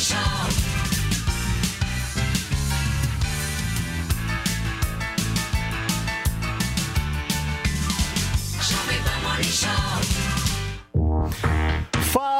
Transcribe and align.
Show. 0.00 0.16
Jovem 8.62 9.02
Pan 9.04 9.22
Morning 9.22 9.52
Show. 9.52 10.00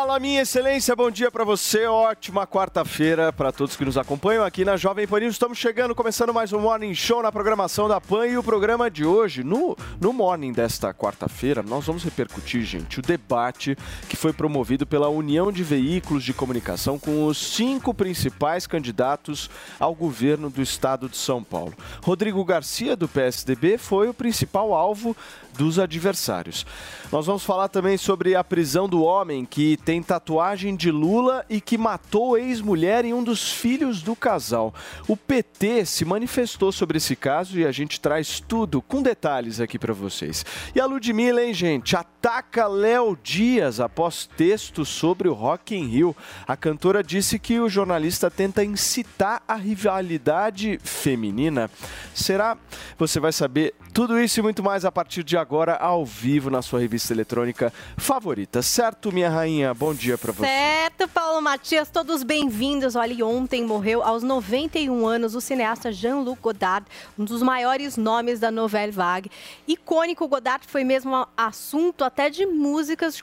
Fala, 0.00 0.18
minha 0.18 0.40
excelência, 0.40 0.96
bom 0.96 1.10
dia 1.10 1.30
pra 1.30 1.44
você. 1.44 1.84
Ótima 1.84 2.46
quarta-feira 2.46 3.30
pra 3.34 3.52
todos 3.52 3.76
que 3.76 3.84
nos 3.84 3.98
acompanham 3.98 4.42
aqui 4.42 4.64
na 4.64 4.74
Jovem 4.74 5.06
Pan. 5.06 5.22
Estamos 5.24 5.58
chegando, 5.58 5.94
começando 5.94 6.32
mais 6.32 6.54
um 6.54 6.58
Morning 6.58 6.94
Show 6.94 7.22
na 7.22 7.30
programação 7.30 7.86
da 7.86 8.00
Pan. 8.00 8.26
E 8.26 8.38
o 8.38 8.42
programa 8.42 8.90
de 8.90 9.04
hoje, 9.04 9.44
no, 9.44 9.76
no 10.00 10.10
Morning 10.10 10.54
desta 10.54 10.94
quarta-feira, 10.94 11.62
nós 11.62 11.84
vamos 11.84 12.02
repercutir, 12.02 12.62
gente, 12.62 12.98
o 12.98 13.02
debate 13.02 13.76
que 14.08 14.16
foi 14.16 14.32
promovido 14.32 14.86
pela 14.86 15.10
União 15.10 15.52
de 15.52 15.62
Veículos 15.62 16.24
de 16.24 16.32
Comunicação 16.32 16.98
com 16.98 17.26
os 17.26 17.36
cinco 17.36 17.92
principais 17.92 18.66
candidatos 18.66 19.50
ao 19.78 19.94
governo 19.94 20.48
do 20.48 20.62
estado 20.62 21.10
de 21.10 21.18
São 21.18 21.44
Paulo. 21.44 21.74
Rodrigo 22.02 22.42
Garcia, 22.42 22.96
do 22.96 23.06
PSDB, 23.06 23.76
foi 23.76 24.08
o 24.08 24.14
principal 24.14 24.72
alvo 24.72 25.14
dos 25.56 25.78
adversários. 25.78 26.66
Nós 27.12 27.26
vamos 27.26 27.42
falar 27.42 27.68
também 27.68 27.96
sobre 27.96 28.36
a 28.36 28.44
prisão 28.44 28.88
do 28.88 29.02
homem 29.02 29.44
que 29.44 29.76
tem 29.78 30.00
tatuagem 30.02 30.76
de 30.76 30.90
Lula 30.90 31.44
e 31.50 31.60
que 31.60 31.76
matou 31.76 32.38
ex-mulher 32.38 33.04
e 33.04 33.12
um 33.12 33.24
dos 33.24 33.52
filhos 33.52 34.00
do 34.00 34.14
casal. 34.14 34.72
O 35.08 35.16
PT 35.16 35.84
se 35.86 36.04
manifestou 36.04 36.70
sobre 36.70 36.98
esse 36.98 37.16
caso 37.16 37.58
e 37.58 37.66
a 37.66 37.72
gente 37.72 38.00
traz 38.00 38.38
tudo 38.38 38.80
com 38.80 39.02
detalhes 39.02 39.60
aqui 39.60 39.78
para 39.78 39.92
vocês. 39.92 40.44
E 40.74 40.80
a 40.80 40.86
Ludmilla, 40.86 41.42
hein, 41.42 41.52
gente, 41.52 41.96
ataca 41.96 42.68
Léo 42.68 43.18
Dias 43.20 43.80
após 43.80 44.26
texto 44.36 44.84
sobre 44.84 45.28
o 45.28 45.32
Rock 45.32 45.74
in 45.74 45.86
Rio. 45.86 46.16
A 46.46 46.56
cantora 46.56 47.02
disse 47.02 47.38
que 47.38 47.58
o 47.58 47.68
jornalista 47.68 48.30
tenta 48.30 48.64
incitar 48.64 49.42
a 49.48 49.56
rivalidade 49.56 50.78
feminina. 50.84 51.70
Será? 52.14 52.56
Você 52.98 53.18
vai 53.18 53.32
saber 53.32 53.74
tudo 53.92 54.20
isso 54.20 54.38
e 54.38 54.42
muito 54.42 54.62
mais 54.62 54.84
a 54.84 54.92
partir 54.92 55.24
de 55.24 55.36
agora, 55.40 55.76
ao 55.76 56.04
vivo, 56.04 56.50
na 56.50 56.62
sua 56.62 56.80
revista 56.80 57.12
eletrônica 57.12 57.72
favorita. 57.96 58.62
Certo, 58.62 59.10
minha 59.10 59.30
rainha? 59.30 59.72
Bom 59.72 59.94
dia 59.94 60.18
pra 60.18 60.32
você. 60.32 60.46
Certo, 60.46 61.08
Paulo 61.08 61.40
Matias, 61.40 61.88
todos 61.90 62.22
bem-vindos. 62.22 62.94
Olha, 62.94 63.26
ontem 63.26 63.64
morreu 63.64 64.02
aos 64.02 64.22
91 64.22 65.06
anos 65.06 65.34
o 65.34 65.40
cineasta 65.40 65.90
Jean-Luc 65.90 66.40
Godard, 66.40 66.86
um 67.18 67.24
dos 67.24 67.42
maiores 67.42 67.96
nomes 67.96 68.38
da 68.38 68.50
Nouvelle 68.50 68.92
Vague. 68.92 69.30
Icônico, 69.66 70.28
Godard 70.28 70.66
foi 70.66 70.84
mesmo 70.84 71.26
assunto 71.36 72.04
até 72.04 72.28
de 72.28 72.44
músicas 72.46 73.14
de, 73.14 73.22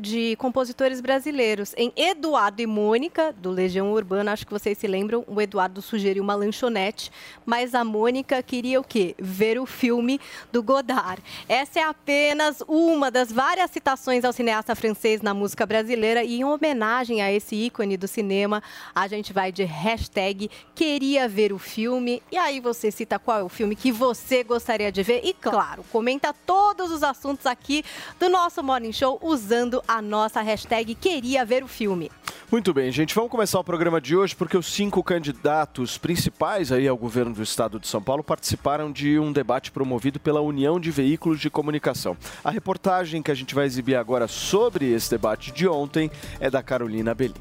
de 0.00 0.36
compositores 0.36 1.00
brasileiros. 1.00 1.74
Em 1.76 1.92
Eduardo 1.96 2.60
e 2.60 2.66
Mônica, 2.66 3.32
do 3.32 3.50
Legião 3.50 3.92
Urbana, 3.92 4.32
acho 4.32 4.46
que 4.46 4.52
vocês 4.52 4.76
se 4.78 4.86
lembram, 4.86 5.24
o 5.26 5.40
Eduardo 5.40 5.80
sugeriu 5.80 6.22
uma 6.22 6.34
lanchonete, 6.34 7.10
mas 7.46 7.74
a 7.74 7.84
Mônica 7.84 8.42
queria 8.42 8.80
o 8.80 8.84
quê? 8.84 9.14
Ver 9.18 9.58
o 9.58 9.66
filme 9.66 10.20
do 10.50 10.62
Godard. 10.62 11.22
Essa 11.54 11.80
é 11.80 11.82
apenas 11.82 12.62
uma 12.66 13.10
das 13.10 13.30
várias 13.30 13.70
citações 13.70 14.24
ao 14.24 14.32
cineasta 14.32 14.74
francês 14.74 15.20
na 15.20 15.34
música 15.34 15.66
brasileira 15.66 16.24
e 16.24 16.36
em 16.36 16.44
homenagem 16.44 17.20
a 17.20 17.30
esse 17.30 17.54
ícone 17.54 17.98
do 17.98 18.08
cinema, 18.08 18.62
a 18.94 19.06
gente 19.06 19.34
vai 19.34 19.52
de 19.52 19.62
hashtag 19.62 20.50
queria 20.74 21.28
ver 21.28 21.52
o 21.52 21.58
filme 21.58 22.22
e 22.32 22.38
aí 22.38 22.58
você 22.58 22.90
cita 22.90 23.18
qual 23.18 23.38
é 23.38 23.42
o 23.42 23.50
filme 23.50 23.76
que 23.76 23.92
você 23.92 24.42
gostaria 24.42 24.90
de 24.90 25.02
ver 25.02 25.20
e 25.24 25.34
claro, 25.34 25.84
comenta 25.92 26.32
todos 26.32 26.90
os 26.90 27.02
assuntos 27.02 27.44
aqui 27.44 27.84
do 28.18 28.30
nosso 28.30 28.62
Morning 28.62 28.90
Show 28.90 29.18
usando 29.20 29.84
a 29.86 30.00
nossa 30.00 30.40
hashtag 30.40 30.94
queria 30.94 31.44
ver 31.44 31.62
o 31.62 31.68
filme. 31.68 32.10
Muito 32.50 32.74
bem, 32.74 32.92
gente, 32.92 33.14
vamos 33.14 33.30
começar 33.30 33.58
o 33.58 33.64
programa 33.64 33.98
de 33.98 34.14
hoje 34.14 34.36
porque 34.36 34.58
os 34.58 34.66
cinco 34.66 35.02
candidatos 35.02 35.96
principais 35.96 36.70
aí 36.70 36.86
ao 36.86 36.98
governo 36.98 37.34
do 37.34 37.42
estado 37.42 37.80
de 37.80 37.88
São 37.88 38.02
Paulo 38.02 38.22
participaram 38.22 38.92
de 38.92 39.18
um 39.18 39.32
debate 39.32 39.70
promovido 39.70 40.20
pela 40.20 40.42
União 40.42 40.78
de 40.78 40.90
Veículos 40.90 41.41
de 41.42 41.50
Comunicação. 41.50 42.16
A 42.42 42.50
reportagem 42.50 43.22
que 43.22 43.30
a 43.30 43.34
gente 43.34 43.54
vai 43.54 43.66
exibir 43.66 43.96
agora 43.96 44.26
sobre 44.28 44.90
esse 44.90 45.10
debate 45.10 45.52
de 45.52 45.68
ontem 45.68 46.10
é 46.40 46.48
da 46.48 46.62
Carolina 46.62 47.14
Belim. 47.14 47.34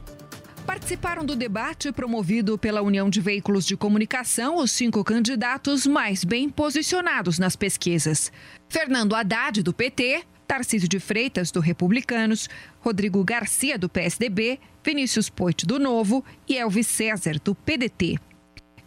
Participaram 0.66 1.26
do 1.26 1.36
debate 1.36 1.92
promovido 1.92 2.58
pela 2.58 2.82
União 2.82 3.10
de 3.10 3.20
Veículos 3.20 3.66
de 3.66 3.76
Comunicação 3.76 4.58
os 4.58 4.72
cinco 4.72 5.04
candidatos 5.04 5.88
mais 5.88 6.24
bem 6.24 6.50
posicionados 6.50 7.40
nas 7.40 7.56
pesquisas: 7.56 8.32
Fernando 8.70 9.16
Haddad, 9.16 9.64
do 9.64 9.74
PT, 9.74 10.24
Tarcísio 10.48 10.88
de 10.88 11.00
Freitas, 11.00 11.52
do 11.52 11.60
Republicanos, 11.60 12.50
Rodrigo 12.80 13.24
Garcia, 13.24 13.78
do 13.78 13.90
PSDB, 13.90 14.60
Vinícius 14.84 15.30
Poit, 15.30 15.66
do 15.66 15.80
Novo 15.80 16.24
e 16.48 16.58
Elvis 16.58 16.88
César, 16.88 17.40
do 17.44 17.56
PDT. 17.56 18.20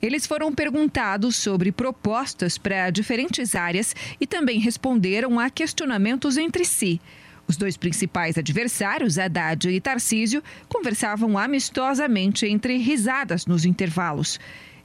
Eles 0.04 0.26
foram 0.26 0.52
perguntados 0.52 1.34
sobre 1.34 1.72
propostas 1.72 2.58
para 2.58 2.90
diferentes 2.90 3.54
áreas 3.54 3.96
e 4.20 4.26
também 4.26 4.60
responderam 4.60 5.40
a 5.40 5.48
questionamentos 5.48 6.36
entre 6.36 6.62
si. 6.66 7.00
Os 7.48 7.56
dois 7.56 7.78
principais 7.78 8.36
adversários, 8.36 9.18
Haddad 9.18 9.66
e 9.66 9.80
Tarcísio, 9.80 10.42
conversavam 10.68 11.38
amistosamente 11.38 12.44
entre 12.44 12.76
risadas 12.76 13.46
nos 13.46 13.64
intervalos. 13.64 14.38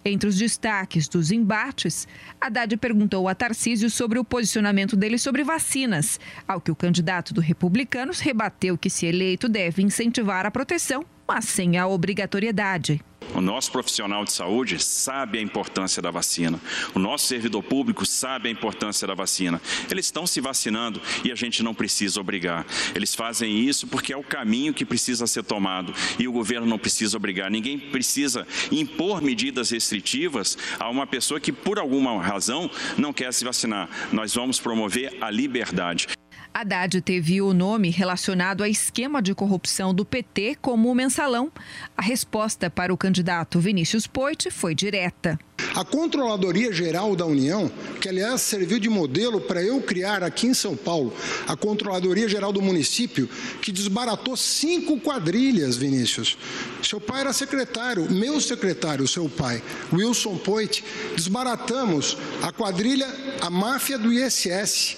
Entre 0.05 0.29
os 0.29 0.37
destaques 0.37 1.09
dos 1.09 1.33
embates, 1.33 2.07
Haddad 2.39 2.77
perguntou 2.77 3.27
a 3.27 3.35
Tarcísio 3.35 3.89
sobre 3.89 4.19
o 4.19 4.23
posicionamento 4.23 4.95
dele 4.95 5.17
sobre 5.17 5.43
vacinas, 5.43 6.17
ao 6.47 6.61
que 6.61 6.71
o 6.71 6.75
candidato 6.75 7.33
do 7.33 7.41
Republicanos 7.41 8.21
rebateu 8.21 8.77
que, 8.77 8.89
se 8.89 9.05
eleito, 9.05 9.49
deve 9.49 9.81
incentivar 9.81 10.45
a 10.45 10.51
proteção, 10.51 11.03
mas 11.27 11.43
sem 11.43 11.77
a 11.77 11.85
obrigatoriedade. 11.87 13.01
O 13.35 13.41
nosso 13.41 13.71
profissional 13.71 14.25
de 14.25 14.33
saúde 14.33 14.83
sabe 14.83 15.37
a 15.37 15.41
importância 15.41 16.01
da 16.01 16.11
vacina. 16.11 16.59
O 16.93 16.99
nosso 16.99 17.25
servidor 17.25 17.63
público 17.63 18.05
sabe 18.05 18.49
a 18.49 18.51
importância 18.51 19.07
da 19.07 19.13
vacina. 19.13 19.61
Eles 19.89 20.05
estão 20.05 20.25
se 20.25 20.41
vacinando 20.41 21.01
e 21.23 21.31
a 21.31 21.35
gente 21.35 21.63
não 21.63 21.73
precisa 21.73 22.19
obrigar. 22.19 22.65
Eles 22.95 23.13
fazem 23.13 23.59
isso 23.59 23.87
porque 23.87 24.11
é 24.11 24.17
o 24.17 24.23
caminho 24.23 24.73
que 24.73 24.85
precisa 24.85 25.27
ser 25.27 25.43
tomado 25.43 25.93
e 26.17 26.27
o 26.27 26.31
governo 26.31 26.65
não 26.65 26.79
precisa 26.79 27.17
obrigar. 27.17 27.49
Ninguém 27.51 27.79
precisa 27.79 28.47
impor 28.71 29.21
medidas 29.21 29.69
restritivas 29.69 30.57
a 30.79 30.89
uma 30.89 31.05
pessoa 31.05 31.39
que, 31.39 31.51
por 31.51 31.79
alguma 31.79 32.21
razão, 32.21 32.69
não 32.97 33.13
quer 33.13 33.33
se 33.33 33.45
vacinar. 33.45 33.89
Nós 34.11 34.33
vamos 34.33 34.59
promover 34.59 35.17
a 35.21 35.29
liberdade. 35.29 36.07
Haddad 36.53 37.01
teve 37.01 37.41
o 37.41 37.53
nome 37.53 37.89
relacionado 37.89 38.63
a 38.63 38.69
esquema 38.69 39.21
de 39.21 39.33
corrupção 39.33 39.93
do 39.93 40.03
PT 40.03 40.57
como 40.61 40.93
mensalão. 40.93 41.51
A 41.95 42.01
resposta 42.01 42.69
para 42.69 42.93
o 42.93 42.97
candidato 42.97 43.59
Vinícius 43.59 44.07
Poit 44.07 44.49
foi 44.51 44.73
direta. 44.73 45.39
A 45.75 45.85
Controladoria 45.85 46.71
Geral 46.73 47.15
da 47.15 47.25
União, 47.25 47.71
que 48.01 48.09
aliás 48.09 48.41
serviu 48.41 48.79
de 48.79 48.89
modelo 48.89 49.39
para 49.39 49.61
eu 49.61 49.81
criar 49.81 50.23
aqui 50.23 50.47
em 50.47 50.53
São 50.53 50.75
Paulo, 50.75 51.13
a 51.47 51.55
Controladoria 51.55 52.27
Geral 52.27 52.51
do 52.51 52.61
município, 52.61 53.29
que 53.61 53.71
desbaratou 53.71 54.35
cinco 54.35 54.99
quadrilhas, 54.99 55.77
Vinícius. 55.77 56.37
Seu 56.81 56.99
pai 56.99 57.21
era 57.21 57.33
secretário, 57.33 58.09
meu 58.11 58.41
secretário, 58.41 59.07
seu 59.07 59.29
pai, 59.29 59.61
Wilson 59.93 60.37
Poit, 60.37 60.83
desbaratamos 61.15 62.17
a 62.41 62.51
quadrilha, 62.51 63.07
a 63.41 63.49
máfia 63.49 63.97
do 63.97 64.11
ISS, 64.11 64.97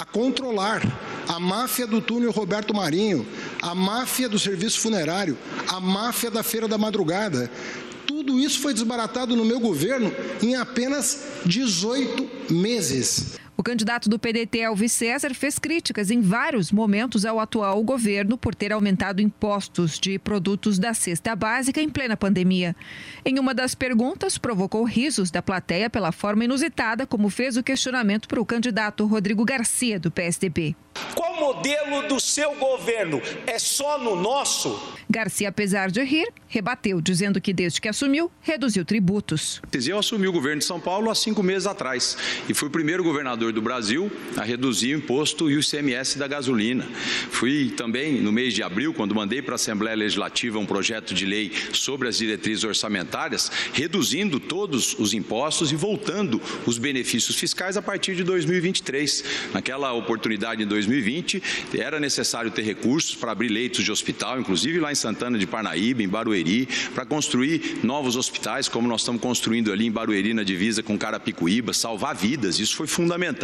a 0.00 0.04
controlar, 0.06 0.80
a 1.28 1.38
máfia 1.38 1.86
do 1.86 2.00
túnel 2.00 2.30
Roberto 2.30 2.72
Marinho, 2.72 3.26
a 3.60 3.74
máfia 3.74 4.30
do 4.30 4.38
serviço 4.38 4.80
funerário, 4.80 5.36
a 5.68 5.78
máfia 5.78 6.30
da 6.30 6.42
feira 6.42 6.66
da 6.66 6.78
madrugada. 6.78 7.50
Tudo 8.06 8.40
isso 8.40 8.60
foi 8.60 8.72
desbaratado 8.72 9.36
no 9.36 9.44
meu 9.44 9.60
governo 9.60 10.10
em 10.42 10.54
apenas 10.54 11.24
18 11.44 12.50
meses. 12.50 13.38
O 13.60 13.62
candidato 13.62 14.08
do 14.08 14.18
PDT, 14.18 14.60
Elvis 14.60 14.90
César, 14.90 15.34
fez 15.34 15.58
críticas 15.58 16.10
em 16.10 16.22
vários 16.22 16.72
momentos 16.72 17.26
ao 17.26 17.38
atual 17.38 17.82
governo 17.82 18.38
por 18.38 18.54
ter 18.54 18.72
aumentado 18.72 19.20
impostos 19.20 19.98
de 19.98 20.18
produtos 20.18 20.78
da 20.78 20.94
cesta 20.94 21.36
básica 21.36 21.78
em 21.78 21.90
plena 21.90 22.16
pandemia. 22.16 22.74
Em 23.22 23.38
uma 23.38 23.52
das 23.52 23.74
perguntas, 23.74 24.38
provocou 24.38 24.82
risos 24.84 25.30
da 25.30 25.42
plateia 25.42 25.90
pela 25.90 26.10
forma 26.10 26.46
inusitada 26.46 27.06
como 27.06 27.28
fez 27.28 27.58
o 27.58 27.62
questionamento 27.62 28.28
para 28.28 28.40
o 28.40 28.46
candidato 28.46 29.04
Rodrigo 29.04 29.44
Garcia, 29.44 30.00
do 30.00 30.10
PSDB. 30.10 30.74
Qual 31.14 31.38
modelo 31.38 32.08
do 32.08 32.18
seu 32.18 32.54
governo? 32.54 33.20
É 33.46 33.58
só 33.58 33.98
no 33.98 34.16
nosso? 34.16 34.80
Garcia, 35.08 35.48
apesar 35.48 35.90
de 35.90 36.02
rir, 36.02 36.32
rebateu, 36.46 37.00
dizendo 37.00 37.40
que 37.40 37.52
desde 37.52 37.80
que 37.80 37.88
assumiu, 37.88 38.30
reduziu 38.40 38.84
tributos. 38.84 39.60
Eu 39.86 39.98
assumi 39.98 40.28
o 40.28 40.32
governo 40.32 40.60
de 40.60 40.64
São 40.64 40.78
Paulo 40.78 41.10
há 41.10 41.14
cinco 41.14 41.42
meses 41.42 41.66
atrás 41.66 42.16
e 42.48 42.54
fui 42.54 42.68
o 42.68 42.70
primeiro 42.70 43.02
governador 43.02 43.49
do 43.52 43.62
Brasil 43.62 44.10
a 44.36 44.44
reduzir 44.44 44.94
o 44.94 44.98
imposto 44.98 45.50
e 45.50 45.56
o 45.56 45.60
ICMS 45.60 46.18
da 46.18 46.26
gasolina. 46.26 46.86
Fui 47.30 47.70
também, 47.76 48.20
no 48.20 48.32
mês 48.32 48.54
de 48.54 48.62
abril, 48.62 48.92
quando 48.94 49.14
mandei 49.14 49.42
para 49.42 49.54
a 49.54 49.56
Assembleia 49.56 49.96
Legislativa 49.96 50.58
um 50.58 50.66
projeto 50.66 51.14
de 51.14 51.26
lei 51.26 51.52
sobre 51.72 52.08
as 52.08 52.18
diretrizes 52.18 52.64
orçamentárias, 52.64 53.50
reduzindo 53.72 54.38
todos 54.38 54.98
os 54.98 55.14
impostos 55.14 55.72
e 55.72 55.76
voltando 55.76 56.40
os 56.66 56.78
benefícios 56.78 57.36
fiscais 57.36 57.76
a 57.76 57.82
partir 57.82 58.14
de 58.14 58.22
2023. 58.24 59.24
Naquela 59.52 59.92
oportunidade, 59.92 60.62
em 60.62 60.66
2020, 60.66 61.42
era 61.74 61.98
necessário 61.98 62.50
ter 62.50 62.62
recursos 62.62 63.14
para 63.14 63.32
abrir 63.32 63.48
leitos 63.48 63.84
de 63.84 63.90
hospital, 63.90 64.40
inclusive 64.40 64.78
lá 64.78 64.92
em 64.92 64.94
Santana 64.94 65.38
de 65.38 65.46
Parnaíba, 65.46 66.02
em 66.02 66.08
Barueri, 66.08 66.68
para 66.94 67.04
construir 67.04 67.80
novos 67.82 68.16
hospitais, 68.16 68.68
como 68.68 68.88
nós 68.88 69.00
estamos 69.00 69.20
construindo 69.20 69.72
ali 69.72 69.86
em 69.86 69.90
Barueri, 69.90 70.34
na 70.34 70.42
divisa 70.42 70.82
com 70.82 70.98
Carapicuíba, 70.98 71.72
salvar 71.72 72.14
vidas. 72.14 72.58
Isso 72.58 72.76
foi 72.76 72.86
fundamental 72.86 73.39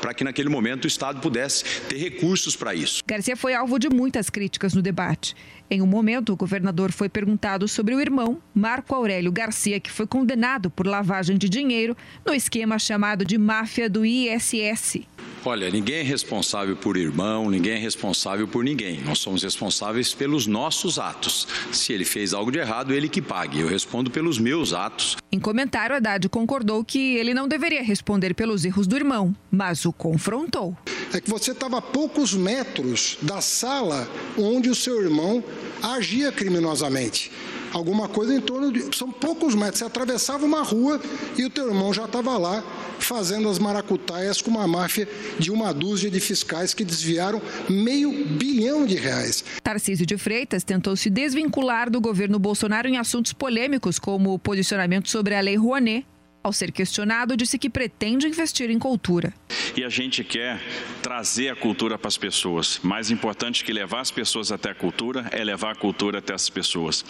para 0.00 0.12
que 0.14 0.24
naquele 0.24 0.48
momento 0.48 0.84
o 0.84 0.86
Estado 0.88 1.20
pudesse 1.20 1.64
ter 1.88 1.96
recursos 1.96 2.56
para 2.56 2.74
isso. 2.74 3.02
Garcia 3.06 3.36
foi 3.36 3.54
alvo 3.54 3.78
de 3.78 3.88
muitas 3.88 4.28
críticas 4.28 4.74
no 4.74 4.82
debate. 4.82 5.34
Em 5.68 5.82
um 5.82 5.86
momento, 5.86 6.32
o 6.32 6.36
governador 6.36 6.92
foi 6.92 7.08
perguntado 7.08 7.66
sobre 7.66 7.94
o 7.94 8.00
irmão, 8.00 8.38
Marco 8.54 8.94
Aurélio 8.94 9.32
Garcia, 9.32 9.80
que 9.80 9.90
foi 9.90 10.06
condenado 10.06 10.70
por 10.70 10.86
lavagem 10.86 11.36
de 11.36 11.48
dinheiro 11.48 11.96
no 12.24 12.32
esquema 12.32 12.78
chamado 12.78 13.24
de 13.24 13.36
máfia 13.36 13.90
do 13.90 14.06
ISS. 14.06 15.00
Olha, 15.44 15.70
ninguém 15.70 16.00
é 16.00 16.02
responsável 16.02 16.74
por 16.74 16.96
irmão, 16.96 17.48
ninguém 17.48 17.74
é 17.74 17.78
responsável 17.78 18.48
por 18.48 18.64
ninguém. 18.64 19.00
Nós 19.02 19.20
somos 19.20 19.44
responsáveis 19.44 20.12
pelos 20.12 20.44
nossos 20.44 20.98
atos. 20.98 21.46
Se 21.70 21.92
ele 21.92 22.04
fez 22.04 22.34
algo 22.34 22.50
de 22.50 22.58
errado, 22.58 22.92
ele 22.92 23.08
que 23.08 23.22
pague. 23.22 23.60
Eu 23.60 23.68
respondo 23.68 24.10
pelos 24.10 24.40
meus 24.40 24.72
atos. 24.72 25.16
Em 25.30 25.38
comentário, 25.38 25.94
Haddad 25.94 26.28
concordou 26.28 26.84
que 26.84 27.14
ele 27.16 27.32
não 27.32 27.46
deveria 27.46 27.82
responder 27.82 28.34
pelos 28.34 28.64
erros 28.64 28.88
do 28.88 28.96
irmão, 28.96 29.36
mas 29.48 29.84
o 29.84 29.92
confrontou. 29.92 30.76
É 31.12 31.20
que 31.20 31.30
você 31.30 31.52
estava 31.52 31.78
a 31.78 31.82
poucos 31.82 32.34
metros 32.34 33.16
da 33.22 33.40
sala 33.40 34.08
onde 34.36 34.68
o 34.68 34.74
seu 34.74 35.00
irmão 35.00 35.44
agia 35.82 36.32
criminosamente 36.32 37.30
alguma 37.72 38.08
coisa 38.08 38.34
em 38.34 38.40
torno 38.40 38.72
de. 38.72 38.96
São 38.96 39.10
poucos 39.10 39.54
metros. 39.54 39.78
Você 39.78 39.84
atravessava 39.84 40.44
uma 40.44 40.62
rua 40.62 41.00
e 41.36 41.44
o 41.44 41.50
teu 41.50 41.68
irmão 41.68 41.92
já 41.92 42.04
estava 42.04 42.36
lá 42.38 42.62
fazendo 42.98 43.48
as 43.48 43.58
maracutaias 43.58 44.40
com 44.40 44.50
uma 44.50 44.66
máfia 44.66 45.08
de 45.38 45.50
uma 45.50 45.72
dúzia 45.72 46.10
de 46.10 46.18
fiscais 46.18 46.72
que 46.72 46.84
desviaram 46.84 47.40
meio 47.68 48.24
bilhão 48.26 48.86
de 48.86 48.96
reais. 48.96 49.44
Tarcísio 49.62 50.06
de 50.06 50.16
Freitas 50.16 50.64
tentou 50.64 50.96
se 50.96 51.10
desvincular 51.10 51.90
do 51.90 52.00
governo 52.00 52.38
Bolsonaro 52.38 52.88
em 52.88 52.96
assuntos 52.96 53.32
polêmicos, 53.32 53.98
como 53.98 54.32
o 54.32 54.38
posicionamento 54.38 55.10
sobre 55.10 55.34
a 55.34 55.40
Lei 55.40 55.56
Rouanet 55.56 56.06
ao 56.46 56.52
ser 56.52 56.70
questionado, 56.70 57.36
disse 57.36 57.58
que 57.58 57.68
pretende 57.68 58.26
investir 58.28 58.70
em 58.70 58.78
cultura. 58.78 59.34
E 59.76 59.84
a 59.84 59.88
gente 59.88 60.22
quer 60.22 60.60
trazer 61.02 61.48
a 61.48 61.56
cultura 61.56 61.98
para 61.98 62.08
as 62.08 62.16
pessoas. 62.16 62.78
Mais 62.82 63.10
importante 63.10 63.64
que 63.64 63.72
levar 63.72 64.00
as 64.00 64.10
pessoas 64.10 64.52
até 64.52 64.70
a 64.70 64.74
cultura 64.74 65.28
é 65.32 65.42
levar 65.42 65.72
a 65.72 65.74
cultura 65.74 66.18
até 66.18 66.32
as 66.32 66.48
pessoas. 66.48 67.04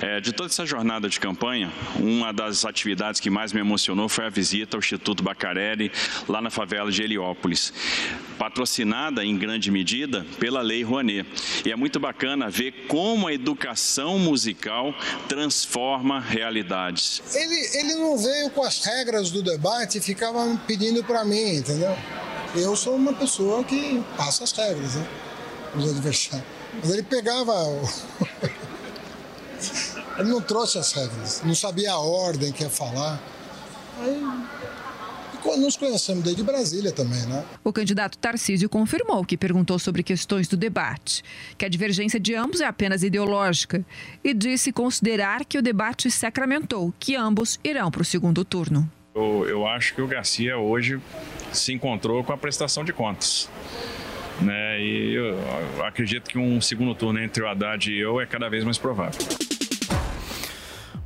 É, 0.00 0.20
de 0.20 0.32
toda 0.32 0.48
essa 0.48 0.66
jornada 0.66 1.08
de 1.08 1.18
campanha, 1.18 1.72
uma 1.98 2.32
das 2.32 2.64
atividades 2.64 3.20
que 3.20 3.30
mais 3.30 3.52
me 3.52 3.60
emocionou 3.60 4.08
foi 4.08 4.26
a 4.26 4.28
visita 4.28 4.76
ao 4.76 4.80
Instituto 4.80 5.22
Bacarelli, 5.22 5.90
lá 6.28 6.40
na 6.40 6.50
favela 6.50 6.92
de 6.92 7.02
Heliópolis, 7.02 7.72
patrocinada 8.38 9.24
em 9.24 9.36
grande 9.36 9.70
medida 9.70 10.26
pela 10.38 10.60
Lei 10.60 10.82
Rouanet. 10.82 11.26
E 11.64 11.72
é 11.72 11.76
muito 11.76 11.98
bacana 11.98 12.50
ver 12.50 12.86
como 12.86 13.26
a 13.26 13.32
educação 13.32 14.18
musical 14.18 14.94
transforma 15.28 16.20
realidades. 16.20 17.22
Ele, 17.34 17.78
ele 17.78 17.94
não 17.94 18.18
veio 18.18 18.50
com 18.50 18.62
as 18.66 18.84
regras 18.84 19.30
do 19.30 19.42
debate 19.42 20.00
ficava 20.00 20.44
pedindo 20.66 21.02
para 21.04 21.24
mim, 21.24 21.56
entendeu? 21.56 21.96
Eu 22.54 22.74
sou 22.74 22.96
uma 22.96 23.12
pessoa 23.12 23.62
que 23.62 24.02
passa 24.16 24.44
as 24.44 24.52
regras, 24.52 24.94
né? 24.94 25.06
Os 25.74 25.90
adversários. 25.90 26.46
Mas 26.74 26.90
ele 26.90 27.02
pegava. 27.02 27.52
ele 30.18 30.28
não 30.28 30.40
trouxe 30.40 30.78
as 30.78 30.92
regras, 30.92 31.42
não 31.44 31.54
sabia 31.54 31.92
a 31.92 31.98
ordem 31.98 32.52
que 32.52 32.62
ia 32.62 32.70
falar. 32.70 33.20
Aí 34.00 34.22
nos 35.56 35.76
conhecemos 35.76 36.24
desde 36.24 36.42
Brasília 36.42 36.92
também, 36.92 37.24
né? 37.26 37.44
O 37.62 37.72
candidato 37.72 38.18
Tarcísio 38.18 38.68
confirmou 38.68 39.24
que 39.24 39.36
perguntou 39.36 39.78
sobre 39.78 40.02
questões 40.02 40.48
do 40.48 40.56
debate, 40.56 41.22
que 41.56 41.64
a 41.64 41.68
divergência 41.68 42.18
de 42.18 42.34
ambos 42.34 42.60
é 42.60 42.66
apenas 42.66 43.02
ideológica 43.02 43.84
e 44.24 44.32
disse 44.34 44.72
considerar 44.72 45.44
que 45.44 45.58
o 45.58 45.62
debate 45.62 46.10
sacramentou 46.10 46.92
que 46.98 47.14
ambos 47.14 47.60
irão 47.62 47.90
para 47.90 48.02
o 48.02 48.04
segundo 48.04 48.44
turno. 48.44 48.90
Eu, 49.14 49.46
eu 49.48 49.66
acho 49.66 49.94
que 49.94 50.02
o 50.02 50.06
Garcia 50.06 50.58
hoje 50.58 51.00
se 51.52 51.72
encontrou 51.72 52.22
com 52.24 52.32
a 52.32 52.36
prestação 52.36 52.84
de 52.84 52.92
contas. 52.92 53.48
Né? 54.40 54.80
E 54.80 55.14
eu 55.14 55.84
acredito 55.84 56.28
que 56.28 56.38
um 56.38 56.60
segundo 56.60 56.94
turno 56.94 57.18
entre 57.20 57.42
o 57.42 57.48
Haddad 57.48 57.90
e 57.90 57.98
eu 57.98 58.20
é 58.20 58.26
cada 58.26 58.48
vez 58.48 58.64
mais 58.64 58.76
provável. 58.76 59.45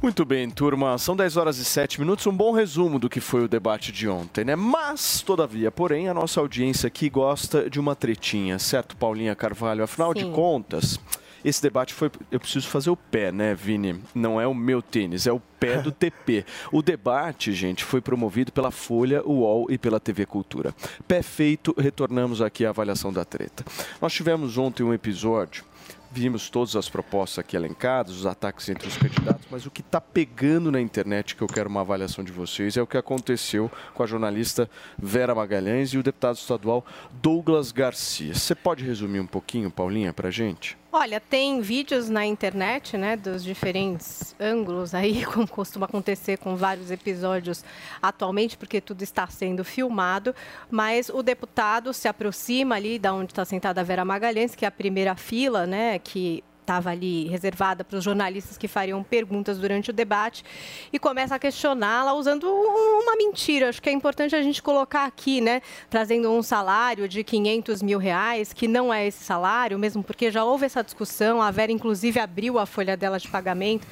Muito 0.02 0.24
bem, 0.24 0.48
turma. 0.48 0.96
São 0.96 1.14
10 1.14 1.36
horas 1.36 1.58
e 1.58 1.64
7 1.64 2.00
minutos. 2.00 2.26
Um 2.26 2.32
bom 2.32 2.52
resumo 2.52 2.98
do 2.98 3.08
que 3.08 3.20
foi 3.20 3.44
o 3.44 3.48
debate 3.48 3.92
de 3.92 4.08
ontem, 4.08 4.46
né? 4.46 4.56
Mas, 4.56 5.20
todavia, 5.20 5.70
porém, 5.70 6.08
a 6.08 6.14
nossa 6.14 6.40
audiência 6.40 6.86
aqui 6.86 7.10
gosta 7.10 7.68
de 7.68 7.78
uma 7.78 7.94
tretinha, 7.94 8.58
certo, 8.58 8.96
Paulinha 8.96 9.36
Carvalho? 9.36 9.84
Afinal 9.84 10.14
Sim. 10.14 10.24
de 10.24 10.30
contas, 10.34 10.98
esse 11.44 11.60
debate 11.60 11.92
foi. 11.92 12.10
Eu 12.30 12.40
preciso 12.40 12.66
fazer 12.68 12.88
o 12.88 12.96
pé, 12.96 13.30
né, 13.30 13.54
Vini? 13.54 14.00
Não 14.14 14.40
é 14.40 14.46
o 14.46 14.54
meu 14.54 14.80
tênis, 14.80 15.26
é 15.26 15.32
o 15.32 15.40
pé 15.60 15.82
do 15.82 15.92
TP. 15.92 16.46
O 16.72 16.80
debate, 16.80 17.52
gente, 17.52 17.84
foi 17.84 18.00
promovido 18.00 18.52
pela 18.52 18.70
Folha, 18.70 19.22
UOL 19.26 19.66
e 19.70 19.76
pela 19.76 20.00
TV 20.00 20.24
Cultura. 20.24 20.74
Pé 21.06 21.20
feito, 21.22 21.74
retornamos 21.76 22.40
aqui 22.40 22.64
à 22.64 22.70
avaliação 22.70 23.12
da 23.12 23.26
treta. 23.26 23.66
Nós 24.00 24.14
tivemos 24.14 24.56
ontem 24.56 24.82
um 24.82 24.94
episódio 24.94 25.62
Vimos 26.12 26.50
todas 26.50 26.74
as 26.74 26.88
propostas 26.88 27.38
aqui 27.38 27.56
elencadas, 27.56 28.16
os 28.16 28.26
ataques 28.26 28.68
entre 28.68 28.88
os 28.88 28.96
candidatos, 28.96 29.46
mas 29.48 29.64
o 29.64 29.70
que 29.70 29.80
está 29.80 30.00
pegando 30.00 30.72
na 30.72 30.80
internet, 30.80 31.36
que 31.36 31.42
eu 31.42 31.46
quero 31.46 31.68
uma 31.68 31.82
avaliação 31.82 32.24
de 32.24 32.32
vocês, 32.32 32.76
é 32.76 32.82
o 32.82 32.86
que 32.86 32.96
aconteceu 32.96 33.70
com 33.94 34.02
a 34.02 34.06
jornalista 34.06 34.68
Vera 34.98 35.36
Magalhães 35.36 35.90
e 35.90 35.98
o 35.98 36.02
deputado 36.02 36.34
estadual 36.34 36.84
Douglas 37.22 37.70
Garcia. 37.70 38.34
Você 38.34 38.56
pode 38.56 38.84
resumir 38.84 39.20
um 39.20 39.26
pouquinho, 39.26 39.70
Paulinha, 39.70 40.12
para 40.12 40.28
a 40.28 40.32
gente? 40.32 40.79
Olha, 40.92 41.20
tem 41.20 41.60
vídeos 41.60 42.08
na 42.08 42.26
internet, 42.26 42.96
né, 42.96 43.16
dos 43.16 43.44
diferentes 43.44 44.34
ângulos 44.40 44.92
aí, 44.92 45.24
como 45.32 45.46
costuma 45.46 45.86
acontecer 45.86 46.36
com 46.38 46.56
vários 46.56 46.90
episódios 46.90 47.64
atualmente, 48.02 48.56
porque 48.56 48.80
tudo 48.80 49.02
está 49.02 49.24
sendo 49.28 49.64
filmado, 49.64 50.34
mas 50.68 51.08
o 51.08 51.22
deputado 51.22 51.94
se 51.94 52.08
aproxima 52.08 52.74
ali 52.74 52.98
da 52.98 53.14
onde 53.14 53.30
está 53.30 53.44
sentada 53.44 53.80
a 53.80 53.84
Vera 53.84 54.04
Magalhães, 54.04 54.56
que 54.56 54.64
é 54.64 54.68
a 54.68 54.72
primeira 54.72 55.14
fila, 55.14 55.64
né, 55.64 56.00
que 56.00 56.42
estava 56.60 56.90
ali 56.90 57.26
reservada 57.28 57.82
para 57.82 57.98
os 57.98 58.04
jornalistas 58.04 58.56
que 58.56 58.68
fariam 58.68 59.02
perguntas 59.02 59.58
durante 59.58 59.90
o 59.90 59.92
debate 59.92 60.44
e 60.92 60.98
começa 60.98 61.34
a 61.34 61.38
questioná-la 61.38 62.12
usando 62.14 62.44
uma 62.44 63.16
mentira. 63.16 63.68
Acho 63.68 63.82
que 63.82 63.88
é 63.88 63.92
importante 63.92 64.36
a 64.36 64.42
gente 64.42 64.62
colocar 64.62 65.04
aqui, 65.04 65.40
né? 65.40 65.62
Trazendo 65.88 66.30
um 66.30 66.42
salário 66.42 67.08
de 67.08 67.24
500 67.24 67.82
mil 67.82 67.98
reais, 67.98 68.52
que 68.52 68.68
não 68.68 68.92
é 68.92 69.06
esse 69.06 69.24
salário, 69.24 69.78
mesmo 69.78 70.02
porque 70.02 70.30
já 70.30 70.44
houve 70.44 70.66
essa 70.66 70.82
discussão. 70.82 71.42
A 71.42 71.50
Vera, 71.50 71.72
inclusive, 71.72 72.20
abriu 72.20 72.58
a 72.58 72.66
folha 72.66 72.96
dela 72.96 73.18
de 73.18 73.28
pagamento. 73.28 73.86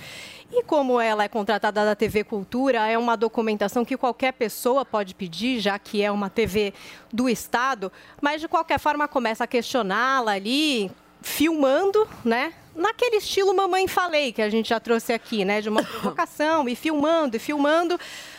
E 0.51 0.63
como 0.63 0.99
ela 0.99 1.25
é 1.25 1.29
contratada 1.29 1.85
da 1.85 1.95
TV 1.95 2.25
Cultura, 2.25 2.87
é 2.87 2.97
uma 2.97 3.17
documentação 3.17 3.85
que 3.85 3.99
qualquer 3.99 4.33
pessoa 4.33 4.83
pode 4.83 5.15
pedir, 5.15 5.61
já 5.61 5.79
que 5.79 6.03
é 6.03 6.11
uma 6.11 6.31
TV 6.31 6.73
do 7.13 7.29
Estado, 7.29 7.93
mas 8.21 8.41
de 8.41 8.49
qualquer 8.49 8.79
forma 8.79 9.07
começa 9.07 9.45
a 9.45 9.47
questioná-la 9.47 10.33
ali, 10.33 10.91
filmando, 11.21 12.07
né? 12.25 12.53
naquele 12.79 13.17
estilo 13.17 13.53
Mamãe 13.53 13.89
Falei, 13.89 14.33
que 14.33 14.41
a 14.41 14.49
gente 14.49 14.69
já 14.69 14.79
trouxe 14.79 15.13
aqui, 15.13 15.45
né? 15.45 15.61
De 15.61 15.69
uma 15.69 15.83
provocação, 15.85 16.69
e 16.69 16.77
filmando, 16.77 17.37
e 17.37 17.41
filmando. 17.41 17.99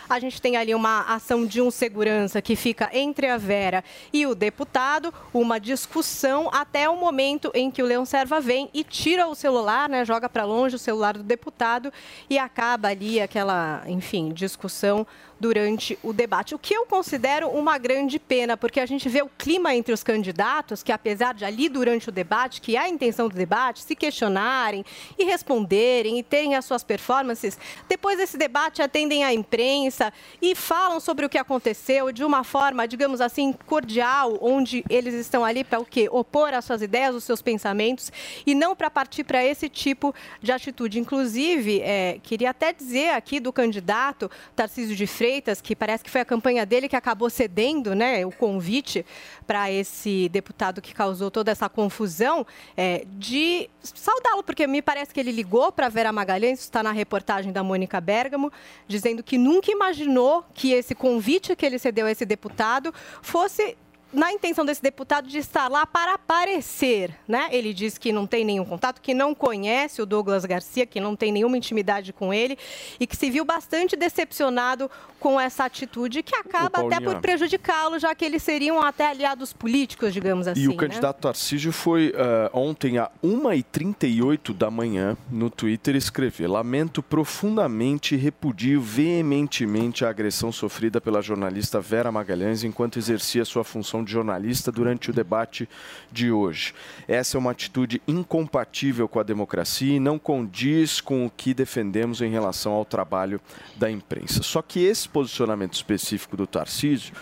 A 0.09 0.17
gente 0.17 0.41
tem 0.41 0.57
ali 0.57 0.73
uma 0.73 1.01
ação 1.01 1.45
de 1.45 1.61
um 1.61 1.69
segurança 1.69 2.41
que 2.41 2.55
fica 2.55 2.89
entre 2.91 3.27
a 3.27 3.37
Vera 3.37 3.83
e 4.11 4.25
o 4.25 4.33
deputado, 4.33 5.13
uma 5.31 5.59
discussão 5.59 6.49
até 6.51 6.89
o 6.89 6.95
momento 6.95 7.51
em 7.53 7.69
que 7.69 7.83
o 7.83 7.85
Leão 7.85 8.05
Serva 8.05 8.39
vem 8.39 8.71
e 8.73 8.83
tira 8.83 9.27
o 9.27 9.35
celular, 9.35 9.87
né, 9.87 10.03
joga 10.03 10.27
para 10.27 10.45
longe 10.45 10.75
o 10.75 10.79
celular 10.79 11.15
do 11.15 11.21
deputado 11.21 11.93
e 12.27 12.39
acaba 12.39 12.87
ali 12.87 13.21
aquela, 13.21 13.83
enfim, 13.85 14.33
discussão 14.33 15.05
durante 15.39 15.97
o 16.03 16.11
debate. 16.11 16.53
O 16.53 16.59
que 16.59 16.73
eu 16.73 16.85
considero 16.85 17.47
uma 17.49 17.77
grande 17.77 18.19
pena, 18.19 18.57
porque 18.57 18.79
a 18.79 18.85
gente 18.85 19.07
vê 19.07 19.21
o 19.21 19.29
clima 19.37 19.73
entre 19.73 19.93
os 19.93 20.03
candidatos, 20.03 20.83
que 20.83 20.91
apesar 20.91 21.33
de 21.33 21.45
ali 21.45 21.69
durante 21.69 22.09
o 22.09 22.11
debate, 22.11 22.61
que 22.61 22.75
é 22.75 22.79
a 22.79 22.89
intenção 22.89 23.29
do 23.29 23.35
debate, 23.35 23.81
se 23.81 23.95
questionarem 23.95 24.85
e 25.17 25.23
responderem 25.23 26.19
e 26.19 26.23
terem 26.23 26.55
as 26.55 26.65
suas 26.65 26.83
performances, 26.83 27.57
depois 27.87 28.17
desse 28.17 28.37
debate 28.37 28.81
atendem 28.81 29.23
à 29.23 29.33
imprensa 29.33 30.11
e 30.41 30.53
falam 30.55 30.99
sobre 30.99 31.25
o 31.25 31.29
que 31.29 31.37
aconteceu 31.37 32.11
de 32.11 32.23
uma 32.23 32.43
forma, 32.43 32.87
digamos 32.87 33.21
assim, 33.21 33.53
cordial, 33.65 34.37
onde 34.41 34.83
eles 34.89 35.13
estão 35.13 35.45
ali 35.45 35.63
para 35.63 35.79
o 35.79 35.85
quê? 35.85 36.09
Opor 36.11 36.53
as 36.53 36.65
suas 36.65 36.81
ideias, 36.81 37.15
os 37.15 37.23
seus 37.23 37.41
pensamentos 37.41 38.11
e 38.45 38.53
não 38.53 38.75
para 38.75 38.89
partir 38.89 39.23
para 39.23 39.43
esse 39.43 39.69
tipo 39.69 40.13
de 40.41 40.51
atitude. 40.51 40.99
Inclusive, 40.99 41.81
é, 41.81 42.19
queria 42.21 42.49
até 42.49 42.73
dizer 42.73 43.09
aqui 43.09 43.39
do 43.39 43.53
candidato 43.53 44.29
Tarcísio 44.55 44.95
de 44.95 45.07
Freitas, 45.07 45.28
que 45.63 45.75
parece 45.75 46.03
que 46.03 46.09
foi 46.09 46.21
a 46.21 46.25
campanha 46.25 46.65
dele 46.65 46.89
que 46.89 46.95
acabou 46.95 47.29
cedendo 47.29 47.93
né, 47.93 48.25
o 48.25 48.31
convite 48.31 49.05
para 49.45 49.71
esse 49.71 50.27
deputado 50.29 50.81
que 50.81 50.93
causou 50.93 51.29
toda 51.29 51.51
essa 51.51 51.69
confusão, 51.69 52.45
é, 52.75 53.05
de 53.05 53.69
saudá-lo, 53.81 54.43
porque 54.43 54.65
me 54.67 54.81
parece 54.81 55.13
que 55.13 55.19
ele 55.19 55.31
ligou 55.31 55.71
para 55.71 55.89
Vera 55.89 56.11
Magalhães, 56.11 56.59
está 56.59 56.81
na 56.81 56.91
reportagem 56.91 57.51
da 57.51 57.63
Mônica 57.63 58.01
Bergamo, 58.01 58.51
dizendo 58.87 59.23
que 59.23 59.37
nunca 59.37 59.71
imaginou 59.71 60.43
que 60.53 60.73
esse 60.73 60.95
convite 60.95 61.55
que 61.55 61.65
ele 61.65 61.79
cedeu 61.79 62.05
a 62.05 62.11
esse 62.11 62.25
deputado 62.25 62.93
fosse 63.21 63.77
na 64.11 64.31
intenção 64.31 64.65
desse 64.65 64.81
deputado 64.81 65.27
de 65.27 65.37
estar 65.37 65.67
lá 65.67 65.85
para 65.85 66.15
aparecer, 66.15 67.15
né? 67.27 67.47
Ele 67.51 67.73
diz 67.73 67.97
que 67.97 68.11
não 68.11 68.25
tem 68.25 68.43
nenhum 68.43 68.65
contato, 68.65 69.01
que 69.01 69.13
não 69.13 69.35
conhece 69.35 70.01
o 70.01 70.05
Douglas 70.05 70.45
Garcia, 70.45 70.85
que 70.85 70.99
não 70.99 71.15
tem 71.15 71.31
nenhuma 71.31 71.57
intimidade 71.57 72.11
com 72.11 72.33
ele 72.33 72.57
e 72.99 73.05
que 73.05 73.15
se 73.15 73.29
viu 73.29 73.45
bastante 73.45 73.95
decepcionado 73.95 74.89
com 75.19 75.39
essa 75.39 75.65
atitude 75.65 76.23
que 76.23 76.33
acaba 76.35 76.79
até 76.85 76.99
por 76.99 77.19
prejudicá-lo, 77.19 77.99
já 77.99 78.15
que 78.15 78.25
eles 78.25 78.41
seriam 78.41 78.81
até 78.81 79.07
aliados 79.07 79.53
políticos, 79.53 80.13
digamos 80.13 80.47
assim. 80.47 80.61
E 80.61 80.67
o 80.67 80.71
né? 80.71 80.77
candidato 80.77 81.21
Tarcísio 81.21 81.71
foi 81.71 82.09
uh, 82.09 82.57
ontem, 82.57 82.97
a 82.97 83.11
1h38 83.23 84.53
da 84.53 84.71
manhã, 84.71 85.15
no 85.29 85.49
Twitter, 85.49 85.95
escrever: 85.95 86.47
Lamento 86.47 87.03
profundamente 87.03 88.15
e 88.15 88.17
repudio 88.17 88.81
veementemente 88.81 90.03
a 90.03 90.09
agressão 90.09 90.51
sofrida 90.51 90.99
pela 90.99 91.21
jornalista 91.21 91.79
Vera 91.79 92.11
Magalhães 92.11 92.63
enquanto 92.63 92.97
exercia 92.97 93.45
sua 93.45 93.63
função 93.63 93.98
de 94.03 94.11
jornalista 94.11 94.71
durante 94.71 95.09
o 95.09 95.13
debate 95.13 95.67
de 96.11 96.31
hoje. 96.31 96.73
Essa 97.07 97.37
é 97.37 97.39
uma 97.39 97.51
atitude 97.51 98.01
incompatível 98.07 99.07
com 99.07 99.19
a 99.19 99.23
democracia 99.23 99.95
e 99.95 99.99
não 99.99 100.17
condiz 100.17 101.01
com 101.01 101.25
o 101.25 101.29
que 101.29 101.53
defendemos 101.53 102.21
em 102.21 102.29
relação 102.29 102.73
ao 102.73 102.85
trabalho 102.85 103.39
da 103.75 103.89
imprensa. 103.89 104.43
Só 104.43 104.61
que 104.61 104.83
esse 104.83 105.07
posicionamento 105.07 105.73
específico 105.73 106.37
do 106.37 106.47
Tarcísio 106.47 107.13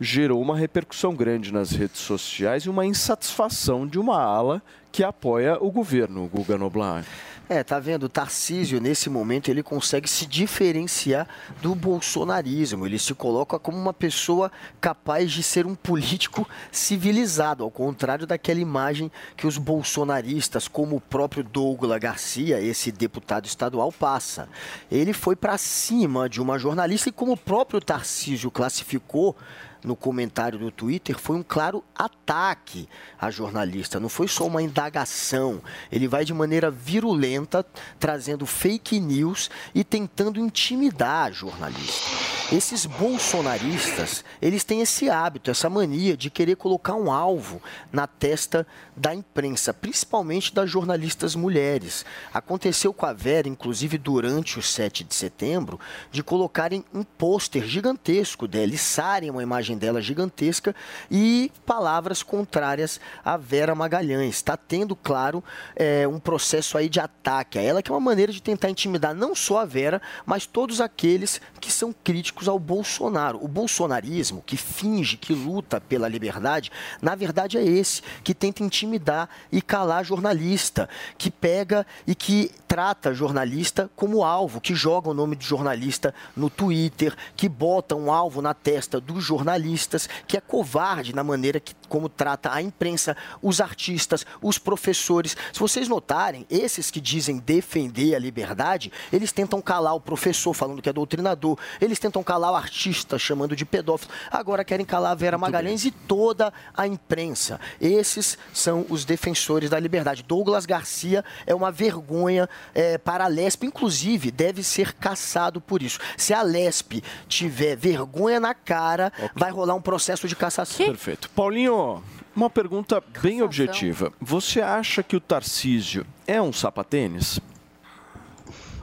gerou 0.00 0.40
uma 0.40 0.56
repercussão 0.56 1.14
grande 1.14 1.52
nas 1.52 1.72
redes 1.72 2.00
sociais 2.00 2.62
e 2.64 2.70
uma 2.70 2.86
insatisfação 2.86 3.86
de 3.86 3.98
uma 3.98 4.20
ala 4.20 4.62
que 4.90 5.04
apoia 5.04 5.58
o 5.60 5.70
governo, 5.70 6.26
Guga 6.26 6.56
Noblar. 6.56 7.04
É, 7.52 7.64
tá 7.64 7.80
vendo? 7.80 8.04
O 8.04 8.08
Tarcísio, 8.08 8.80
nesse 8.80 9.10
momento, 9.10 9.50
ele 9.50 9.60
consegue 9.60 10.08
se 10.08 10.24
diferenciar 10.24 11.26
do 11.60 11.74
bolsonarismo. 11.74 12.86
Ele 12.86 12.96
se 12.96 13.12
coloca 13.12 13.58
como 13.58 13.76
uma 13.76 13.92
pessoa 13.92 14.52
capaz 14.80 15.32
de 15.32 15.42
ser 15.42 15.66
um 15.66 15.74
político 15.74 16.48
civilizado, 16.70 17.64
ao 17.64 17.70
contrário 17.70 18.24
daquela 18.24 18.60
imagem 18.60 19.10
que 19.36 19.48
os 19.48 19.58
bolsonaristas, 19.58 20.68
como 20.68 20.94
o 20.94 21.00
próprio 21.00 21.42
Douglas 21.42 21.98
Garcia, 21.98 22.60
esse 22.60 22.92
deputado 22.92 23.46
estadual, 23.46 23.90
passa. 23.90 24.48
Ele 24.88 25.12
foi 25.12 25.34
para 25.34 25.58
cima 25.58 26.28
de 26.28 26.40
uma 26.40 26.56
jornalista 26.56 27.08
e, 27.08 27.12
como 27.12 27.32
o 27.32 27.36
próprio 27.36 27.80
Tarcísio 27.80 28.48
classificou, 28.48 29.36
no 29.84 29.96
comentário 29.96 30.58
do 30.58 30.70
Twitter 30.70 31.18
foi 31.18 31.36
um 31.36 31.42
claro 31.42 31.82
ataque 31.94 32.88
à 33.18 33.30
jornalista, 33.30 34.00
não 34.00 34.08
foi 34.08 34.28
só 34.28 34.46
uma 34.46 34.62
indagação. 34.62 35.62
Ele 35.90 36.08
vai 36.08 36.24
de 36.24 36.34
maneira 36.34 36.70
virulenta, 36.70 37.64
trazendo 37.98 38.46
fake 38.46 38.98
news 39.00 39.50
e 39.74 39.82
tentando 39.84 40.40
intimidar 40.40 41.28
a 41.28 41.30
jornalista. 41.30 42.30
Esses 42.52 42.84
bolsonaristas, 42.84 44.24
eles 44.42 44.64
têm 44.64 44.80
esse 44.80 45.08
hábito, 45.08 45.52
essa 45.52 45.70
mania 45.70 46.16
de 46.16 46.28
querer 46.28 46.56
colocar 46.56 46.96
um 46.96 47.12
alvo 47.12 47.62
na 47.92 48.08
testa 48.08 48.66
da 48.96 49.14
imprensa, 49.14 49.72
principalmente 49.72 50.52
das 50.52 50.68
jornalistas 50.68 51.36
mulheres. 51.36 52.04
Aconteceu 52.34 52.92
com 52.92 53.06
a 53.06 53.12
Vera, 53.12 53.48
inclusive 53.48 53.96
durante 53.96 54.58
o 54.58 54.62
7 54.62 55.04
de 55.04 55.14
setembro, 55.14 55.78
de 56.10 56.24
colocarem 56.24 56.84
um 56.92 57.04
pôster 57.04 57.64
gigantesco 57.64 58.48
dela, 58.48 58.74
içarem 58.74 59.30
uma 59.30 59.44
imagem 59.44 59.69
dela 59.76 60.00
gigantesca 60.00 60.74
e 61.10 61.50
palavras 61.64 62.22
contrárias 62.22 63.00
a 63.24 63.36
Vera 63.36 63.74
Magalhães. 63.74 64.36
Está 64.36 64.56
tendo, 64.56 64.94
claro, 64.94 65.42
é, 65.76 66.06
um 66.06 66.18
processo 66.18 66.76
aí 66.76 66.88
de 66.88 67.00
ataque 67.00 67.58
a 67.58 67.62
ela, 67.62 67.82
que 67.82 67.90
é 67.90 67.94
uma 67.94 68.00
maneira 68.00 68.32
de 68.32 68.42
tentar 68.42 68.70
intimidar 68.70 69.14
não 69.14 69.34
só 69.34 69.60
a 69.60 69.64
Vera, 69.64 70.00
mas 70.24 70.46
todos 70.46 70.80
aqueles 70.80 71.40
que 71.60 71.70
são 71.70 71.94
críticos 72.04 72.48
ao 72.48 72.58
Bolsonaro. 72.58 73.42
O 73.42 73.48
bolsonarismo, 73.48 74.42
que 74.44 74.56
finge 74.56 75.16
que 75.16 75.32
luta 75.32 75.80
pela 75.80 76.08
liberdade, 76.08 76.70
na 77.00 77.14
verdade 77.14 77.58
é 77.58 77.64
esse, 77.64 78.02
que 78.22 78.34
tenta 78.34 78.62
intimidar 78.62 79.28
e 79.50 79.60
calar 79.60 80.04
jornalista, 80.04 80.88
que 81.16 81.30
pega 81.30 81.86
e 82.06 82.14
que 82.14 82.50
trata 82.66 83.12
jornalista 83.12 83.90
como 83.96 84.24
alvo, 84.24 84.60
que 84.60 84.74
joga 84.74 85.10
o 85.10 85.14
nome 85.14 85.34
de 85.34 85.44
jornalista 85.44 86.14
no 86.36 86.48
Twitter, 86.48 87.16
que 87.36 87.48
bota 87.48 87.96
um 87.96 88.12
alvo 88.12 88.40
na 88.40 88.54
testa 88.54 89.00
dos 89.00 89.24
jornalistas, 89.60 90.08
que 90.26 90.36
é 90.36 90.40
covarde 90.40 91.14
na 91.14 91.22
maneira 91.22 91.60
que, 91.60 91.74
como 91.88 92.08
trata 92.08 92.52
a 92.52 92.62
imprensa, 92.62 93.16
os 93.42 93.60
artistas, 93.60 94.24
os 94.40 94.58
professores. 94.58 95.36
Se 95.52 95.60
vocês 95.60 95.88
notarem, 95.88 96.46
esses 96.48 96.90
que 96.90 97.00
dizem 97.00 97.38
defender 97.38 98.14
a 98.14 98.18
liberdade, 98.18 98.92
eles 99.12 99.32
tentam 99.32 99.60
calar 99.60 99.94
o 99.94 100.00
professor 100.00 100.54
falando 100.54 100.80
que 100.80 100.88
é 100.88 100.92
doutrinador, 100.92 101.58
eles 101.80 101.98
tentam 101.98 102.22
calar 102.22 102.52
o 102.52 102.56
artista 102.56 103.18
chamando 103.18 103.54
de 103.54 103.64
pedófilo, 103.64 104.12
agora 104.30 104.64
querem 104.64 104.86
calar 104.86 105.12
a 105.12 105.14
Vera 105.14 105.36
Magalhães 105.36 105.84
e 105.84 105.90
toda 105.90 106.52
a 106.74 106.86
imprensa. 106.86 107.60
Esses 107.80 108.38
são 108.52 108.86
os 108.88 109.04
defensores 109.04 109.68
da 109.68 109.78
liberdade. 109.78 110.22
Douglas 110.22 110.66
Garcia 110.66 111.24
é 111.46 111.54
uma 111.54 111.70
vergonha 111.70 112.48
é, 112.74 112.96
para 112.96 113.24
a 113.24 113.28
Lesp, 113.28 113.64
inclusive 113.64 114.30
deve 114.30 114.62
ser 114.62 114.94
caçado 114.94 115.60
por 115.60 115.82
isso. 115.82 115.98
Se 116.16 116.32
a 116.32 116.42
Lesp 116.42 117.02
tiver 117.28 117.76
vergonha 117.76 118.40
na 118.40 118.54
cara, 118.54 119.12
okay. 119.16 119.30
vai 119.34 119.49
rolar 119.50 119.74
um 119.74 119.80
processo 119.80 120.26
de 120.26 120.36
cassação. 120.36 120.86
Perfeito. 120.86 121.28
Paulinho, 121.30 122.02
uma 122.34 122.48
pergunta 122.48 123.02
bem 123.22 123.42
objetiva. 123.42 124.12
Você 124.20 124.60
acha 124.60 125.02
que 125.02 125.16
o 125.16 125.20
Tarcísio 125.20 126.06
é 126.26 126.40
um 126.40 126.52
sapatênis? 126.52 127.40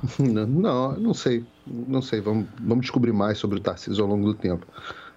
Não, 0.19 0.93
não 0.93 1.13
sei. 1.13 1.43
Não 1.65 2.03
sei. 2.03 2.21
Vamos, 2.21 2.47
vamos 2.59 2.83
descobrir 2.83 3.11
mais 3.11 3.39
sobre 3.39 3.57
o 3.57 3.59
Tarcísio 3.59 4.03
ao 4.03 4.09
longo 4.09 4.25
do 4.25 4.33
tempo. 4.33 4.65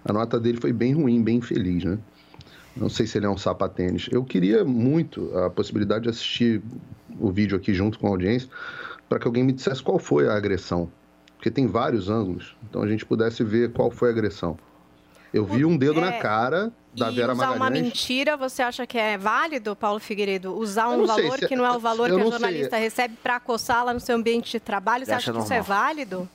A 0.03 0.11
nota 0.11 0.39
dele 0.39 0.59
foi 0.59 0.73
bem 0.73 0.93
ruim, 0.93 1.21
bem 1.23 1.37
infeliz, 1.37 1.83
né? 1.83 1.99
Não 2.75 2.89
sei 2.89 3.05
se 3.05 3.17
ele 3.17 3.25
é 3.25 3.29
um 3.29 3.37
sapatênis. 3.37 4.07
Eu 4.11 4.23
queria 4.23 4.63
muito 4.63 5.37
a 5.37 5.49
possibilidade 5.49 6.05
de 6.05 6.09
assistir 6.09 6.61
o 7.19 7.31
vídeo 7.31 7.57
aqui 7.57 7.73
junto 7.73 7.99
com 7.99 8.07
a 8.07 8.09
audiência 8.09 8.49
para 9.07 9.19
que 9.19 9.27
alguém 9.27 9.43
me 9.43 9.51
dissesse 9.51 9.83
qual 9.83 9.99
foi 9.99 10.27
a 10.27 10.35
agressão. 10.35 10.89
Porque 11.35 11.51
tem 11.51 11.67
vários 11.67 12.09
ângulos. 12.09 12.55
Então 12.69 12.81
a 12.81 12.87
gente 12.87 13.05
pudesse 13.05 13.43
ver 13.43 13.71
qual 13.71 13.91
foi 13.91 14.09
a 14.09 14.11
agressão. 14.11 14.57
Eu 15.33 15.45
vi 15.45 15.65
um 15.65 15.77
dedo 15.77 15.99
é... 15.99 16.01
na 16.01 16.13
cara 16.13 16.71
da 16.93 17.09
e 17.09 17.15
Vera 17.15 17.33
usar 17.33 17.47
Magalhães. 17.47 17.61
uma 17.61 17.69
mentira, 17.69 18.35
você 18.35 18.61
acha 18.61 18.85
que 18.85 18.97
é 18.97 19.17
válido, 19.17 19.75
Paulo 19.75 19.99
Figueiredo? 19.99 20.53
Usar 20.53 20.89
um 20.89 21.05
valor 21.05 21.39
se... 21.39 21.47
que 21.47 21.55
não 21.55 21.65
é 21.65 21.71
o 21.71 21.79
valor 21.79 22.09
que 22.09 22.15
a 22.15 22.23
jornalista 22.23 22.71
sei. 22.71 22.79
recebe 22.79 23.15
para 23.23 23.37
acossá-la 23.37 23.93
no 23.93 23.99
seu 23.99 24.15
ambiente 24.15 24.51
de 24.51 24.59
trabalho? 24.59 25.05
Você, 25.05 25.13
acha 25.13 25.31
que 25.31 25.37
normal. 25.37 25.45
isso 25.45 25.53
é 25.53 25.61
válido? 25.61 26.29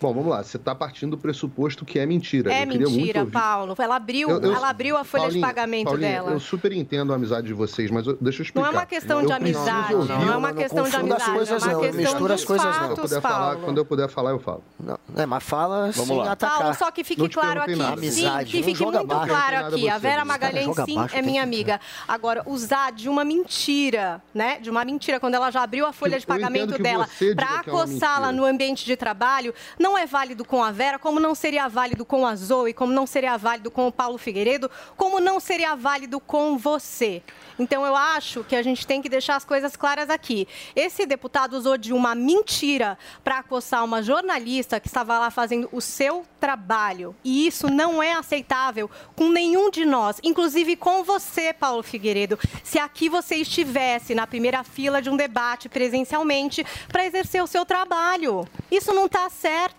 Bom, 0.00 0.14
vamos 0.14 0.28
lá. 0.28 0.42
Você 0.42 0.56
está 0.56 0.74
partindo 0.74 1.12
do 1.12 1.18
pressuposto 1.18 1.84
que 1.84 1.98
é 1.98 2.06
mentira. 2.06 2.52
É 2.52 2.64
mentira, 2.64 3.26
Paulo. 3.26 3.74
Ela 3.78 3.96
abriu, 3.96 4.30
eu, 4.30 4.40
eu, 4.40 4.54
ela 4.54 4.68
abriu 4.68 4.96
a 4.96 5.04
folha 5.04 5.24
Paulinho, 5.24 5.40
de 5.40 5.46
pagamento 5.46 5.86
Paulinho, 5.86 6.08
dela. 6.08 6.30
Eu 6.32 6.40
super 6.40 6.72
entendo 6.72 7.12
a 7.12 7.16
amizade 7.16 7.46
de 7.48 7.54
vocês, 7.54 7.90
mas 7.90 8.04
deixa 8.20 8.40
eu 8.40 8.44
explicar. 8.44 8.60
Não 8.60 8.66
é 8.66 8.70
uma 8.70 8.86
questão 8.86 9.26
de 9.26 9.32
amizade. 9.32 9.92
Não, 9.94 10.04
não, 10.04 10.32
é 10.32 10.36
uma 10.36 10.52
questão 10.52 10.88
de 10.88 10.96
amizade. 10.96 11.32
Coisas, 11.32 11.62
é 11.62 11.66
uma 11.66 11.72
não. 11.72 11.80
questão 11.80 12.00
Mistura 12.02 12.34
as 12.34 12.44
coisas 12.44 12.76
fatos, 12.76 12.88
não. 12.88 12.96
Quando 12.96 12.98
eu, 12.98 13.08
puder 13.08 13.20
falar, 13.20 13.56
quando 13.56 13.78
eu 13.78 13.84
puder 13.84 14.08
falar, 14.08 14.30
eu 14.30 14.38
falo. 14.38 14.64
Não, 14.78 14.98
é, 15.16 15.26
mas 15.26 15.42
fala 15.42 15.90
vamos 15.90 16.08
sem 16.08 16.16
lá. 16.16 16.32
atacar. 16.32 16.58
Paulo, 16.58 16.74
só 16.74 16.90
que 16.90 17.02
fique 17.02 17.28
claro 17.28 17.62
aqui. 17.62 17.72
Amizade, 17.72 18.50
sim, 18.50 18.58
que 18.58 18.62
fique 18.62 18.82
muito 18.82 19.06
baixo. 19.06 19.28
claro 19.28 19.66
aqui. 19.66 19.88
A 19.88 19.98
Vera 19.98 20.24
Magalhães, 20.24 20.76
sim, 20.84 20.96
é 21.12 21.22
minha 21.22 21.42
amiga. 21.42 21.80
Agora, 22.06 22.42
usar 22.46 22.92
de 22.92 23.08
uma 23.08 23.24
mentira, 23.24 24.22
né? 24.32 24.58
De 24.60 24.70
uma 24.70 24.84
mentira, 24.84 25.18
quando 25.18 25.34
ela 25.34 25.50
já 25.50 25.62
abriu 25.62 25.86
a 25.86 25.92
folha 25.92 26.18
de 26.20 26.26
pagamento 26.26 26.80
dela 26.80 27.08
para 27.34 27.60
acossá-la 27.60 28.30
no 28.30 28.44
ambiente 28.44 28.84
de 28.84 28.96
trabalho, 28.96 29.52
não 29.78 29.87
é 29.96 30.06
válido 30.06 30.44
com 30.44 30.62
a 30.62 30.72
Vera, 30.72 30.98
como 30.98 31.20
não 31.20 31.34
seria 31.34 31.68
válido 31.68 32.04
com 32.04 32.26
a 32.26 32.34
Zoe, 32.34 32.74
como 32.74 32.92
não 32.92 33.06
seria 33.06 33.36
válido 33.36 33.70
com 33.70 33.86
o 33.86 33.92
Paulo 33.92 34.18
Figueiredo, 34.18 34.70
como 34.96 35.20
não 35.20 35.38
seria 35.38 35.76
válido 35.76 36.18
com 36.18 36.58
você. 36.58 37.22
Então 37.58 37.86
eu 37.86 37.94
acho 37.94 38.44
que 38.44 38.56
a 38.56 38.62
gente 38.62 38.86
tem 38.86 39.00
que 39.00 39.08
deixar 39.08 39.36
as 39.36 39.44
coisas 39.44 39.76
claras 39.76 40.10
aqui. 40.10 40.48
Esse 40.74 41.06
deputado 41.06 41.54
usou 41.54 41.78
de 41.78 41.92
uma 41.92 42.14
mentira 42.14 42.98
para 43.22 43.38
acossar 43.38 43.84
uma 43.84 44.02
jornalista 44.02 44.80
que 44.80 44.88
estava 44.88 45.18
lá 45.18 45.30
fazendo 45.30 45.68
o 45.72 45.80
seu 45.80 46.24
trabalho. 46.40 47.14
E 47.24 47.46
isso 47.46 47.68
não 47.68 48.02
é 48.02 48.12
aceitável 48.12 48.90
com 49.14 49.28
nenhum 49.28 49.70
de 49.70 49.84
nós, 49.84 50.20
inclusive 50.22 50.76
com 50.76 51.04
você, 51.04 51.52
Paulo 51.52 51.82
Figueiredo. 51.82 52.38
Se 52.64 52.78
aqui 52.78 53.08
você 53.08 53.36
estivesse 53.36 54.14
na 54.14 54.26
primeira 54.26 54.64
fila 54.64 55.00
de 55.00 55.10
um 55.10 55.16
debate 55.16 55.68
presencialmente 55.68 56.64
para 56.88 57.04
exercer 57.04 57.42
o 57.42 57.46
seu 57.46 57.64
trabalho. 57.64 58.46
Isso 58.70 58.92
não 58.92 59.06
está 59.06 59.28
certo. 59.30 59.77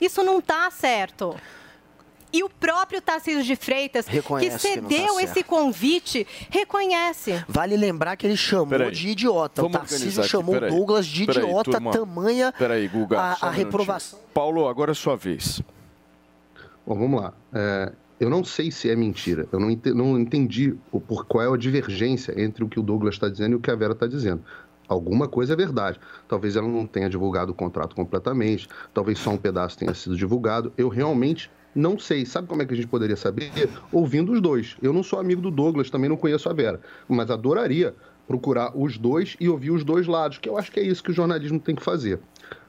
Isso 0.00 0.22
não 0.22 0.38
está 0.38 0.70
certo. 0.70 1.34
E 2.32 2.42
o 2.42 2.50
próprio 2.50 3.00
Tarcísio 3.00 3.44
de 3.44 3.54
Freitas, 3.54 4.08
Reconhece 4.08 4.58
que 4.68 4.74
que 4.74 4.80
tá 4.82 4.88
cedeu 4.88 5.20
esse 5.20 5.34
certo. 5.34 5.46
convite, 5.46 6.26
reconhece. 6.50 7.44
Vale 7.48 7.76
lembrar 7.76 8.16
que 8.16 8.26
ele 8.26 8.36
chamou 8.36 8.66
Peraí. 8.66 8.90
de 8.90 9.08
idiota. 9.10 9.64
O 9.64 9.70
Tarcísio 9.70 10.20
aqui, 10.20 10.28
chamou 10.30 10.56
o 10.56 10.58
peraí. 10.58 10.76
Douglas 10.76 11.06
de 11.06 11.26
Peraí, 11.26 11.44
idiota, 11.44 11.70
turma. 11.70 11.92
tamanha 11.92 12.52
Peraí, 12.58 12.88
Guga, 12.88 13.16
a, 13.16 13.20
um 13.20 13.24
a 13.24 13.28
minutinho. 13.30 13.50
reprovação. 13.52 14.18
Paulo, 14.34 14.66
agora 14.68 14.90
é 14.90 14.94
sua 14.94 15.16
vez. 15.16 15.62
Bom, 16.84 16.96
vamos 16.98 17.22
lá. 17.22 17.32
É, 17.52 17.92
eu 18.18 18.28
não 18.28 18.42
sei 18.42 18.70
se 18.72 18.90
é 18.90 18.96
mentira. 18.96 19.46
Eu 19.52 19.60
não, 19.60 19.70
ente- 19.70 19.92
não 19.92 20.18
entendi 20.18 20.74
o, 20.90 21.00
por 21.00 21.24
qual 21.26 21.44
é 21.44 21.54
a 21.54 21.56
divergência 21.56 22.34
entre 22.40 22.64
o 22.64 22.68
que 22.68 22.80
o 22.80 22.82
Douglas 22.82 23.14
está 23.14 23.28
dizendo 23.28 23.52
e 23.52 23.54
o 23.54 23.60
que 23.60 23.70
a 23.70 23.76
Vera 23.76 23.92
está 23.92 24.08
dizendo. 24.08 24.42
Alguma 24.88 25.26
coisa 25.28 25.52
é 25.52 25.56
verdade. 25.56 25.98
Talvez 26.28 26.56
ela 26.56 26.68
não 26.68 26.86
tenha 26.86 27.08
divulgado 27.08 27.52
o 27.52 27.54
contrato 27.54 27.94
completamente, 27.96 28.68
talvez 28.92 29.18
só 29.18 29.30
um 29.30 29.36
pedaço 29.36 29.78
tenha 29.78 29.94
sido 29.94 30.16
divulgado. 30.16 30.72
Eu 30.76 30.88
realmente 30.88 31.50
não 31.74 31.98
sei. 31.98 32.24
Sabe 32.26 32.46
como 32.46 32.62
é 32.62 32.66
que 32.66 32.72
a 32.74 32.76
gente 32.76 32.86
poderia 32.88 33.16
saber? 33.16 33.50
Ouvindo 33.90 34.32
os 34.32 34.40
dois. 34.40 34.76
Eu 34.82 34.92
não 34.92 35.02
sou 35.02 35.18
amigo 35.18 35.40
do 35.42 35.50
Douglas, 35.50 35.90
também 35.90 36.08
não 36.08 36.16
conheço 36.16 36.48
a 36.48 36.52
Vera, 36.52 36.80
mas 37.08 37.30
adoraria 37.30 37.94
procurar 38.26 38.72
os 38.74 38.96
dois 38.96 39.36
e 39.38 39.48
ouvir 39.50 39.70
os 39.70 39.84
dois 39.84 40.06
lados, 40.06 40.38
que 40.38 40.48
eu 40.48 40.56
acho 40.56 40.72
que 40.72 40.80
é 40.80 40.82
isso 40.82 41.02
que 41.02 41.10
o 41.10 41.14
jornalismo 41.14 41.58
tem 41.60 41.74
que 41.74 41.82
fazer. 41.82 42.18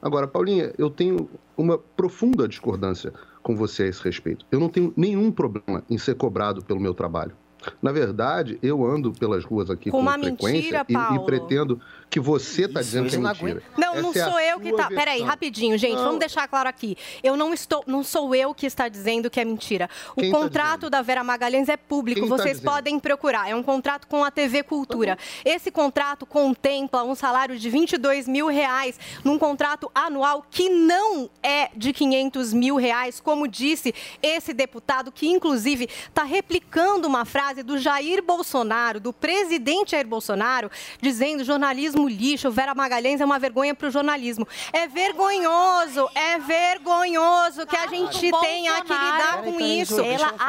Agora, 0.02 0.26
Paulinha, 0.26 0.72
eu 0.76 0.90
tenho 0.90 1.30
uma 1.56 1.78
profunda 1.78 2.46
discordância 2.46 3.12
com 3.42 3.56
você 3.56 3.84
a 3.84 3.86
esse 3.86 4.02
respeito. 4.02 4.44
Eu 4.50 4.60
não 4.60 4.68
tenho 4.68 4.92
nenhum 4.96 5.30
problema 5.30 5.82
em 5.88 5.96
ser 5.96 6.14
cobrado 6.14 6.62
pelo 6.62 6.80
meu 6.80 6.92
trabalho. 6.92 7.32
Na 7.80 7.90
verdade, 7.90 8.58
eu 8.62 8.84
ando 8.84 9.12
pelas 9.12 9.44
ruas 9.44 9.70
aqui 9.70 9.90
Com 9.90 9.96
com, 9.98 10.02
uma 10.02 10.12
frequência 10.18 10.84
mentira, 10.88 11.14
e- 11.14 11.16
e, 11.16 11.24
pretendo 11.24 11.80
que 12.08 12.20
você 12.20 12.62
está 12.62 12.80
dizendo 12.80 13.08
que 13.08 13.16
é 13.16 13.18
não 13.18 13.30
mentira. 13.30 13.62
Não, 13.76 14.00
não 14.00 14.10
é 14.10 14.24
sou 14.30 14.40
eu 14.40 14.60
que 14.60 14.68
sua 14.70 14.78
tá. 14.78 14.88
Peraí, 14.88 15.20
rapidinho, 15.22 15.76
gente, 15.76 15.96
Não. 15.96 16.04
vamos 16.04 16.18
deixar 16.20 16.46
claro 16.48 16.68
aqui. 16.68 16.96
Eu 17.22 17.36
não 17.36 17.52
estou, 17.52 17.82
não 17.86 18.02
sou 18.02 18.34
eu 18.34 18.54
que 18.54 18.64
está 18.66 18.88
dizendo 18.88 19.28
que 19.28 19.40
é 19.40 19.44
mentira. 19.44 19.90
O 20.14 20.20
Quem 20.20 20.30
tá 20.30 20.38
contrato 20.38 20.88
da 20.88 21.02
Vera 21.02 21.24
Magalhães 21.24 21.68
é 21.68 21.76
público, 21.76 22.20
Quem 22.20 22.28
tá 22.28 22.36
vocês 22.36 22.58
dizendo? 22.58 22.70
podem 22.72 22.98
procurar. 23.00 23.50
É 23.50 23.54
um 23.54 23.62
contrato 23.62 24.06
com 24.06 24.24
a 24.24 24.30
TV 24.30 24.62
Cultura. 24.62 25.18
Esse 25.44 25.70
contrato 25.70 26.24
contempla 26.24 27.02
um 27.02 27.14
salário 27.14 27.58
de 27.58 27.68
22 27.68 28.28
mil 28.28 28.46
reais 28.46 28.98
num 29.24 29.38
contrato 29.38 29.90
anual 29.94 30.46
que 30.50 30.68
não 30.68 31.28
é 31.42 31.70
de 31.76 31.92
500 31.92 32.52
mil 32.52 32.76
reais, 32.76 33.20
como 33.20 33.48
disse 33.48 33.94
esse 34.22 34.52
deputado, 34.54 35.10
que 35.10 35.28
inclusive 35.28 35.88
está 36.08 36.22
replicando 36.22 37.08
uma 37.08 37.24
frase 37.24 37.62
do 37.62 37.76
Jair 37.78 38.22
Bolsonaro, 38.22 39.00
do 39.00 39.12
presidente 39.12 39.90
Jair 39.90 40.06
Bolsonaro, 40.06 40.70
dizendo 41.00 41.44
jornalismo 41.44 41.95
lixo, 42.04 42.50
Vera 42.50 42.74
Magalhães 42.74 43.20
é 43.20 43.24
uma 43.24 43.38
vergonha 43.38 43.74
para 43.74 43.88
o 43.88 43.90
jornalismo. 43.90 44.46
É 44.72 44.86
vergonhoso, 44.86 46.08
é 46.14 46.38
vergonhoso 46.38 47.66
que 47.66 47.76
a 47.76 47.86
gente 47.86 48.30
tenha 48.40 48.82
que 48.82 48.92
lidar 48.92 49.42
com 49.42 49.60
isso. 49.60 49.96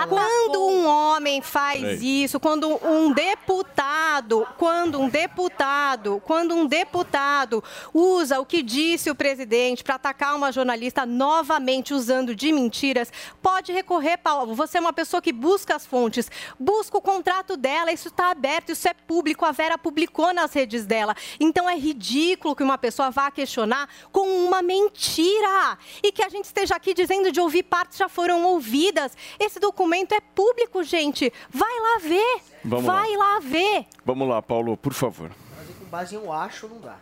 Quando 0.10 0.68
um 0.68 0.88
homem 0.88 1.42
faz 1.42 2.02
isso, 2.02 2.40
quando 2.40 2.68
um 2.86 3.12
deputado, 3.14 4.48
quando 4.58 5.00
um 5.00 5.10
deputado, 5.10 6.22
quando 6.26 6.56
um 6.56 6.66
deputado 6.66 7.64
usa 7.94 8.40
o 8.40 8.46
que 8.46 8.62
disse 8.62 9.10
o 9.10 9.16
presidente 9.16 9.84
para 9.84 9.96
atacar 9.96 10.36
uma 10.36 10.52
jornalista 10.52 11.06
novamente 11.06 11.94
usando 11.94 12.36
de 12.36 12.52
mentiras, 12.52 13.12
pode 13.42 13.72
recorrer, 13.72 14.18
Paulo. 14.18 14.56
Você 14.56 14.78
é 14.78 14.82
uma 14.82 14.94
pessoa 14.94 15.22
que 15.22 15.32
busca 15.32 15.76
as 15.76 15.86
fontes, 15.86 16.30
busca 16.60 16.98
o 16.98 17.02
contrato 17.02 17.56
dela, 17.56 17.92
isso 17.92 18.08
está 18.08 18.32
aberto, 18.32 18.72
isso 18.72 18.88
é 18.88 18.94
público, 18.94 19.46
a 19.46 19.52
Vera 19.52 19.78
publicou 19.78 20.34
nas 20.34 20.54
redes 20.54 20.86
dela. 20.86 21.16
Então 21.40 21.70
é 21.70 21.78
ridículo 21.78 22.56
que 22.56 22.64
uma 22.64 22.78
pessoa 22.78 23.10
vá 23.12 23.30
questionar 23.32 23.88
com 24.12 24.28
uma 24.46 24.62
mentira. 24.62 25.78
E 26.04 26.12
que 26.12 26.24
a 26.24 26.30
gente 26.30 26.46
esteja 26.46 26.76
aqui 26.76 26.94
dizendo 26.94 27.32
de 27.32 27.40
ouvir 27.40 27.64
partes 27.64 27.98
já 27.98 28.10
foram 28.10 28.44
ouvidas. 28.46 29.16
Esse 29.40 29.60
documento 29.60 30.14
é 30.14 30.20
público, 30.22 30.84
gente. 30.84 31.32
Vai 31.50 31.80
lá 31.80 32.00
ver. 32.02 32.42
Vamos 32.64 32.86
Vai 32.86 33.16
lá 33.16 33.40
ver. 33.40 33.86
Vamos 34.06 34.28
lá, 34.28 34.42
Paulo, 34.42 34.76
por 34.78 34.94
favor. 34.94 35.32
Com 35.80 35.86
base 35.86 36.16
em 36.16 36.18
um 36.18 36.32
acho, 36.34 36.68
não 36.68 36.80
dá. 36.80 36.96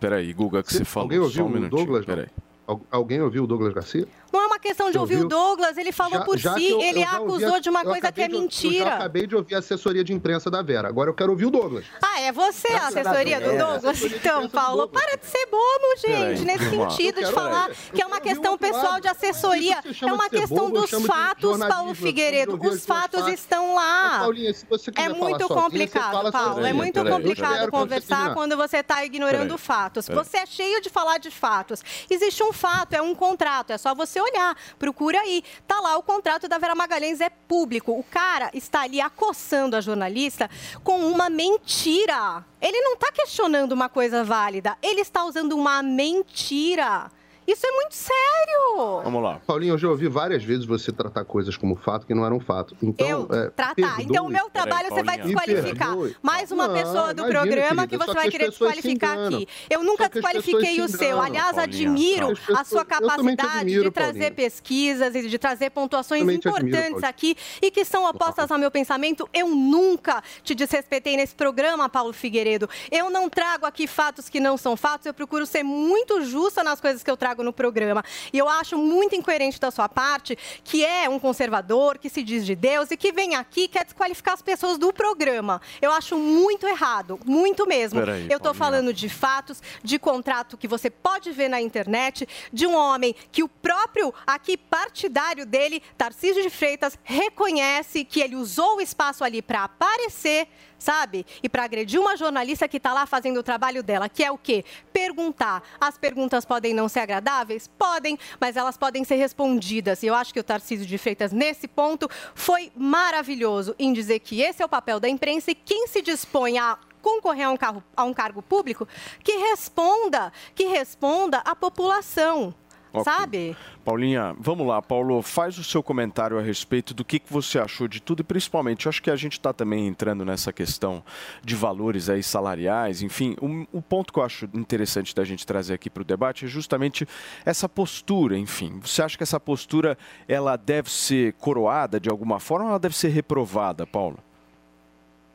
Peraí, 0.00 0.32
Guga, 0.32 0.62
que 0.62 0.72
você 0.72 0.84
falou. 0.84 1.04
Alguém 1.04 1.18
ouviu 1.20 1.36
só 1.36 1.42
um 1.42 1.46
o 1.46 1.50
minutinho. 1.54 1.78
Douglas? 1.78 2.04
Peraí. 2.04 2.26
Al- 2.66 2.80
Alguém 2.90 3.20
ouviu 3.20 3.44
o 3.44 3.46
Douglas 3.46 3.72
Garcia? 3.72 4.06
Não 4.32 4.40
é 4.42 4.46
uma 4.46 4.58
questão 4.58 4.90
de 4.90 4.98
ouvir 4.98 5.18
o? 5.18 5.28
Douglas, 5.28 5.76
ele 5.76 5.92
falou 5.92 6.18
Já- 6.18 6.24
por 6.24 6.38
já 6.38 6.54
si, 6.54 6.70
eu- 6.70 6.80
ele 6.80 7.02
eu 7.02 7.08
ouvi 7.08 7.16
acusou 7.44 7.54
a- 7.56 7.58
de 7.58 7.68
uma 7.68 7.80
eu 7.80 7.84
coisa 7.84 8.12
que 8.12 8.20
é 8.22 8.28
de- 8.28 8.32
Eu 8.34 8.36
já 8.38 8.42
mentira. 8.42 8.94
acabei 8.94 9.26
de 9.26 9.36
ouvir 9.36 9.54
a 9.54 9.58
assessoria 9.58 10.02
de 10.02 10.12
imprensa 10.12 10.50
da 10.50 10.62
Vera. 10.62 10.88
Agora 10.88 11.10
eu 11.10 11.14
quero 11.14 11.30
ouvir 11.30 11.46
o 11.46 11.50
Douglas. 11.50 11.84
Ah, 12.02 12.20
é 12.20 12.32
você 12.32 12.68
a 12.68 12.86
assessoria 12.88 13.40
do 13.40 13.50
Vera. 13.50 13.64
Douglas? 13.66 14.02
Então, 14.02 14.48
Paulo, 14.48 14.88
para 14.88 15.16
de 15.16 15.26
ser 15.26 15.46
bobo, 15.46 15.96
gente, 15.98 16.44
nesse 16.44 16.70
sentido 16.70 17.20
Eu 17.20 17.28
de 17.28 17.32
falar 17.34 17.70
que 17.94 18.00
é 18.00 18.06
uma 18.06 18.16
Eu 18.16 18.20
questão 18.22 18.56
pessoal 18.58 19.00
de 19.00 19.08
assessoria, 19.08 19.76
é 20.00 20.12
uma 20.12 20.28
questão 20.30 20.64
eu 20.66 20.70
dos 20.72 20.90
fatos, 20.90 21.58
Paulo 21.58 21.90
eu 21.90 21.94
Figueiredo. 21.94 22.58
Os 22.62 22.86
fatos 22.86 23.26
estão 23.28 23.74
lá. 23.74 24.08
Mas, 24.12 24.18
Paulinha, 24.22 24.54
se 24.54 24.64
você 24.66 24.90
É 24.90 24.92
quiser 24.94 25.08
falar 25.08 25.28
muito 25.30 25.48
complicado, 25.48 26.32
Paulo. 26.32 26.64
É 26.66 26.72
muito 26.72 26.98
Eu 26.98 27.06
complicado 27.06 27.70
conversar 27.70 28.32
quando 28.34 28.56
você 28.56 28.78
está 28.78 29.04
ignorando 29.04 29.58
fatos. 29.58 30.06
Você 30.08 30.38
é 30.38 30.46
cheio 30.46 30.80
de 30.80 30.88
falar 30.88 31.18
de 31.18 31.30
fatos. 31.30 31.82
Existe 32.08 32.42
um 32.42 32.52
fato, 32.52 32.94
é 32.94 33.02
um 33.02 33.14
contrato. 33.14 33.70
É 33.72 33.78
só 33.78 33.94
você 33.94 34.21
olhar. 34.22 34.56
Procura 34.78 35.20
aí. 35.20 35.42
Tá 35.66 35.80
lá 35.80 35.96
o 35.96 36.02
contrato 36.02 36.48
da 36.48 36.58
Vera 36.58 36.74
Magalhães 36.74 37.20
é 37.20 37.30
público. 37.30 37.92
O 37.92 38.04
cara 38.04 38.50
está 38.54 38.82
ali 38.82 39.00
acossando 39.00 39.76
a 39.76 39.80
jornalista 39.80 40.48
com 40.82 41.06
uma 41.06 41.28
mentira. 41.28 42.44
Ele 42.60 42.80
não 42.80 42.94
está 42.94 43.10
questionando 43.12 43.72
uma 43.72 43.88
coisa 43.88 44.24
válida. 44.24 44.76
Ele 44.82 45.00
está 45.00 45.24
usando 45.24 45.52
uma 45.52 45.82
mentira. 45.82 47.10
Isso 47.52 47.66
é 47.66 47.70
muito 47.72 47.94
sério. 47.94 49.02
Vamos 49.04 49.22
lá. 49.22 49.40
Paulinho, 49.46 49.74
eu 49.74 49.78
já 49.78 49.88
ouvi 49.88 50.08
várias 50.08 50.42
vezes 50.42 50.64
você 50.64 50.90
tratar 50.90 51.24
coisas 51.24 51.56
como 51.56 51.76
fato 51.76 52.06
que 52.06 52.14
não 52.14 52.24
eram 52.24 52.40
fato. 52.40 52.74
Então, 52.82 53.06
Eu 53.06 53.28
é, 53.30 53.50
tratar. 53.50 53.74
perdoe. 53.74 54.04
Então, 54.04 54.26
o 54.26 54.28
meu 54.30 54.48
trabalho 54.50 54.88
você 54.88 55.02
vai 55.02 55.18
desqualificar. 55.18 55.88
Perdoe. 55.88 56.16
Mais 56.22 56.50
uma 56.50 56.66
Não, 56.68 56.74
pessoa 56.74 57.12
do 57.14 57.22
imagina, 57.22 57.40
programa 57.40 57.86
querida, 57.86 57.88
que 57.88 57.96
você 57.98 58.14
vai 58.14 58.24
que 58.24 58.30
querer 58.30 58.48
desqualificar 58.50 59.18
aqui. 59.26 59.48
Eu 59.68 59.82
nunca 59.84 60.08
desqualifiquei 60.08 60.80
o 60.80 60.88
se 60.88 60.96
seu. 60.98 61.20
Aliás, 61.20 61.56
Paulinha. 61.56 61.64
admiro 61.64 62.28
pessoas- 62.28 62.58
a 62.58 62.64
sua 62.64 62.84
capacidade 62.84 63.58
admiro, 63.58 63.82
de 63.84 63.90
trazer 63.90 64.12
Paulinha. 64.12 64.30
pesquisas 64.32 65.14
e 65.14 65.28
de 65.28 65.38
trazer 65.38 65.70
pontuações 65.70 66.22
admiro, 66.22 66.38
importantes 66.38 66.90
Paulinha. 66.90 67.08
aqui 67.08 67.36
e 67.60 67.70
que 67.70 67.84
são 67.84 68.08
opostas 68.08 68.50
ao 68.50 68.58
meu 68.58 68.70
pensamento. 68.70 69.28
Eu 69.32 69.48
nunca 69.48 70.22
te 70.42 70.54
desrespeitei 70.54 71.16
nesse 71.16 71.34
programa, 71.34 71.88
Paulo 71.88 72.12
Figueiredo. 72.12 72.68
Eu 72.90 73.10
não 73.10 73.28
trago 73.28 73.66
aqui 73.66 73.86
fatos 73.86 74.28
que 74.28 74.40
não 74.40 74.56
são 74.56 74.76
fatos. 74.76 75.06
Eu 75.06 75.14
procuro 75.14 75.44
ser 75.44 75.62
muito 75.62 76.22
justa 76.22 76.62
nas 76.62 76.80
coisas 76.80 77.02
que 77.02 77.10
eu 77.10 77.16
trago 77.16 77.41
no 77.42 77.52
programa. 77.52 78.04
E 78.32 78.38
eu 78.38 78.48
acho 78.48 78.76
muito 78.78 79.14
incoerente 79.14 79.60
da 79.60 79.70
sua 79.70 79.88
parte, 79.88 80.36
que 80.64 80.84
é 80.84 81.08
um 81.08 81.18
conservador, 81.18 81.98
que 81.98 82.08
se 82.08 82.22
diz 82.22 82.44
de 82.44 82.54
Deus 82.54 82.90
e 82.90 82.96
que 82.96 83.12
vem 83.12 83.34
aqui 83.34 83.68
quer 83.68 83.84
desqualificar 83.84 84.34
as 84.34 84.42
pessoas 84.42 84.78
do 84.78 84.92
programa. 84.92 85.60
Eu 85.80 85.90
acho 85.92 86.16
muito 86.16 86.66
errado, 86.66 87.18
muito 87.24 87.66
mesmo. 87.66 88.00
Eu 88.30 88.36
estou 88.36 88.54
falando 88.54 88.92
de 88.92 89.08
fatos, 89.08 89.62
de 89.82 89.98
contrato 89.98 90.56
que 90.56 90.68
você 90.68 90.90
pode 90.90 91.30
ver 91.32 91.48
na 91.48 91.60
internet, 91.60 92.28
de 92.52 92.66
um 92.66 92.74
homem 92.74 93.14
que 93.30 93.42
o 93.42 93.48
próprio 93.48 94.12
aqui 94.26 94.56
partidário 94.56 95.46
dele, 95.46 95.82
Tarcísio 95.96 96.42
de 96.42 96.50
Freitas, 96.50 96.98
reconhece 97.04 98.04
que 98.04 98.20
ele 98.20 98.36
usou 98.36 98.76
o 98.76 98.80
espaço 98.80 99.24
ali 99.24 99.42
para 99.42 99.64
aparecer, 99.64 100.48
sabe? 100.82 101.24
E 101.42 101.48
para 101.48 101.64
agredir 101.64 102.00
uma 102.00 102.16
jornalista 102.16 102.66
que 102.66 102.76
está 102.76 102.92
lá 102.92 103.06
fazendo 103.06 103.38
o 103.38 103.42
trabalho 103.42 103.82
dela, 103.82 104.08
que 104.08 104.24
é 104.24 104.30
o 104.30 104.36
quê? 104.36 104.64
Perguntar. 104.92 105.62
As 105.80 105.96
perguntas 105.96 106.44
podem 106.44 106.74
não 106.74 106.88
ser 106.88 107.00
agradáveis? 107.00 107.68
Podem, 107.78 108.18
mas 108.40 108.56
elas 108.56 108.76
podem 108.76 109.04
ser 109.04 109.14
respondidas. 109.16 110.02
E 110.02 110.06
eu 110.06 110.14
acho 110.14 110.34
que 110.34 110.40
o 110.40 110.44
Tarcísio 110.44 110.84
de 110.84 110.98
Freitas, 110.98 111.32
nesse 111.32 111.68
ponto, 111.68 112.08
foi 112.34 112.72
maravilhoso 112.76 113.74
em 113.78 113.92
dizer 113.92 114.18
que 114.18 114.42
esse 114.42 114.62
é 114.62 114.66
o 114.66 114.68
papel 114.68 114.98
da 114.98 115.08
imprensa 115.08 115.52
e 115.52 115.54
quem 115.54 115.86
se 115.86 116.02
dispõe 116.02 116.58
a 116.58 116.76
concorrer 117.00 117.46
a 117.46 117.50
um, 117.50 117.56
carro, 117.56 117.82
a 117.96 118.04
um 118.04 118.14
cargo 118.14 118.40
público, 118.40 118.86
que 119.22 119.32
responda, 119.32 120.32
que 120.54 120.64
responda 120.64 121.38
à 121.38 121.54
população. 121.54 122.54
Ok. 122.92 123.04
Sabe? 123.04 123.56
Paulinha, 123.84 124.36
vamos 124.38 124.66
lá, 124.66 124.82
Paulo, 124.82 125.22
faz 125.22 125.58
o 125.58 125.64
seu 125.64 125.82
comentário 125.82 126.38
a 126.38 126.42
respeito 126.42 126.92
do 126.92 127.04
que, 127.04 127.18
que 127.18 127.32
você 127.32 127.58
achou 127.58 127.88
de 127.88 128.00
tudo 128.00 128.20
e 128.20 128.24
principalmente, 128.24 128.86
eu 128.86 128.90
acho 128.90 129.02
que 129.02 129.10
a 129.10 129.16
gente 129.16 129.32
está 129.32 129.52
também 129.52 129.86
entrando 129.86 130.24
nessa 130.24 130.52
questão 130.52 131.02
de 131.42 131.56
valores 131.56 132.08
aí 132.08 132.22
salariais, 132.22 133.02
enfim, 133.02 133.34
o, 133.40 133.78
o 133.78 133.82
ponto 133.82 134.12
que 134.12 134.18
eu 134.18 134.22
acho 134.22 134.48
interessante 134.52 135.14
da 135.14 135.24
gente 135.24 135.46
trazer 135.46 135.74
aqui 135.74 135.88
para 135.88 136.02
o 136.02 136.04
debate 136.04 136.44
é 136.44 136.48
justamente 136.48 137.06
essa 137.44 137.68
postura, 137.68 138.36
enfim, 138.36 138.78
você 138.82 139.02
acha 139.02 139.16
que 139.16 139.22
essa 139.22 139.40
postura 139.40 139.96
ela 140.28 140.56
deve 140.56 140.90
ser 140.90 141.32
coroada 141.34 141.98
de 141.98 142.10
alguma 142.10 142.38
forma 142.38 142.66
ou 142.66 142.70
ela 142.70 142.78
deve 142.78 142.96
ser 142.96 143.08
reprovada, 143.08 143.86
Paulo? 143.86 144.18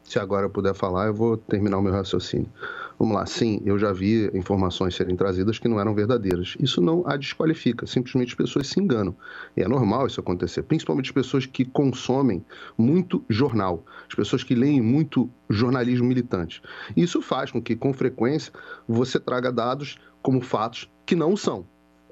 Se 0.07 0.17
agora 0.17 0.45
eu 0.45 0.49
puder 0.49 0.73
falar, 0.73 1.07
eu 1.07 1.13
vou 1.13 1.35
terminar 1.35 1.77
o 1.77 1.81
meu 1.81 1.91
raciocínio. 1.91 2.49
Vamos 2.97 3.13
lá, 3.13 3.25
sim, 3.25 3.61
eu 3.65 3.77
já 3.77 3.91
vi 3.91 4.31
informações 4.33 4.95
serem 4.95 5.17
trazidas 5.17 5.59
que 5.59 5.67
não 5.67 5.81
eram 5.81 5.93
verdadeiras. 5.93 6.55
Isso 6.61 6.79
não 6.79 7.03
a 7.05 7.17
desqualifica, 7.17 7.85
simplesmente 7.85 8.29
as 8.29 8.35
pessoas 8.35 8.67
se 8.67 8.79
enganam. 8.79 9.13
E 9.55 9.61
é 9.61 9.67
normal 9.67 10.07
isso 10.07 10.21
acontecer, 10.21 10.63
principalmente 10.63 11.07
as 11.07 11.11
pessoas 11.11 11.45
que 11.45 11.65
consomem 11.65 12.43
muito 12.77 13.21
jornal, 13.27 13.83
as 14.07 14.15
pessoas 14.15 14.45
que 14.45 14.55
leem 14.55 14.81
muito 14.81 15.29
jornalismo 15.49 16.07
militante. 16.07 16.61
Isso 16.95 17.21
faz 17.21 17.51
com 17.51 17.61
que, 17.61 17.75
com 17.75 17.91
frequência, 17.91 18.53
você 18.87 19.19
traga 19.19 19.51
dados 19.51 19.97
como 20.21 20.39
fatos 20.39 20.89
que 21.05 21.17
não 21.17 21.35
são. 21.35 21.65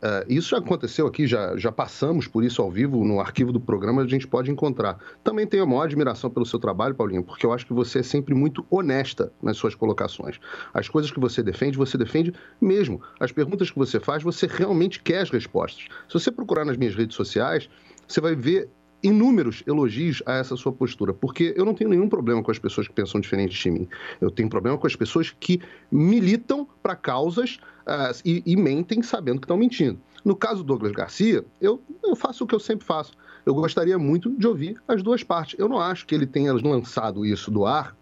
Uh, 0.05 0.23
isso 0.31 0.49
já 0.49 0.59
aconteceu 0.59 1.07
aqui, 1.07 1.25
já, 1.25 1.57
já 1.57 1.71
passamos 1.71 2.27
por 2.27 2.43
isso 2.43 2.61
ao 2.61 2.69
vivo, 2.69 3.03
no 3.03 3.19
arquivo 3.19 3.51
do 3.51 3.59
programa 3.59 4.03
a 4.03 4.07
gente 4.07 4.27
pode 4.27 4.51
encontrar. 4.51 4.99
Também 5.23 5.47
tenho 5.47 5.63
a 5.63 5.65
maior 5.65 5.81
admiração 5.81 6.29
pelo 6.29 6.45
seu 6.45 6.59
trabalho, 6.59 6.93
Paulinho, 6.93 7.23
porque 7.23 7.43
eu 7.43 7.51
acho 7.51 7.65
que 7.65 7.73
você 7.73 7.99
é 7.99 8.03
sempre 8.03 8.35
muito 8.35 8.63
honesta 8.69 9.33
nas 9.41 9.57
suas 9.57 9.73
colocações. 9.73 10.39
As 10.71 10.87
coisas 10.87 11.09
que 11.09 11.19
você 11.19 11.41
defende, 11.41 11.75
você 11.75 11.97
defende 11.97 12.31
mesmo. 12.61 13.01
As 13.19 13.31
perguntas 13.31 13.71
que 13.71 13.79
você 13.79 13.99
faz, 13.99 14.21
você 14.21 14.45
realmente 14.45 15.01
quer 15.01 15.21
as 15.21 15.31
respostas. 15.31 15.87
Se 16.07 16.13
você 16.13 16.31
procurar 16.31 16.65
nas 16.65 16.77
minhas 16.77 16.93
redes 16.93 17.15
sociais, 17.15 17.67
você 18.07 18.21
vai 18.21 18.35
ver 18.35 18.69
inúmeros 19.01 19.63
elogios 19.65 20.21
a 20.25 20.33
essa 20.33 20.55
sua 20.55 20.71
postura, 20.71 21.13
porque 21.13 21.51
eu 21.57 21.65
não 21.65 21.73
tenho 21.73 21.89
nenhum 21.89 22.09
problema 22.09 22.43
com 22.43 22.51
as 22.51 22.59
pessoas 22.59 22.87
que 22.87 22.93
pensam 22.93 23.19
diferente 23.19 23.59
de 23.59 23.71
mim. 23.71 23.87
Eu 24.21 24.29
tenho 24.29 24.49
problema 24.49 24.77
com 24.77 24.85
as 24.85 24.95
pessoas 24.95 25.35
que 25.39 25.59
militam 25.91 26.67
para 26.83 26.95
causas 26.95 27.59
uh, 27.85 28.19
e, 28.23 28.43
e, 28.45 28.55
mentem 28.55 29.01
sabendo 29.01 29.39
que 29.39 29.45
estão 29.45 29.57
mentindo. 29.57 29.99
No 30.23 30.35
caso 30.35 30.63
do 30.63 30.67
Douglas 30.67 30.91
Garcia, 30.91 31.45
eu, 31.61 31.81
eu 32.03 32.15
faço 32.15 32.43
o 32.43 32.47
que 32.47 32.55
eu 32.55 32.59
sempre 32.59 32.85
faço. 32.85 33.13
Eu 33.45 33.53
gostaria 33.53 33.97
muito 33.97 34.29
de 34.35 34.47
ouvir 34.47 34.81
as 34.87 35.03
duas 35.03 35.23
partes. 35.23 35.57
Eu 35.59 35.69
não 35.69 35.79
acho 35.79 36.05
que 36.05 36.15
ele 36.15 36.25
tenha 36.25 36.51
lançado 36.53 37.25
isso 37.25 37.51
do 37.51 37.65
ar 37.65 37.95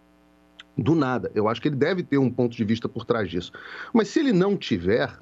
do 0.78 0.96
nada. 0.96 1.32
Eu 1.36 1.48
acho 1.48 1.62
que 1.62 1.68
ele 1.68 1.76
deve 1.76 2.02
ter 2.02 2.18
um 2.18 2.32
ponto 2.32 2.56
de 2.56 2.64
vista 2.64 2.88
por 2.88 3.06
trás 3.06 3.30
disso. 3.30 3.52
Mas 3.94 4.08
se 4.08 4.20
ele 4.20 4.32
não 4.32 4.58
tiver, 4.58 5.20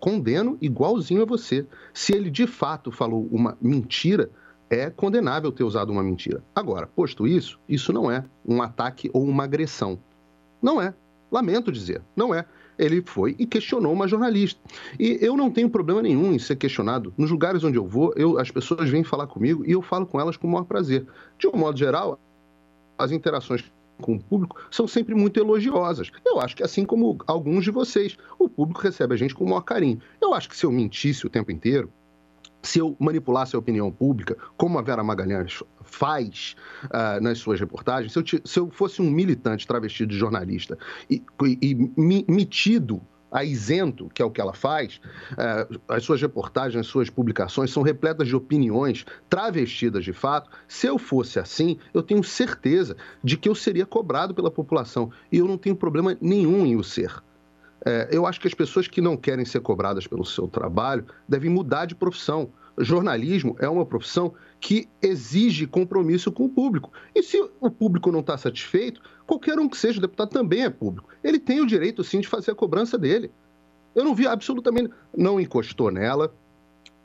condeno 0.00 0.56
igualzinho 0.60 1.22
a 1.22 1.24
você. 1.24 1.66
Se 1.92 2.14
ele 2.14 2.30
de 2.30 2.46
fato 2.46 2.90
falou 2.90 3.28
uma 3.30 3.56
mentira, 3.60 4.30
é 4.68 4.90
condenável 4.90 5.52
ter 5.52 5.64
usado 5.64 5.90
uma 5.90 6.02
mentira. 6.02 6.42
Agora, 6.54 6.86
posto 6.86 7.26
isso, 7.26 7.58
isso 7.68 7.92
não 7.92 8.10
é 8.10 8.24
um 8.44 8.62
ataque 8.62 9.10
ou 9.12 9.24
uma 9.24 9.44
agressão. 9.44 9.98
Não 10.60 10.80
é. 10.80 10.94
Lamento 11.30 11.72
dizer, 11.72 12.02
não 12.14 12.34
é. 12.34 12.44
Ele 12.78 13.02
foi 13.02 13.34
e 13.38 13.46
questionou 13.46 13.92
uma 13.92 14.06
jornalista. 14.06 14.60
E 14.98 15.18
eu 15.20 15.36
não 15.36 15.50
tenho 15.50 15.70
problema 15.70 16.02
nenhum 16.02 16.32
em 16.32 16.38
ser 16.38 16.56
questionado. 16.56 17.12
Nos 17.16 17.30
lugares 17.30 17.64
onde 17.64 17.78
eu 17.78 17.86
vou, 17.86 18.12
eu, 18.16 18.38
as 18.38 18.50
pessoas 18.50 18.88
vêm 18.88 19.02
falar 19.02 19.26
comigo 19.26 19.64
e 19.66 19.72
eu 19.72 19.82
falo 19.82 20.06
com 20.06 20.20
elas 20.20 20.36
com 20.36 20.46
o 20.46 20.50
maior 20.50 20.64
prazer. 20.64 21.06
De 21.38 21.46
um 21.46 21.56
modo 21.56 21.78
geral, 21.78 22.18
as 22.98 23.12
interações 23.12 23.64
com 24.00 24.14
o 24.14 24.22
público 24.22 24.60
são 24.70 24.86
sempre 24.86 25.14
muito 25.14 25.40
elogiosas. 25.40 26.10
Eu 26.24 26.40
acho 26.40 26.56
que 26.56 26.62
assim 26.62 26.84
como 26.84 27.16
alguns 27.26 27.64
de 27.64 27.70
vocês, 27.70 28.16
o 28.38 28.48
público 28.48 28.80
recebe 28.80 29.14
a 29.14 29.16
gente 29.16 29.34
com 29.34 29.44
o 29.44 29.48
maior 29.48 29.62
carinho. 29.62 30.00
Eu 30.20 30.34
acho 30.34 30.48
que 30.48 30.56
se 30.56 30.66
eu 30.66 30.72
mentisse 30.72 31.26
o 31.26 31.30
tempo 31.30 31.50
inteiro, 31.50 31.90
se 32.62 32.78
eu 32.78 32.96
manipulasse 32.98 33.54
a 33.54 33.58
opinião 33.58 33.90
pública, 33.90 34.36
como 34.56 34.78
a 34.78 34.82
Vera 34.82 35.02
Magalhães 35.02 35.62
faz 35.82 36.56
uh, 36.84 37.20
nas 37.22 37.38
suas 37.38 37.60
reportagens, 37.60 38.12
se 38.12 38.18
eu, 38.18 38.24
se 38.44 38.58
eu, 38.58 38.70
fosse 38.70 39.00
um 39.00 39.10
militante 39.10 39.66
travestido 39.66 40.12
de 40.12 40.18
jornalista 40.18 40.76
e, 41.08 41.22
e, 41.44 41.90
e 41.96 42.32
metido 42.32 43.00
a 43.30 43.44
isento, 43.44 44.08
que 44.14 44.22
é 44.22 44.24
o 44.24 44.30
que 44.30 44.40
ela 44.40 44.52
faz, 44.52 45.00
uh, 45.32 45.80
as 45.88 46.02
suas 46.04 46.20
reportagens, 46.20 46.80
as 46.80 46.86
suas 46.86 47.10
publicações 47.10 47.70
são 47.70 47.82
repletas 47.82 48.28
de 48.28 48.36
opiniões 48.36 49.04
travestidas 49.28 50.04
de 50.04 50.12
fato. 50.12 50.50
Se 50.66 50.86
eu 50.86 50.98
fosse 50.98 51.38
assim, 51.38 51.78
eu 51.92 52.02
tenho 52.02 52.22
certeza 52.22 52.96
de 53.22 53.36
que 53.36 53.48
eu 53.48 53.54
seria 53.54 53.84
cobrado 53.84 54.34
pela 54.34 54.50
população. 54.50 55.10
E 55.30 55.38
eu 55.38 55.46
não 55.46 55.58
tenho 55.58 55.76
problema 55.76 56.16
nenhum 56.20 56.64
em 56.64 56.76
o 56.76 56.82
ser. 56.84 57.12
É, 57.86 58.08
eu 58.10 58.26
acho 58.26 58.40
que 58.40 58.48
as 58.48 58.54
pessoas 58.54 58.88
que 58.88 59.00
não 59.00 59.16
querem 59.16 59.44
ser 59.44 59.60
cobradas 59.60 60.08
pelo 60.08 60.24
seu 60.24 60.48
trabalho 60.48 61.06
devem 61.28 61.48
mudar 61.48 61.86
de 61.86 61.94
profissão. 61.94 62.50
Jornalismo 62.76 63.54
é 63.60 63.68
uma 63.68 63.86
profissão 63.86 64.34
que 64.60 64.88
exige 65.00 65.68
compromisso 65.68 66.32
com 66.32 66.46
o 66.46 66.48
público. 66.48 66.90
E 67.14 67.22
se 67.22 67.40
o 67.60 67.70
público 67.70 68.10
não 68.10 68.20
está 68.20 68.36
satisfeito, 68.36 69.00
qualquer 69.24 69.60
um 69.60 69.68
que 69.68 69.78
seja 69.78 70.00
deputado 70.00 70.30
também 70.30 70.64
é 70.64 70.68
público. 70.68 71.08
Ele 71.22 71.38
tem 71.38 71.60
o 71.60 71.66
direito, 71.66 72.02
sim, 72.02 72.20
de 72.20 72.26
fazer 72.26 72.50
a 72.50 72.56
cobrança 72.56 72.98
dele. 72.98 73.30
Eu 73.94 74.04
não 74.04 74.16
vi 74.16 74.26
absolutamente. 74.26 74.90
Não 75.16 75.40
encostou 75.40 75.92
nela, 75.92 76.34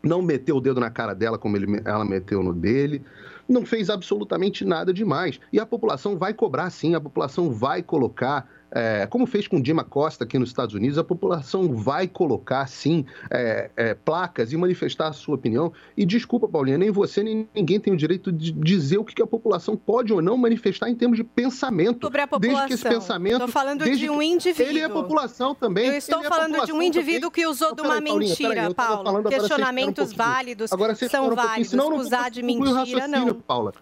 não 0.02 0.22
meteu 0.22 0.58
o 0.58 0.62
dedo 0.62 0.80
na 0.80 0.90
cara 0.90 1.14
dela 1.14 1.38
como 1.38 1.58
ele, 1.58 1.80
ela 1.86 2.04
meteu 2.04 2.42
no 2.42 2.54
dele, 2.54 3.04
não 3.48 3.66
fez 3.66 3.90
absolutamente 3.90 4.66
nada 4.66 4.92
demais. 4.92 5.40
E 5.54 5.60
a 5.60 5.66
população 5.66 6.18
vai 6.18 6.34
cobrar 6.34 6.72
sim, 6.72 6.96
a 6.96 7.02
população 7.02 7.52
vai 7.52 7.84
colocar 7.84 8.50
é, 8.72 9.06
como 9.08 9.26
fez 9.26 9.48
com 9.48 9.62
Dima 9.62 9.84
Costa 9.84 10.24
aqui 10.24 10.40
nos 10.40 10.50
Estados 10.50 10.74
Unidos, 10.74 10.98
a 10.98 11.04
população 11.04 11.74
vai 11.76 12.08
colocar, 12.08 12.66
sim, 12.68 13.06
é, 13.30 13.70
é, 13.76 13.94
placas 13.94 14.54
e 14.54 14.58
manifestar 14.58 15.10
a 15.10 15.14
sua 15.14 15.36
opinião. 15.36 15.74
E 15.98 16.06
desculpa, 16.06 16.48
Paulinha, 16.48 16.78
nem 16.78 16.90
você 16.90 17.22
nem 17.22 17.48
ninguém 17.54 17.80
tem 17.80 17.94
o 17.94 17.98
direito 17.98 18.32
de 18.32 18.52
dizer 18.52 18.98
o 18.98 19.04
que 19.04 19.22
a 19.22 19.28
população 19.28 19.76
pode 19.76 20.14
ou 20.14 20.22
não 20.22 20.38
manifestar 20.38 20.90
em 20.90 20.96
termos 20.96 21.18
de 21.18 21.24
pensamento. 21.24 22.06
Sobre 22.06 22.22
a 22.22 22.28
população. 22.28 22.68
Desde 22.68 22.68
que 22.68 22.88
esse 22.88 22.96
pensamento. 22.96 23.34
Estou 23.34 23.48
falando 23.50 23.84
de 23.84 24.10
um 24.10 24.22
indivíduo. 24.22 24.70
Ele 24.70 24.80
é 24.80 24.90
população 24.90 25.54
também. 25.54 25.88
Eu 25.88 25.94
estou 25.94 26.24
é 26.24 26.28
falando 26.30 26.66
de 26.66 26.72
um 26.72 26.82
indivíduo 26.82 27.30
também. 27.30 27.44
que 27.44 27.48
usou 27.48 27.76
de 27.76 27.82
uma 27.82 28.00
mentira, 28.00 28.50
peraí, 28.50 28.74
Paulo. 28.74 29.24
Questionamentos 29.24 30.14
um 30.14 30.16
válidos 30.16 30.72
agora, 30.72 30.96
são 30.96 31.28
um 31.28 31.36
válidos. 31.36 31.74
Usar 32.02 32.30
de 32.30 32.42
mentira, 32.42 33.08
não. 33.08 33.34
Paula 33.34 33.74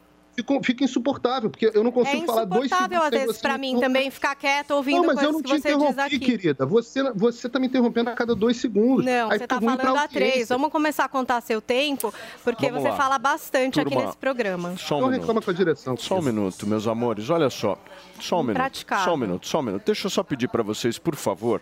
fica, 0.43 0.63
fica 0.63 0.84
insuportável, 0.84 1.49
porque 1.49 1.71
eu 1.73 1.84
não 1.84 1.91
consigo 1.91 2.23
é 2.23 2.25
falar 2.25 2.45
dois 2.45 2.69
segundos. 2.69 2.71
É 2.71 2.86
insuportável, 2.95 3.04
às 3.04 3.25
vezes, 3.25 3.41
para 3.41 3.58
mim 3.58 3.80
também 3.80 4.10
ficar 4.12 4.36
quieto 4.36 4.71
ouvindo 4.71 4.97
não, 4.97 5.06
mas 5.08 5.15
coisas 5.15 5.25
eu 5.25 5.32
não 5.34 5.41
que 5.41 5.49
te 5.49 5.60
você 5.62 5.78
diz 5.78 5.97
aqui. 5.99 6.19
querida. 6.19 6.65
Você, 6.65 7.12
você 7.13 7.49
tá 7.49 7.60
me 7.60 7.67
interrompendo 7.67 8.10
a 8.10 8.13
cada 8.13 8.34
dois 8.36 8.58
segundos. 8.58 9.06
Não, 9.06 9.30
Aí 9.32 9.39
você 9.39 9.47
tá 9.47 9.60
falando 9.60 9.97
a 9.97 10.08
três. 10.08 10.49
Vamos 10.49 10.69
começar 10.71 11.06
a 11.06 11.10
contar 11.10 11.41
seu 11.41 11.62
tempo, 11.62 12.13
porque 12.43 12.67
Vamos 12.67 12.84
você 12.84 12.89
lá. 12.89 12.95
fala 12.97 13.17
bastante 13.19 13.80
aqui 13.80 13.89
Turma, 13.89 14.06
nesse 14.06 14.17
programa. 14.17 14.75
Só 14.78 14.97
um 14.97 15.02
Não 15.02 15.08
minuto. 15.08 15.21
reclama 15.21 15.41
com 15.41 15.52
a 15.52 15.54
direção. 15.54 15.97
Só 15.97 16.19
um 16.19 16.21
minuto, 16.21 16.65
meus 16.67 16.88
amores. 16.88 17.30
Olha 17.30 17.49
só. 17.49 17.78
Só 18.19 18.38
um 18.39 18.43
minuto. 18.43 18.58
Impraticável. 18.58 19.06
Só 19.06 19.13
um 19.13 19.17
minuto, 19.17 19.47
só 19.47 19.60
um 19.60 19.63
minuto. 19.63 19.84
Deixa 19.86 20.08
eu 20.08 20.10
só 20.12 20.23
pedir 20.23 20.47
para 20.49 20.63
vocês, 20.63 20.97
por 20.99 21.15
favor, 21.15 21.62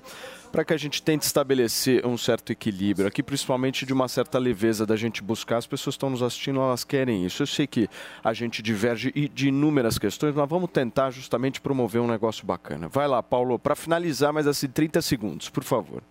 para 0.58 0.66
que 0.66 0.74
a 0.74 0.78
gente 0.78 1.04
tente 1.04 1.24
estabelecer 1.24 2.04
um 2.04 2.18
certo 2.18 2.52
equilíbrio 2.52 3.08
aqui, 3.08 3.22
principalmente 3.22 3.86
de 3.86 3.94
uma 3.94 4.08
certa 4.08 4.40
leveza 4.40 4.88
da 4.88 4.96
gente 4.96 5.22
buscar. 5.22 5.58
As 5.58 5.68
pessoas 5.68 5.94
estão 5.94 6.10
nos 6.10 6.24
assistindo, 6.24 6.60
elas 6.60 6.84
querem 6.84 7.24
isso. 7.24 7.44
Eu 7.44 7.46
sei 7.46 7.68
que 7.68 7.88
a 8.24 8.34
gente 8.34 8.64
diverge 8.64 9.12
de 9.12 9.50
inúmeras 9.50 10.00
questões, 10.00 10.34
mas 10.34 10.50
vamos 10.50 10.72
tentar 10.72 11.12
justamente 11.12 11.62
promover 11.62 12.02
um 12.02 12.08
negócio 12.08 12.44
bacana. 12.44 12.88
Vai 12.88 13.08
lá, 13.08 13.22
Paulo, 13.22 13.60
para 13.60 13.76
finalizar, 13.76 14.34
mas 14.34 14.48
assim, 14.48 14.68
30 14.68 15.00
segundos, 15.00 15.48
por 15.48 15.64
favor. 15.64 16.02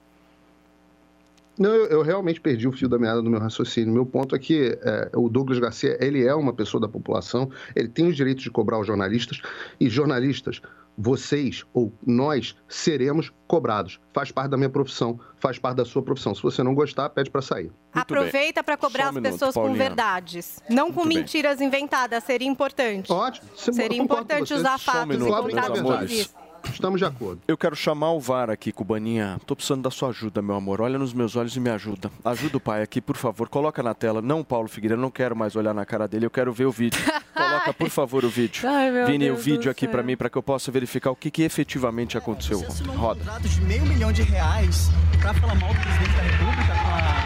Não, 1.59 1.71
eu, 1.71 1.87
eu 1.87 2.03
realmente 2.03 2.41
perdi 2.41 2.69
o 2.69 2.73
fio 2.73 2.89
da 2.89 3.01
meada 3.01 3.21
do 3.21 3.29
meu 3.29 3.41
raciocínio. 3.41 3.93
Meu 3.93 4.07
ponto 4.07 4.37
é 4.37 4.39
que 4.39 4.79
é, 4.81 5.11
o 5.17 5.29
Douglas 5.29 5.59
Garcia, 5.59 5.99
ele 6.01 6.25
é 6.25 6.35
uma 6.37 6.53
pessoa 6.53 6.81
da 6.81 6.89
população, 6.89 7.51
ele 7.75 7.89
tem 7.89 8.07
os 8.07 8.15
direitos 8.15 8.45
de 8.45 8.51
cobrar 8.53 8.79
os 8.79 8.87
jornalistas, 8.87 9.43
e 9.81 9.89
jornalistas, 9.89 10.63
vocês 10.97 11.65
ou 11.73 11.93
nós 12.07 12.57
seremos 12.69 13.33
cobrados. 13.47 14.01
Faz 14.13 14.31
parte 14.31 14.51
da 14.51 14.57
minha 14.57 14.71
profissão, 14.71 15.21
faz 15.37 15.59
parte 15.59 15.77
da 15.77 15.85
sua 15.85 16.03
profissão. 16.03 16.35
Se 16.35 16.43
você 16.43 16.63
não 16.63 16.75
gostar, 16.75 17.11
pede 17.11 17.31
para 17.31 17.43
sair. 17.43 17.71
Aproveita 17.93 18.63
para 18.63 18.77
cobrar 18.77 19.07
um 19.07 19.09
as 19.09 19.15
minuto, 19.15 19.33
pessoas 19.33 19.55
com 19.55 19.63
Paulinha. 19.63 19.79
verdades. 19.79 20.63
Não 20.69 20.93
com 20.93 21.01
Muito 21.01 21.09
bem. 21.09 21.19
mentiras 21.19 21.61
inventadas. 21.61 22.25
Seria 22.25 22.49
importante. 22.49 23.13
Ótimo. 23.13 23.49
Seria 23.57 24.01
importante 24.01 24.55
usar 24.55 24.79
Só 24.79 24.91
um 24.91 24.95
fatos 24.95 25.17
minuto, 25.17 25.49
e 25.49 25.53
contar. 25.53 26.46
Estamos 26.73 26.99
de 27.01 27.05
acordo. 27.07 27.41
Eu 27.49 27.57
quero 27.57 27.75
chamar 27.75 28.13
o 28.13 28.21
VAR 28.21 28.51
aqui, 28.51 28.71
Cubaninha. 28.73 29.39
Tô 29.47 29.57
precisando 29.57 29.83
da 29.83 29.91
sua 29.91 30.11
ajuda, 30.11 30.41
meu 30.43 30.55
amor. 30.55 30.81
Olha 30.81 30.99
nos 30.99 31.13
meus 31.13 31.35
olhos 31.37 31.57
e 31.57 31.61
me 31.61 31.71
ajuda. 31.71 32.11
Ajuda 32.25 32.57
o 32.59 32.61
pai 32.61 32.83
aqui, 32.83 33.01
por 33.01 33.17
favor. 33.17 33.49
Coloca 33.49 33.83
na 33.83 33.95
tela. 33.95 34.21
Não, 34.23 34.45
Paulo 34.45 34.69
Figueiredo, 34.69 35.01
eu 35.01 35.03
não 35.03 35.11
quero 35.11 35.35
mais 35.35 35.57
olhar 35.57 35.75
na 35.75 35.85
cara 35.87 36.07
dele. 36.07 36.27
Eu 36.27 36.31
quero 36.31 36.53
ver 36.53 36.67
o 36.67 36.73
vídeo. 36.73 37.01
Coloca, 37.35 37.73
por 37.73 37.89
favor, 37.91 38.25
o 38.25 38.29
vídeo. 38.29 38.69
Ai, 38.69 38.91
meu 38.91 39.07
Vini, 39.07 39.27
Deus 39.27 39.39
o 39.39 39.43
vídeo 39.43 39.71
aqui 39.71 39.87
pra 39.87 39.99
céu. 39.99 40.07
mim, 40.07 40.17
pra 40.17 40.29
que 40.29 40.37
eu 40.37 40.43
possa 40.43 40.71
verificar 40.71 41.11
o 41.11 41.17
que, 41.17 41.31
que 41.31 41.43
efetivamente 41.43 42.17
aconteceu. 42.19 42.61
Roda. 42.97 43.21
contrato 43.21 43.49
de 43.49 43.61
meio 43.63 43.85
milhão 43.87 44.13
de 44.13 44.23
reais 44.23 44.89
pra 45.21 45.33
falar 45.35 45.55
mal 45.55 45.73
do 45.73 45.81
presidente 45.81 46.17
da 46.17 46.23
República 46.23 46.75
com 46.75 46.91
a. 46.91 47.26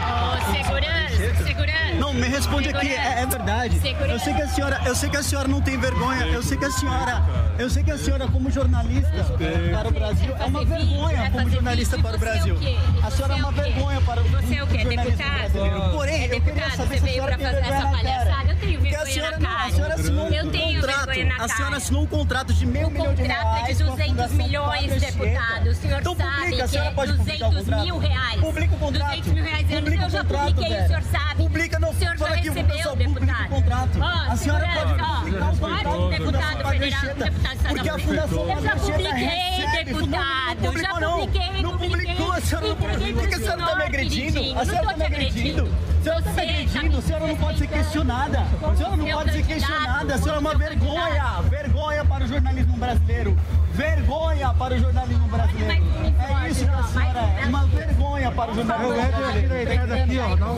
segurança, 0.51 1.43
segurança. 1.45 1.81
Não, 1.99 2.13
me 2.13 2.27
responde 2.27 2.69
aqui, 2.69 2.89
é, 2.93 3.21
é 3.21 3.25
verdade. 3.25 3.79
Eu 4.09 4.19
sei 4.19 4.33
que 4.33 4.41
a 4.41 4.47
senhora, 4.47 4.81
eu 4.85 4.95
sei 4.95 5.09
que 5.09 5.17
a 5.17 5.23
senhora 5.23 5.47
não 5.47 5.61
tem 5.61 5.77
vergonha. 5.77 6.25
Eu 6.27 6.41
sei 6.43 6.57
que 6.57 6.65
a 6.65 6.71
senhora, 6.71 7.23
eu 7.59 7.69
sei 7.69 7.83
que 7.83 7.91
a 7.91 7.97
senhora 7.97 8.27
como 8.27 8.49
jornalista 8.49 9.23
para 9.71 9.87
o 9.87 9.91
Brasil 9.91 10.35
é 10.39 10.45
uma 10.45 10.65
vergonha 10.65 11.31
como 11.31 11.49
jornalista 11.49 11.97
para 11.99 12.15
o 12.15 12.19
Brasil. 12.19 12.57
A 13.03 13.11
senhora 13.11 13.33
é 13.33 13.35
uma 13.37 13.51
vergonha 13.51 14.01
para 14.01 14.21
o 14.21 14.23
Você 14.25 14.55
é 14.55 14.63
o 14.63 14.67
quê? 14.67 14.77
Deputado? 14.83 15.91
Porém, 15.93 16.21
é 16.21 16.25
eu 16.25 16.29
queria 16.29 16.39
deputado? 16.39 16.75
saber 16.77 16.87
Você 16.87 16.93
se 16.93 16.97
a 16.97 17.03
veio 17.03 17.13
senhora 17.15 17.37
tem 17.37 17.45
fazer 17.45 17.61
vergonha 17.61 17.75
essa 17.77 17.85
na 17.85 17.91
cara. 17.91 18.03
palhaçada? 18.03 18.51
Eu 18.51 18.57
tenho 18.57 18.81
vergonha 18.81 19.31
na 19.31 19.37
cara. 19.39 20.35
Eu 20.35 20.51
tenho 20.51 20.70
contrato. 20.81 21.41
A 21.43 21.47
senhora 21.47 21.77
assinou 21.77 22.03
um 22.03 22.07
contrato 22.07 22.53
de 22.53 22.65
meio 22.65 22.89
milhão 22.89 23.13
de 23.13 23.23
reais. 23.23 23.43
contrato 23.43 23.69
é 23.69 23.73
de 23.73 23.83
com 23.83 23.91
a 23.91 23.95
200 23.95 24.07
Fundação 24.11 24.37
milhões, 24.37 25.01
deputado. 25.01 25.69
O 25.69 25.75
senhor 25.75 25.99
então, 26.01 26.15
sabe 26.15 26.31
publica, 26.41 26.67
que 26.67 26.77
é 26.77 26.91
pode 26.91 27.13
publicar 27.13 27.47
o 27.47 27.51
200 27.51 27.57
contrato. 27.65 27.83
mil 27.85 27.97
reais. 27.97 28.41
Publica 28.41 28.75
o 28.75 28.79
contrato. 28.79 29.09
200 29.09 29.33
mil 29.33 29.43
reais. 29.43 29.71
Eu, 29.71 29.79
Publica 29.81 30.03
eu 30.03 30.09
já 30.09 30.21
o 30.21 30.25
contrato, 30.25 30.45
publiquei, 30.47 30.69
velho. 30.73 30.83
o 30.83 30.87
senhor 30.87 31.03
sabe. 31.03 31.35
Publica, 31.43 31.79
não, 31.79 31.89
o 31.89 31.93
senhor 31.95 32.17
já 32.17 32.27
aqui, 32.27 32.49
recebeu, 32.49 32.95
deputado. 32.95 33.45
o 33.45 33.49
contrato. 33.49 33.99
Ó, 34.01 34.31
A 34.31 34.35
senhora 34.35 34.67
pode 34.67 35.01
ó, 35.01 35.15
publicar 35.19 35.51
o 35.51 35.57
pode, 35.57 35.59
contrato 35.59 35.83
da 35.83 36.09
deputado 36.09 36.69
federal, 36.71 37.01
deputado 37.15 37.55
estadual. 37.55 37.73
porque 37.75 37.89
a 37.89 37.99
Fundação 37.99 38.49
Eu 38.49 38.61
já 38.61 38.75
publiquei, 38.75 39.83
deputado. 39.85 40.61
não 40.61 40.77
já 40.77 40.93
publiquei, 40.93 41.61
Não 41.61 41.77
publicou, 41.77 42.31
a 42.31 42.41
senhora 42.41 42.67
não 42.67 42.75
publicou. 42.75 43.13
Por 43.21 43.27
que 43.29 43.35
a 43.35 43.39
senhora 43.39 43.57
tá 43.57 43.65
me 43.65 43.71
senhor, 43.71 43.81
agredindo? 43.87 44.59
A 44.59 44.65
senhora 44.65 44.85
tá 44.87 44.91
tô 44.93 44.97
me 44.99 45.05
agredindo. 45.05 45.61
A 45.61 46.03
senhora 46.03 46.21
tá 46.21 46.29
me 46.31 46.35
tá 46.35 46.41
agredindo. 46.41 46.97
A 46.97 47.01
senhora 47.01 47.27
não 47.27 47.35
pode 47.37 47.57
ser 47.59 47.67
questionada. 47.67 48.39
A 48.39 48.75
senhora 48.75 48.95
não 48.97 49.05
pode 49.11 49.31
ser 49.31 49.43
questionada. 49.45 50.13
A 50.13 50.17
senhora 50.17 50.37
é 50.37 50.39
uma 50.39 50.53
meu 50.55 50.70
vergonha. 50.71 51.41
Vergonha 51.49 52.05
para 52.05 52.23
o 52.23 52.27
jornalismo 52.27 52.77
brasileiro. 52.77 53.37
Vergonha 53.73 54.53
para 54.53 54.73
o 54.75 54.79
jornalismo 54.79 55.27
brasileiro. 55.27 55.83
É 56.19 56.49
isso 56.49 56.65
que 56.65 56.71
a 56.71 56.83
senhora 56.83 57.19
é. 57.19 57.45
Uma 57.45 57.65
vergonha 57.65 58.31
para 58.31 58.51
o 58.51 58.55
jornalismo 58.55 58.93
brasileiro. 58.93 59.55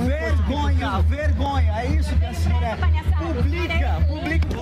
Vergonha, 0.06 1.02
vergonha. 1.02 1.82
É 1.82 1.86
isso 1.88 2.16
que 2.16 2.26
a 2.26 2.34
senhora 2.34 2.66
é. 2.68 2.76
Publica, 3.24 4.02
publica. 4.08 4.54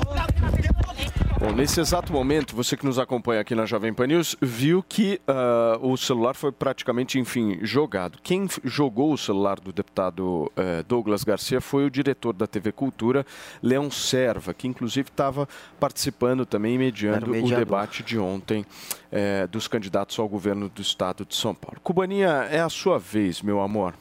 Bom, 1.42 1.54
nesse 1.54 1.80
exato 1.80 2.14
momento, 2.14 2.56
você 2.56 2.78
que 2.78 2.86
nos 2.86 3.00
acompanha 3.00 3.42
aqui 3.42 3.56
na 3.56 3.66
Jovem 3.66 3.92
Pan 3.92 4.06
News 4.06 4.36
viu 4.40 4.86
que 4.88 5.20
ah, 5.28 5.80
o 5.82 5.98
celular 5.98 6.36
foi 6.36 6.52
praticamente, 6.52 7.18
enfim, 7.18 7.58
jogado. 7.64 8.20
Quem 8.22 8.48
jogou 8.64 9.12
o 9.12 9.18
celular 9.18 9.60
do 9.60 9.74
deputado 9.74 10.52
eh, 10.56 10.84
Douglas 10.88 11.24
Garcia 11.24 11.60
foi 11.60 11.84
o 11.84 11.90
diretor 11.90 12.34
da 12.34 12.46
TV 12.46 12.72
Cultura, 12.72 13.26
Leão 13.60 13.90
Serva, 13.90 14.54
que 14.54 14.68
inclusive 14.68 15.10
estava 15.10 15.50
participando 15.80 16.46
também, 16.46 16.78
mediando 16.78 17.32
o 17.32 17.50
debate 17.50 18.04
de 18.04 18.20
ontem 18.20 18.64
eh, 19.12 19.48
dos 19.48 19.68
candidatos 19.68 20.20
ao 20.20 20.30
governo 20.30 20.70
do 20.70 20.84
estado 20.84 21.26
de 21.26 21.36
São 21.36 21.56
Paulo. 21.56 21.80
Cubaninha, 21.82 22.48
é 22.52 22.60
a 22.60 22.70
sua 22.70 23.00
vez, 23.00 23.42
meu 23.42 23.62
amor. 23.62 23.96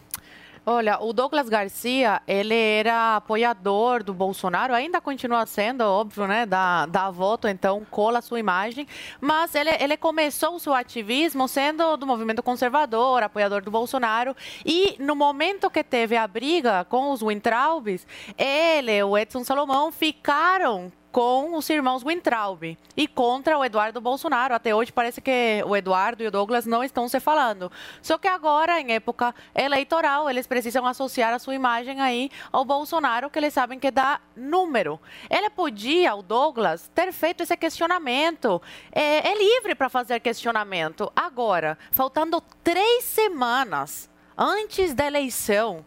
Olha, 0.65 1.03
o 1.03 1.13
Douglas 1.13 1.49
Garcia, 1.49 2.21
ele 2.29 2.55
era 2.55 3.17
apoiador 3.17 4.05
do 4.05 4.13
Bolsonaro, 4.13 4.75
ainda 4.75 5.01
continua 5.01 5.47
sendo, 5.47 5.81
óbvio, 5.83 6.27
né? 6.27 6.45
Dá, 6.45 6.85
dá 6.85 7.11
voto, 7.11 7.49
então 7.49 7.85
cola 7.91 8.21
sua 8.21 8.39
imagem. 8.39 8.87
Mas 9.21 9.55
ele, 9.55 9.71
ele 9.81 9.97
começou 9.97 10.55
o 10.55 10.61
seu 10.61 10.75
ativismo 10.75 11.49
sendo 11.49 11.97
do 11.97 12.07
movimento 12.07 12.43
conservador, 12.43 13.23
apoiador 13.23 13.63
do 13.63 13.71
Bolsonaro. 13.71 14.37
E 14.65 14.97
no 14.99 15.17
momento 15.17 15.71
que 15.71 15.83
teve 15.83 16.17
a 16.17 16.27
briga 16.27 16.85
com 16.85 17.11
os 17.11 17.23
Wintraubes, 17.23 18.07
ele 18.37 18.99
e 18.99 19.03
o 19.03 19.17
Edson 19.17 19.43
Salomão 19.43 19.91
ficaram 19.91 20.93
com 21.13 21.57
os 21.57 21.69
irmãos 21.69 22.03
Wintraub 22.03 22.77
e 22.97 23.09
contra 23.09 23.59
o 23.59 23.65
Eduardo 23.65 24.01
Bolsonaro. 24.01 24.55
Até 24.55 24.75
hoje 24.75 24.93
parece 24.93 25.21
que 25.21 25.63
o 25.67 25.77
Eduardo 25.77 26.23
e 26.23 26.27
o 26.27 26.31
Douglas 26.31 26.67
não 26.67 26.85
estão 26.85 27.09
se 27.09 27.19
falando. 27.19 27.71
Só 28.01 28.17
que 28.17 28.29
agora, 28.29 28.81
em 28.81 28.93
época 28.93 29.35
eleitoral, 29.55 30.31
eles 30.31 30.47
precisam 30.47 30.87
associar 30.87 31.33
a 31.33 31.39
sua 31.39 31.55
imagem 31.55 32.01
aí 32.01 32.31
ao 32.53 32.65
Bolsonaro, 32.65 33.31
que 33.31 33.39
eles 33.39 33.53
sabem 33.53 33.79
que 33.79 33.91
dá 33.91 34.21
número. 34.37 35.01
Ele 35.29 35.51
podia, 35.51 36.15
o 36.15 36.23
Douglas, 36.23 36.91
ter 36.95 37.13
feito 37.13 37.43
esse 37.43 37.57
questionamento. 37.57 38.61
É, 38.93 39.31
é 39.31 39.35
livre 39.37 39.75
para 39.75 39.89
fazer 39.89 40.21
questionamento. 40.21 41.11
Agora, 41.15 41.77
faltando 41.91 42.41
três 42.63 43.05
semanas 43.05 44.09
antes 44.37 44.95
da 44.95 45.07
eleição, 45.07 45.85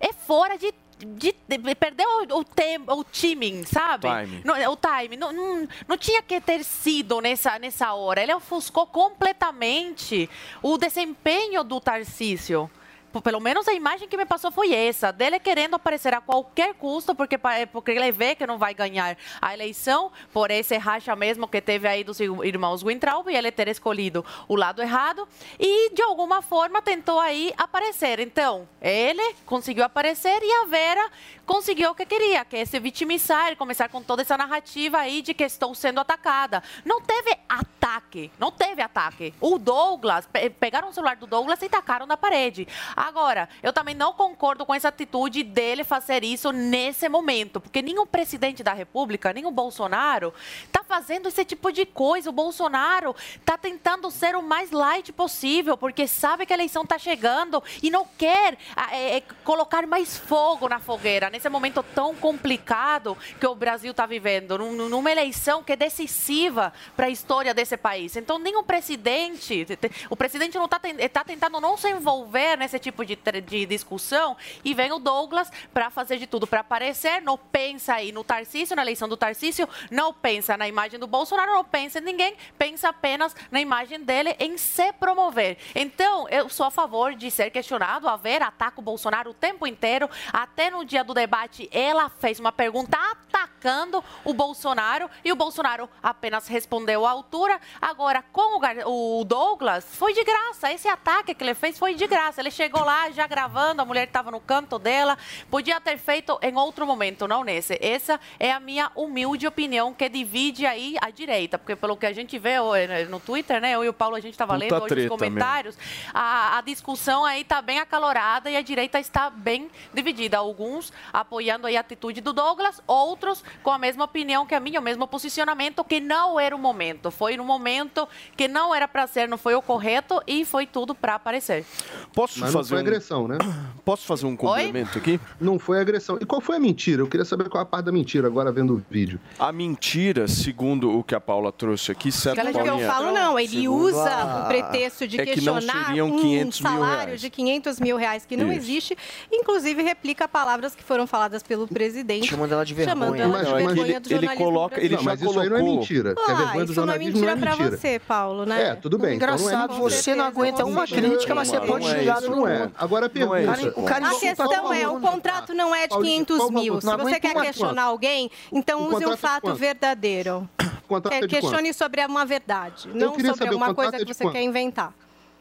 é 0.00 0.12
fora 0.12 0.58
de. 0.58 0.72
De, 0.98 1.34
de- 1.48 1.74
perdeu 1.74 2.06
o, 2.30 2.40
o, 2.40 2.98
o 2.98 3.04
timing, 3.04 3.64
sabe? 3.64 4.08
Time. 4.08 4.42
Não, 4.44 4.72
o 4.72 4.76
time. 4.76 5.16
Não, 5.16 5.32
não, 5.32 5.68
não 5.88 5.96
tinha 5.98 6.22
que 6.22 6.40
ter 6.40 6.62
sido 6.64 7.20
nessa, 7.20 7.58
nessa 7.58 7.92
hora. 7.94 8.22
Ele 8.22 8.32
ofuscou 8.34 8.86
completamente 8.86 10.28
o 10.62 10.78
desempenho 10.78 11.64
do 11.64 11.80
Tarcísio. 11.80 12.70
P- 13.14 13.20
Pelo 13.22 13.40
menos 13.40 13.66
a 13.68 13.72
imagem 13.72 14.08
que 14.08 14.16
me 14.16 14.26
passou 14.26 14.50
foi 14.50 14.74
essa, 14.74 15.12
dele 15.12 15.38
querendo 15.38 15.74
aparecer 15.74 16.12
a 16.14 16.20
qualquer 16.20 16.74
custo, 16.74 17.14
porque, 17.14 17.38
pa- 17.38 17.66
porque 17.72 17.92
ele 17.92 18.10
vê 18.12 18.34
que 18.34 18.46
não 18.46 18.58
vai 18.58 18.74
ganhar 18.74 19.16
a 19.40 19.54
eleição, 19.54 20.10
por 20.32 20.50
esse 20.50 20.76
racha 20.76 21.14
mesmo 21.16 21.46
que 21.48 21.60
teve 21.60 21.86
aí 21.88 22.02
dos 22.04 22.18
irmãos 22.20 22.82
Wintraub, 22.82 23.28
e 23.28 23.36
ele 23.36 23.50
ter 23.52 23.68
escolhido 23.68 24.24
o 24.48 24.56
lado 24.56 24.82
errado, 24.82 25.26
e 25.58 25.90
de 25.94 26.02
alguma 26.02 26.42
forma 26.42 26.82
tentou 26.82 27.18
aí 27.20 27.52
aparecer. 27.56 28.18
Então, 28.20 28.68
ele 28.82 29.34
conseguiu 29.46 29.84
aparecer 29.84 30.42
e 30.42 30.52
a 30.62 30.66
Vera 30.66 31.10
conseguiu 31.46 31.90
o 31.90 31.94
que 31.94 32.06
queria, 32.06 32.44
que 32.44 32.56
é 32.56 32.64
se 32.64 32.78
vitimizar 32.80 33.56
começar 33.56 33.88
com 33.88 34.02
toda 34.02 34.22
essa 34.22 34.36
narrativa 34.36 34.98
aí 34.98 35.22
de 35.22 35.32
que 35.34 35.44
estou 35.44 35.74
sendo 35.74 36.00
atacada. 36.00 36.62
Não 36.84 37.00
teve 37.00 37.36
ataque, 37.48 38.30
não 38.38 38.50
teve 38.50 38.82
ataque. 38.82 39.32
O 39.40 39.58
Douglas, 39.58 40.26
pe- 40.26 40.50
pegaram 40.50 40.88
o 40.88 40.92
celular 40.92 41.16
do 41.16 41.26
Douglas 41.26 41.60
e 41.62 41.68
tacaram 41.68 42.06
na 42.06 42.16
parede. 42.16 42.66
Agora, 43.04 43.50
eu 43.62 43.70
também 43.70 43.94
não 43.94 44.14
concordo 44.14 44.64
com 44.64 44.74
essa 44.74 44.88
atitude 44.88 45.42
dele 45.42 45.84
fazer 45.84 46.24
isso 46.24 46.50
nesse 46.52 47.06
momento, 47.06 47.60
porque 47.60 47.82
nenhum 47.82 48.06
presidente 48.06 48.62
da 48.62 48.72
República, 48.72 49.34
o 49.44 49.50
Bolsonaro, 49.50 50.32
está 50.64 50.82
fazendo 50.82 51.28
esse 51.28 51.44
tipo 51.44 51.70
de 51.70 51.84
coisa. 51.84 52.30
O 52.30 52.32
Bolsonaro 52.32 53.14
está 53.36 53.58
tentando 53.58 54.10
ser 54.10 54.34
o 54.36 54.42
mais 54.42 54.70
light 54.70 55.12
possível, 55.12 55.76
porque 55.76 56.06
sabe 56.06 56.46
que 56.46 56.52
a 56.54 56.56
eleição 56.56 56.82
está 56.82 56.98
chegando 56.98 57.62
e 57.82 57.90
não 57.90 58.06
quer 58.16 58.56
ah, 58.74 58.96
é, 58.96 59.18
é, 59.18 59.20
colocar 59.44 59.86
mais 59.86 60.16
fogo 60.16 60.66
na 60.66 60.78
fogueira 60.78 61.28
nesse 61.28 61.48
momento 61.50 61.82
tão 61.94 62.14
complicado 62.14 63.18
que 63.38 63.46
o 63.46 63.54
Brasil 63.54 63.90
está 63.90 64.06
vivendo, 64.06 64.56
num- 64.56 64.88
numa 64.88 65.12
eleição 65.12 65.62
que 65.62 65.72
é 65.72 65.76
decisiva 65.76 66.72
para 66.96 67.06
a 67.06 67.10
história 67.10 67.52
desse 67.52 67.76
país. 67.76 68.16
Então, 68.16 68.40
o 68.56 68.62
presidente, 68.62 69.66
o 70.08 70.16
presidente 70.16 70.56
não 70.56 70.64
está 70.66 70.80
tá 71.12 71.24
tentando 71.24 71.60
não 71.60 71.76
se 71.76 71.90
envolver 71.90 72.56
nesse 72.56 72.78
tipo 72.78 72.93
de, 73.02 73.16
tre- 73.16 73.40
de 73.40 73.64
discussão 73.64 74.36
e 74.62 74.74
vem 74.74 74.92
o 74.92 74.98
Douglas 74.98 75.50
para 75.72 75.88
fazer 75.88 76.18
de 76.18 76.26
tudo 76.26 76.46
para 76.46 76.60
aparecer, 76.60 77.22
não 77.22 77.38
pensa 77.38 77.94
aí 77.94 78.12
no 78.12 78.22
Tarcísio, 78.22 78.76
na 78.76 78.82
eleição 78.82 79.08
do 79.08 79.16
Tarcísio, 79.16 79.66
não 79.90 80.12
pensa 80.12 80.54
na 80.58 80.68
imagem 80.68 81.00
do 81.00 81.06
Bolsonaro, 81.06 81.52
não 81.52 81.64
pensa 81.64 81.98
em 81.98 82.02
ninguém, 82.02 82.36
pensa 82.58 82.90
apenas 82.90 83.34
na 83.50 83.60
imagem 83.60 84.00
dele 84.00 84.36
em 84.38 84.58
se 84.58 84.92
promover. 84.92 85.56
Então, 85.74 86.28
eu 86.28 86.50
sou 86.50 86.66
a 86.66 86.70
favor 86.70 87.14
de 87.14 87.30
ser 87.30 87.50
questionado, 87.50 88.06
a 88.08 88.16
ver, 88.16 88.42
ataca 88.42 88.80
o 88.80 88.82
Bolsonaro 88.82 89.30
o 89.30 89.34
tempo 89.34 89.66
inteiro, 89.66 90.10
até 90.32 90.70
no 90.70 90.84
dia 90.84 91.02
do 91.02 91.14
debate 91.14 91.68
ela 91.72 92.10
fez 92.10 92.38
uma 92.38 92.52
pergunta 92.52 92.98
atacando 92.98 94.04
o 94.24 94.34
Bolsonaro 94.34 95.08
e 95.24 95.32
o 95.32 95.36
Bolsonaro 95.36 95.88
apenas 96.02 96.46
respondeu 96.48 97.06
à 97.06 97.10
altura. 97.10 97.60
Agora, 97.80 98.22
com 98.32 98.60
o 98.84 99.24
Douglas, 99.24 99.86
foi 99.96 100.12
de 100.12 100.24
graça. 100.24 100.72
Esse 100.72 100.88
ataque 100.88 101.34
que 101.34 101.44
ele 101.44 101.54
fez 101.54 101.78
foi 101.78 101.94
de 101.94 102.06
graça. 102.06 102.40
Ele 102.40 102.50
chegou 102.50 102.73
lá 102.82 103.10
já 103.10 103.26
gravando, 103.26 103.82
a 103.82 103.84
mulher 103.84 104.06
estava 104.06 104.30
no 104.30 104.40
canto 104.40 104.78
dela. 104.78 105.16
Podia 105.50 105.80
ter 105.80 105.98
feito 105.98 106.38
em 106.42 106.56
outro 106.56 106.86
momento, 106.86 107.28
não 107.28 107.44
nesse. 107.44 107.78
Essa 107.80 108.18
é 108.38 108.52
a 108.52 108.58
minha 108.58 108.90
humilde 108.94 109.46
opinião 109.46 109.92
que 109.92 110.08
divide 110.08 110.66
aí 110.66 110.96
a 111.00 111.10
direita. 111.10 111.58
Porque 111.58 111.76
pelo 111.76 111.96
que 111.96 112.06
a 112.06 112.12
gente 112.12 112.38
vê 112.38 112.58
ó, 112.58 112.74
no 113.08 113.20
Twitter, 113.20 113.60
né? 113.60 113.72
Eu 113.72 113.84
e 113.84 113.88
o 113.88 113.92
Paulo, 113.92 114.16
a 114.16 114.20
gente 114.20 114.32
estava 114.32 114.56
lendo 114.56 114.74
hoje 114.74 115.02
os 115.02 115.08
comentários. 115.08 115.78
A, 116.12 116.58
a 116.58 116.60
discussão 116.60 117.24
aí 117.24 117.42
está 117.42 117.60
bem 117.60 117.78
acalorada 117.78 118.50
e 118.50 118.56
a 118.56 118.62
direita 118.62 118.98
está 118.98 119.30
bem 119.30 119.70
dividida. 119.92 120.38
Alguns 120.38 120.92
apoiando 121.12 121.66
aí 121.66 121.76
a 121.76 121.80
atitude 121.80 122.20
do 122.20 122.32
Douglas, 122.32 122.80
outros 122.86 123.44
com 123.62 123.70
a 123.70 123.78
mesma 123.78 124.04
opinião 124.04 124.46
que 124.46 124.54
a 124.54 124.60
minha, 124.60 124.80
o 124.80 124.82
mesmo 124.82 125.06
posicionamento, 125.06 125.84
que 125.84 126.00
não 126.00 126.40
era 126.40 126.54
o 126.54 126.58
momento. 126.58 127.10
Foi 127.10 127.36
no 127.36 127.44
momento 127.44 128.08
que 128.36 128.48
não 128.48 128.74
era 128.74 128.88
para 128.88 129.06
ser, 129.06 129.28
não 129.28 129.38
foi 129.38 129.54
o 129.54 129.62
correto 129.62 130.22
e 130.26 130.44
foi 130.44 130.66
tudo 130.66 130.94
para 130.94 131.14
aparecer. 131.14 131.64
Posso 132.12 132.40
Mas 132.40 132.54
não 132.54 132.63
fazer 132.64 132.68
foi 132.74 132.76
um... 132.78 132.80
agressão, 132.80 133.28
né? 133.28 133.38
Posso 133.84 134.06
fazer 134.06 134.26
um 134.26 134.36
complemento 134.36 134.98
aqui? 134.98 135.20
Não 135.40 135.58
foi 135.58 135.80
agressão. 135.80 136.18
E 136.20 136.24
qual 136.26 136.40
foi 136.40 136.56
a 136.56 136.58
mentira? 136.60 137.02
Eu 137.02 137.06
queria 137.06 137.24
saber 137.24 137.48
qual 137.48 137.62
a 137.62 137.66
parte 137.66 137.86
da 137.86 137.92
mentira 137.92 138.26
agora 138.26 138.50
vendo 138.50 138.74
o 138.74 138.82
vídeo. 138.90 139.20
A 139.38 139.52
mentira, 139.52 140.26
segundo 140.28 140.98
o 140.98 141.02
que 141.04 141.14
a 141.14 141.20
Paula 141.20 141.52
trouxe 141.52 141.92
aqui, 141.92 142.10
certo, 142.10 142.36
Mas 142.42 142.54
o 142.54 142.62
que 142.62 142.68
eu 142.68 142.78
falo 142.80 143.12
não, 143.12 143.38
ele 143.38 143.48
Segundo 143.62 143.80
usa 143.84 144.08
a- 144.10 144.44
o 144.44 144.48
pretexto 144.48 145.06
de 145.06 145.20
é 145.20 145.26
que 145.26 145.40
não 145.40 145.54
questionar 145.54 145.86
seriam 145.86 146.08
um 146.08 146.20
500 146.20 146.60
mil 146.60 146.70
salário 146.70 147.16
de 147.18 147.30
500 147.30 147.80
mil 147.80 147.96
reais 147.96 148.24
que 148.26 148.36
não 148.36 148.48
Isso. 148.52 148.58
existe, 148.60 148.98
inclusive 149.32 149.82
replica 149.82 150.26
palavras 150.28 150.74
que 150.74 150.82
foram 150.82 151.06
faladas 151.06 151.42
pelo 151.42 151.66
presidente. 151.68 152.26
Chamando 152.28 152.52
ela 152.52 152.64
de 152.64 152.74
Chamando 152.84 153.12
vergonha. 153.12 153.22
ela 153.22 153.32
Mas- 153.32 153.46
de 153.46 153.52
mas 153.52 153.64
vergonha 153.64 153.86
ele- 153.90 154.00
do 154.00 154.06
ele 154.08 154.14
jornalismo 154.14 154.44
coloca- 154.44 154.80
ele 154.80 154.94
não, 154.96 155.02
já 155.02 155.10
mas 155.10 155.20
isso 155.22 155.28
aí 155.30 155.34
não 155.34 155.42
é 155.42 155.60
colocou- 155.60 155.78
mentira. 155.80 156.14
que 156.14 156.20
Ah, 156.22 156.34
vergonha 156.34 156.64
do 156.64 156.72
isso 156.72 156.80
não 156.80 156.82
é 156.84 156.86
jornalismo 156.86 157.12
mentira 157.20 157.34
não 157.34 157.40
pra 157.40 157.50
é 157.50 157.56
mentira. 157.56 157.76
você, 157.76 157.98
Paulo, 157.98 158.46
né? 158.46 158.62
É, 158.70 158.74
tudo 158.74 158.98
bem. 158.98 159.16
então 159.16 159.26
não 159.28 159.34
é 159.34 159.38
Engraçado, 159.38 159.70
mentira. 159.74 159.90
você 159.90 160.14
não 160.14 160.24
aguenta 160.24 160.64
uma 160.64 160.86
crítica, 160.86 161.34
mas 161.34 161.48
você 161.48 161.60
pode 161.60 161.86
é 161.86 161.98
xingar 161.98 162.18
isso, 162.18 162.30
Não 162.30 162.46
é. 162.48 162.53
Mundo. 162.58 162.72
Agora 162.76 163.06
a 163.06 163.06
é 163.06 163.08
pergunta. 163.08 163.60
isso. 163.60 163.72
O 163.76 163.84
cara 163.84 164.08
A 164.08 164.14
questão 164.18 164.72
é, 164.72 164.88
o 164.88 165.00
contrato 165.00 165.54
não 165.54 165.74
é 165.74 165.82
de 165.82 165.88
Paulinho, 165.88 166.24
500 166.26 166.36
por 166.36 166.46
favor, 166.46 166.60
mil. 166.60 166.80
Se 166.80 166.86
não 166.86 166.98
você 166.98 167.20
quer 167.20 167.34
questionar 167.34 167.82
alguém, 167.84 168.30
então 168.52 168.88
use 168.88 169.06
um 169.06 169.12
é 169.12 169.16
fato 169.16 169.54
verdadeiro. 169.54 170.48
É? 171.10 171.26
Questione 171.26 171.72
sobre 171.72 172.04
uma 172.04 172.26
verdade, 172.26 172.88
não 172.88 173.18
sobre 173.18 173.48
contrato 173.48 173.74
coisa 173.74 173.96
é 173.96 174.04
que 174.04 174.14
você 174.14 174.22
quanto? 174.22 174.34
quer 174.34 174.42
inventar. 174.42 174.92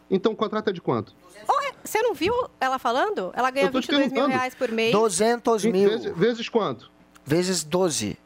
Então 0.09 0.31
o 0.31 0.35
contrato 0.35 0.69
é 0.69 0.73
de 0.73 0.81
quanto? 0.81 1.13
Ué, 1.47 1.71
você 1.83 2.01
não 2.01 2.13
viu 2.13 2.33
ela 2.59 2.79
falando? 2.79 3.31
Ela 3.35 3.51
ganha 3.51 3.67
Eu 3.67 3.71
tô 3.71 3.81
te 3.81 3.87
22 3.91 4.11
mil 4.13 4.27
reais 4.27 4.55
por 4.55 4.71
mês. 4.71 4.91
200 4.93 5.65
mil 5.65 5.89
Vezes, 5.89 6.17
vezes 6.17 6.49
quanto? 6.49 6.89
vezes 7.25 7.63
12. 7.63 8.17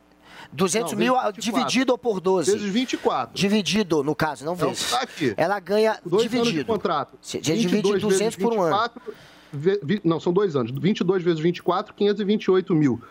200 0.53 0.91
Não, 0.93 0.99
mil 0.99 1.13
vezes 1.13 1.27
ah, 1.27 1.31
24. 1.31 1.41
dividido 1.41 1.97
por 1.97 2.19
12. 2.19 2.51
Vezes 2.51 2.71
24. 2.71 3.35
Dividido, 3.35 4.03
no 4.03 4.15
caso, 4.15 4.45
não 4.45 4.55
Não, 4.55 4.67
vezes. 4.69 4.89
tá 4.89 5.01
aqui. 5.01 5.33
Ela 5.37 5.59
ganha 5.59 5.99
Dois 6.05 6.23
dividido. 6.23 6.47
anos 6.49 6.59
de 6.59 6.63
contrato. 6.65 7.17
Se- 7.21 7.37
Você 7.37 7.53
divide 7.53 7.67
22 7.67 8.01
200 8.01 8.19
vezes 8.19 8.35
por 8.35 8.53
um 8.53 8.61
ano. 8.61 8.75
24, 8.75 9.01
ve- 9.83 10.01
não, 10.03 10.19
são 10.19 10.31
dois 10.33 10.55
anos. 10.55 10.71
22 10.71 11.23
vezes 11.23 11.39
24, 11.39 11.93
528 11.93 12.73
mil. 12.75 13.01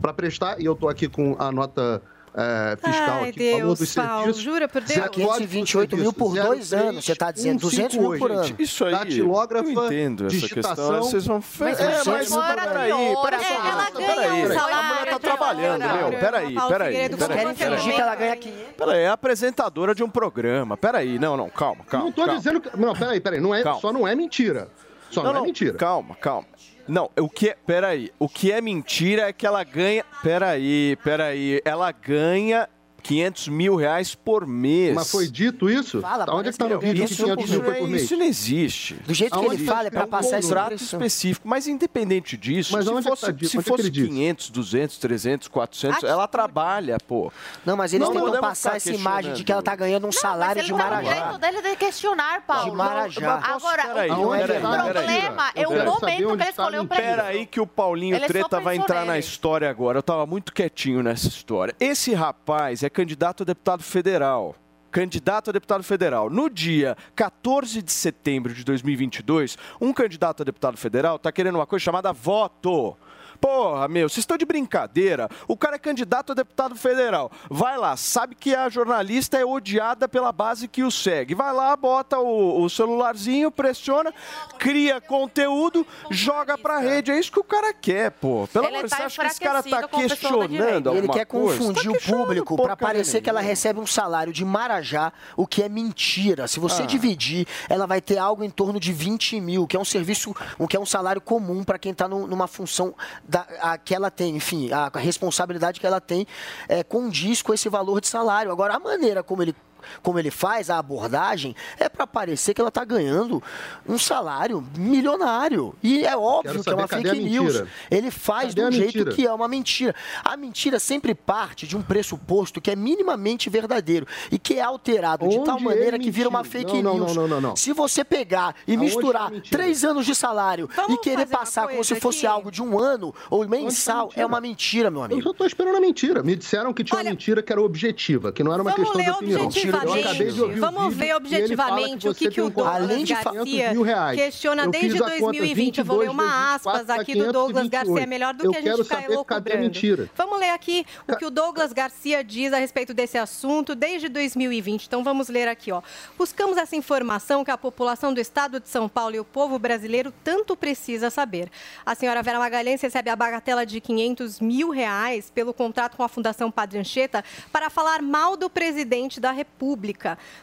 Para 0.00 0.12
prestar, 0.12 0.60
e 0.60 0.64
eu 0.64 0.74
tô 0.74 0.88
aqui 0.88 1.08
com 1.08 1.36
a 1.38 1.50
nota 1.50 2.00
é, 2.36 2.76
fiscal 2.76 3.20
Ai, 3.22 3.28
aqui, 3.28 3.38
Deus, 3.38 3.78
dos 3.78 3.94
Paulo, 3.94 4.18
serviços. 4.18 4.42
jura 4.42 4.68
por 4.68 4.82
Deus? 4.82 5.00
Zé, 5.00 5.08
528 5.08 5.96
mil 5.96 6.12
por 6.12 6.34
dois 6.34 6.72
anos, 6.72 7.04
você 7.04 7.14
tá 7.14 7.30
dizendo, 7.30 7.60
200 7.60 7.96
mil 7.96 8.18
por 8.18 8.32
ano. 8.32 8.56
Isso 8.58 8.84
aí, 8.84 8.90
Datilógrafa, 8.90 9.68
eu 9.70 9.84
entendo 9.86 10.26
essa 10.26 10.36
questão. 10.36 10.62
digitação. 10.62 11.02
Vocês 11.02 11.26
vão... 11.26 11.42
Mas 11.60 11.78
é, 11.78 12.02
mas 12.04 12.28
fora 12.28 12.66
peraí, 12.66 12.92
peraí, 13.22 13.44
é, 13.44 13.68
ela 13.68 13.90
ganha 13.90 14.08
um 14.08 14.34
A 14.34 14.34
mulher 14.34 14.58
salário 14.58 15.10
tá 15.10 15.12
de 15.12 15.20
trabalhando, 15.20 15.80
meu. 15.80 16.18
Peraí, 16.18 16.54
peraí. 16.68 16.94
Querem 16.94 17.54
fingir 17.54 17.94
que 17.94 18.00
ela 18.00 18.14
ganha 18.16 18.36
500. 18.36 18.64
Peraí, 18.76 19.00
é 19.00 19.08
apresentadora 19.08 19.94
de 19.94 20.02
um 20.02 20.10
programa. 20.10 20.76
Peraí, 20.76 21.18
não, 21.20 21.36
não, 21.36 21.48
calma, 21.48 21.84
calma. 21.84 22.06
Não 22.06 22.12
tô 22.12 22.24
calma. 22.24 22.38
dizendo 22.38 22.60
que. 22.60 22.76
Não, 22.76 22.94
peraí, 22.94 23.20
peraí. 23.20 23.40
Não 23.40 23.54
é, 23.54 23.62
só 23.80 23.92
não 23.92 24.08
é 24.08 24.14
mentira. 24.16 24.68
Só 25.10 25.22
não, 25.22 25.36
é 25.36 25.42
mentira. 25.42 25.74
Calma, 25.78 26.16
calma. 26.16 26.48
Não, 26.86 27.10
o 27.18 27.28
que 27.28 27.50
é. 27.50 27.56
Peraí. 27.66 28.10
O 28.18 28.28
que 28.28 28.52
é 28.52 28.60
mentira 28.60 29.28
é 29.28 29.32
que 29.32 29.46
ela 29.46 29.64
ganha. 29.64 30.04
Peraí, 30.22 30.96
peraí. 31.02 31.60
Ela 31.64 31.90
ganha 31.92 32.68
500 33.04 33.48
mil 33.48 33.76
reais 33.76 34.14
por 34.14 34.46
mês. 34.46 34.94
Mas 34.94 35.10
foi 35.10 35.28
dito 35.28 35.68
isso? 35.70 36.00
Fala, 36.00 36.24
Onde 36.34 36.48
é 36.48 36.52
que 36.52 36.58
tá 36.58 36.66
no 36.66 36.80
vídeo 36.80 37.02
que 37.02 37.06
que 37.08 37.12
Isso, 37.14 37.24
500 37.24 37.50
mil 37.50 37.62
foi 37.62 37.74
por 37.74 37.88
mês? 37.88 38.02
isso 38.02 38.16
não 38.16 38.24
existe. 38.26 38.94
Do 38.94 39.12
jeito 39.14 39.32
que 39.32 39.38
Aonde 39.38 39.54
ele 39.56 39.64
tá 39.66 39.72
fala, 39.74 39.88
é 39.88 39.90
pra 39.90 40.00
escrito? 40.00 40.10
passar 40.10 40.36
essa 40.38 40.48
contrato 40.48 40.74
específico. 40.74 41.46
Mas 41.48 41.66
independente 41.68 42.36
disso, 42.36 42.72
Mas 42.72 42.84
se 42.86 42.90
é 42.90 42.94
que 42.96 43.02
fosse, 43.02 43.20
tá 43.20 43.26
se 43.46 43.58
é 43.58 43.62
que 43.62 43.68
fosse 43.68 43.82
ele 43.82 43.90
diz? 43.90 44.08
500, 44.08 44.50
200, 44.50 44.98
300, 44.98 45.48
400, 45.48 46.02
ela 46.04 46.26
trabalha, 46.26 46.96
pô. 47.06 47.30
Não, 47.64 47.76
mas 47.76 47.92
eles 47.92 48.08
Não 48.08 48.14
tentam 48.14 48.40
passar 48.40 48.76
essa 48.76 48.90
imagem 48.92 49.34
de 49.34 49.44
que 49.44 49.52
ela 49.52 49.62
tá 49.62 49.72
questionando. 49.72 49.84
ganhando 49.84 50.06
um 50.08 50.12
salário 50.12 50.56
Mas 50.56 50.64
de 50.66 50.72
ele 50.72 50.78
tá 50.78 50.84
no 50.84 50.90
Marajá. 50.90 51.14
direito 51.14 51.38
dele 51.38 51.62
de 51.70 51.76
questionar, 51.76 52.40
Paulo. 52.46 52.70
De 52.70 52.76
Marajá. 52.76 53.40
Agora, 53.44 53.82
o, 54.18 54.22
o 54.22 54.92
problema 54.92 55.50
é 55.54 55.66
o 55.66 55.70
saber 55.70 55.84
momento 55.84 56.00
que 56.06 56.32
ele 56.32 56.32
está 56.42 56.50
escolheu 56.50 56.82
a 56.82 56.86
pra 56.86 56.96
Pera 56.96 57.12
isso. 57.12 57.22
aí 57.38 57.46
que 57.46 57.60
o 57.60 57.66
Paulinho 57.66 58.16
Ele 58.16 58.26
Treta 58.26 58.60
vai 58.60 58.76
entrar 58.76 59.04
na 59.04 59.18
história 59.18 59.68
agora. 59.68 59.98
Eu 59.98 60.02
tava 60.02 60.24
muito 60.26 60.52
quietinho 60.52 61.02
nessa 61.02 61.28
história. 61.28 61.74
Esse 61.78 62.14
rapaz 62.14 62.82
é 62.82 62.90
candidato 62.94 63.42
a 63.42 63.44
deputado 63.44 63.82
federal. 63.82 64.54
Candidato 64.90 65.50
a 65.50 65.52
deputado 65.52 65.82
federal. 65.82 66.30
No 66.30 66.48
dia 66.48 66.96
14 67.16 67.82
de 67.82 67.90
setembro 67.90 68.54
de 68.54 68.64
2022, 68.64 69.58
um 69.80 69.92
candidato 69.92 70.42
a 70.42 70.44
deputado 70.44 70.76
federal 70.76 71.18
tá 71.18 71.32
querendo 71.32 71.56
uma 71.56 71.66
coisa 71.66 71.84
chamada 71.84 72.12
voto. 72.12 72.96
Porra, 73.40 73.88
meu, 73.88 74.08
vocês 74.08 74.18
estão 74.22 74.36
de 74.36 74.44
brincadeira. 74.44 75.28
O 75.48 75.56
cara 75.56 75.76
é 75.76 75.78
candidato 75.78 76.32
a 76.32 76.34
deputado 76.34 76.74
federal. 76.76 77.30
Vai 77.50 77.76
lá, 77.78 77.96
sabe 77.96 78.34
que 78.34 78.54
a 78.54 78.68
jornalista 78.68 79.38
é 79.38 79.44
odiada 79.44 80.08
pela 80.08 80.32
base 80.32 80.68
que 80.68 80.82
o 80.82 80.90
segue. 80.90 81.34
Vai 81.34 81.52
lá, 81.52 81.76
bota 81.76 82.18
o, 82.18 82.62
o 82.62 82.68
celularzinho, 82.70 83.50
pressiona, 83.50 84.12
cria 84.58 85.00
conteúdo, 85.00 85.86
joga 86.10 86.56
pra 86.56 86.78
rede. 86.78 87.10
É 87.10 87.18
isso 87.18 87.32
que 87.32 87.40
o 87.40 87.44
cara 87.44 87.72
quer, 87.72 88.10
pô. 88.10 88.48
Pelo 88.52 88.66
Ele 88.66 88.76
amor 88.76 88.84
de 88.84 88.90
tá 88.90 88.98
Deus, 88.98 89.12
você 89.14 89.20
acha 89.20 89.28
que 89.28 89.32
esse 89.32 89.40
cara 89.40 89.62
tá 89.62 89.88
questionando 89.88 90.88
Ele 90.90 90.98
alguma 90.98 91.14
quer 91.14 91.24
coisa? 91.26 91.58
confundir 91.58 91.84
Tá 91.84 91.90
o 91.90 91.92
questionando 91.94 92.24
público 92.26 92.56
para 92.56 92.68
porcaria 92.68 92.94
parecer 92.94 93.20
que 93.20 93.28
ela 93.30 93.40
nenhuma. 93.40 93.50
recebe 93.50 93.80
um 93.80 93.86
salário 93.86 94.32
de 94.32 94.44
Marajá, 94.44 95.12
o 95.36 95.46
que 95.46 95.62
é 95.62 95.68
mentira. 95.68 96.46
Se 96.48 96.60
você 96.60 96.82
Ah. 96.82 96.86
dividir, 96.86 97.46
ela 97.68 97.86
vai 97.86 98.00
ter 98.00 98.18
algo 98.18 98.42
em 98.44 98.50
torno 98.50 98.78
de 98.80 98.92
20 98.92 99.40
mil, 99.40 99.66
que 99.66 99.76
é 99.76 99.80
um 99.80 99.84
serviço, 99.84 100.34
o 100.58 100.66
que 100.68 100.76
é 100.76 100.80
um 100.80 100.86
salário 100.86 101.20
comum 101.20 101.64
para 101.64 101.78
quem 101.78 101.92
está 101.92 102.06
numa 102.08 102.46
função 102.46 102.94
da, 103.28 103.46
a, 103.60 103.78
que 103.78 103.94
ela 103.94 104.10
tem, 104.10 104.36
enfim, 104.36 104.70
a, 104.72 104.90
a 104.92 104.98
responsabilidade 104.98 105.80
que 105.80 105.86
ela 105.86 106.00
tem 106.00 106.26
é, 106.68 106.82
condiz 106.82 107.42
com 107.42 107.52
esse 107.52 107.68
valor 107.68 108.00
de 108.00 108.08
salário. 108.08 108.52
Agora, 108.52 108.74
a 108.74 108.78
maneira 108.78 109.22
como 109.22 109.42
ele 109.42 109.54
como 110.02 110.18
ele 110.18 110.30
faz 110.30 110.70
a 110.70 110.78
abordagem 110.78 111.54
é 111.78 111.88
para 111.88 112.06
parecer 112.06 112.54
que 112.54 112.60
ela 112.60 112.68
está 112.68 112.84
ganhando 112.84 113.42
um 113.86 113.98
salário 113.98 114.64
milionário 114.76 115.74
e 115.82 116.04
é 116.04 116.16
óbvio 116.16 116.62
que 116.62 116.70
é 116.70 116.74
uma 116.74 116.88
fake 116.88 117.18
news 117.20 117.62
ele 117.90 118.10
faz 118.10 118.54
Cadê 118.54 118.62
de 118.62 118.66
um 118.68 118.72
jeito 118.72 118.98
mentira? 118.98 119.12
que 119.14 119.26
é 119.26 119.32
uma 119.32 119.48
mentira. 119.48 119.94
A 120.24 120.36
mentira 120.36 120.78
sempre 120.78 121.14
parte 121.14 121.66
de 121.66 121.76
um 121.76 121.82
pressuposto 121.82 122.60
que 122.60 122.70
é 122.70 122.76
minimamente 122.76 123.48
verdadeiro 123.50 124.06
e 124.30 124.38
que 124.38 124.54
é 124.54 124.62
alterado 124.62 125.28
de 125.28 125.36
Onde 125.36 125.44
tal 125.46 125.60
maneira 125.60 125.96
ele 125.96 126.04
que 126.04 126.10
vira 126.10 126.28
uma 126.28 126.44
fake 126.44 126.82
Não, 126.82 126.94
news. 126.96 127.14
não, 127.14 127.22
não, 127.22 127.28
não, 127.28 127.40
não. 127.40 127.56
Se 127.56 127.72
você 127.72 128.04
pegar 128.04 128.54
e 128.66 128.72
Aonde 128.74 128.84
misturar 128.86 129.32
é 129.34 129.40
três 129.40 129.84
anos 129.84 130.06
de 130.06 130.14
salário 130.14 130.68
Vamos 130.74 130.94
e 130.94 130.98
querer 131.00 131.26
passar 131.26 131.68
como 131.68 131.84
se 131.84 131.94
fosse 132.00 132.18
aqui? 132.18 132.26
algo 132.26 132.50
de 132.50 132.62
um 132.62 132.78
ano 132.78 133.14
ou 133.30 133.46
mensal, 133.48 134.04
mentira? 134.06 134.22
é 134.22 134.26
uma 134.26 134.40
mentira, 134.40 134.90
meu 134.90 135.00
Eu 135.00 135.04
amigo. 135.06 135.22
só 135.22 135.32
tô 135.32 135.44
esperando 135.46 135.76
a 135.76 135.80
mentira. 135.80 136.22
Me 136.22 136.36
disseram 136.36 136.72
que 136.72 136.82
tinha 136.84 136.98
uma 136.98 137.10
mentira 137.10 137.42
que 137.42 137.52
era 137.52 137.60
objetiva, 137.62 138.32
que 138.32 138.42
não 138.42 138.52
era 138.52 138.62
uma 138.62 138.70
Vamos 138.72 138.90
questão 138.92 139.02
de 139.02 139.10
opinião. 139.10 139.40
Eu 139.40 139.48
objetivamente. 139.82 140.60
Vamos 140.60 140.94
ver 140.94 141.14
objetivamente 141.14 142.08
o 142.08 142.14
que, 142.14 142.30
que 142.30 142.40
o 142.40 142.50
Douglas 142.50 142.82
Além 142.82 143.04
de 143.04 143.14
de 143.14 143.22
500 143.22 143.34
Garcia 143.34 144.14
questiona 144.14 144.66
desde 144.68 144.90
fiz 144.90 145.00
a 145.00 145.04
conta 145.04 145.20
2020. 145.20 145.78
Eu 145.78 145.84
vou 145.84 145.98
ler 145.98 146.06
22 146.06 146.10
uma 146.10 146.54
aspas 146.54 146.72
4 146.72 146.86
dá 146.86 146.94
aqui 146.96 147.14
do 147.14 147.32
Douglas 147.32 147.64
528. 147.64 147.70
Garcia. 147.70 148.02
É 148.02 148.06
melhor 148.06 148.34
do 148.34 148.50
que 148.50 148.56
a 148.56 148.60
gente 148.60 148.82
ficar 148.82 149.10
elocubrando. 149.10 150.10
Vamos 150.16 150.38
ler 150.38 150.50
aqui 150.50 150.86
o 151.08 151.16
que 151.16 151.24
o 151.24 151.30
Douglas 151.30 151.72
Garcia 151.72 152.22
diz 152.22 152.52
a 152.52 152.58
respeito 152.58 152.92
desse 152.92 153.18
assunto 153.18 153.74
desde 153.74 154.08
2020. 154.08 154.86
Então 154.86 155.02
vamos 155.02 155.28
ler 155.28 155.48
aqui, 155.48 155.72
ó. 155.72 155.82
Buscamos 156.16 156.56
essa 156.56 156.76
informação 156.76 157.44
que 157.44 157.50
a 157.50 157.58
população 157.58 158.12
do 158.12 158.20
estado 158.20 158.60
de 158.60 158.68
São 158.68 158.88
Paulo 158.88 159.16
e 159.16 159.20
o 159.20 159.24
povo 159.24 159.58
brasileiro 159.58 160.12
tanto 160.22 160.56
precisa 160.56 161.10
saber. 161.10 161.50
A 161.84 161.94
senhora 161.94 162.22
Vera 162.22 162.38
Magalhães 162.38 162.80
recebe 162.80 163.10
a 163.10 163.16
bagatela 163.16 163.64
de 163.64 163.80
500 163.80 164.40
mil 164.40 164.70
reais 164.70 165.30
pelo 165.30 165.52
contrato 165.52 165.96
com 165.96 166.02
a 166.02 166.08
Fundação 166.08 166.50
Padre 166.50 166.78
Anchieta 166.78 167.24
para 167.52 167.70
falar 167.70 168.02
mal 168.02 168.36
do 168.36 168.50
presidente 168.50 169.20
da 169.20 169.30
República. 169.30 169.63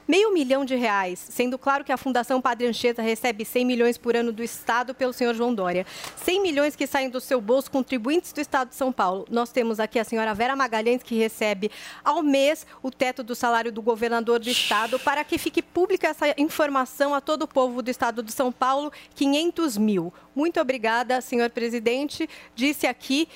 Meio 0.07 0.33
milhão 0.33 0.65
de 0.65 0.75
reais, 0.75 1.19
sendo 1.19 1.57
claro 1.57 1.83
que 1.83 1.91
a 1.91 1.97
Fundação 1.97 2.41
Padre 2.41 2.67
Anchieta 2.67 3.01
recebe 3.01 3.45
100 3.45 3.65
milhões 3.65 3.97
por 3.97 4.15
ano 4.15 4.31
do 4.31 4.43
Estado 4.43 4.95
pelo 4.95 5.13
senhor 5.13 5.33
João 5.33 5.53
Dória. 5.53 5.85
100 6.17 6.41
milhões 6.41 6.75
que 6.75 6.87
saem 6.87 7.09
do 7.09 7.21
seu 7.21 7.39
bolso, 7.39 7.69
contribuintes 7.69 8.33
do 8.33 8.41
Estado 8.41 8.69
de 8.69 8.75
São 8.75 8.91
Paulo. 8.91 9.25
Nós 9.29 9.51
temos 9.51 9.79
aqui 9.79 9.99
a 9.99 10.03
senhora 10.03 10.33
Vera 10.33 10.55
Magalhães, 10.55 11.03
que 11.03 11.15
recebe 11.15 11.69
ao 12.03 12.23
mês 12.23 12.65
o 12.81 12.89
teto 12.89 13.23
do 13.23 13.35
salário 13.35 13.71
do 13.71 13.81
governador 13.81 14.39
do 14.39 14.49
Estado, 14.49 14.99
para 14.99 15.23
que 15.23 15.37
fique 15.37 15.61
pública 15.61 16.07
essa 16.07 16.33
informação 16.37 17.13
a 17.13 17.21
todo 17.21 17.43
o 17.43 17.47
povo 17.47 17.81
do 17.81 17.89
Estado 17.89 18.23
de 18.23 18.31
São 18.31 18.51
Paulo, 18.51 18.91
500 19.15 19.77
mil. 19.77 20.13
Muito 20.35 20.59
obrigada, 20.59 21.19
senhor 21.21 21.49
presidente. 21.49 22.29
Disse 22.55 22.87
aqui 22.87 23.27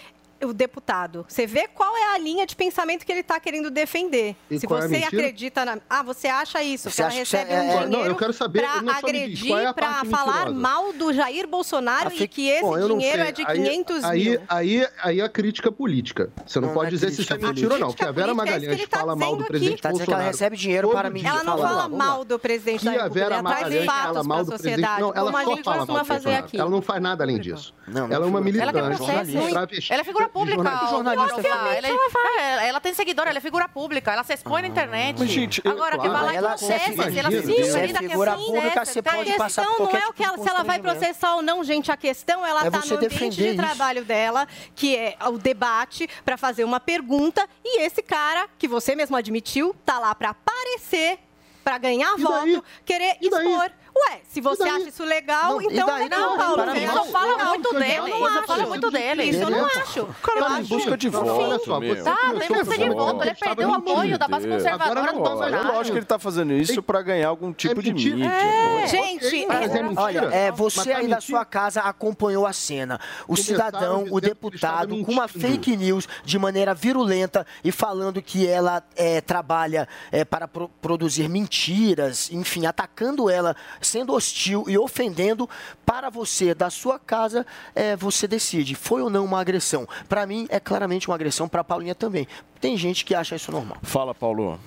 o 0.44 0.54
deputado. 0.54 1.26
Você 1.28 1.48
vê 1.48 1.68
qual 1.68 1.96
é 1.96 2.14
a 2.16 2.18
linha 2.18 2.46
de 2.46 2.56
pensamento 2.56 3.06
que 3.06 3.12
ele 3.12 3.22
está 3.22 3.40
querendo 3.40 3.70
defender. 3.70 4.36
E 4.50 4.60
Se 4.60 4.66
é 4.66 4.70
você 4.70 4.88
mentira? 4.88 5.08
acredita 5.08 5.66
na. 5.66 5.78
Ah, 5.90 6.04
você 6.04 6.28
acha 6.28 6.62
isso? 6.62 6.90
Você 6.90 6.96
que 6.98 7.02
ela 7.02 7.08
acha 7.10 7.18
que 7.18 7.24
isso 7.24 7.36
recebe 7.38 7.52
é- 7.54 7.56
um 7.56 7.64
é- 7.64 7.68
dinheiro 7.68 7.90
Não, 7.90 8.06
eu 8.06 8.16
quero 8.16 8.34
saber, 8.34 8.62
para 8.62 8.98
agredir, 8.98 9.56
é 9.58 9.74
para 9.74 10.06
falar 10.06 10.34
mentirosa? 10.46 10.60
mal 10.60 10.94
do 10.94 11.14
Jair 11.14 11.48
Bolsonaro 11.48 12.12
e 12.14 12.28
que 12.28 12.50
esse 12.50 12.62
Bom, 12.62 12.78
dinheiro 12.98 13.22
é 13.22 13.32
de 13.32 13.44
Aí- 13.46 13.58
500 13.58 14.04
aí, 14.04 14.30
mil. 14.30 14.42
Aí, 14.48 14.88
aí 15.02 15.22
a 15.22 15.30
crítica 15.30 15.72
política. 15.72 16.30
Você 16.46 16.60
não, 16.60 16.68
Não, 16.70 16.74
pode 16.76 16.92
não 16.92 16.98
é 16.98 17.00
dizer 17.00 17.12
se 17.12 17.22
isso 17.22 17.34
é 17.34 17.38
mentira 17.38 17.74
ou 17.74 17.80
não. 17.80 17.88
Porque 17.88 18.04
a 18.04 18.12
Vera 18.12 18.28
é 18.28 18.32
que 18.32 18.38
Magalhães 18.38 18.74
ele 18.80 18.88
tá 18.88 19.00
fala 19.00 19.16
mal 19.16 19.36
do 19.36 19.46
presidente 19.46 19.82
Tá 19.82 19.92
dizendo 19.92 20.06
que 20.06 20.12
ela 20.12 20.18
Bolsonaro. 20.24 20.32
recebe 20.38 20.58
dinheiro 20.58 20.90
para 20.90 21.10
mentir. 21.10 21.30
Ela 21.30 21.44
não 21.44 21.58
Fala, 21.58 21.90
mal 21.90 22.26
do 22.26 22.38
presidente 22.38 22.80
Que 22.80 22.86
da 22.86 22.92
República, 22.92 23.14
Vera 23.14 23.36
ela 23.36 23.44
traz 23.44 23.62
Magalhães 23.64 23.86
fala 23.86 24.02
fatos 24.14 24.28
mal 24.28 24.46
para 24.46 24.56
a 24.56 24.58
sociedade. 24.58 25.02
Não, 25.02 25.08
ela 25.16 25.26
como 25.26 25.38
a 25.38 25.44
só 25.44 25.50
gente 25.56 25.64
fala 25.64 25.78
mal 25.78 25.86
costuma 25.86 26.00
do 26.00 26.06
fazer 26.06 26.20
Bolsonaro. 26.24 26.46
aqui. 26.46 26.60
Ela 26.60 26.70
não 26.70 26.82
faz 26.82 27.02
nada 27.02 27.24
além 27.24 27.40
disso. 27.40 27.74
Não, 27.88 28.06
ela 28.12 28.26
é 28.26 28.28
uma 28.28 28.42
militante, 28.42 28.78
Ela 28.78 28.96
travesti, 29.52 29.92
Ela 29.94 30.02
é 30.02 30.04
figura 30.04 30.25
pública. 30.30 30.62
jornalista. 30.64 30.90
jornalista 30.90 31.42
Ela, 31.42 32.10
faz. 32.10 32.38
ela, 32.40 32.64
ela, 32.66 32.80
tem 32.82 32.94
seguidor, 32.94 33.28
ela 33.28 33.38
é 33.38 33.42
figura 33.42 33.68
pública. 33.70 34.12
Ela 34.12 34.24
se 34.24 34.34
expõe 34.34 34.62
na 34.62 34.68
internet. 34.68 35.18
Mas, 35.20 35.30
gente, 35.30 35.62
Agora, 35.68 35.98
que 35.98 36.08
claro. 36.08 36.14
vai 36.14 36.24
lá 36.26 36.34
e 36.34 36.38
Ela- 36.38 36.48
processa. 36.50 36.74
ela 36.74 36.84
se 37.32 37.42
você 37.42 37.54
diz 37.62 37.76
é 37.76 37.82
ainda 37.82 38.00
que 38.00 38.10
figura 38.10 38.36
pública, 38.36 38.80
né, 38.80 38.86
você 38.86 39.02
tem- 39.02 39.14
pode 39.14 39.32
A 39.32 39.38
passar 39.38 39.66
questão 39.66 39.86
não 39.86 39.92
é 39.98 40.08
o 40.08 40.14
que 40.14 40.24
tipo 40.24 40.36
ela, 40.36 40.44
se 40.44 40.50
ela 40.50 40.64
vai 40.64 40.78
constrangimento. 40.80 41.00
processar 41.00 41.36
ou 41.36 41.42
não, 41.42 41.64
gente. 41.64 41.92
A 41.92 41.98
questão 41.98 42.46
ela 42.46 42.64
É 42.64 42.68
está 42.68 42.80
no 42.86 42.96
ambiente 42.98 43.30
de 43.36 43.56
trabalho 43.56 44.04
dela, 44.06 44.48
que 44.76 44.96
é 44.96 45.16
o 45.28 45.38
debate 45.38 46.08
para 46.24 46.38
fazer 46.38 46.64
uma 46.64 46.80
pergunta. 46.80 47.48
E 47.64 47.82
esse 47.82 48.02
cara, 48.02 48.48
que 48.58 48.68
você 48.68 48.96
mesmo 48.96 49.16
admitiu, 49.16 49.76
tá 49.86 50.00
lá 50.00 50.14
para 50.16 50.30
aparecer, 50.30 51.20
para 51.64 51.78
ganhar 51.78 52.16
voto, 52.18 52.64
querer 52.86 53.18
E 53.22 53.28
expor. 53.28 53.72
Ué, 53.98 54.20
se 54.28 54.42
você 54.42 54.64
acha 54.64 54.90
isso 54.90 55.06
legal, 55.06 55.54
Não, 55.54 55.62
então 55.62 55.86
daí? 55.86 56.04
legal, 56.04 56.20
Não, 56.32 56.38
Paulo. 56.38 56.56
parabéns. 56.58 56.90
Isso 56.92 57.06
fala 57.06 57.28
Eu 57.42 57.46
muito 57.48 57.70
acho 57.70 57.80
dele. 57.80 57.96
eu 58.12 58.20
não 58.20 58.26
acho. 58.28 58.48
fala 58.48 58.66
muito 58.66 58.92
dele. 58.92 59.24
Isso 59.24 59.40
eu 59.42 59.50
não 59.50 59.66
acho. 59.66 60.06
Cara 60.22 60.40
Eu 60.40 60.44
tá 60.46 60.50
em 60.52 60.60
acho- 60.60 60.68
busca 60.70 60.98
de 60.98 61.10
Não, 61.10 61.24
voto, 61.26 61.66
Tá, 61.66 61.80
tem 61.80 62.48
busca 62.50 62.64
de 62.66 62.76
falando 62.78 62.96
voto. 62.96 63.24
Ele 63.24 63.36
perdeu 63.36 63.70
o 63.70 63.74
apoio 63.74 64.20
da 64.20 64.28
base 64.28 64.48
conservadora 64.50 65.00
Agora 65.00 65.14
do 65.14 65.20
não, 65.20 65.26
É 65.26 65.30
Bolsonaro. 65.30 65.68
lógico 65.76 65.94
que 65.94 66.00
ele 66.00 66.06
tá 66.06 66.20
fazendo 66.20 66.54
isso 66.54 66.84
para 66.84 67.02
ganhar 67.02 67.30
algum 67.30 67.54
tipo 67.54 67.82
de 67.82 67.94
mídia. 67.94 68.26
É, 68.26 68.88
gente, 68.88 69.46
é. 69.46 69.48
Olha, 69.98 70.20
é, 70.32 70.52
Mas 70.52 70.60
você 70.60 70.92
tá 70.92 70.98
aí 70.98 71.08
da 71.08 71.22
sua 71.22 71.46
casa 71.46 71.80
acompanhou 71.82 72.46
a 72.46 72.52
cena. 72.54 73.00
O 73.28 73.38
cidadão, 73.38 74.08
o 74.12 74.20
deputado, 74.20 75.04
com 75.06 75.12
uma 75.12 75.28
fake 75.30 75.78
news 75.78 76.08
de 76.24 76.38
maneira 76.38 76.74
virulenta 76.74 77.48
e 77.64 77.72
falando 77.72 78.22
que 78.22 78.46
ela 78.46 78.84
é, 78.96 79.22
trabalha 79.22 79.88
é, 80.12 80.26
para 80.26 80.48
pro- 80.50 80.70
produzir 80.82 81.30
mentiras, 81.30 82.30
enfim, 82.32 82.66
atacando 82.66 83.30
ela 83.30 83.56
sendo 83.86 84.14
hostil 84.14 84.66
e 84.68 84.78
ofendendo 84.78 85.50
para 85.86 86.10
você, 86.10 86.54
da 86.54 86.70
sua 86.70 87.00
casa, 87.00 87.46
é, 87.74 87.96
você 87.96 88.28
decide, 88.28 88.76
foi 88.76 89.02
ou 89.02 89.10
não 89.10 89.24
uma 89.24 89.40
agressão. 89.40 89.88
Para 90.10 90.26
mim, 90.26 90.48
é 90.50 90.60
claramente 90.60 91.08
uma 91.08 91.16
agressão, 91.16 91.48
para 91.48 91.62
a 91.62 91.64
Paulinha 91.64 91.96
também. 91.96 92.28
Tem 92.60 92.76
gente 92.76 93.06
que 93.06 93.16
acha 93.16 93.36
isso 93.36 93.52
normal. 93.52 93.78
Fala, 93.84 94.14
Paulo. 94.14 94.60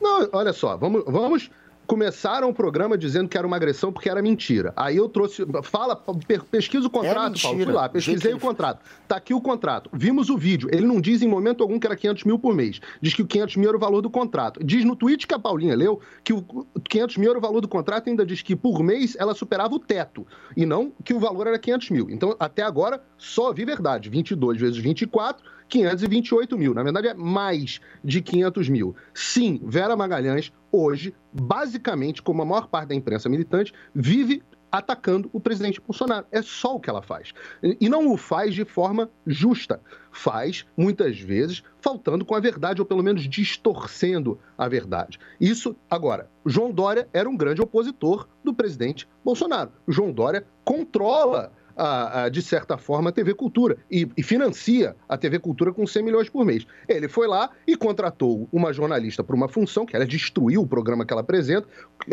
Não, 0.00 0.28
olha 0.32 0.52
só, 0.52 0.76
vamos, 0.76 1.04
vamos 1.06 1.50
começaram 1.86 2.48
o 2.50 2.54
programa 2.54 2.98
dizendo 2.98 3.28
que 3.28 3.38
era 3.38 3.46
uma 3.46 3.56
agressão 3.56 3.92
porque 3.92 4.08
era 4.10 4.20
mentira. 4.20 4.72
Aí 4.76 4.96
eu 4.96 5.08
trouxe. 5.08 5.44
Fala, 5.62 5.94
pe- 5.96 6.38
pesquisa 6.50 6.86
o 6.86 6.90
contrato, 6.90 7.30
mentira. 7.30 7.42
Paulo. 7.48 7.64
Fui 7.64 7.72
lá, 7.72 7.88
pesquisei 7.88 8.34
o 8.34 8.40
contrato. 8.40 8.80
Tá 9.08 9.16
aqui 9.16 9.32
o 9.32 9.40
contrato. 9.40 9.88
Vimos 9.92 10.28
o 10.28 10.36
vídeo. 10.36 10.68
Ele 10.72 10.86
não 10.86 11.00
diz 11.00 11.22
em 11.22 11.28
momento 11.28 11.62
algum 11.62 11.78
que 11.78 11.86
era 11.86 11.96
500 11.96 12.24
mil 12.24 12.38
por 12.38 12.54
mês. 12.54 12.80
Diz 13.00 13.14
que 13.14 13.22
o 13.22 13.26
500 13.26 13.56
mil 13.56 13.68
era 13.68 13.76
o 13.76 13.80
valor 13.80 14.00
do 14.02 14.10
contrato. 14.10 14.60
Diz 14.64 14.84
no 14.84 14.96
tweet 14.96 15.26
que 15.26 15.34
a 15.34 15.38
Paulinha 15.38 15.74
leu 15.76 16.00
que 16.24 16.32
o 16.32 16.44
500 16.88 17.16
mil 17.18 17.30
era 17.30 17.38
o 17.38 17.42
valor 17.42 17.60
do 17.60 17.68
contrato 17.68 18.08
e 18.08 18.10
ainda 18.10 18.26
diz 18.26 18.42
que 18.42 18.56
por 18.56 18.82
mês 18.82 19.16
ela 19.18 19.34
superava 19.34 19.74
o 19.74 19.78
teto. 19.78 20.26
E 20.56 20.66
não 20.66 20.92
que 21.04 21.14
o 21.14 21.20
valor 21.20 21.46
era 21.46 21.58
500 21.58 21.90
mil. 21.90 22.10
Então, 22.10 22.34
até 22.40 22.62
agora, 22.62 23.00
só 23.16 23.52
vi 23.52 23.64
verdade. 23.64 24.10
22 24.10 24.60
vezes 24.60 24.76
24. 24.76 25.55
528 25.68 26.56
mil. 26.56 26.74
Na 26.74 26.82
verdade, 26.82 27.08
é 27.08 27.14
mais 27.14 27.80
de 28.02 28.20
500 28.20 28.68
mil. 28.68 28.94
Sim, 29.14 29.60
Vera 29.64 29.96
Magalhães, 29.96 30.52
hoje, 30.70 31.14
basicamente, 31.32 32.22
como 32.22 32.42
a 32.42 32.44
maior 32.44 32.68
parte 32.68 32.88
da 32.88 32.94
imprensa 32.94 33.28
militante, 33.28 33.72
vive 33.94 34.42
atacando 34.70 35.30
o 35.32 35.40
presidente 35.40 35.80
Bolsonaro. 35.80 36.26
É 36.30 36.42
só 36.42 36.74
o 36.74 36.80
que 36.80 36.90
ela 36.90 37.02
faz. 37.02 37.32
E 37.80 37.88
não 37.88 38.12
o 38.12 38.16
faz 38.16 38.54
de 38.54 38.64
forma 38.64 39.10
justa. 39.26 39.80
Faz, 40.10 40.66
muitas 40.76 41.18
vezes, 41.18 41.62
faltando 41.80 42.24
com 42.24 42.34
a 42.34 42.40
verdade, 42.40 42.80
ou 42.80 42.86
pelo 42.86 43.02
menos 43.02 43.28
distorcendo 43.28 44.38
a 44.56 44.68
verdade. 44.68 45.18
Isso, 45.40 45.76
agora, 45.90 46.28
João 46.44 46.70
Dória 46.70 47.08
era 47.12 47.28
um 47.28 47.36
grande 47.36 47.60
opositor 47.62 48.28
do 48.42 48.54
presidente 48.54 49.08
Bolsonaro. 49.24 49.72
João 49.86 50.12
Dória 50.12 50.46
controla 50.64 51.52
a- 51.76 52.22
a, 52.24 52.28
de 52.28 52.40
certa 52.42 52.78
forma, 52.78 53.10
a 53.10 53.12
TV 53.12 53.34
Cultura 53.34 53.76
e, 53.90 54.08
e 54.16 54.22
financia 54.22 54.96
a 55.08 55.16
TV 55.16 55.38
Cultura 55.38 55.72
com 55.72 55.86
100 55.86 56.02
milhões 56.02 56.28
por 56.28 56.44
mês. 56.44 56.66
Ele 56.88 57.08
foi 57.08 57.26
lá 57.28 57.50
e 57.66 57.76
contratou 57.76 58.48
uma 58.50 58.72
jornalista 58.72 59.22
para 59.22 59.36
uma 59.36 59.48
função, 59.48 59.84
que 59.84 59.94
era 59.94 60.06
destruir 60.06 60.58
o 60.58 60.66
programa 60.66 61.04
que 61.04 61.12
ela 61.12 61.20
apresenta, 61.22 61.68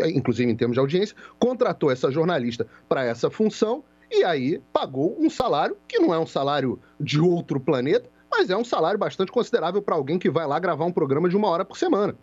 inclusive 0.06 0.50
em 0.50 0.56
termos 0.56 0.74
de 0.74 0.80
audiência, 0.80 1.16
contratou 1.38 1.90
essa 1.90 2.10
jornalista 2.10 2.66
para 2.88 3.04
essa 3.04 3.30
função 3.30 3.82
e 4.10 4.22
aí 4.22 4.60
pagou 4.72 5.16
um 5.18 5.30
salário 5.30 5.76
que 5.88 5.98
não 5.98 6.14
é 6.14 6.18
um 6.18 6.26
salário 6.26 6.78
de 7.00 7.18
outro 7.18 7.58
planeta, 7.58 8.08
mas 8.30 8.50
é 8.50 8.56
um 8.56 8.64
salário 8.64 8.98
bastante 8.98 9.32
considerável 9.32 9.80
para 9.80 9.94
alguém 9.94 10.18
que 10.18 10.28
vai 10.30 10.46
lá 10.46 10.58
gravar 10.58 10.84
um 10.84 10.92
programa 10.92 11.28
de 11.28 11.36
uma 11.36 11.48
hora 11.48 11.64
por 11.64 11.76
semana. 11.78 12.14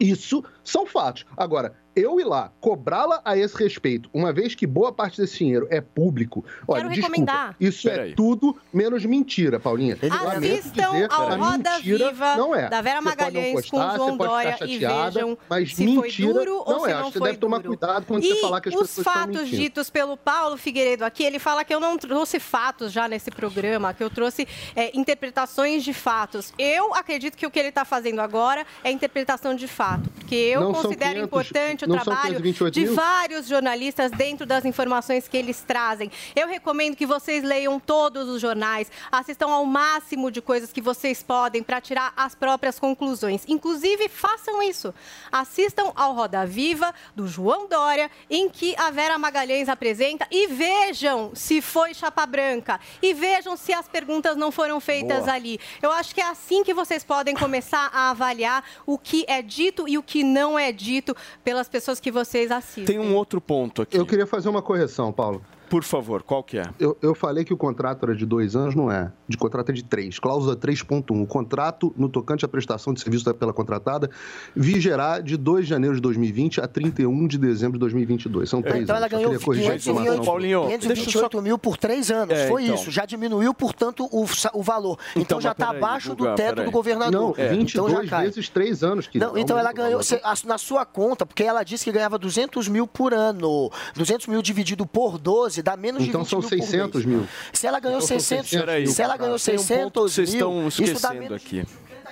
Isso 0.00 0.44
são 0.62 0.86
fatos. 0.86 1.24
Agora, 1.36 1.74
eu 1.98 2.18
ir 2.20 2.24
lá, 2.24 2.52
cobrá-la 2.60 3.20
a 3.24 3.36
esse 3.36 3.56
respeito, 3.56 4.08
uma 4.12 4.32
vez 4.32 4.54
que 4.54 4.66
boa 4.66 4.92
parte 4.92 5.20
desse 5.20 5.38
dinheiro 5.38 5.66
é 5.70 5.80
público, 5.80 6.44
olha, 6.66 6.82
Quero 6.82 6.88
desculpa, 6.94 7.08
recomendar. 7.16 7.56
isso 7.60 7.88
Peraí. 7.88 8.12
é 8.12 8.14
tudo 8.14 8.56
menos 8.72 9.04
mentira, 9.04 9.58
Paulinha. 9.60 9.96
Lamento 10.02 10.58
Assistam 10.58 10.92
dizer, 10.92 11.08
ao 11.12 11.28
a 11.28 11.36
Roda 11.36 11.78
Viva 11.80 12.36
não 12.36 12.54
é. 12.54 12.68
da 12.68 12.80
Vera 12.80 13.00
Magalhães 13.00 13.68
com 13.68 13.76
gostar, 13.78 13.96
João 13.96 14.10
você 14.10 14.16
pode 14.18 14.30
Dória 14.30 14.52
ficar 14.52 14.66
e 14.66 14.72
chateada, 14.80 15.10
vejam 15.10 15.38
mas 15.48 15.74
se 15.74 15.84
mentira 15.84 16.32
foi 16.34 16.44
duro 16.44 16.62
ou 16.66 16.72
não 16.72 16.80
se 16.84 16.90
é. 16.90 16.94
não 16.94 17.00
Acho 17.00 17.06
que 17.06 17.12
você 17.12 17.18
foi 17.18 17.28
deve 17.28 17.38
tomar 17.38 17.58
duro. 17.58 17.68
cuidado 17.68 18.04
quando 18.06 18.24
e 18.24 18.28
você 18.28 18.40
falar 18.40 18.60
que 18.60 18.68
as 18.68 18.74
os 18.74 18.80
pessoas 18.82 18.98
estão 19.06 19.12
fatos 19.12 19.40
mentindo. 19.42 19.56
ditos 19.62 19.90
pelo 19.90 20.16
Paulo 20.16 20.56
Figueiredo 20.56 21.04
aqui, 21.04 21.22
ele 21.24 21.38
fala 21.38 21.64
que 21.64 21.74
eu 21.74 21.80
não 21.80 21.96
trouxe 21.96 22.38
fatos 22.40 22.92
já 22.92 23.08
nesse 23.08 23.30
programa, 23.30 23.94
que 23.94 24.02
eu 24.02 24.10
trouxe 24.10 24.46
é, 24.74 24.96
interpretações 24.96 25.82
de 25.82 25.92
fatos. 25.92 26.52
Eu 26.58 26.94
acredito 26.94 27.36
que 27.36 27.46
o 27.46 27.50
que 27.50 27.58
ele 27.58 27.68
está 27.68 27.84
fazendo 27.84 28.20
agora 28.20 28.66
é 28.84 28.90
interpretação 28.90 29.54
de 29.54 29.66
fato, 29.68 30.10
porque 30.10 30.34
eu 30.34 30.60
Não 30.60 30.72
considero 30.72 31.14
500, 31.14 31.24
importante 31.26 31.87
o 31.94 32.00
trabalho 32.00 32.36
528 32.36 32.74
de 32.74 32.80
mil? 32.80 32.94
vários 32.94 33.46
jornalistas 33.48 34.10
dentro 34.12 34.44
das 34.44 34.64
informações 34.64 35.26
que 35.26 35.36
eles 35.36 35.60
trazem. 35.60 36.10
Eu 36.36 36.46
recomendo 36.46 36.94
que 36.94 37.06
vocês 37.06 37.42
leiam 37.42 37.80
todos 37.80 38.28
os 38.28 38.40
jornais, 38.40 38.90
assistam 39.10 39.50
ao 39.50 39.64
máximo 39.64 40.30
de 40.30 40.40
coisas 40.40 40.72
que 40.72 40.80
vocês 40.80 41.22
podem 41.22 41.62
para 41.62 41.80
tirar 41.80 42.12
as 42.16 42.34
próprias 42.34 42.78
conclusões. 42.78 43.44
Inclusive, 43.48 44.08
façam 44.08 44.62
isso. 44.62 44.94
Assistam 45.32 45.92
ao 45.94 46.14
Roda 46.14 46.44
Viva 46.44 46.94
do 47.16 47.26
João 47.26 47.66
Dória, 47.66 48.10
em 48.28 48.48
que 48.48 48.74
a 48.76 48.90
Vera 48.90 49.18
Magalhães 49.18 49.68
apresenta 49.68 50.26
e 50.30 50.46
vejam 50.46 51.32
se 51.34 51.60
foi 51.62 51.94
chapa 51.94 52.26
branca 52.26 52.78
e 53.02 53.14
vejam 53.14 53.56
se 53.56 53.72
as 53.72 53.88
perguntas 53.88 54.36
não 54.36 54.52
foram 54.52 54.80
feitas 54.80 55.24
Boa. 55.24 55.32
ali. 55.32 55.58
Eu 55.80 55.90
acho 55.90 56.14
que 56.14 56.20
é 56.20 56.26
assim 56.28 56.62
que 56.62 56.74
vocês 56.74 57.02
podem 57.02 57.34
começar 57.34 57.90
a 57.92 58.10
avaliar 58.10 58.64
o 58.86 58.98
que 58.98 59.24
é 59.26 59.40
dito 59.40 59.88
e 59.88 59.96
o 59.96 60.02
que 60.02 60.22
não 60.22 60.58
é 60.58 60.70
dito 60.70 61.16
pelas 61.42 61.68
pessoas 61.68 61.77
que 62.00 62.10
vocês 62.10 62.50
assistem. 62.50 62.84
Tem 62.84 62.98
um 62.98 63.14
outro 63.14 63.40
ponto 63.40 63.82
aqui. 63.82 63.96
Eu 63.96 64.06
queria 64.06 64.26
fazer 64.26 64.48
uma 64.48 64.62
correção, 64.62 65.12
Paulo. 65.12 65.42
Por 65.68 65.84
favor, 65.84 66.22
qual 66.22 66.42
que 66.42 66.58
é? 66.58 66.64
Eu, 66.78 66.96
eu 67.02 67.14
falei 67.14 67.44
que 67.44 67.52
o 67.52 67.56
contrato 67.56 68.04
era 68.04 68.14
de 68.16 68.24
dois 68.24 68.56
anos, 68.56 68.74
não 68.74 68.90
é. 68.90 69.12
De 69.28 69.36
contrato 69.36 69.70
é 69.70 69.72
de 69.72 69.84
três. 69.84 70.18
Cláusula 70.18 70.56
3.1. 70.56 71.22
O 71.22 71.26
contrato, 71.26 71.92
no 71.96 72.08
tocante 72.08 72.44
à 72.44 72.48
prestação 72.48 72.92
de 72.94 73.00
serviço 73.00 73.32
pela 73.34 73.52
contratada, 73.52 74.10
vigerá 74.54 75.20
de 75.20 75.36
2 75.36 75.64
de 75.64 75.70
janeiro 75.70 75.94
de 75.94 76.00
2020 76.00 76.60
a 76.60 76.66
31 76.68 77.26
de 77.26 77.38
dezembro 77.38 77.74
de 77.74 77.80
2022. 77.80 78.48
São 78.48 78.62
três 78.62 78.82
Então 78.84 78.96
ela 78.96 79.06
anos. 79.06 79.10
Só 79.12 79.16
ganhou 79.16 79.30
queria 79.32 79.44
corrigir 79.44 79.70
a 79.70 79.78
528, 79.78 80.12
informação. 80.12 80.24
Paulinho, 80.32 80.66
528 80.68 81.42
mil 81.42 81.58
por 81.58 81.76
três 81.76 82.10
anos. 82.10 82.34
É, 82.34 82.48
Foi 82.48 82.64
então. 82.64 82.74
isso. 82.74 82.90
Já 82.90 83.04
diminuiu, 83.04 83.52
portanto, 83.54 84.08
o, 84.10 84.24
o 84.54 84.62
valor. 84.62 84.98
Então, 85.10 85.22
Então, 85.38 85.40
já 85.40 85.52
está 85.52 85.70
abaixo 85.70 86.14
do 86.14 86.24
teto 86.34 86.54
peraí. 86.54 86.64
do 86.64 86.70
governador. 86.70 87.12
Não, 87.12 87.34
É. 87.36 87.48
22 87.50 87.92
então 87.92 88.04
já 88.04 88.10
cai. 88.10 88.24
vezes 88.26 88.48
três 88.48 88.82
anos, 88.82 89.06
que 89.06 89.18
Não, 89.18 89.36
então 89.36 89.58
ela 89.58 89.72
ganhou 89.72 90.02
cê- 90.02 90.20
a- 90.24 90.34
na 90.46 90.56
sua 90.58 90.84
conta, 90.86 91.26
porque 91.26 91.42
ela 91.44 91.62
disse 91.62 91.84
que 91.84 91.92
ganhava 91.92 92.18
200 92.18 92.68
mil 92.68 92.86
por 92.86 93.12
ano. 93.12 93.70
200 93.94 94.26
mil 94.26 94.40
dividido 94.42 94.86
por 94.86 95.18
12 95.18 95.57
dá 95.62 95.76
menos 95.76 96.02
de 96.02 96.08
Então 96.08 96.22
20 96.22 96.28
são 96.30 96.38
mil 96.40 96.48
por 96.48 96.56
600 96.58 97.04
mês. 97.04 97.18
mil. 97.18 97.28
Se 97.52 97.66
ela 97.66 97.80
ganhou 97.80 97.98
Então 97.98 98.08
são 98.08 98.18
600, 98.20 98.50
600 98.50 98.74
mil. 98.74 98.86
se 98.88 99.02
ela 99.02 99.16
ganhou 99.16 99.38
Tem 99.38 99.54
um 99.54 99.58
ponto 99.58 100.08
600 100.08 100.14
que 100.14 100.14
vocês 100.14 100.28
estão 100.34 100.52
mil, 100.52 100.68
isso 100.68 101.02
dá 101.02 101.14
menos... 101.14 101.32
aqui. 101.32 101.64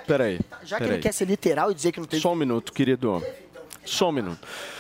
Peraí. 0.07 0.41
Já 0.63 0.77
que 0.77 0.83
peraí. 0.85 0.97
ele 0.97 1.03
quer 1.03 1.13
ser 1.13 1.25
literal 1.27 1.71
e 1.71 1.75
dizer 1.75 1.93
que 1.93 1.99
não 2.01 2.07
tem... 2.07 2.21
Só 2.21 2.33
um 2.33 2.37
minuto, 2.37 2.73
querido. 2.73 3.23
Só 3.85 4.09
um 4.09 4.13
minuto. 4.13 4.39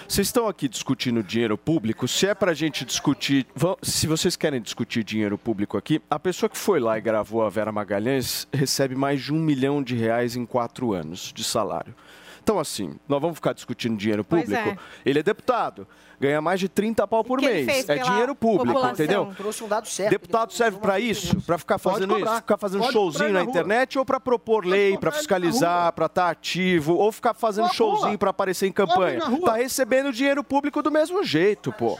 Vocês 0.09 0.29
estão 0.29 0.47
aqui 0.47 0.69
discutindo 0.69 1.23
dinheiro 1.23 1.57
público. 1.59 2.07
Se 2.07 2.27
é 2.27 2.35
pra 2.35 2.55
gente 2.55 2.85
discutir. 2.85 3.45
Se 3.83 4.07
vocês 4.07 4.37
querem 4.37 4.61
discutir 4.61 5.03
dinheiro 5.03 5.37
público 5.37 5.77
aqui, 5.77 6.01
a 6.09 6.19
pessoa 6.19 6.49
que 6.49 6.57
foi 6.59 6.79
lá 6.79 6.97
e 6.97 7.01
gravou 7.01 7.45
a 7.45 7.51
Vera 7.51 7.73
Magalhães 7.73 8.47
recebe 8.53 8.95
mais 8.95 9.21
de 9.23 9.33
um 9.33 9.39
milhão 9.39 9.83
de 9.83 9.97
reais 9.97 10.37
em 10.37 10.47
quatro 10.47 10.93
anos 10.93 11.33
de 11.35 11.43
salário. 11.43 11.95
Então, 12.43 12.61
assim, 12.61 12.95
nós 13.09 13.21
vamos 13.21 13.37
ficar 13.37 13.53
discutindo 13.53 13.97
dinheiro 13.97 14.23
público. 14.23 14.53
é. 14.53 14.77
Ele 15.05 15.19
é 15.19 15.23
deputado, 15.23 15.87
ganha 16.21 16.41
mais 16.41 16.59
de 16.61 16.69
30 16.69 17.07
pau 17.07 17.23
por 17.25 17.41
mês. 17.41 17.89
É 17.89 17.97
dinheiro 17.99 18.35
público, 18.35 18.67
população? 18.67 18.93
entendeu? 18.93 19.33
Trouxe 19.37 19.64
um 19.64 19.69
dado 19.69 19.89
certo. 19.89 20.11
Deputado 20.11 20.53
serve 20.53 20.79
pra 20.79 20.99
isso? 21.01 21.41
Pra 21.43 21.59
ficar 21.59 21.79
fazendo 21.79 22.14
cobrar. 22.14 22.31
isso? 22.33 22.41
Ficar 22.43 22.57
fazendo 22.59 22.81
Pode 22.81 22.93
showzinho 22.93 23.33
na 23.33 23.39
na 23.41 23.45
internet 23.45 23.99
ou 23.99 24.05
pra 24.05 24.19
propor 24.21 24.64
lei, 24.64 24.99
na 25.03 25.11
fiscalizar, 25.12 25.83
rua. 25.85 25.93
pra 25.93 26.07
estar 26.07 26.31
ativo, 26.31 26.95
ou 26.95 27.11
ficar 27.12 27.35
fazendo 27.35 27.73
showzinho 27.73 28.09
rua. 28.11 28.19
pra 28.19 28.31
aparecer 28.31 28.67
em 28.67 28.73
campanha? 28.73 29.21
Tá 29.45 29.55
recebendo 29.57 30.12
dinheiro 30.12 30.43
público 30.43 30.83
do 30.83 30.91
mesmo 30.91 31.23
jeito, 31.23 31.73
pô. 31.73 31.99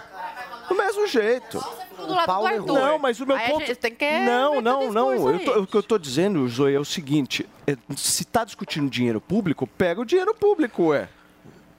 Do 0.69 0.75
mesmo 0.75 1.07
jeito. 1.07 1.63
do 1.97 2.13
lado 2.13 2.27
Paulo 2.27 2.49
do. 2.49 2.55
Arthur. 2.55 2.73
Não, 2.75 2.99
mas 2.99 3.21
o 3.21 3.27
meu 3.27 3.37
Aí 3.37 3.51
ponto. 3.51 3.75
tem 3.77 3.95
que 3.95 4.21
Não, 4.21 4.61
não, 4.61 4.93
não. 4.93 5.13
Eu 5.15 5.39
tô- 5.45 5.61
o 5.61 5.67
que 5.67 5.77
eu 5.77 5.83
tô 5.83 5.97
dizendo, 5.99 6.47
Zoe, 6.49 6.75
é 6.75 6.81
o 6.81 6.85
seguinte: 6.85 7.49
é, 7.67 7.77
se 7.97 8.25
tá 8.25 8.45
discutindo 8.45 8.91
dinheiro 8.91 9.21
público, 9.21 9.67
pega 9.67 10.01
o 10.01 10.05
dinheiro 10.05 10.35
público, 10.35 10.87
ué. 10.89 11.09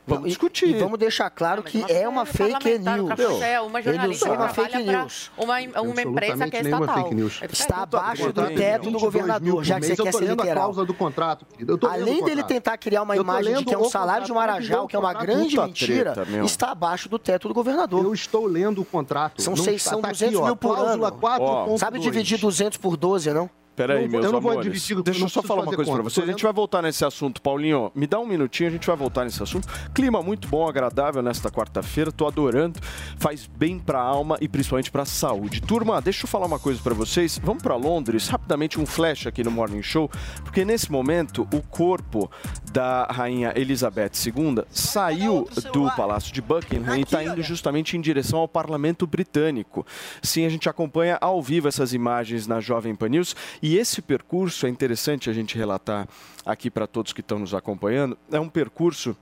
Vamos 0.08 0.26
E- 0.26 0.30
discutir. 0.30 0.70
E 0.70 0.80
vamos 0.80 0.98
deixar 0.98 1.30
claro 1.30 1.62
que 1.62 1.84
é 1.92 2.08
uma 2.08 2.26
fake 2.26 2.80
news. 2.80 3.42
É 3.42 3.60
uma 3.60 3.80
Ele 3.80 3.90
jornalista 3.92 4.32
uma 4.32 4.48
fake 4.50 4.78
news. 4.84 5.32
uma, 5.38 5.56
uma 5.82 6.02
empresa 6.02 6.50
que 6.50 6.56
é 6.58 6.62
estatal. 6.62 6.96
fake 7.04 7.16
news. 7.16 7.40
Está 7.52 7.84
abaixo 7.84 8.32
do 8.32 8.42
teto 8.48 8.90
do 8.90 8.92
22 8.92 8.92
mil 8.92 9.00
governador, 9.00 9.64
já 9.64 9.80
que 9.80 9.86
você 9.88 9.96
quer 10.02 10.14
ser 10.14 10.20
lendo 10.26 10.42
a 10.42 10.46
literal. 10.46 10.74
do 10.74 10.94
contrato, 10.94 11.46
querido. 11.46 11.74
Eu 11.74 11.78
tô 11.78 11.88
lendo 11.90 12.02
Além 12.02 12.24
dele 12.24 12.44
tentar 12.44 12.78
criar 12.78 13.02
uma 13.04 13.18
imagem 13.18 13.58
de 13.58 13.66
que 13.66 13.74
é 13.74 13.78
um 13.78 13.90
salário 13.90 14.26
de 14.26 14.32
Marajá, 14.32 14.86
que 14.88 14.96
é 14.96 15.00
uma 15.00 15.14
grande 15.14 15.58
mentira, 15.60 16.14
está 16.46 16.72
abaixo 16.72 17.10
do 17.10 17.20
teto 17.20 17.48
do 17.50 17.54
governador. 17.54 18.06
Eu 18.06 18.14
estou 18.14 18.46
lendo 18.46 18.82
o 18.82 18.86
contrato. 18.86 19.42
São 19.42 19.56
Não 19.56 19.64
seis- 19.64 19.82
está- 19.82 19.92
são 19.92 20.02
tá 20.02 20.08
aqui, 20.10 20.20
200 20.20 20.40
ó, 20.40 20.46
mil 20.46 20.56
por 20.56 20.78
ano. 20.80 21.12
4.2. 21.12 21.80
Sabe 21.80 22.00
dividir 22.00 22.38
200 22.40 22.78
por 22.78 22.96
12, 22.96 23.34
não? 23.34 23.50
Peraí, 23.78 24.02
não 24.04 24.10
vou- 24.10 24.12
meus 24.12 24.26
eu 24.26 24.32
não 24.32 24.42
vou 24.42 24.52
amores. 24.54 24.72
dividir, 24.74 24.98
eu 24.98 25.04
Deixa 25.04 25.24
eu 25.24 25.30
só 25.30 25.42
falar 25.44 25.62
uma 25.62 25.68
coisa 25.68 25.84
pra 25.92 26.00
conta, 26.00 26.10
vocês. 26.10 26.28
A 26.28 26.32
gente 26.32 26.44
vai 26.44 26.52
voltar 26.52 26.82
nesse 26.82 27.06
assunto, 27.06 27.42
Paulinho. 27.42 27.92
Me 27.96 28.08
dá 28.08 28.20
um 28.20 28.26
minutinho, 28.26 28.68
a 28.70 28.72
gente 28.72 28.88
vai 28.88 28.96
voltar 28.96 29.24
nesse 29.24 29.42
assunto. 29.42 29.68
Clima 29.94 30.22
muito 30.24 30.48
bom, 30.48 30.68
agradável 30.68 31.22
nesta 31.22 31.52
quarta-feira. 31.52 32.12
Tô 32.12 32.26
adorando. 32.28 32.80
Faz 33.20 33.46
bem 33.46 33.78
pra 33.78 34.02
alma 34.02 34.36
e 34.42 34.48
principalmente 34.48 34.90
pra 34.92 35.06
saúde. 35.06 35.62
Turma, 35.62 36.02
deixa 36.02 36.24
eu 36.26 36.28
falar 36.28 36.48
uma 36.48 36.58
coisa 36.60 36.82
pra 36.82 36.94
vocês. 36.96 37.40
Vamos 37.44 37.62
pra 37.62 37.76
Londres, 37.76 38.28
rapidamente 38.28 38.80
um 38.82 38.86
flash 38.86 39.28
aqui 39.28 39.44
no 39.44 39.52
Morning 39.52 39.84
Show, 39.84 40.10
porque 40.44 40.66
nesse 40.66 40.92
momento 40.92 41.48
o 41.54 41.62
corpo 41.62 42.30
da 42.72 43.06
rainha 43.12 43.54
Elizabeth 43.56 44.12
II 44.26 44.64
saiu 44.72 45.48
do 45.72 45.92
Palácio 45.96 46.34
de 46.34 46.42
Buckingham 46.42 46.98
e 46.98 47.02
está 47.02 47.24
indo 47.24 47.44
justamente 47.44 47.96
em 47.96 48.02
direção 48.02 48.40
ao 48.40 48.48
Parlamento 48.48 49.06
Britânico. 49.06 49.86
Sim, 50.22 50.46
a 50.46 50.50
gente 50.50 50.68
acompanha 50.68 51.18
ao 51.22 51.42
vivo 51.42 51.68
essas 51.68 51.94
imagens 51.94 52.48
na 52.48 52.60
Jovem 52.60 52.96
Pan 52.96 53.10
News 53.10 53.36
e 53.62 53.67
esse 53.76 54.02
percurso 54.02 54.68
é 54.68 54.70
interessante 54.70 55.30
a 55.30 55.34
gente 55.34 55.58
relatar 55.58 56.08
aqui 56.46 56.70
para 56.70 56.86
todos 56.86 57.12
que 57.12 57.22
estão 57.22 57.40
nos 57.40 57.56
acompanhando. 57.56 58.18
É 58.32 58.40
um 58.40 58.48
percurso 58.48 59.18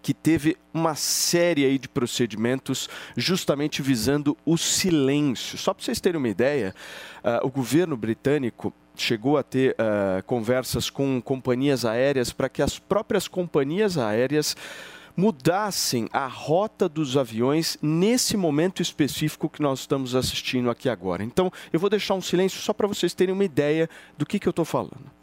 que 0.00 0.14
teve 0.14 0.56
uma 0.72 0.94
série 0.94 1.64
aí 1.64 1.78
de 1.78 1.88
procedimentos 1.88 2.88
justamente 3.16 3.82
visando 3.82 4.36
o 4.44 4.56
silêncio. 4.56 5.58
Só 5.58 5.74
para 5.74 5.84
vocês 5.84 6.00
terem 6.00 6.18
uma 6.18 6.28
ideia, 6.28 6.74
uh, 7.22 7.46
o 7.46 7.50
governo 7.50 7.96
britânico 7.96 8.72
chegou 8.96 9.36
a 9.36 9.42
ter 9.42 9.72
uh, 9.72 10.22
conversas 10.24 10.90
com 10.90 11.20
companhias 11.20 11.84
aéreas 11.84 12.32
para 12.32 12.48
que 12.48 12.62
as 12.62 12.78
próprias 12.78 13.28
companhias 13.28 13.98
aéreas 13.98 14.56
mudassem 15.16 16.08
a 16.12 16.26
rota 16.26 16.88
dos 16.88 17.16
aviões 17.16 17.78
nesse 17.80 18.36
momento 18.36 18.82
específico 18.82 19.48
que 19.48 19.62
nós 19.62 19.80
estamos 19.80 20.14
assistindo 20.14 20.70
aqui 20.70 20.88
agora. 20.88 21.22
Então, 21.22 21.50
eu 21.72 21.80
vou 21.80 21.90
deixar 21.90 22.14
um 22.14 22.20
silêncio 22.20 22.60
só 22.60 22.72
para 22.72 22.88
vocês 22.88 23.14
terem 23.14 23.34
uma 23.34 23.44
ideia 23.44 23.88
do 24.16 24.26
que, 24.26 24.38
que 24.38 24.48
eu 24.48 24.50
estou 24.50 24.64
falando. 24.64 25.21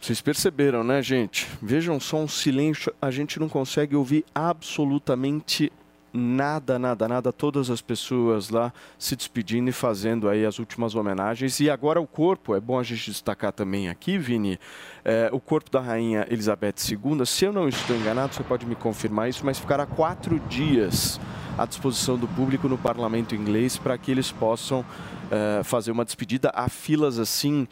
Vocês 0.00 0.20
perceberam, 0.20 0.84
né, 0.84 1.02
gente? 1.02 1.48
Vejam 1.60 1.98
só 1.98 2.18
um 2.18 2.28
silêncio, 2.28 2.92
a 3.02 3.10
gente 3.10 3.40
não 3.40 3.48
consegue 3.48 3.96
ouvir 3.96 4.24
absolutamente 4.34 5.72
nada, 6.12 6.78
nada, 6.78 7.08
nada. 7.08 7.32
Todas 7.32 7.68
as 7.68 7.80
pessoas 7.80 8.48
lá 8.48 8.72
se 8.98 9.16
despedindo 9.16 9.68
e 9.68 9.72
fazendo 9.72 10.28
aí 10.28 10.46
as 10.46 10.58
últimas 10.58 10.94
homenagens. 10.94 11.60
E 11.60 11.68
agora 11.68 12.00
o 12.00 12.06
corpo, 12.06 12.54
é 12.54 12.60
bom 12.60 12.78
a 12.78 12.82
gente 12.82 13.10
destacar 13.10 13.52
também 13.52 13.88
aqui, 13.88 14.16
Vini, 14.18 14.58
é, 15.04 15.28
o 15.32 15.40
corpo 15.40 15.70
da 15.70 15.80
rainha 15.80 16.26
Elizabeth 16.30 16.74
II, 16.90 17.26
se 17.26 17.44
eu 17.44 17.52
não 17.52 17.68
estou 17.68 17.96
enganado, 17.96 18.34
você 18.34 18.42
pode 18.42 18.66
me 18.66 18.74
confirmar 18.74 19.28
isso, 19.28 19.44
mas 19.44 19.58
ficará 19.58 19.84
quatro 19.84 20.38
dias 20.40 21.20
à 21.56 21.66
disposição 21.66 22.16
do 22.16 22.28
público 22.28 22.68
no 22.68 22.78
parlamento 22.78 23.34
inglês 23.34 23.76
para 23.76 23.98
que 23.98 24.10
eles 24.10 24.30
possam 24.30 24.84
é, 25.30 25.62
fazer 25.64 25.90
uma 25.90 26.04
despedida. 26.04 26.50
Há 26.54 26.68
filas 26.68 27.18
assim 27.18 27.66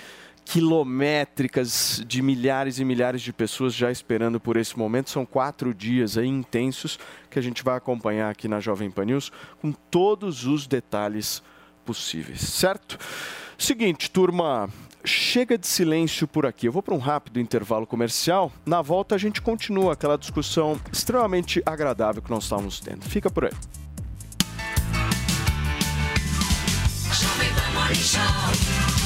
quilométricas 0.47 2.03
de 2.07 2.23
milhares 2.23 2.79
e 2.79 2.85
milhares 2.85 3.21
de 3.21 3.33
pessoas 3.33 3.75
já 3.75 3.91
esperando 3.91 4.39
por 4.39 4.57
esse 4.57 4.79
momento. 4.79 5.11
São 5.11 5.27
quatro 5.27 5.75
dias 5.75 6.17
aí 6.17 6.29
intensos 6.29 6.99
que 7.29 7.39
a 7.39 7.43
gente 7.43 7.65
vai 7.65 7.77
acompanhar 7.77 8.31
aqui 8.31 8.47
na 8.47 8.61
Jovem 8.61 8.89
Pan 8.89 9.07
News 9.07 9.33
com 9.61 9.73
todos 9.73 10.47
os 10.47 10.67
detalhes 10.69 11.43
possíveis, 11.85 12.41
certo? 12.41 12.97
Seguinte, 13.59 14.09
turma, 14.09 14.71
chega 15.05 15.59
de 15.59 15.67
silêncio 15.67 16.29
por 16.29 16.47
aqui. 16.47 16.67
Eu 16.67 16.73
vou 16.73 16.83
para 16.83 16.95
um 16.95 16.99
rápido 16.99 17.41
intervalo 17.41 17.87
comercial. 17.87 18.53
Na 18.65 18.81
volta 18.81 19.17
a 19.17 19.19
gente 19.19 19.43
continua 19.43 19.95
aquela 19.95 20.17
discussão 20.17 20.81
extremamente 20.93 21.61
agradável 21.67 22.23
que 22.23 22.31
nós 22.31 22.45
estávamos 22.45 22.79
tendo. 22.79 23.05
Fica 23.05 23.29
por 23.29 23.47
aí. 23.47 23.53
Jovem 27.13 27.49
Pan 27.53 27.81
Morning 27.81 27.95
Show. 27.95 29.06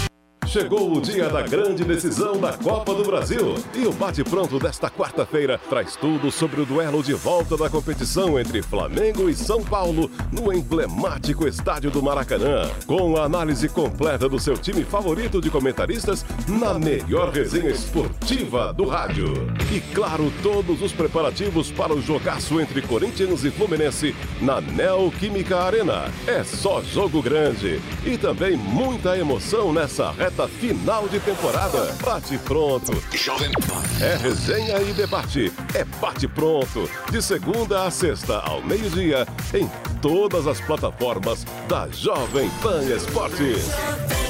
Chegou 0.50 0.96
o 0.96 1.00
dia 1.00 1.28
da 1.28 1.42
grande 1.42 1.84
decisão 1.84 2.36
da 2.36 2.52
Copa 2.52 2.92
do 2.92 3.04
Brasil. 3.04 3.54
E 3.72 3.86
o 3.86 3.92
bate-pronto 3.92 4.58
desta 4.58 4.90
quarta-feira 4.90 5.60
traz 5.70 5.94
tudo 5.94 6.28
sobre 6.32 6.60
o 6.60 6.66
duelo 6.66 7.04
de 7.04 7.14
volta 7.14 7.56
da 7.56 7.70
competição 7.70 8.36
entre 8.36 8.60
Flamengo 8.60 9.30
e 9.30 9.34
São 9.36 9.62
Paulo 9.62 10.10
no 10.32 10.52
emblemático 10.52 11.46
estádio 11.46 11.88
do 11.92 12.02
Maracanã. 12.02 12.68
Com 12.84 13.16
a 13.16 13.26
análise 13.26 13.68
completa 13.68 14.28
do 14.28 14.40
seu 14.40 14.58
time 14.58 14.82
favorito 14.82 15.40
de 15.40 15.50
comentaristas 15.50 16.26
na 16.48 16.74
melhor 16.74 17.30
resenha 17.30 17.70
esportiva 17.70 18.72
do 18.72 18.88
rádio. 18.88 19.32
E 19.72 19.78
claro, 19.94 20.32
todos 20.42 20.82
os 20.82 20.90
preparativos 20.90 21.70
para 21.70 21.94
o 21.94 22.02
jogaço 22.02 22.60
entre 22.60 22.82
Corinthians 22.82 23.44
e 23.44 23.52
Fluminense 23.52 24.16
na 24.40 24.60
Neoquímica 24.60 25.58
Arena. 25.58 26.10
É 26.26 26.42
só 26.42 26.82
jogo 26.82 27.22
grande. 27.22 27.80
E 28.04 28.18
também 28.18 28.56
muita 28.56 29.16
emoção 29.16 29.72
nessa 29.72 30.10
reta 30.10 30.39
final 30.48 31.08
de 31.08 31.20
temporada. 31.20 31.94
Bate 32.04 32.38
pronto. 32.38 32.92
Jovem 33.12 33.50
Pan. 33.52 33.82
É 34.04 34.16
resenha 34.16 34.80
e 34.80 34.92
debate. 34.92 35.52
É 35.74 35.84
bate 35.84 36.26
pronto. 36.28 36.88
De 37.10 37.22
segunda 37.22 37.84
a 37.84 37.90
sexta 37.90 38.38
ao 38.38 38.62
meio-dia 38.62 39.26
em 39.54 39.68
todas 40.00 40.46
as 40.46 40.60
plataformas 40.60 41.44
da 41.68 41.88
Jovem 41.88 42.50
Pan 42.62 42.82
Esportes. 42.84 44.29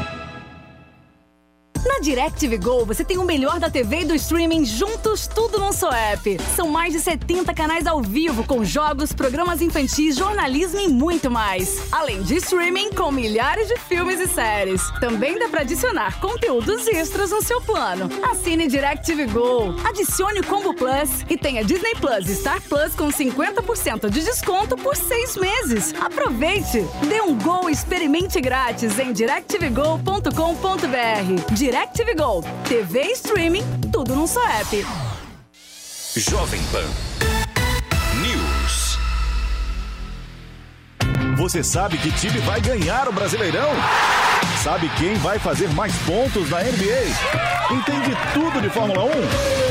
Na 1.85 1.99
DirecTV 1.99 2.57
Go, 2.59 2.85
você 2.85 3.03
tem 3.03 3.17
o 3.17 3.23
melhor 3.23 3.59
da 3.59 3.67
TV 3.67 4.01
e 4.01 4.05
do 4.05 4.13
streaming 4.13 4.63
juntos, 4.65 5.25
tudo 5.25 5.59
num 5.59 5.73
só 5.73 5.91
app. 5.91 6.37
São 6.55 6.67
mais 6.67 6.93
de 6.93 6.99
70 6.99 7.51
canais 7.55 7.87
ao 7.87 8.01
vivo, 8.01 8.43
com 8.43 8.63
jogos, 8.63 9.11
programas 9.11 9.63
infantis, 9.63 10.15
jornalismo 10.15 10.79
e 10.79 10.87
muito 10.87 11.31
mais. 11.31 11.91
Além 11.91 12.21
de 12.21 12.35
streaming, 12.35 12.91
com 12.91 13.11
milhares 13.11 13.67
de 13.67 13.79
filmes 13.79 14.19
e 14.19 14.27
séries. 14.27 14.91
Também 14.99 15.39
dá 15.39 15.49
para 15.49 15.61
adicionar 15.61 16.19
conteúdos 16.19 16.85
extras 16.87 17.31
no 17.31 17.41
seu 17.41 17.59
plano. 17.61 18.07
Assine 18.29 18.67
DirecTV 18.67 19.25
Go. 19.27 19.75
Adicione 19.83 20.41
o 20.41 20.45
Combo 20.45 20.75
Plus 20.75 21.25
e 21.29 21.35
tenha 21.35 21.63
Disney 21.63 21.95
Plus 21.95 22.29
e 22.29 22.35
Star 22.35 22.61
Plus 22.61 22.93
com 22.93 23.07
50% 23.07 24.07
de 24.07 24.23
desconto 24.23 24.77
por 24.77 24.95
seis 24.95 25.35
meses. 25.35 25.95
Aproveite! 25.99 26.85
Dê 27.07 27.21
um 27.21 27.35
Go 27.39 27.69
e 27.69 27.71
experimente 27.71 28.39
grátis 28.39 28.99
em 28.99 29.11
directvgo.com.br. 29.11 31.70
DirecTV 31.71 32.15
Go. 32.15 32.43
TV 32.67 33.01
e 33.01 33.11
streaming, 33.13 33.63
tudo 33.93 34.13
num 34.13 34.27
só 34.27 34.45
app. 34.45 34.85
Jovem 36.17 36.61
Pan. 36.69 36.83
News. 38.19 38.97
Você 41.37 41.63
sabe 41.63 41.97
que 41.97 42.11
time 42.11 42.39
vai 42.39 42.59
ganhar 42.59 43.07
o 43.07 43.13
Brasileirão? 43.13 43.69
Sabe 44.61 44.89
quem 44.97 45.13
vai 45.15 45.39
fazer 45.39 45.69
mais 45.69 45.95
pontos 45.99 46.49
na 46.49 46.61
NBA? 46.61 47.73
Entende 47.73 48.17
tudo 48.33 48.61
de 48.61 48.69
Fórmula 48.69 49.05
1? 49.05 49.70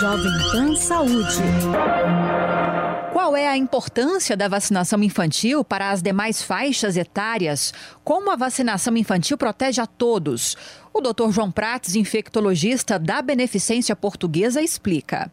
Jovem 0.00 0.32
Pan 0.50 0.74
Saúde. 0.74 1.42
Qual 3.12 3.36
é 3.36 3.46
a 3.46 3.56
importância 3.56 4.36
da 4.36 4.48
vacinação 4.48 5.02
infantil 5.02 5.62
para 5.62 5.90
as 5.90 6.02
demais 6.02 6.42
faixas 6.42 6.96
etárias? 6.96 7.74
Como 8.02 8.30
a 8.30 8.36
vacinação 8.36 8.96
infantil 8.96 9.36
protege 9.36 9.80
a 9.80 9.86
todos? 9.86 10.56
O 10.94 11.00
Dr. 11.00 11.30
João 11.30 11.52
Prates, 11.52 11.94
infectologista 11.94 12.98
da 12.98 13.20
Beneficência 13.20 13.94
Portuguesa, 13.94 14.62
explica. 14.62 15.30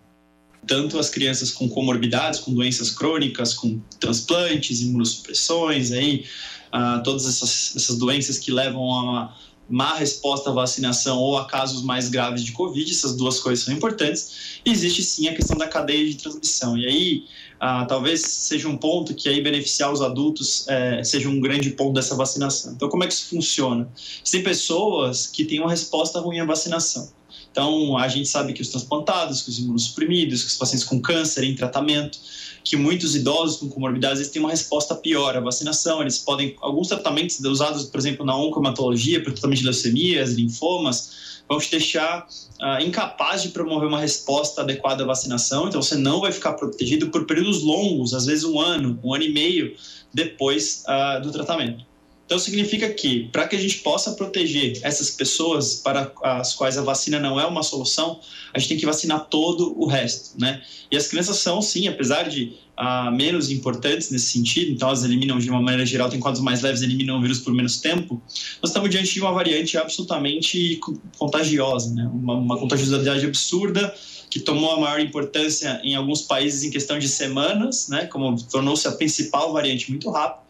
tanto 0.67 0.99
as 0.99 1.09
crianças 1.09 1.51
com 1.51 1.69
comorbidades, 1.69 2.41
com 2.41 2.53
doenças 2.53 2.91
crônicas, 2.91 3.53
com 3.53 3.79
transplantes, 3.99 4.81
imunossupressões, 4.81 5.91
aí, 5.91 6.25
ah, 6.71 7.01
todas 7.03 7.25
essas, 7.25 7.73
essas 7.75 7.97
doenças 7.97 8.37
que 8.37 8.51
levam 8.51 8.93
a 8.93 9.33
má 9.69 9.95
resposta 9.95 10.49
à 10.49 10.53
vacinação 10.53 11.19
ou 11.19 11.37
a 11.37 11.45
casos 11.45 11.83
mais 11.83 12.09
graves 12.09 12.43
de 12.43 12.51
Covid, 12.51 12.89
essas 12.89 13.15
duas 13.15 13.39
coisas 13.39 13.63
são 13.63 13.73
importantes. 13.73 14.59
Existe 14.65 15.03
sim 15.03 15.27
a 15.27 15.35
questão 15.35 15.57
da 15.57 15.67
cadeia 15.67 16.09
de 16.09 16.15
transmissão. 16.15 16.77
E 16.77 16.85
aí, 16.85 17.23
ah, 17.59 17.85
talvez 17.85 18.21
seja 18.21 18.67
um 18.67 18.77
ponto 18.77 19.13
que 19.13 19.29
aí 19.29 19.41
beneficiar 19.41 19.91
os 19.91 20.01
adultos 20.01 20.65
eh, 20.67 21.03
seja 21.03 21.29
um 21.29 21.39
grande 21.39 21.69
ponto 21.71 21.93
dessa 21.93 22.15
vacinação. 22.15 22.73
Então, 22.73 22.89
como 22.89 23.03
é 23.03 23.07
que 23.07 23.13
isso 23.13 23.29
funciona? 23.29 23.91
Tem 24.31 24.41
pessoas 24.41 25.27
que 25.27 25.45
têm 25.45 25.59
uma 25.59 25.69
resposta 25.69 26.19
ruim 26.19 26.39
à 26.39 26.45
vacinação. 26.45 27.18
Então, 27.51 27.97
a 27.97 28.07
gente 28.07 28.27
sabe 28.27 28.53
que 28.53 28.61
os 28.61 28.69
transplantados, 28.69 29.41
que 29.41 29.49
os 29.49 29.59
imunossuprimidos, 29.59 30.43
que 30.43 30.49
os 30.49 30.57
pacientes 30.57 30.85
com 30.85 31.01
câncer 31.01 31.43
em 31.43 31.55
tratamento, 31.55 32.19
que 32.63 32.75
muitos 32.75 33.15
idosos 33.15 33.57
com 33.57 33.69
comorbidades 33.69 34.19
eles 34.19 34.31
têm 34.31 34.41
uma 34.41 34.51
resposta 34.51 34.93
pior 34.95 35.35
à 35.35 35.39
vacinação. 35.39 36.01
Eles 36.01 36.19
podem, 36.19 36.55
alguns 36.61 36.87
tratamentos 36.87 37.39
usados, 37.39 37.85
por 37.85 37.99
exemplo, 37.99 38.25
na 38.25 38.35
oncomatologia, 38.35 39.21
para 39.21 39.31
tratamento 39.31 39.59
de 39.59 39.65
leucemias, 39.65 40.33
linfomas, 40.33 41.41
vão 41.47 41.59
te 41.59 41.71
deixar 41.71 42.27
ah, 42.61 42.81
incapaz 42.81 43.41
de 43.41 43.49
promover 43.49 43.87
uma 43.87 43.99
resposta 43.99 44.61
adequada 44.61 45.03
à 45.03 45.07
vacinação. 45.07 45.67
Então, 45.67 45.81
você 45.81 45.95
não 45.95 46.21
vai 46.21 46.31
ficar 46.31 46.53
protegido 46.53 47.09
por 47.09 47.25
períodos 47.25 47.63
longos, 47.63 48.13
às 48.13 48.27
vezes 48.27 48.43
um 48.43 48.59
ano, 48.59 48.99
um 49.03 49.13
ano 49.13 49.23
e 49.23 49.33
meio 49.33 49.75
depois 50.13 50.83
ah, 50.87 51.19
do 51.19 51.31
tratamento. 51.31 51.88
Então, 52.29 52.37
significa 52.37 52.87
que, 52.93 53.27
para 53.31 53.47
que 53.47 53.55
a 53.55 53.59
gente 53.59 53.79
possa 53.79 54.11
proteger 54.11 54.79
essas 54.83 55.09
pessoas 55.09 55.73
para 55.73 56.13
as 56.21 56.53
quais 56.53 56.77
a 56.77 56.83
vacina 56.83 57.19
não 57.19 57.39
é 57.39 57.45
uma 57.47 57.63
solução, 57.63 58.19
a 58.53 58.59
gente 58.59 58.69
tem 58.69 58.77
que 58.77 58.85
vacinar 58.85 59.25
todo 59.29 59.73
o 59.75 59.87
resto, 59.87 60.39
né? 60.39 60.61
E 60.91 60.95
as 60.95 61.07
crianças 61.07 61.37
são, 61.37 61.59
sim, 61.59 61.87
apesar 61.87 62.29
de 62.29 62.53
ah, 62.77 63.09
menos 63.09 63.49
importantes 63.49 64.11
nesse 64.11 64.27
sentido, 64.27 64.71
então 64.71 64.89
elas 64.89 65.03
eliminam 65.03 65.39
de 65.39 65.49
uma 65.49 65.59
maneira 65.59 65.83
geral, 65.83 66.07
tem 66.07 66.19
quadros 66.19 66.43
mais 66.43 66.61
leves, 66.61 66.83
eliminam 66.83 67.17
o 67.17 67.21
vírus 67.21 67.39
por 67.39 67.51
menos 67.51 67.77
tempo, 67.77 68.21
nós 68.61 68.69
estamos 68.69 68.91
diante 68.91 69.11
de 69.11 69.21
uma 69.21 69.31
variante 69.31 69.75
absolutamente 69.75 70.75
co- 70.75 71.01
contagiosa, 71.17 71.91
né? 71.95 72.07
Uma, 72.13 72.35
uma 72.35 72.59
contagiosidade 72.59 73.25
absurda 73.25 73.91
que 74.29 74.39
tomou 74.39 74.71
a 74.73 74.79
maior 74.79 74.99
importância 74.99 75.81
em 75.83 75.95
alguns 75.95 76.21
países 76.21 76.61
em 76.61 76.69
questão 76.69 76.99
de 76.99 77.07
semanas, 77.07 77.87
né? 77.87 78.05
Como 78.05 78.39
tornou-se 78.43 78.87
a 78.87 78.91
principal 78.91 79.51
variante 79.51 79.89
muito 79.89 80.11
rápido. 80.11 80.47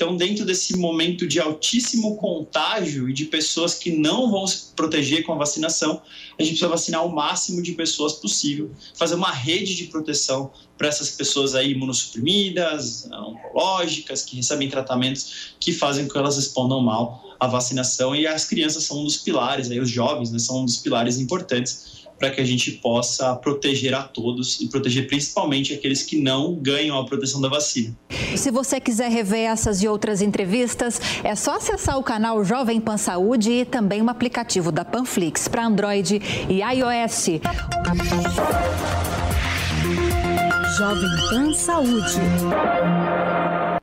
Então, 0.00 0.16
dentro 0.16 0.46
desse 0.46 0.78
momento 0.78 1.26
de 1.26 1.38
altíssimo 1.38 2.16
contágio 2.16 3.10
e 3.10 3.12
de 3.12 3.26
pessoas 3.26 3.74
que 3.74 3.90
não 3.90 4.30
vão 4.30 4.46
se 4.46 4.72
proteger 4.74 5.24
com 5.24 5.34
a 5.34 5.36
vacinação, 5.36 6.00
a 6.38 6.42
gente 6.42 6.52
precisa 6.52 6.68
vacinar 6.68 7.04
o 7.04 7.14
máximo 7.14 7.60
de 7.60 7.72
pessoas 7.72 8.14
possível, 8.14 8.70
fazer 8.94 9.14
uma 9.14 9.30
rede 9.30 9.74
de 9.74 9.84
proteção 9.88 10.50
para 10.78 10.88
essas 10.88 11.10
pessoas 11.10 11.54
aí 11.54 11.72
imunossuprimidas, 11.72 13.10
oncológicas, 13.12 14.22
que 14.22 14.36
recebem 14.36 14.70
tratamentos 14.70 15.52
que 15.60 15.70
fazem 15.70 16.06
com 16.06 16.12
que 16.12 16.18
elas 16.18 16.36
respondam 16.36 16.80
mal 16.80 17.36
à 17.38 17.46
vacinação. 17.46 18.16
E 18.16 18.26
as 18.26 18.46
crianças 18.46 18.84
são 18.84 19.00
um 19.00 19.04
dos 19.04 19.18
pilares, 19.18 19.70
aí 19.70 19.80
os 19.80 19.90
jovens 19.90 20.30
né, 20.30 20.38
são 20.38 20.62
um 20.62 20.64
dos 20.64 20.78
pilares 20.78 21.18
importantes 21.18 21.99
para 22.20 22.30
que 22.30 22.40
a 22.40 22.44
gente 22.44 22.72
possa 22.72 23.34
proteger 23.34 23.94
a 23.94 24.02
todos 24.02 24.60
e 24.60 24.68
proteger 24.68 25.08
principalmente 25.08 25.72
aqueles 25.72 26.02
que 26.02 26.20
não 26.20 26.54
ganham 26.54 26.98
a 26.98 27.04
proteção 27.04 27.40
da 27.40 27.48
vacina. 27.48 27.96
Se 28.36 28.50
você 28.50 28.78
quiser 28.78 29.10
rever 29.10 29.50
essas 29.50 29.82
e 29.82 29.88
outras 29.88 30.20
entrevistas, 30.20 31.00
é 31.24 31.34
só 31.34 31.56
acessar 31.56 31.98
o 31.98 32.02
canal 32.02 32.44
Jovem 32.44 32.78
Pan 32.78 32.98
Saúde 32.98 33.50
e 33.50 33.64
também 33.64 34.02
o 34.02 34.10
aplicativo 34.10 34.70
da 34.70 34.84
Panflix 34.84 35.48
para 35.48 35.66
Android 35.66 36.20
e 36.48 36.60
iOS. 36.60 37.40
Jovem 40.76 41.10
Pan 41.30 41.54
Saúde. 41.54 43.29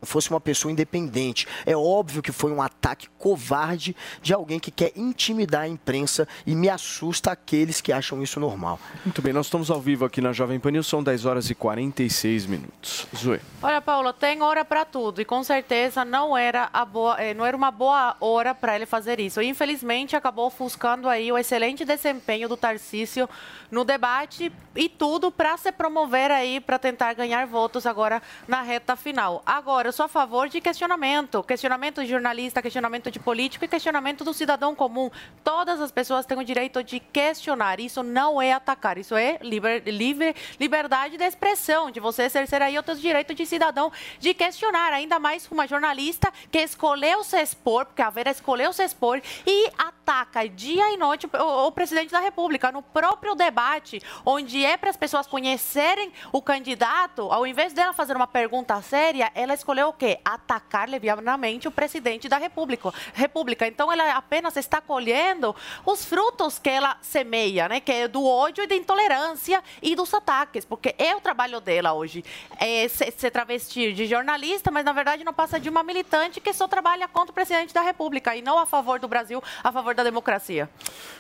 Fosse 0.08 0.30
uma 0.30 0.39
pessoa 0.39 0.72
independente. 0.72 1.47
É 1.66 1.76
óbvio 1.76 2.22
que 2.22 2.32
foi 2.32 2.51
um 2.51 2.62
ataque 2.62 3.08
covarde 3.18 3.95
de 4.22 4.34
alguém 4.34 4.60
que 4.60 4.72
quer 4.72 4.91
intimidar 4.95 5.64
a 5.64 5.68
imprensa 5.68 6.28
e 6.45 6.55
me 6.55 6.70
assusta 6.70 7.32
aqueles 7.32 7.82
que 7.82 7.91
acham 7.91 8.22
isso 8.22 8.39
normal. 8.39 8.80
Muito 9.05 9.22
bem, 9.22 9.34
nós 9.34 9.47
estamos 9.47 9.70
ao 9.70 9.82
vivo 9.82 10.05
aqui 10.05 10.22
na 10.22 10.34
Jovem 10.34 10.60
Pan 10.60 10.72
News, 10.72 10.88
são 10.88 11.03
10 11.03 11.26
horas 11.26 11.49
e 11.49 11.55
46 11.55 12.45
minutos. 12.45 13.08
Zoe. 13.16 13.39
Olha, 13.62 13.82
Paulo, 13.82 14.14
tem 14.14 14.41
hora 14.41 14.64
para 14.64 14.86
tudo 14.86 15.22
e 15.22 15.26
com 15.26 15.43
certeza 15.43 16.05
não 16.05 16.38
era, 16.38 16.70
a 16.72 16.86
boa, 16.86 17.22
eh, 17.22 17.34
não 17.34 17.45
era 17.45 17.55
uma 17.55 17.72
boa 17.72 18.16
hora 18.20 18.53
para 18.53 18.76
ele 18.76 18.86
fazer 18.86 19.20
isso. 19.20 19.41
Infelizmente, 19.41 20.16
acabou 20.16 20.47
ofuscando 20.47 21.10
aí 21.10 21.32
o 21.32 21.38
excelente 21.38 21.84
desempenho 21.84 22.47
do 22.47 22.58
Tarcísio 22.58 23.30
no 23.72 23.84
debate 23.84 24.51
e 24.78 24.88
tudo 24.88 25.32
para 25.32 25.57
se 25.57 25.71
promover 25.71 26.32
aí, 26.32 26.59
para 26.59 26.78
tentar 26.78 27.13
ganhar 27.13 27.45
votos 27.47 27.86
agora 27.86 28.21
na 28.47 28.61
reta 28.61 28.95
final. 28.95 29.41
Agora, 29.45 29.88
eu 29.88 29.91
sou 29.91 30.05
a 30.05 30.07
favor 30.07 30.47
de 30.47 30.61
questionamento, 30.61 31.43
questionamento 31.43 32.01
de 32.01 32.09
jornalista, 32.09 32.61
questionamento 32.61 33.09
de 33.09 33.19
político 33.19 33.65
e 33.65 33.67
questionamento 33.67 34.23
do 34.23 34.34
cidadão 34.34 34.75
comum. 34.75 35.09
Todas 35.43 35.82
as 35.82 35.91
pessoas 35.91 36.25
têm 36.25 36.38
o 36.38 36.43
direito 36.43 36.84
de 36.84 36.99
questionar. 36.99 37.80
Isso 37.80 38.03
não 38.03 38.41
é 38.41 38.53
atacar, 38.53 38.97
isso 38.97 39.15
é 39.15 39.39
liber, 39.41 39.84
livre, 39.86 40.36
liberdade 40.59 41.17
de 41.17 41.23
expressão, 41.23 41.89
de 41.89 41.99
você 41.99 42.23
exercer 42.23 42.61
aí 42.61 42.78
outros 42.78 43.01
direitos 43.01 43.36
de 43.36 43.45
cidadão 43.45 43.91
de 44.19 44.34
questionar, 44.34 44.93
ainda 44.93 45.17
mais 45.17 45.47
uma 45.49 45.67
jornalista 45.67 46.32
que 46.51 46.59
escolheu 46.59 47.23
se 47.23 47.41
expor, 47.41 47.86
porque 47.86 48.01
a 48.01 48.09
Vera 48.09 48.30
escolheu 48.30 48.71
se 48.71 48.84
expor 48.84 49.21
e 49.45 49.71
ataca 49.78 50.47
dia 50.47 50.93
e 50.93 50.97
noite 50.97 51.28
o, 51.28 51.67
o 51.67 51.71
presidente 51.71 52.11
da 52.11 52.19
República 52.19 52.71
no 52.71 52.82
próprio 52.82 53.34
debate, 53.34 54.01
onde 54.25 54.66
é 54.68 54.78
para 54.78 54.89
as 54.89 54.97
pessoas 54.97 55.26
conhecerem 55.26 56.11
o 56.32 56.41
candidato, 56.41 57.22
ao 57.32 57.47
invés 57.47 57.74
dela 57.74 57.93
fazer 57.93 58.15
uma 58.15 58.28
pergunta 58.28 58.82
séria, 58.82 59.32
ela 59.34 59.53
escolheu 59.53 59.89
o 59.89 59.93
quê? 59.93 60.20
Atacar 60.26 60.89
levianamente 60.89 61.68
o 61.68 61.72
presidente 61.72 62.28
da 62.28 62.38
República. 62.38 62.93
República. 63.13 63.68
Então 63.68 63.91
ela 63.91 64.11
apenas 64.11 64.57
está 64.57 64.82
colhendo 64.82 65.55
os 65.86 66.03
frutos 66.03 66.59
que 66.59 66.70
ela 66.70 66.97
semeia, 67.01 67.70
né? 67.70 67.80
Que 67.80 67.91
é 67.91 68.07
do 68.07 68.26
ódio 68.26 68.63
e 68.63 68.68
da 68.68 68.76
intolerância 68.76 69.63
e 69.82 69.95
dos 69.95 70.13
ataques, 70.13 70.65
porque 70.65 70.93
é 70.97 71.15
o 71.15 71.22
trabalho 71.22 71.61
dela 71.61 71.93
hoje. 71.93 72.24
É 72.59 72.88
se, 72.88 73.11
se 73.11 73.32
travestir 73.32 73.93
de 73.93 74.05
jornalista, 74.05 74.70
mas 74.72 74.84
na 74.84 74.91
verdade 74.91 75.24
não 75.24 75.34
passa 75.34 75.59
de 75.59 75.70
uma 75.70 75.84
militante 75.84 76.41
que 76.41 76.53
só 76.53 76.68
trabalha 76.68 77.07
contra 77.07 77.32
o 77.32 77.34
presidente 77.34 77.74
da 77.74 77.82
República 77.82 78.36
e 78.36 78.41
não 78.41 78.59
a 78.59 78.65
favor 78.65 78.99
do 78.99 79.07
Brasil, 79.07 79.41
a 79.63 79.72
favor 79.72 79.95
da 79.95 80.03
democracia. 80.03 80.70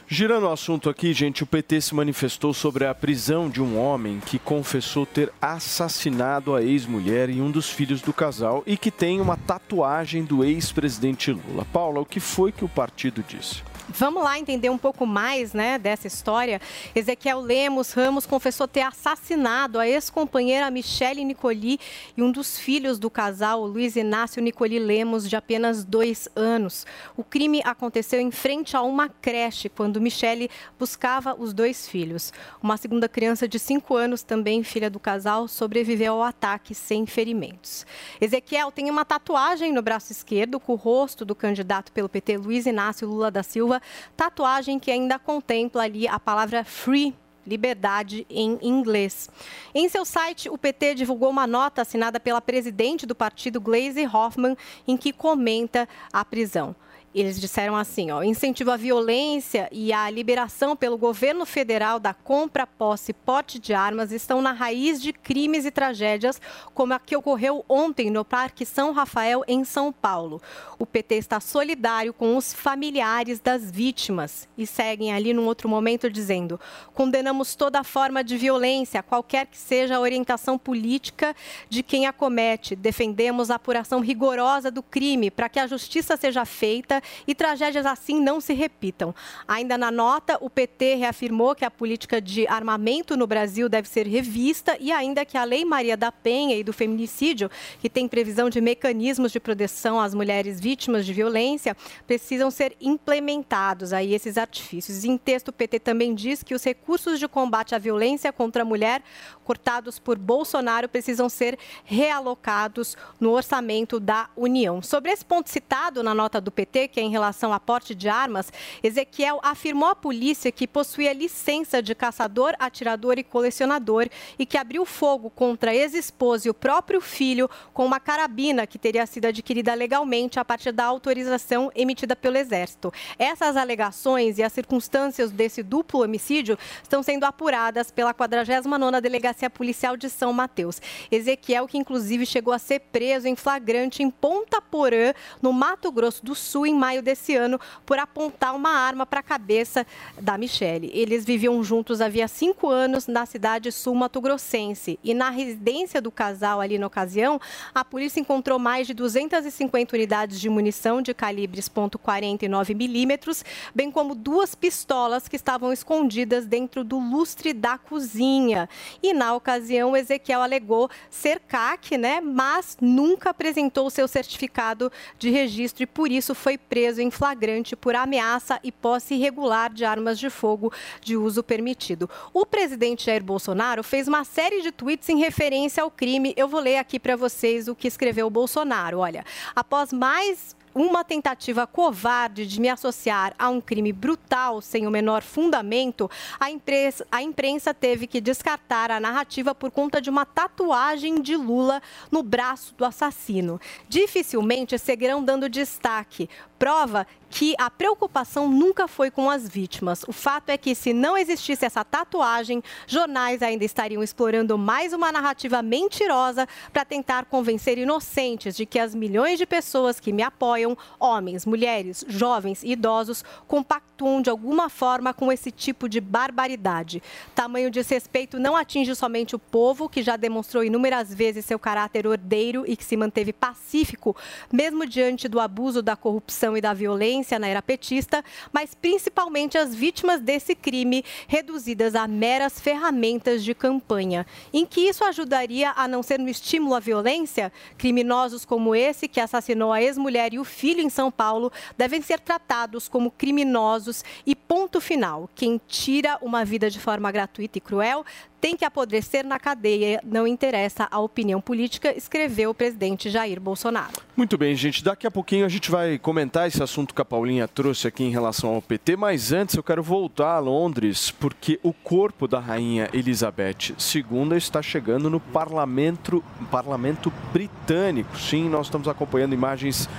Girando 0.07 0.47
o 0.47 0.51
assunto 0.51 0.89
aqui, 0.89 1.13
gente, 1.13 1.43
o 1.43 1.45
PT 1.45 1.81
se 1.81 1.95
manifestou 1.95 2.53
sobre 2.53 2.85
a 2.85 2.95
prisão 2.95 3.36
de 3.49 3.61
um 3.61 3.77
homem 3.77 4.21
que 4.25 4.39
confessou 4.39 5.05
ter 5.05 5.31
assassinado 5.41 6.55
a 6.55 6.63
ex-mulher 6.63 7.29
e 7.29 7.41
um 7.41 7.51
dos 7.51 7.69
filhos 7.69 8.01
do 8.01 8.13
casal 8.13 8.63
e 8.65 8.77
que 8.77 8.89
tem 8.89 9.19
uma 9.19 9.35
tatuagem 9.35 10.23
do 10.23 10.45
ex-presidente 10.45 11.31
Lula. 11.31 11.65
Paula, 11.73 11.99
o 11.99 12.05
que 12.05 12.21
foi 12.21 12.51
que 12.51 12.63
o 12.63 12.69
partido 12.69 13.21
disse? 13.27 13.61
Vamos 13.89 14.21
lá 14.21 14.37
entender 14.37 14.69
um 14.69 14.77
pouco 14.77 15.05
mais 15.05 15.53
né, 15.53 15.79
dessa 15.79 16.07
história. 16.07 16.59
Ezequiel 16.93 17.39
Lemos 17.39 17.93
Ramos 17.93 18.25
confessou 18.25 18.67
ter 18.67 18.81
assassinado 18.81 19.79
a 19.79 19.87
ex-companheira 19.87 20.69
Michele 20.69 21.23
Nicoli 21.23 21.79
e 22.17 22.21
um 22.21 22.29
dos 22.29 22.59
filhos 22.59 22.99
do 22.99 23.09
casal, 23.09 23.65
Luiz 23.65 23.95
Inácio 23.95 24.41
Nicoli 24.41 24.77
Lemos, 24.77 25.29
de 25.29 25.37
apenas 25.37 25.85
dois 25.85 26.27
anos. 26.35 26.85
O 27.15 27.23
crime 27.23 27.61
aconteceu 27.63 28.19
em 28.19 28.29
frente 28.29 28.75
a 28.75 28.81
uma 28.81 29.07
creche, 29.07 29.69
quando 29.69 30.01
Michele 30.01 30.49
buscava 30.77 31.33
os 31.33 31.53
dois 31.53 31.87
filhos. 31.87 32.33
Uma 32.61 32.75
segunda 32.75 33.07
criança 33.07 33.47
de 33.47 33.57
cinco 33.57 33.95
anos, 33.95 34.21
também 34.21 34.63
filha 34.63 34.89
do 34.89 34.99
casal, 34.99 35.47
sobreviveu 35.47 36.15
ao 36.15 36.23
ataque 36.23 36.75
sem 36.75 37.05
ferimentos. 37.05 37.85
Ezequiel 38.19 38.69
tem 38.69 38.89
uma 38.89 39.05
tatuagem 39.05 39.71
no 39.71 39.81
braço 39.81 40.11
esquerdo 40.11 40.59
com 40.59 40.73
o 40.73 40.75
rosto 40.75 41.23
do 41.23 41.33
candidato 41.33 41.93
pelo 41.93 42.09
PT, 42.09 42.37
Luiz 42.37 42.65
Inácio 42.65 43.07
Lula 43.07 43.31
da 43.31 43.43
Silva, 43.43 43.76
tatuagem 44.15 44.79
que 44.79 44.91
ainda 44.91 45.17
contempla 45.17 45.83
ali 45.83 46.07
a 46.07 46.19
palavra 46.19 46.63
free 46.63 47.15
liberdade 47.47 48.27
em 48.29 48.59
inglês. 48.61 49.29
Em 49.73 49.87
seu 49.87 50.03
site, 50.03 50.49
o 50.49 50.57
PT 50.57 50.95
divulgou 50.95 51.29
uma 51.29 51.47
nota 51.47 51.81
assinada 51.81 52.19
pela 52.19 52.41
presidente 52.41 53.05
do 53.05 53.15
partido, 53.15 53.61
Glaze 53.61 54.05
Hoffman, 54.05 54.57
em 54.85 54.97
que 54.97 55.13
comenta 55.13 55.87
a 56.11 56.25
prisão. 56.25 56.75
Eles 57.19 57.41
disseram 57.41 57.75
assim, 57.75 58.11
ó, 58.11 58.21
incentivo 58.21 58.69
à 58.69 58.77
violência 58.77 59.67
e 59.71 59.91
a 59.91 60.07
liberação 60.07 60.75
pelo 60.75 60.99
governo 60.99 61.47
federal 61.47 61.99
da 61.99 62.13
compra, 62.13 62.67
posse 62.67 63.09
e 63.09 63.13
porte 63.13 63.57
de 63.57 63.73
armas 63.73 64.11
estão 64.11 64.39
na 64.39 64.51
raiz 64.51 65.01
de 65.01 65.11
crimes 65.11 65.65
e 65.65 65.71
tragédias, 65.71 66.39
como 66.75 66.93
a 66.93 66.99
que 66.99 67.15
ocorreu 67.15 67.65
ontem 67.67 68.11
no 68.11 68.23
Parque 68.23 68.63
São 68.67 68.91
Rafael, 68.91 69.43
em 69.47 69.63
São 69.63 69.91
Paulo. 69.91 70.39
O 70.77 70.85
PT 70.85 71.15
está 71.15 71.39
solidário 71.39 72.13
com 72.13 72.37
os 72.37 72.53
familiares 72.53 73.39
das 73.39 73.71
vítimas 73.71 74.47
e 74.55 74.67
seguem 74.67 75.11
ali 75.11 75.33
num 75.33 75.47
outro 75.47 75.67
momento 75.67 76.11
dizendo: 76.11 76.59
condenamos 76.93 77.55
toda 77.55 77.83
forma 77.83 78.23
de 78.23 78.37
violência, 78.37 79.01
qualquer 79.01 79.47
que 79.47 79.57
seja 79.57 79.95
a 79.95 79.99
orientação 79.99 80.55
política 80.55 81.35
de 81.67 81.81
quem 81.81 82.05
a 82.05 82.13
comete. 82.13 82.75
Defendemos 82.75 83.49
a 83.49 83.55
apuração 83.55 84.01
rigorosa 84.01 84.69
do 84.69 84.83
crime 84.83 85.31
para 85.31 85.49
que 85.49 85.59
a 85.59 85.65
justiça 85.65 86.15
seja 86.15 86.45
feita 86.45 87.01
e 87.27 87.35
tragédias 87.35 87.85
assim 87.85 88.19
não 88.19 88.39
se 88.41 88.53
repitam. 88.53 89.13
Ainda 89.47 89.77
na 89.77 89.91
nota, 89.91 90.37
o 90.41 90.49
PT 90.49 90.95
reafirmou 90.95 91.55
que 91.55 91.65
a 91.65 91.71
política 91.71 92.21
de 92.21 92.47
armamento 92.47 93.15
no 93.15 93.27
Brasil 93.27 93.69
deve 93.69 93.87
ser 93.87 94.07
revista 94.07 94.77
e 94.79 94.91
ainda 94.91 95.25
que 95.25 95.37
a 95.37 95.43
Lei 95.43 95.65
Maria 95.65 95.97
da 95.97 96.11
Penha 96.11 96.55
e 96.55 96.63
do 96.63 96.73
feminicídio, 96.73 97.49
que 97.79 97.89
tem 97.89 98.07
previsão 98.07 98.49
de 98.49 98.61
mecanismos 98.61 99.31
de 99.31 99.39
proteção 99.39 99.99
às 99.99 100.13
mulheres 100.13 100.59
vítimas 100.59 101.05
de 101.05 101.13
violência, 101.13 101.75
precisam 102.05 102.51
ser 102.51 102.75
implementados 102.81 103.93
aí 103.93 104.13
esses 104.13 104.37
artifícios. 104.37 105.03
Em 105.03 105.17
texto, 105.17 105.49
o 105.49 105.53
PT 105.53 105.79
também 105.79 106.13
diz 106.13 106.43
que 106.43 106.53
os 106.53 106.63
recursos 106.63 107.19
de 107.19 107.27
combate 107.27 107.75
à 107.75 107.77
violência 107.77 108.31
contra 108.33 108.63
a 108.63 108.65
mulher 108.65 109.01
cortados 109.43 109.97
por 109.97 110.17
Bolsonaro 110.17 110.89
precisam 110.89 111.29
ser 111.29 111.57
realocados 111.85 112.97
no 113.19 113.31
orçamento 113.31 113.99
da 113.99 114.29
União. 114.35 114.81
Sobre 114.81 115.11
esse 115.11 115.23
ponto 115.23 115.49
citado 115.49 116.03
na 116.03 116.13
nota 116.13 116.41
do 116.41 116.51
PT, 116.51 116.89
é 116.99 117.03
em 117.03 117.09
relação 117.09 117.53
a 117.53 117.59
porte 117.59 117.93
de 117.93 118.09
armas, 118.09 118.51
Ezequiel 118.83 119.39
afirmou 119.43 119.89
à 119.89 119.95
polícia 119.95 120.51
que 120.51 120.67
possuía 120.67 121.13
licença 121.13 121.81
de 121.81 121.93
caçador, 121.93 122.53
atirador 122.59 123.17
e 123.17 123.23
colecionador 123.23 124.07
e 124.37 124.45
que 124.45 124.57
abriu 124.57 124.85
fogo 124.85 125.29
contra 125.29 125.73
ex-esposa 125.73 126.47
e 126.47 126.51
o 126.51 126.53
próprio 126.53 127.01
filho 127.01 127.49
com 127.73 127.85
uma 127.85 127.99
carabina 127.99 128.67
que 128.67 128.77
teria 128.77 129.05
sido 129.05 129.25
adquirida 129.25 129.73
legalmente 129.73 130.39
a 130.39 130.45
partir 130.45 130.71
da 130.71 130.85
autorização 130.85 131.71
emitida 131.75 132.15
pelo 132.15 132.37
Exército. 132.37 132.91
Essas 133.17 133.55
alegações 133.55 134.37
e 134.37 134.43
as 134.43 134.53
circunstâncias 134.53 135.31
desse 135.31 135.63
duplo 135.63 136.03
homicídio 136.03 136.57
estão 136.81 137.01
sendo 137.03 137.25
apuradas 137.25 137.91
pela 137.91 138.13
49ª 138.13 139.01
Delegacia 139.01 139.49
Policial 139.49 139.97
de 139.97 140.09
São 140.09 140.33
Mateus. 140.33 140.81
Ezequiel, 141.11 141.67
que 141.67 141.77
inclusive 141.77 142.25
chegou 142.25 142.53
a 142.53 142.59
ser 142.59 142.79
preso 142.79 143.27
em 143.27 143.35
flagrante 143.35 144.03
em 144.03 144.09
Ponta 144.09 144.61
Porã, 144.61 145.13
no 145.41 145.53
Mato 145.53 145.91
Grosso 145.91 146.23
do 146.25 146.35
Sul, 146.35 146.65
em 146.65 146.73
maio 146.77 147.01
desse 147.01 147.35
ano, 147.35 147.59
por 147.85 147.99
apontar 147.99 148.55
uma 148.55 148.69
arma 148.69 149.05
para 149.05 149.19
a 149.19 149.23
cabeça 149.23 149.85
da 150.21 150.37
Michele. 150.37 150.91
Eles 150.93 151.25
viviam 151.25 151.63
juntos 151.63 151.99
havia 151.99 152.27
cinco 152.27 152.69
anos 152.69 153.07
na 153.07 153.25
cidade 153.25 153.71
sul-mato-grossense. 153.71 154.99
E 155.03 155.13
na 155.13 155.29
residência 155.29 156.01
do 156.01 156.11
casal 156.11 156.61
ali 156.61 156.77
na 156.77 156.87
ocasião, 156.87 157.39
a 157.73 157.83
polícia 157.83 158.19
encontrou 158.19 158.59
mais 158.59 158.87
de 158.87 158.93
250 158.93 159.95
unidades 159.95 160.39
de 160.39 160.49
munição 160.49 161.01
de 161.01 161.13
calibres 161.13 161.67
.49 161.69 162.75
milímetros, 162.75 163.43
bem 163.73 163.91
como 163.91 164.15
duas 164.15 164.55
pistolas 164.55 165.27
que 165.27 165.35
estavam 165.35 165.73
escondidas 165.73 166.45
dentro 166.45 166.83
do 166.83 166.99
lustre 166.99 167.53
da 167.53 167.77
cozinha. 167.77 168.69
E 169.01 169.13
na 169.13 169.33
ocasião, 169.33 169.95
Ezequiel 169.95 170.41
alegou 170.41 170.89
ser 171.09 171.39
CAC, 171.39 171.97
né, 171.97 172.21
mas 172.21 172.77
nunca 172.79 173.29
apresentou 173.31 173.89
seu 173.89 174.07
certificado 174.07 174.91
de 175.17 175.29
registro 175.29 175.83
e 175.83 175.87
por 175.87 176.11
isso 176.11 176.35
foi 176.35 176.57
preso 176.67 177.01
em 177.01 177.09
flagrante 177.09 177.75
por 177.75 177.95
ameaça 177.95 178.59
e 178.63 178.71
posse 178.71 179.15
irregular 179.15 179.71
de 179.71 179.85
armas 179.85 180.19
de 180.19 180.29
fogo 180.29 180.71
de 181.01 181.15
uso 181.15 181.43
permitido. 181.43 182.09
O 182.33 182.45
presidente 182.45 183.05
Jair 183.05 183.23
Bolsonaro 183.23 183.83
fez 183.83 184.07
uma 184.07 184.23
série 184.23 184.61
de 184.61 184.71
tweets 184.71 185.09
em 185.09 185.19
referência 185.19 185.83
ao 185.83 185.91
crime. 185.91 186.33
Eu 186.35 186.47
vou 186.47 186.59
ler 186.59 186.77
aqui 186.77 186.99
para 186.99 187.15
vocês 187.15 187.67
o 187.67 187.75
que 187.75 187.87
escreveu 187.87 188.29
Bolsonaro. 188.29 188.99
Olha, 188.99 189.23
após 189.55 189.93
mais 189.93 190.56
uma 190.77 191.03
tentativa 191.03 191.65
covarde 191.65 192.45
de 192.45 192.61
me 192.61 192.69
associar 192.69 193.33
a 193.39 193.49
um 193.49 193.59
crime 193.59 193.91
brutal 193.91 194.61
sem 194.61 194.85
o 194.85 194.91
menor 194.91 195.23
fundamento, 195.23 196.09
a 196.39 196.51
imprensa, 196.51 197.07
a 197.11 197.21
imprensa 197.23 197.73
teve 197.73 198.05
que 198.05 198.21
descartar 198.21 198.91
a 198.91 198.99
narrativa 198.99 199.55
por 199.55 199.71
conta 199.71 199.99
de 199.99 200.09
uma 200.09 200.23
tatuagem 200.23 201.19
de 201.19 201.35
Lula 201.35 201.81
no 202.11 202.21
braço 202.21 202.75
do 202.75 202.85
assassino. 202.85 203.59
Dificilmente 203.89 204.77
seguirão 204.77 205.23
dando 205.23 205.49
destaque. 205.49 206.29
Prova 206.59 207.07
que 207.29 207.55
a 207.57 207.69
preocupação 207.69 208.49
nunca 208.49 208.87
foi 208.87 209.11
com 209.11 209.29
as 209.29 209.47
vítimas. 209.47 210.03
O 210.07 210.11
fato 210.11 210.49
é 210.49 210.57
que, 210.57 210.73
se 210.73 210.93
não 210.93 211.17
existisse 211.17 211.65
essa 211.65 211.83
tatuagem, 211.83 212.63
jornais 212.85 213.41
ainda 213.41 213.65
estariam 213.65 214.01
explorando 214.01 214.57
mais 214.57 214.93
uma 214.93 215.11
narrativa 215.11 215.61
mentirosa 215.61 216.47
para 216.71 216.85
tentar 216.85 217.25
convencer 217.25 217.77
inocentes 217.77 218.55
de 218.55 218.65
que 218.65 218.79
as 218.79 218.95
milhões 218.95 219.37
de 219.37 219.45
pessoas 219.45 219.99
que 219.99 220.13
me 220.13 220.23
apoiam, 220.23 220.77
homens, 220.99 221.45
mulheres, 221.45 222.05
jovens 222.07 222.63
e 222.63 222.71
idosos, 222.71 223.23
compactuam 223.47 224.21
de 224.21 224.29
alguma 224.29 224.69
forma 224.69 225.13
com 225.13 225.31
esse 225.31 225.51
tipo 225.51 225.89
de 225.89 225.99
barbaridade. 225.99 227.01
Tamanho 227.33 227.71
desrespeito 227.71 228.39
não 228.39 228.55
atinge 228.55 228.93
somente 228.95 229.35
o 229.35 229.39
povo, 229.39 229.89
que 229.89 230.03
já 230.03 230.15
demonstrou 230.15 230.63
inúmeras 230.63 231.13
vezes 231.13 231.45
seu 231.45 231.57
caráter 231.57 232.05
ordeiro 232.05 232.63
e 232.67 232.75
que 232.77 232.85
se 232.85 232.95
manteve 232.95 233.33
pacífico, 233.33 234.15
mesmo 234.51 234.85
diante 234.85 235.27
do 235.27 235.39
abuso 235.39 235.81
da 235.81 235.95
corrupção 235.95 236.55
e 236.55 236.61
da 236.61 236.73
violência 236.73 237.16
na 237.39 237.47
era 237.47 237.61
petista, 237.61 238.23
mas 238.51 238.73
principalmente 238.73 239.57
as 239.57 239.73
vítimas 239.73 240.21
desse 240.21 240.55
crime, 240.55 241.03
reduzidas 241.27 241.95
a 241.95 242.07
meras 242.07 242.59
ferramentas 242.59 243.43
de 243.43 243.53
campanha. 243.53 244.25
Em 244.53 244.65
que 244.65 244.81
isso 244.81 245.03
ajudaria 245.03 245.73
a 245.75 245.87
não 245.87 246.03
ser 246.03 246.19
um 246.19 246.27
estímulo 246.27 246.75
à 246.75 246.79
violência? 246.79 247.51
Criminosos 247.77 248.45
como 248.45 248.75
esse, 248.75 249.07
que 249.07 249.19
assassinou 249.19 249.71
a 249.71 249.81
ex-mulher 249.81 250.33
e 250.33 250.39
o 250.39 250.43
filho 250.43 250.81
em 250.81 250.89
São 250.89 251.11
Paulo, 251.11 251.51
devem 251.77 252.01
ser 252.01 252.19
tratados 252.19 252.87
como 252.87 253.11
criminosos 253.11 254.03
e 254.25 254.35
ponto 254.35 254.79
final. 254.81 255.29
Quem 255.35 255.59
tira 255.67 256.17
uma 256.21 256.43
vida 256.43 256.69
de 256.69 256.79
forma 256.79 257.11
gratuita 257.11 257.57
e 257.57 257.61
cruel 257.61 258.05
tem 258.39 258.55
que 258.55 258.65
apodrecer 258.65 259.25
na 259.25 259.39
cadeia, 259.39 260.01
não 260.03 260.27
interessa 260.27 260.87
a 260.89 260.99
opinião 260.99 261.41
política, 261.41 261.95
escreveu 261.95 262.51
o 262.51 262.53
presidente 262.53 263.09
Jair 263.09 263.39
Bolsonaro. 263.39 263.93
Muito 264.15 264.37
bem, 264.37 264.55
gente. 264.55 264.83
Daqui 264.83 265.07
a 265.07 265.11
pouquinho 265.11 265.45
a 265.45 265.49
gente 265.49 265.69
vai 265.71 265.97
comentar 265.97 266.47
esse 266.47 266.61
assunto 266.61 266.93
que 266.93 267.01
a 267.01 267.05
Paulinha 267.05 267.47
trouxe 267.47 267.87
aqui 267.87 268.03
em 268.03 268.11
relação 268.11 268.55
ao 268.55 268.61
PT, 268.61 268.95
mas 268.95 269.31
antes 269.31 269.55
eu 269.55 269.63
quero 269.63 269.81
voltar 269.81 270.35
a 270.35 270.39
Londres, 270.39 271.11
porque 271.11 271.59
o 271.63 271.73
corpo 271.73 272.27
da 272.27 272.39
rainha 272.39 272.89
Elizabeth 272.93 273.75
II 273.93 274.37
está 274.37 274.61
chegando 274.61 275.09
no 275.09 275.19
parlamento, 275.19 276.23
parlamento 276.51 277.11
britânico. 277.33 278.17
Sim, 278.17 278.49
nós 278.49 278.67
estamos 278.67 278.87
acompanhando 278.87 279.33
imagens 279.33 279.89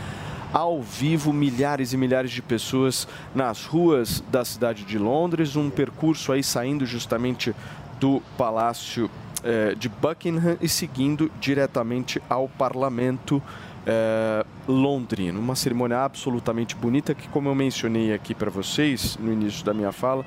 ao 0.53 0.81
vivo, 0.81 1.33
milhares 1.33 1.93
e 1.93 1.97
milhares 1.97 2.31
de 2.31 2.41
pessoas 2.41 3.07
nas 3.35 3.65
ruas 3.67 4.23
da 4.31 4.45
cidade 4.45 4.85
de 4.85 4.99
Londres, 4.99 5.57
um 5.57 5.69
percurso 5.69 6.33
aí 6.33 6.43
saindo 6.43 6.87
justamente 6.87 7.55
do 7.99 8.23
Palácio 8.37 9.11
eh, 9.43 9.75
de 9.77 9.89
Buckingham 9.89 10.57
e 10.61 10.69
seguindo 10.69 11.31
diretamente 11.41 12.21
ao 12.29 12.49
Parlamento 12.49 13.43
eh, 13.87 14.45
londrino. 14.67 15.39
Uma 15.41 15.55
cerimônia 15.55 16.05
absolutamente 16.05 16.75
bonita 16.75 17.15
que, 17.15 17.29
como 17.29 17.49
eu 17.49 17.55
mencionei 17.55 18.13
aqui 18.13 18.35
para 18.35 18.51
vocês 18.51 19.17
no 19.19 19.33
início 19.33 19.65
da 19.65 19.73
minha 19.73 19.93
fala, 19.93 20.25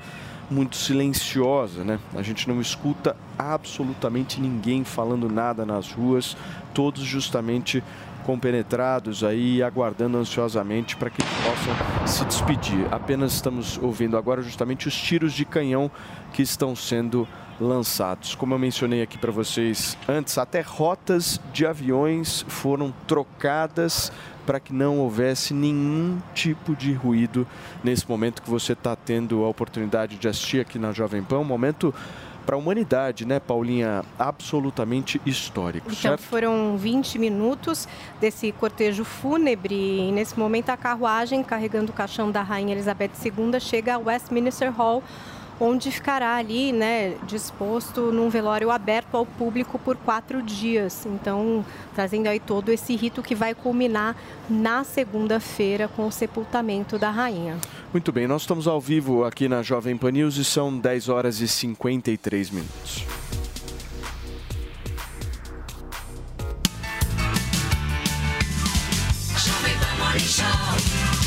muito 0.49 0.75
silenciosa, 0.75 1.83
né? 1.83 1.99
A 2.13 2.21
gente 2.21 2.47
não 2.47 2.59
escuta 2.59 3.15
absolutamente 3.37 4.41
ninguém 4.41 4.83
falando 4.83 5.29
nada 5.29 5.65
nas 5.65 5.91
ruas, 5.91 6.35
todos 6.73 7.03
justamente 7.03 7.81
compenetrados 8.25 9.23
aí, 9.23 9.63
aguardando 9.63 10.17
ansiosamente 10.17 10.95
para 10.95 11.09
que 11.09 11.23
possam 11.23 12.07
se 12.07 12.25
despedir. 12.25 12.87
Apenas 12.91 13.33
estamos 13.33 13.77
ouvindo 13.77 14.17
agora 14.17 14.41
justamente 14.41 14.87
os 14.87 14.95
tiros 14.95 15.33
de 15.33 15.45
canhão 15.45 15.89
que 16.33 16.41
estão 16.41 16.75
sendo 16.75 17.27
lançados. 17.61 18.35
Como 18.35 18.53
eu 18.53 18.59
mencionei 18.59 19.01
aqui 19.01 19.17
para 19.17 19.31
vocês 19.31 19.97
antes, 20.07 20.37
até 20.37 20.61
rotas 20.61 21.39
de 21.53 21.65
aviões 21.65 22.43
foram 22.47 22.93
trocadas 23.07 24.11
para 24.45 24.59
que 24.59 24.73
não 24.73 24.97
houvesse 24.97 25.53
nenhum 25.53 26.19
tipo 26.33 26.75
de 26.75 26.91
ruído 26.91 27.47
nesse 27.83 28.09
momento 28.09 28.41
que 28.41 28.49
você 28.49 28.73
está 28.73 28.95
tendo 28.95 29.43
a 29.43 29.47
oportunidade 29.47 30.17
de 30.17 30.27
assistir 30.27 30.59
aqui 30.61 30.79
na 30.79 30.91
Jovem 30.91 31.21
Pan, 31.23 31.39
um 31.39 31.43
momento 31.43 31.93
para 32.45 32.55
a 32.55 32.57
humanidade, 32.57 33.23
né, 33.23 33.39
Paulinha? 33.39 34.03
Absolutamente 34.17 35.21
histórico, 35.25 35.87
Então 35.87 35.95
certo? 35.95 36.21
foram 36.21 36.75
20 36.75 37.19
minutos 37.19 37.87
desse 38.19 38.51
cortejo 38.51 39.03
fúnebre 39.03 39.75
e 39.75 40.11
nesse 40.11 40.37
momento 40.39 40.69
a 40.69 40.77
carruagem 40.77 41.43
carregando 41.43 41.91
o 41.91 41.95
caixão 41.95 42.31
da 42.31 42.41
Rainha 42.41 42.73
Elizabeth 42.73 43.11
II 43.23 43.59
chega 43.59 43.93
ao 43.93 44.05
Westminster 44.05 44.71
Hall, 44.71 45.03
onde 45.61 45.91
ficará 45.91 46.37
ali, 46.37 46.73
né, 46.73 47.15
disposto 47.27 48.11
num 48.11 48.29
velório 48.29 48.71
aberto 48.71 49.15
ao 49.15 49.27
público 49.27 49.77
por 49.77 49.95
quatro 49.95 50.41
dias. 50.41 51.05
Então, 51.05 51.63
trazendo 51.93 52.27
aí 52.27 52.39
todo 52.39 52.71
esse 52.71 52.95
rito 52.95 53.21
que 53.21 53.35
vai 53.35 53.53
culminar 53.53 54.15
na 54.49 54.83
segunda-feira 54.83 55.87
com 55.87 56.07
o 56.07 56.11
sepultamento 56.11 56.97
da 56.97 57.11
rainha. 57.11 57.59
Muito 57.93 58.11
bem, 58.11 58.27
nós 58.27 58.41
estamos 58.41 58.67
ao 58.67 58.81
vivo 58.81 59.23
aqui 59.23 59.47
na 59.47 59.61
Jovem 59.61 59.95
Pan 59.95 60.11
News 60.11 60.37
e 60.37 60.43
são 60.43 60.75
10 60.75 61.09
horas 61.09 61.39
e 61.39 61.47
53 61.47 62.49
minutos. 62.49 63.05
Jovem 69.37 69.73
Pan 69.77 70.03
Morning 70.03 70.19
Show. 70.19 71.20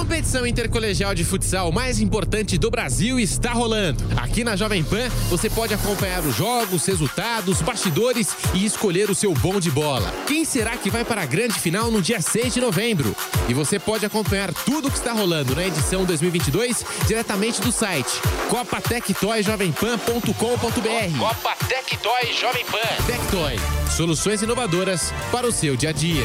A 0.00 0.02
competição 0.02 0.46
intercolegial 0.46 1.14
de 1.14 1.26
futsal 1.26 1.70
mais 1.70 2.00
importante 2.00 2.56
do 2.56 2.70
Brasil 2.70 3.20
está 3.20 3.52
rolando. 3.52 4.02
Aqui 4.16 4.42
na 4.42 4.56
Jovem 4.56 4.82
Pan, 4.82 5.10
você 5.28 5.50
pode 5.50 5.74
acompanhar 5.74 6.24
os 6.24 6.34
jogos, 6.34 6.86
resultados, 6.86 7.60
bastidores 7.60 8.34
e 8.54 8.64
escolher 8.64 9.10
o 9.10 9.14
seu 9.14 9.34
bom 9.34 9.60
de 9.60 9.70
bola. 9.70 10.10
Quem 10.26 10.42
será 10.42 10.78
que 10.78 10.88
vai 10.88 11.04
para 11.04 11.20
a 11.20 11.26
grande 11.26 11.60
final 11.60 11.90
no 11.90 12.00
dia 12.00 12.22
6 12.22 12.54
de 12.54 12.62
novembro? 12.62 13.14
E 13.46 13.52
você 13.52 13.78
pode 13.78 14.06
acompanhar 14.06 14.54
tudo 14.54 14.88
o 14.88 14.90
que 14.90 14.96
está 14.96 15.12
rolando 15.12 15.54
na 15.54 15.66
edição 15.66 16.06
2022 16.06 16.82
diretamente 17.06 17.60
do 17.60 17.70
site 17.70 18.22
copatectoyjovempan.com.br. 18.48 21.18
Copa 21.18 21.54
Tectoy 21.68 22.32
Jovem 22.40 22.64
Pan. 22.64 22.78
Tectoy, 23.06 23.56
soluções 23.94 24.40
inovadoras 24.40 25.12
para 25.30 25.46
o 25.46 25.52
seu 25.52 25.76
dia 25.76 25.90
a 25.90 25.92
dia. 25.92 26.24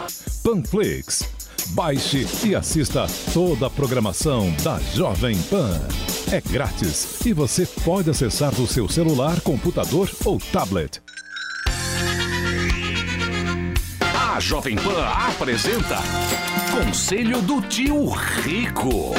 Panflix. 0.43 1.23
Baixe 1.69 2.27
e 2.43 2.55
assista 2.55 3.05
toda 3.33 3.67
a 3.67 3.69
programação 3.69 4.51
da 4.63 4.79
Jovem 4.93 5.37
Pan. 5.43 5.79
É 6.31 6.41
grátis 6.41 7.25
e 7.25 7.33
você 7.33 7.65
pode 7.83 8.09
acessar 8.09 8.53
do 8.53 8.67
seu 8.67 8.89
celular, 8.89 9.39
computador 9.41 10.09
ou 10.25 10.39
tablet. 10.51 11.01
A 14.33 14.39
Jovem 14.39 14.75
Pan 14.75 15.05
apresenta 15.05 15.97
Conselho 16.71 17.41
do 17.41 17.61
Tio 17.61 18.09
Rico. 18.09 19.13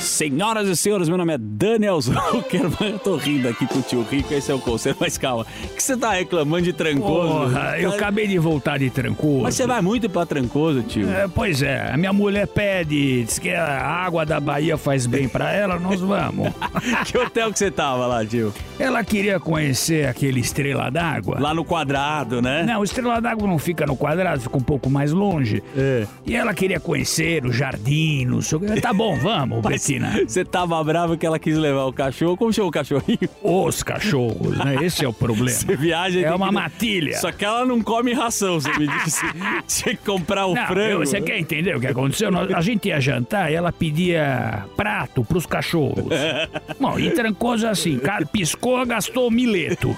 Senhoras 0.00 0.68
e 0.68 0.76
senhores, 0.76 1.08
meu 1.08 1.18
nome 1.18 1.34
é 1.34 1.38
Daniel 1.38 2.00
Zuckerman. 2.00 2.92
Eu 2.92 2.98
tô 2.98 3.16
rindo 3.16 3.48
aqui 3.48 3.66
com 3.66 3.78
o 3.78 3.82
tio 3.82 4.02
Rico, 4.02 4.32
esse 4.32 4.50
é 4.50 4.54
o 4.54 4.58
conselho, 4.58 4.96
mas 4.98 5.18
calma. 5.18 5.44
O 5.64 5.68
que 5.74 5.82
você 5.82 5.96
tá 5.96 6.12
reclamando 6.12 6.62
de 6.62 6.72
Trancoso? 6.72 7.28
Porra, 7.28 7.78
eu 7.78 7.92
acabei 7.92 8.26
de 8.26 8.38
voltar 8.38 8.78
de 8.78 8.90
Trancoso. 8.90 9.42
Mas 9.42 9.54
você 9.54 9.66
vai 9.66 9.82
muito 9.82 10.08
pra 10.08 10.24
Trancoso, 10.24 10.82
tio? 10.82 11.08
É, 11.10 11.28
pois 11.28 11.62
é, 11.62 11.90
a 11.92 11.96
minha 11.96 12.12
mulher 12.12 12.46
pede, 12.46 13.24
diz 13.24 13.38
que 13.38 13.50
a 13.50 13.80
água 13.80 14.24
da 14.24 14.40
Bahia 14.40 14.76
faz 14.76 15.06
bem 15.06 15.28
pra 15.28 15.52
ela, 15.52 15.78
nós 15.78 16.00
vamos. 16.00 16.48
que 17.06 17.18
hotel 17.18 17.52
que 17.52 17.58
você 17.58 17.70
tava 17.70 18.06
lá, 18.06 18.24
tio? 18.24 18.52
Ela 18.78 19.02
queria 19.04 19.38
conhecer 19.40 20.06
aquele 20.08 20.40
Estrela 20.40 20.90
d'Água. 20.90 21.38
Lá 21.40 21.52
no 21.52 21.64
quadrado, 21.64 22.40
né? 22.40 22.62
Não, 22.64 22.80
o 22.80 22.84
Estrela 22.84 23.20
d'Água 23.20 23.46
não 23.46 23.58
fica 23.58 23.84
no 23.86 23.96
quadrado, 23.96 24.40
fica 24.40 24.56
um 24.56 24.62
pouco 24.62 24.88
mais 24.88 25.12
longe. 25.12 25.62
É. 25.76 26.06
E 26.24 26.34
ela 26.36 26.54
queria 26.54 26.80
conhecer 26.80 27.44
o 27.44 27.52
jardim, 27.52 28.24
não 28.24 28.40
sei 28.40 28.58
o 28.58 28.60
que. 28.60 28.80
Tá 28.80 28.92
bom, 28.92 29.18
vamos, 29.18 29.60
Mas 29.68 29.87
Betina. 29.88 30.20
Você 30.26 30.44
tava 30.44 30.82
bravo 30.84 31.16
que 31.16 31.24
ela 31.24 31.38
quis 31.38 31.56
levar 31.56 31.84
o 31.86 31.92
cachorro. 31.92 32.36
Como 32.36 32.52
chama 32.52 32.68
o 32.68 32.70
cachorrinho? 32.70 33.18
Os 33.42 33.82
cachorros, 33.82 34.56
né? 34.58 34.76
Esse 34.84 35.04
é 35.04 35.08
o 35.08 35.12
problema. 35.12 35.48
Você 35.50 35.76
viaja 35.76 36.20
É 36.20 36.34
uma 36.34 36.48
que- 36.48 36.54
matilha. 36.54 37.16
Só 37.18 37.32
que 37.32 37.44
ela 37.44 37.64
não 37.64 37.80
come 37.80 38.12
ração, 38.12 38.60
você 38.60 38.70
me 38.78 38.86
disse. 38.86 39.24
Tinha 39.66 39.96
que 39.96 40.04
comprar 40.04 40.46
o 40.46 40.54
Não, 40.54 40.66
frango. 40.66 40.90
eu- 40.90 40.98
você 41.06 41.20
quer 41.20 41.38
entender 41.38 41.74
o 41.76 41.80
que 41.80 41.86
aconteceu? 41.86 42.28
A 42.54 42.60
gente 42.60 42.88
ia 42.88 43.00
jantar 43.00 43.50
e 43.50 43.54
ela 43.54 43.72
pedia 43.72 44.64
prato 44.76 45.24
pros 45.24 45.46
cachorros. 45.46 46.04
Bom, 46.78 46.98
e 46.98 47.10
Trancoso 47.10 47.66
é 47.66 47.70
assim, 47.70 47.98
cara, 47.98 48.26
piscou, 48.26 48.84
gastou 48.86 49.30
mileto. 49.30 49.96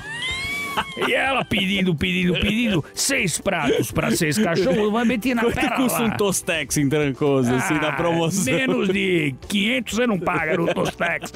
E 1.08 1.12
ela 1.14 1.44
pedindo, 1.44 1.94
pedindo, 1.94 2.34
pedindo, 2.34 2.84
seis 2.94 3.38
pratos 3.38 3.90
pra 3.90 4.10
seis 4.12 4.38
cachorros. 4.38 4.92
Vai 4.92 5.04
meter 5.04 5.34
na 5.34 5.42
Quanto 5.42 5.54
pera 5.54 5.76
custa 5.76 6.00
lá. 6.00 6.04
um 6.06 6.10
Tostex 6.16 6.76
em 6.76 6.88
Trancoso, 6.88 7.52
assim, 7.54 7.74
da 7.78 7.88
Ah, 7.88 7.92
promoção? 7.92 8.54
Menos 8.54 8.88
de 8.88 9.34
500 9.48 9.94
você 9.94 10.06
não 10.06 10.18
paga 10.18 10.56
no 10.56 10.72
Tostex. 10.74 11.32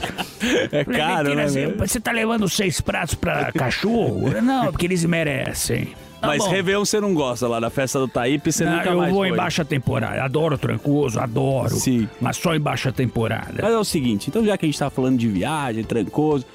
É 0.73 0.85
caro, 0.85 1.35
né? 1.35 1.49
Você, 1.49 1.67
meu? 1.67 1.77
você 1.79 2.01
tá 2.01 2.13
levando 2.13 2.49
seis 2.49 2.81
pratos 2.81 3.15
pra 3.15 3.51
cachorro? 3.53 4.31
Não, 4.43 4.67
porque 4.71 4.87
eles 4.87 5.05
merecem. 5.05 5.89
Tá 6.21 6.29
Mas 6.29 6.39
bom. 6.43 6.49
Réveillon 6.51 6.85
você 6.87 7.01
não 7.01 7.13
gosta 7.13 7.47
lá 7.47 7.61
da 7.61 7.69
festa 7.69 7.99
do 7.99 8.09
Taípe, 8.09 8.51
você 8.51 8.65
Não, 8.65 8.77
nunca 8.79 8.89
eu 8.89 8.97
mais 8.99 9.11
vou 9.13 9.21
foi. 9.21 9.29
em 9.29 9.37
baixa 9.37 9.63
temporada. 9.63 10.23
Adoro 10.25 10.57
Trancoso, 10.57 11.21
adoro. 11.21 11.75
Sim. 11.75 12.09
Mas 12.19 12.39
só 12.39 12.55
em 12.55 12.61
baixa 12.61 12.91
temporada. 12.91 13.55
Mas 13.61 13.73
é 13.75 13.77
o 13.77 13.85
seguinte, 13.85 14.29
então 14.31 14.43
já 14.45 14.57
que 14.57 14.65
a 14.65 14.69
gente 14.69 14.79
tá 14.79 14.89
falando 14.89 15.19
de 15.19 15.29
viagem, 15.29 15.85
Trancoso, 15.85 16.47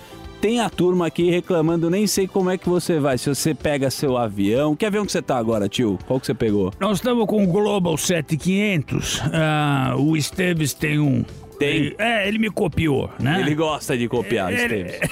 tem 0.41 0.59
a 0.61 0.69
turma 0.69 1.07
aqui 1.07 1.29
reclamando, 1.29 1.89
nem 1.89 2.07
sei 2.07 2.27
como 2.27 2.49
é 2.49 2.57
que 2.57 2.67
você 2.69 2.99
vai, 2.99 3.17
se 3.17 3.27
você 3.29 3.53
pega 3.53 3.89
seu 3.91 4.17
avião. 4.17 4.75
Que 4.75 4.85
avião 4.85 5.05
que 5.05 5.11
você 5.11 5.21
tá 5.21 5.37
agora, 5.37 5.67
tio? 5.67 5.99
Qual 6.07 6.19
que 6.19 6.25
você 6.25 6.33
pegou? 6.33 6.73
Nós 6.79 6.97
estamos 6.97 7.25
com 7.27 7.43
o 7.43 7.47
Global 7.47 7.97
7500. 7.97 9.21
Ah, 9.33 9.95
o 9.97 10.15
Esteves 10.15 10.73
tem 10.73 10.99
um. 10.99 11.23
Tem? 11.59 11.93
É, 11.97 12.25
ele 12.25 12.37
me 12.39 12.49
copiou, 12.49 13.09
né? 13.19 13.41
Ele 13.41 13.53
gosta 13.53 13.97
de 13.97 14.07
copiar, 14.07 14.49
Ele- 14.53 14.85
Esteves. 14.91 15.09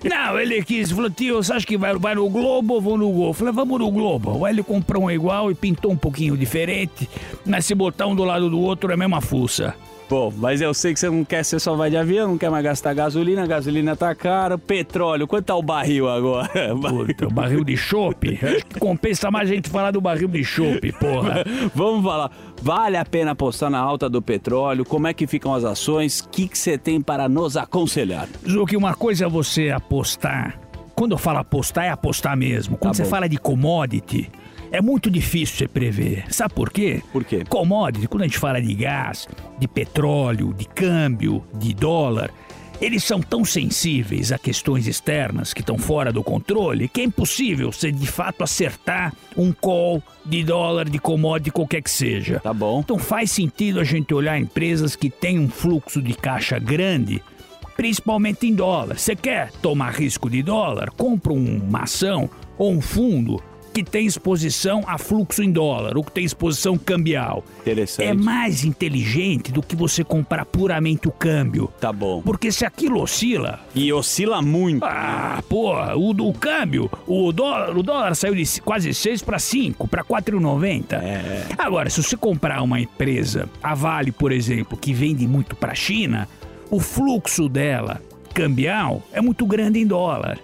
Não, 0.02 0.38
ele 0.40 0.62
quis, 0.64 0.90
falou, 0.90 1.10
tio, 1.10 1.36
você 1.42 1.52
acha 1.52 1.66
que 1.66 1.76
vai, 1.76 1.94
vai 1.94 2.14
no 2.14 2.26
Globo 2.30 2.74
ou 2.74 2.80
vou 2.80 2.96
no 2.96 3.10
Gol? 3.10 3.28
Eu 3.28 3.32
falei, 3.34 3.52
vamos 3.52 3.78
no 3.78 3.90
Globo. 3.90 4.44
Aí 4.46 4.54
ele 4.54 4.62
comprou 4.62 5.04
um 5.04 5.10
igual 5.10 5.50
e 5.50 5.54
pintou 5.54 5.92
um 5.92 5.96
pouquinho 5.96 6.36
diferente, 6.38 7.08
mas 7.44 7.66
se 7.66 7.74
botar 7.74 8.06
um 8.06 8.14
do 8.14 8.24
lado 8.24 8.48
do 8.48 8.58
outro 8.58 8.90
é 8.90 8.94
a 8.94 8.96
mesma 8.96 9.20
fuça. 9.20 9.74
Pô, 10.08 10.30
mas 10.36 10.60
eu 10.60 10.74
sei 10.74 10.92
que 10.92 11.00
você 11.00 11.08
não 11.08 11.24
quer, 11.24 11.42
você 11.42 11.58
só 11.58 11.74
vai 11.74 11.88
de 11.88 11.96
avião, 11.96 12.28
não 12.28 12.36
quer 12.38 12.50
mais 12.50 12.62
gastar 12.62 12.92
gasolina, 12.92 13.46
gasolina 13.46 13.96
tá 13.96 14.14
cara, 14.14 14.58
petróleo, 14.58 15.26
quanto 15.26 15.46
tá 15.46 15.56
o 15.56 15.62
barril 15.62 16.08
agora? 16.10 16.50
Puta, 16.76 17.26
o 17.26 17.30
barril 17.30 17.64
de 17.64 17.74
chope? 17.74 18.38
Que 18.68 18.78
compensa 18.78 19.30
mais 19.30 19.50
a 19.50 19.54
gente 19.54 19.70
falar 19.70 19.92
do 19.92 20.02
barril 20.02 20.28
de 20.28 20.44
chope, 20.44 20.92
porra. 20.92 21.42
Vamos 21.74 22.04
falar, 22.04 22.30
vale 22.60 22.98
a 22.98 23.04
pena 23.04 23.30
apostar 23.30 23.70
na 23.70 23.78
alta 23.78 24.08
do 24.10 24.20
petróleo? 24.20 24.84
Como 24.84 25.06
é 25.06 25.14
que 25.14 25.26
ficam 25.26 25.54
as 25.54 25.64
ações? 25.64 26.20
O 26.20 26.28
que 26.28 26.48
que 26.48 26.58
você 26.58 26.76
tem 26.76 27.00
para 27.00 27.26
nos 27.26 27.56
aconselhar? 27.56 28.28
Zuki, 28.46 28.76
uma 28.76 28.94
coisa 28.94 29.24
é 29.24 29.28
você 29.28 29.70
apostar. 29.70 30.60
Quando 30.94 31.12
eu 31.12 31.18
falo 31.18 31.38
apostar, 31.38 31.86
é 31.86 31.88
apostar 31.90 32.36
mesmo. 32.36 32.76
Quando 32.76 32.92
Tá 32.92 32.96
você 32.98 33.02
bom. 33.04 33.08
fala 33.08 33.26
de 33.28 33.38
commodity, 33.38 34.30
é 34.74 34.80
muito 34.80 35.08
difícil 35.08 35.56
você 35.56 35.68
prever. 35.68 36.24
Sabe 36.30 36.52
por 36.52 36.68
quê? 36.68 37.00
Por 37.12 37.22
quê? 37.22 37.44
Commodity, 37.48 38.08
quando 38.08 38.22
a 38.22 38.26
gente 38.26 38.38
fala 38.38 38.60
de 38.60 38.74
gás, 38.74 39.28
de 39.56 39.68
petróleo, 39.68 40.52
de 40.52 40.64
câmbio, 40.64 41.44
de 41.54 41.72
dólar, 41.72 42.28
eles 42.80 43.04
são 43.04 43.20
tão 43.20 43.44
sensíveis 43.44 44.32
a 44.32 44.38
questões 44.38 44.88
externas 44.88 45.54
que 45.54 45.60
estão 45.60 45.78
fora 45.78 46.12
do 46.12 46.24
controle 46.24 46.88
que 46.88 47.02
é 47.02 47.04
impossível 47.04 47.70
você 47.70 47.92
de 47.92 48.06
fato 48.08 48.42
acertar 48.42 49.14
um 49.36 49.52
call 49.52 50.02
de 50.26 50.42
dólar, 50.42 50.90
de 50.90 50.98
commodity, 50.98 51.52
qualquer 51.52 51.80
que 51.80 51.90
seja. 51.90 52.40
Tá 52.40 52.52
bom. 52.52 52.80
Então 52.80 52.98
faz 52.98 53.30
sentido 53.30 53.78
a 53.78 53.84
gente 53.84 54.12
olhar 54.12 54.36
empresas 54.36 54.96
que 54.96 55.08
têm 55.08 55.38
um 55.38 55.48
fluxo 55.48 56.02
de 56.02 56.14
caixa 56.14 56.58
grande 56.58 57.22
principalmente 57.76 58.46
em 58.48 58.54
dólar. 58.54 58.98
Você 58.98 59.14
quer 59.14 59.52
tomar 59.62 59.90
risco 59.92 60.28
de 60.28 60.42
dólar? 60.42 60.90
Compra 60.90 61.32
uma 61.32 61.84
ação 61.84 62.28
ou 62.58 62.72
um 62.72 62.80
fundo 62.80 63.42
que 63.74 63.82
tem 63.82 64.06
exposição 64.06 64.84
a 64.86 64.96
fluxo 64.96 65.42
em 65.42 65.50
dólar 65.50 65.96
ou 65.96 66.04
que 66.04 66.12
tem 66.12 66.24
exposição 66.24 66.78
cambial. 66.78 67.44
Interessante. 67.60 68.06
É 68.06 68.14
mais 68.14 68.64
inteligente 68.64 69.50
do 69.50 69.60
que 69.60 69.74
você 69.74 70.04
comprar 70.04 70.44
puramente 70.44 71.08
o 71.08 71.10
câmbio. 71.10 71.72
Tá 71.80 71.92
bom. 71.92 72.22
Porque 72.22 72.52
se 72.52 72.64
aquilo 72.64 73.02
oscila. 73.02 73.58
E 73.74 73.92
oscila 73.92 74.40
muito. 74.40 74.84
Ah, 74.84 75.42
porra, 75.48 75.96
o, 75.96 76.10
o 76.10 76.32
câmbio, 76.32 76.88
o 77.04 77.32
dólar, 77.32 77.76
o 77.76 77.82
dólar 77.82 78.14
saiu 78.14 78.36
de 78.36 78.60
quase 78.60 78.94
6 78.94 79.22
para 79.22 79.40
5, 79.40 79.88
para 79.88 80.04
4,90. 80.04 80.92
É. 80.92 81.46
Agora, 81.58 81.90
se 81.90 82.00
você 82.00 82.16
comprar 82.16 82.62
uma 82.62 82.78
empresa, 82.80 83.48
a 83.60 83.74
Vale, 83.74 84.12
por 84.12 84.30
exemplo, 84.30 84.78
que 84.78 84.92
vende 84.92 85.26
muito 85.26 85.56
para 85.56 85.72
a 85.72 85.74
China, 85.74 86.28
o 86.70 86.78
fluxo 86.78 87.48
dela 87.48 88.00
cambial 88.32 89.02
é 89.12 89.20
muito 89.20 89.44
grande 89.46 89.80
em 89.80 89.86
dólar. 89.86 90.38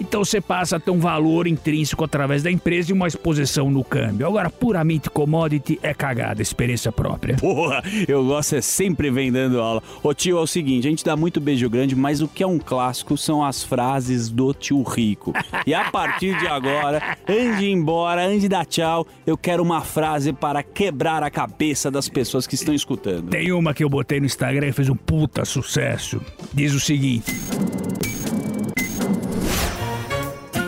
Então 0.00 0.24
você 0.24 0.40
passa 0.40 0.76
a 0.76 0.80
ter 0.80 0.90
um 0.90 0.98
valor 0.98 1.46
intrínseco 1.46 2.04
através 2.04 2.42
da 2.42 2.50
empresa 2.50 2.90
e 2.90 2.92
uma 2.92 3.06
exposição 3.06 3.70
no 3.70 3.84
câmbio. 3.84 4.26
Agora, 4.26 4.50
puramente 4.50 5.10
commodity 5.10 5.78
é 5.82 5.94
cagada, 5.94 6.42
experiência 6.42 6.90
própria. 6.90 7.36
Porra, 7.36 7.82
eu 8.06 8.24
gosto 8.24 8.56
é 8.56 8.60
sempre 8.60 9.10
vem 9.10 9.30
dando 9.30 9.60
aula. 9.60 9.82
Ô 10.02 10.12
tio, 10.14 10.38
é 10.38 10.40
o 10.40 10.46
seguinte, 10.46 10.86
a 10.86 10.90
gente 10.90 11.04
dá 11.04 11.16
muito 11.16 11.40
beijo 11.40 11.68
grande, 11.68 11.94
mas 11.94 12.20
o 12.20 12.28
que 12.28 12.42
é 12.42 12.46
um 12.46 12.58
clássico 12.58 13.16
são 13.16 13.44
as 13.44 13.62
frases 13.62 14.28
do 14.28 14.52
tio 14.54 14.82
Rico. 14.82 15.32
E 15.66 15.74
a 15.74 15.90
partir 15.90 16.38
de 16.38 16.46
agora, 16.46 17.16
antes 17.28 17.58
de 17.58 17.66
ir 17.66 17.72
embora, 17.72 18.26
antes 18.26 18.42
de 18.42 18.48
dar 18.48 18.64
tchau, 18.64 19.06
eu 19.26 19.36
quero 19.36 19.62
uma 19.62 19.80
frase 19.80 20.32
para 20.32 20.62
quebrar 20.62 21.22
a 21.22 21.30
cabeça 21.30 21.90
das 21.90 22.08
pessoas 22.08 22.46
que 22.46 22.54
estão 22.54 22.74
escutando. 22.74 23.30
Tem 23.30 23.52
uma 23.52 23.74
que 23.74 23.84
eu 23.84 23.88
botei 23.88 24.20
no 24.20 24.26
Instagram 24.26 24.68
e 24.68 24.72
fez 24.72 24.88
um 24.88 24.96
puta 24.96 25.44
sucesso. 25.44 26.20
Diz 26.52 26.72
o 26.74 26.80
seguinte: 26.80 27.32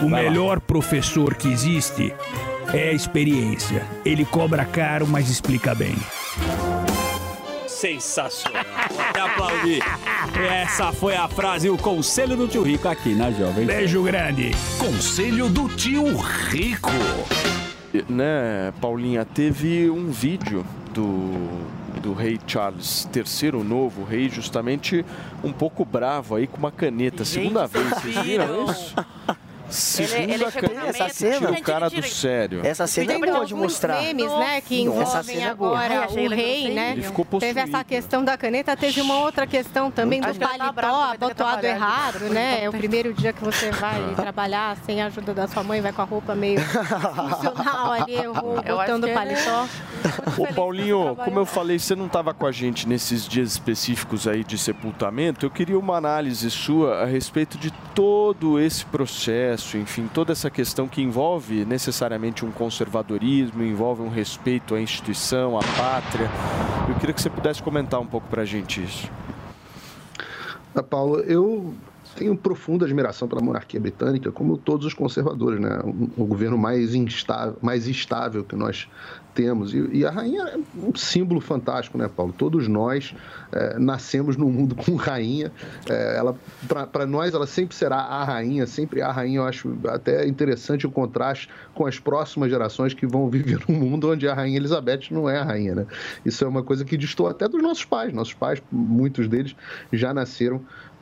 O 0.02 0.08
melhor 0.08 0.60
professor 0.60 1.34
que 1.34 1.48
existe 1.48 2.14
é 2.72 2.88
a 2.88 2.92
experiência. 2.92 3.86
Ele 4.04 4.24
cobra 4.24 4.64
caro, 4.64 5.06
mas 5.06 5.28
explica 5.28 5.74
bem. 5.74 5.94
Sensacional. 7.66 8.64
Vou 8.90 9.00
até 9.00 9.20
aplaudir. 9.20 9.82
Essa 10.50 10.90
foi 10.90 11.14
a 11.14 11.28
frase 11.28 11.66
e 11.66 11.70
o 11.70 11.76
conselho 11.76 12.34
do 12.34 12.48
tio 12.48 12.62
Rico 12.62 12.88
aqui 12.88 13.14
na 13.14 13.30
Jovem. 13.30 13.66
Beijo 13.66 14.02
grande. 14.02 14.52
Conselho 14.78 15.50
do 15.50 15.68
tio 15.68 16.16
Rico. 16.16 16.90
Né, 18.08 18.72
Paulinha, 18.80 19.24
teve 19.24 19.90
um 19.90 20.10
vídeo 20.10 20.64
do, 20.94 21.32
do 22.00 22.14
rei 22.14 22.38
Charles 22.46 23.06
III, 23.14 23.56
o 23.56 23.64
novo 23.64 24.04
rei, 24.04 24.30
justamente 24.30 25.04
um 25.44 25.52
pouco 25.52 25.84
bravo 25.84 26.36
aí 26.36 26.46
com 26.46 26.56
uma 26.56 26.72
caneta. 26.72 27.24
Segunda 27.24 27.66
vez, 27.66 27.88
vocês 27.88 28.18
viram 28.20 28.64
isso? 28.70 28.94
Segunda 29.70 30.34
ele 30.34 30.44
caneta. 30.44 30.74
na 30.74 30.86
Essa 30.88 31.08
cena- 31.08 31.50
o 31.50 31.62
cara 31.62 31.88
do 31.90 32.02
sério. 32.02 32.60
Essa 32.64 32.86
cena 32.86 33.12
é 33.12 33.14
Tem 33.18 33.20
boa 33.20 33.44
de 33.46 33.52
alguns 33.52 33.72
mostrar. 33.72 34.00
memes, 34.02 34.30
né, 34.32 34.60
que 34.60 34.80
envolvem 34.82 35.22
cena 35.22 35.40
é 35.42 35.48
agora 35.48 36.08
o 36.10 36.18
ele 36.18 36.34
rei, 36.34 36.74
né? 36.74 36.92
Ele 36.92 37.02
ficou 37.02 37.24
Teve 37.24 37.54
possuído. 37.54 37.58
essa 37.76 37.84
questão 37.84 38.24
da 38.24 38.36
caneta, 38.36 38.76
teve 38.76 39.00
uma 39.00 39.18
outra 39.20 39.46
questão 39.46 39.90
também 39.90 40.20
do 40.20 40.28
ele 40.28 40.38
paletó 40.38 41.02
abotoado 41.12 41.66
errado, 41.66 42.20
né? 42.30 42.64
É 42.64 42.68
o 42.68 42.72
primeiro 42.72 43.12
dia 43.12 43.32
que 43.32 43.42
você 43.44 43.70
vai 43.70 44.14
trabalhar 44.14 44.76
sem 44.84 45.00
a 45.02 45.06
ajuda 45.06 45.32
da 45.34 45.46
sua 45.48 45.62
mãe, 45.62 45.80
vai 45.80 45.92
com 45.92 46.02
a 46.02 46.04
roupa 46.04 46.34
meio 46.34 46.60
funcional 47.14 47.92
ali, 47.92 48.14
eu 48.14 48.32
vou 48.34 48.60
botando 48.62 49.04
que 49.04 49.10
ele- 49.10 49.14
paletó. 49.14 49.66
Ô 50.38 50.46
Paulinho, 50.54 51.16
como 51.16 51.38
eu 51.38 51.46
falei, 51.46 51.78
você 51.78 51.94
não 51.94 52.06
estava 52.06 52.32
com 52.32 52.46
a 52.46 52.52
gente 52.52 52.88
nesses 52.88 53.26
dias 53.28 53.52
específicos 53.52 54.26
aí 54.26 54.42
de 54.42 54.56
sepultamento. 54.56 55.44
Eu 55.44 55.50
queria 55.50 55.78
uma 55.78 55.96
análise 55.96 56.50
sua 56.50 57.02
a 57.02 57.04
respeito 57.04 57.58
de 57.58 57.70
todo 57.94 58.58
esse 58.58 58.84
processo, 58.86 59.59
enfim, 59.76 60.08
toda 60.12 60.32
essa 60.32 60.50
questão 60.50 60.88
que 60.88 61.02
envolve 61.02 61.64
necessariamente 61.64 62.44
um 62.44 62.50
conservadorismo, 62.50 63.62
envolve 63.62 64.02
um 64.02 64.08
respeito 64.08 64.74
à 64.74 64.80
instituição, 64.80 65.58
à 65.58 65.62
pátria. 65.76 66.30
Eu 66.88 66.94
queria 66.96 67.14
que 67.14 67.20
você 67.20 67.30
pudesse 67.30 67.62
comentar 67.62 68.00
um 68.00 68.06
pouco 68.06 68.28
pra 68.28 68.44
gente 68.44 68.82
isso. 68.82 69.10
Ah, 70.74 70.82
Paulo, 70.82 71.20
eu 71.20 71.74
tenho 72.16 72.36
profunda 72.36 72.84
admiração 72.84 73.28
pela 73.28 73.40
monarquia 73.40 73.80
britânica, 73.80 74.30
como 74.30 74.56
todos 74.56 74.86
os 74.86 74.94
conservadores, 74.94 75.60
né? 75.60 75.80
O, 76.16 76.24
governo 76.24 76.58
mais 76.58 76.94
instável, 76.94 77.56
mais 77.60 77.86
estável 77.86 78.44
que 78.44 78.56
nós 78.56 78.88
temos. 79.34 79.72
E, 79.74 79.88
e 79.92 80.04
a 80.04 80.10
rainha 80.10 80.42
é 80.42 80.58
um 80.76 80.94
símbolo 80.94 81.40
fantástico, 81.40 81.96
né, 81.96 82.08
Paulo? 82.08 82.32
Todos 82.36 82.68
nós 82.68 83.14
eh, 83.52 83.78
nascemos 83.78 84.36
num 84.36 84.50
mundo 84.50 84.74
com 84.84 84.94
rainha. 84.96 85.52
Eh, 85.88 86.16
ela, 86.16 86.36
para 86.92 87.06
nós, 87.06 87.34
ela 87.34 87.46
sempre 87.46 87.74
será 87.74 87.96
a 87.96 88.24
rainha, 88.24 88.66
sempre 88.66 89.00
a 89.02 89.10
rainha. 89.10 89.38
Eu 89.38 89.44
acho 89.44 89.76
até 89.88 90.26
interessante 90.26 90.86
o 90.86 90.90
contraste 90.90 91.48
com 91.74 91.86
as 91.86 91.98
próximas 91.98 92.50
gerações 92.50 92.92
que 92.92 93.06
vão 93.06 93.28
viver 93.30 93.60
num 93.68 93.76
mundo 93.76 94.10
onde 94.10 94.28
a 94.28 94.34
rainha 94.34 94.56
Elizabeth 94.56 95.08
não 95.10 95.28
é 95.28 95.38
a 95.38 95.44
rainha, 95.44 95.74
né? 95.74 95.86
Isso 96.24 96.44
é 96.44 96.48
uma 96.48 96.62
coisa 96.62 96.84
que 96.84 96.96
destoa 96.96 97.30
até 97.30 97.48
dos 97.48 97.62
nossos 97.62 97.84
pais. 97.84 98.12
Nossos 98.12 98.34
pais, 98.34 98.62
muitos 98.70 99.28
deles, 99.28 99.54
já 99.92 100.12
nasceram 100.12 100.60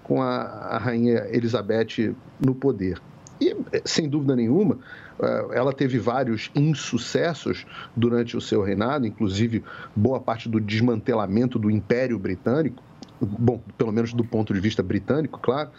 com 0.09 0.23
a, 0.23 0.41
a 0.41 0.79
rainha 0.79 1.27
Elizabeth 1.31 2.15
no 2.45 2.55
poder. 2.55 2.99
E, 3.41 3.55
eh, 3.71 3.83
sem 3.85 4.09
dúvida 4.09 4.35
nenhuma, 4.35 4.79
eh, 5.21 5.49
ela 5.53 5.73
teve 5.73 5.99
vários 5.99 6.51
insucessos 6.55 7.67
durante 7.95 8.37
o 8.37 8.41
seu 8.41 8.63
reinado, 8.63 9.07
inclusive 9.07 9.63
boa 9.95 10.19
parte 10.19 10.49
do 10.49 10.59
desmantelamento 10.59 11.59
do 11.59 11.71
Império 11.71 12.19
Britânico, 12.19 12.83
bom, 13.21 13.61
pelo 13.77 13.93
menos 13.93 14.13
do 14.13 14.25
ponto 14.25 14.55
de 14.55 14.61
vista 14.61 14.83
britânico, 14.83 15.39
claro. 15.39 15.71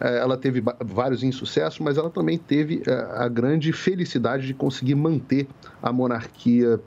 Eh, 0.00 0.18
Ela 0.18 0.36
teve 0.38 0.62
vários 0.80 1.22
insucessos, 1.22 1.80
mas 1.80 1.98
ela 1.98 2.08
também 2.08 2.38
teve 2.38 2.82
a 2.86 3.28
grande 3.28 3.72
felicidade 3.72 4.46
de 4.46 4.54
conseguir 4.54 4.94
manter 4.94 5.48
a 5.82 5.92
monarquia 5.92 6.80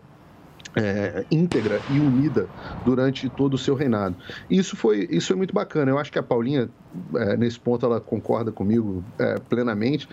é, 0.76 1.26
íntegra 1.32 1.84
e 1.88 2.00
unida 2.00 2.50
durante 2.84 3.30
todo 3.30 3.54
o 3.54 3.58
seu 3.58 3.76
reinado. 3.76 4.18
Isso 4.50 4.76
foi, 4.76 5.08
isso 5.10 5.28
foi 5.28 5.36
muito 5.36 5.54
bacana. 5.54 5.92
Eu 5.92 5.98
acho 5.98 6.12
que 6.12 6.20
a 6.20 6.24
Paulinha, 6.24 6.70
é, 7.16 7.38
nesse 7.38 7.60
ponto, 7.60 7.86
ela 7.86 8.02
concorda 8.02 8.52
comigo 8.52 9.04
é, 9.18 9.40
plenamente, 9.40 10.08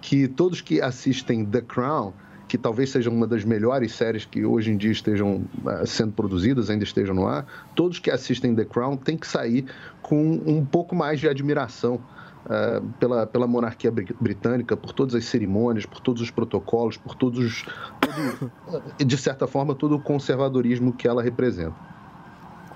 que 0.00 0.26
todos 0.26 0.60
que 0.60 0.80
assistem 0.80 1.44
The 1.44 1.60
Crown, 1.62 2.12
que 2.48 2.58
talvez 2.58 2.90
seja 2.90 3.10
uma 3.10 3.26
das 3.26 3.44
melhores 3.44 3.92
séries 3.92 4.24
que 4.24 4.44
hoje 4.44 4.72
em 4.72 4.76
dia 4.76 4.90
estejam 4.90 5.44
é, 5.66 5.86
sendo 5.86 6.12
produzidas, 6.12 6.70
ainda 6.70 6.82
estejam 6.82 7.14
no 7.14 7.26
ar, 7.26 7.46
todos 7.74 7.98
que 7.98 8.10
assistem 8.10 8.54
The 8.54 8.64
Crown 8.64 8.96
têm 8.96 9.16
que 9.16 9.26
sair 9.26 9.66
com 10.02 10.42
um 10.46 10.64
pouco 10.64 10.96
mais 10.96 11.20
de 11.20 11.28
admiração 11.28 12.00
eh, 12.48 12.80
pela, 12.98 13.26
pela 13.26 13.46
monarquia 13.46 13.90
bri- 13.90 14.16
britânica, 14.20 14.76
por 14.76 14.92
todas 14.92 15.14
as 15.14 15.24
cerimônias, 15.26 15.84
por 15.86 16.00
todos 16.00 16.22
os 16.22 16.30
protocolos, 16.30 16.96
por 16.96 17.14
todos 17.14 17.38
os. 17.38 17.64
todo- 18.00 18.94
de 19.04 19.16
certa 19.16 19.46
forma, 19.46 19.74
todo 19.74 19.92
o 19.96 20.00
conservadorismo 20.02 20.94
que 20.96 21.06
ela 21.06 21.22
representa. 21.22 21.76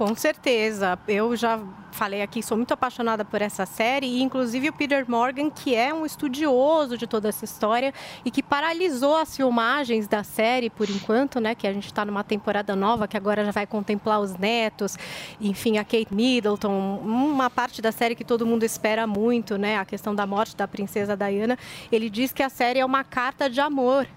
Com 0.02 0.16
certeza. 0.16 0.98
Eu 1.06 1.36
já 1.36 1.60
falei 1.92 2.22
aqui, 2.22 2.42
sou 2.42 2.56
muito 2.56 2.74
apaixonada 2.74 3.24
por 3.24 3.40
essa 3.40 3.64
série 3.64 4.04
e 4.04 4.20
inclusive 4.20 4.68
o 4.68 4.72
Peter 4.72 5.08
Morgan, 5.08 5.48
que 5.48 5.76
é 5.76 5.94
um 5.94 6.04
estudioso 6.04 6.98
de 6.98 7.06
toda 7.06 7.28
essa 7.28 7.44
história 7.44 7.94
e 8.24 8.30
que 8.32 8.42
paralisou 8.42 9.14
as 9.14 9.36
filmagens 9.36 10.08
da 10.08 10.24
série 10.24 10.68
por 10.68 10.90
enquanto, 10.90 11.38
né? 11.38 11.54
Que 11.54 11.68
a 11.68 11.72
gente 11.72 11.86
está 11.86 12.04
numa 12.04 12.24
temporada 12.24 12.74
nova 12.74 13.06
que 13.06 13.16
agora 13.16 13.44
já 13.44 13.52
vai 13.52 13.64
contemplar 13.64 14.20
os 14.20 14.34
netos, 14.36 14.98
enfim, 15.40 15.78
a 15.78 15.84
Kate 15.84 16.12
Middleton, 16.12 16.98
uma 17.04 17.48
parte 17.48 17.80
da 17.80 17.92
série 17.92 18.16
que 18.16 18.24
todo 18.24 18.44
mundo 18.44 18.64
espera 18.64 19.06
muito, 19.06 19.56
né? 19.56 19.78
A 19.78 19.84
questão 19.84 20.16
da 20.16 20.26
morte 20.26 20.56
da 20.56 20.66
princesa 20.66 21.16
Diana. 21.16 21.56
Ele 21.92 22.10
diz 22.10 22.32
que 22.32 22.42
a 22.42 22.48
série 22.48 22.80
é 22.80 22.84
uma 22.84 23.04
carta 23.04 23.48
de 23.48 23.60
amor 23.60 24.08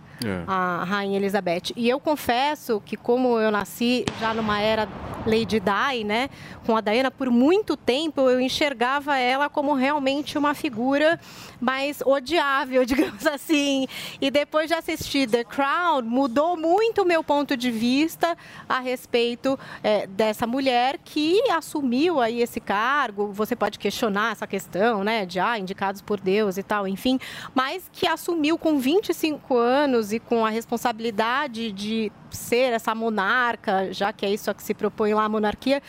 a 0.48 0.84
Rainha 0.84 1.18
Elizabeth. 1.18 1.74
E 1.76 1.90
eu 1.90 2.00
confesso 2.00 2.82
que, 2.86 2.96
como 2.96 3.40
eu 3.40 3.52
nasci 3.52 4.06
já 4.20 4.34
numa 4.34 4.60
era 4.60 4.88
Lady 5.26 5.60
Di, 5.60 6.04
né, 6.04 6.30
com 6.66 6.76
a 6.76 6.82
Diana, 6.82 7.10
por 7.10 7.30
muito 7.30 7.76
tempo 7.76 8.30
eu 8.30 8.40
enxergava 8.40 9.18
ela 9.18 9.50
como 9.50 9.74
realmente 9.74 10.38
uma 10.38 10.54
figura 10.54 11.20
mais 11.60 12.02
odiável, 12.06 12.86
digamos 12.86 13.26
assim. 13.26 13.88
E 14.22 14.30
depois 14.30 14.68
de 14.68 14.74
assistir 14.74 15.30
The 15.30 15.44
Crown, 15.44 16.04
mudou 16.04 16.56
muito 16.56 17.02
o 17.02 17.06
meu 17.06 17.24
ponto 17.24 17.58
de 17.58 17.72
vista 17.72 18.38
a 18.70 18.80
respeito 18.80 19.58
eh, 19.84 20.08
dessa 20.08 20.46
mulher 20.46 21.00
que 21.04 21.42
assumiu 21.52 22.22
aí 22.22 22.42
esse 22.42 22.60
cargo. 22.60 23.32
Você 23.32 23.56
pode 23.56 23.80
questionar 23.80 24.32
essa 24.32 24.48
questão, 24.48 25.04
né, 25.04 25.26
de 25.26 25.40
ah, 25.40 25.58
indicados 25.58 26.02
por 26.02 26.20
Deus 26.20 26.58
e 26.58 26.64
tal, 26.64 26.88
enfim, 26.88 27.20
mas 27.54 27.90
que 27.92 28.08
assumiu 28.08 28.58
com 28.58 28.78
25 28.78 29.58
anos 29.58 30.05
e 30.12 30.20
com 30.20 30.46
a 30.46 30.50
responsabilidade 30.50 31.72
de 31.72 32.12
ser 32.36 32.74
essa 32.74 32.94
monarca, 32.94 33.92
já 33.92 34.12
que 34.14 34.26
é 34.26 34.30
isso 34.32 34.52
a 34.52 34.54
que 34.54 34.62
se 34.62 34.74
propõe 34.74 35.14
lá 35.14 35.24
a 35.24 35.30
monarquia, 35.30 35.82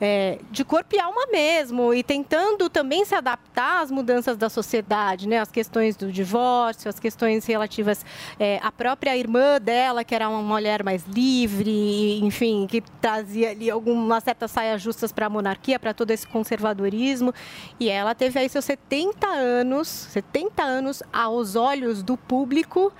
é, 0.00 0.38
de 0.50 0.64
corpo 0.64 0.94
e 0.94 1.00
alma 1.00 1.26
mesmo, 1.32 1.92
e 1.94 2.02
tentando 2.02 2.68
também 2.68 3.04
se 3.04 3.14
adaptar 3.14 3.82
às 3.82 3.90
mudanças 3.90 4.36
da 4.36 4.48
sociedade, 4.48 5.26
né? 5.26 5.38
As 5.40 5.50
questões 5.50 5.96
do 5.96 6.12
divórcio, 6.12 6.88
as 6.88 7.00
questões 7.00 7.46
relativas 7.46 8.04
é, 8.38 8.60
à 8.62 8.70
própria 8.70 9.16
irmã 9.16 9.60
dela, 9.60 10.04
que 10.04 10.14
era 10.14 10.28
uma 10.28 10.42
mulher 10.42 10.84
mais 10.84 11.04
livre, 11.06 12.20
enfim, 12.22 12.66
que 12.66 12.80
trazia 13.00 13.50
ali 13.50 13.70
algumas 13.70 14.22
certas 14.22 14.50
saias 14.50 14.82
justas 14.82 15.12
para 15.12 15.26
a 15.26 15.30
monarquia, 15.30 15.78
para 15.78 15.94
todo 15.94 16.10
esse 16.10 16.26
conservadorismo. 16.26 17.32
E 17.80 17.88
ela 17.88 18.14
teve 18.14 18.38
aí 18.38 18.48
seus 18.48 18.64
70 18.64 19.26
anos, 19.26 19.88
70 19.88 20.62
anos 20.62 21.02
aos 21.12 21.56
olhos 21.56 22.02
do 22.02 22.16
público. 22.16 22.92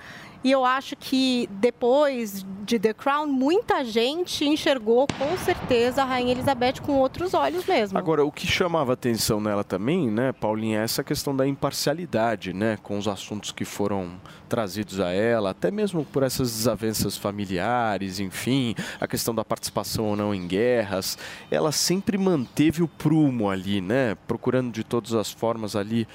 E 0.45 0.51
eu 0.51 0.63
acho 0.63 0.95
que 0.95 1.49
depois 1.53 2.45
de 2.63 2.77
The 2.77 2.93
Crown, 2.93 3.25
muita 3.25 3.83
gente 3.83 4.45
enxergou 4.45 5.07
com 5.07 5.35
certeza 5.39 6.03
a 6.03 6.05
Rainha 6.05 6.33
Elizabeth 6.33 6.81
com 6.83 6.91
outros 6.99 7.33
olhos 7.33 7.65
mesmo. 7.65 7.97
Agora, 7.97 8.23
o 8.23 8.31
que 8.31 8.45
chamava 8.45 8.93
atenção 8.93 9.41
nela 9.41 9.63
também, 9.63 10.07
né, 10.11 10.31
Paulinha, 10.31 10.81
é 10.81 10.83
essa 10.83 11.03
questão 11.03 11.35
da 11.35 11.47
imparcialidade, 11.47 12.53
né, 12.53 12.77
com 12.83 12.95
os 12.95 13.07
assuntos 13.07 13.51
que 13.51 13.65
foram 13.65 14.21
trazidos 14.47 14.99
a 14.99 15.11
ela, 15.11 15.49
até 15.49 15.71
mesmo 15.71 16.05
por 16.05 16.21
essas 16.21 16.51
desavenças 16.51 17.17
familiares, 17.17 18.19
enfim, 18.19 18.75
a 19.01 19.07
questão 19.07 19.33
da 19.33 19.43
participação 19.43 20.05
ou 20.05 20.15
não 20.15 20.33
em 20.33 20.45
guerras. 20.45 21.17
Ela 21.49 21.71
sempre 21.71 22.19
manteve 22.19 22.83
o 22.83 22.87
prumo 22.87 23.49
ali, 23.49 23.81
né, 23.81 24.15
procurando 24.27 24.71
de 24.71 24.83
todas 24.83 25.15
as 25.15 25.31
formas 25.31 25.75
ali 25.75 26.07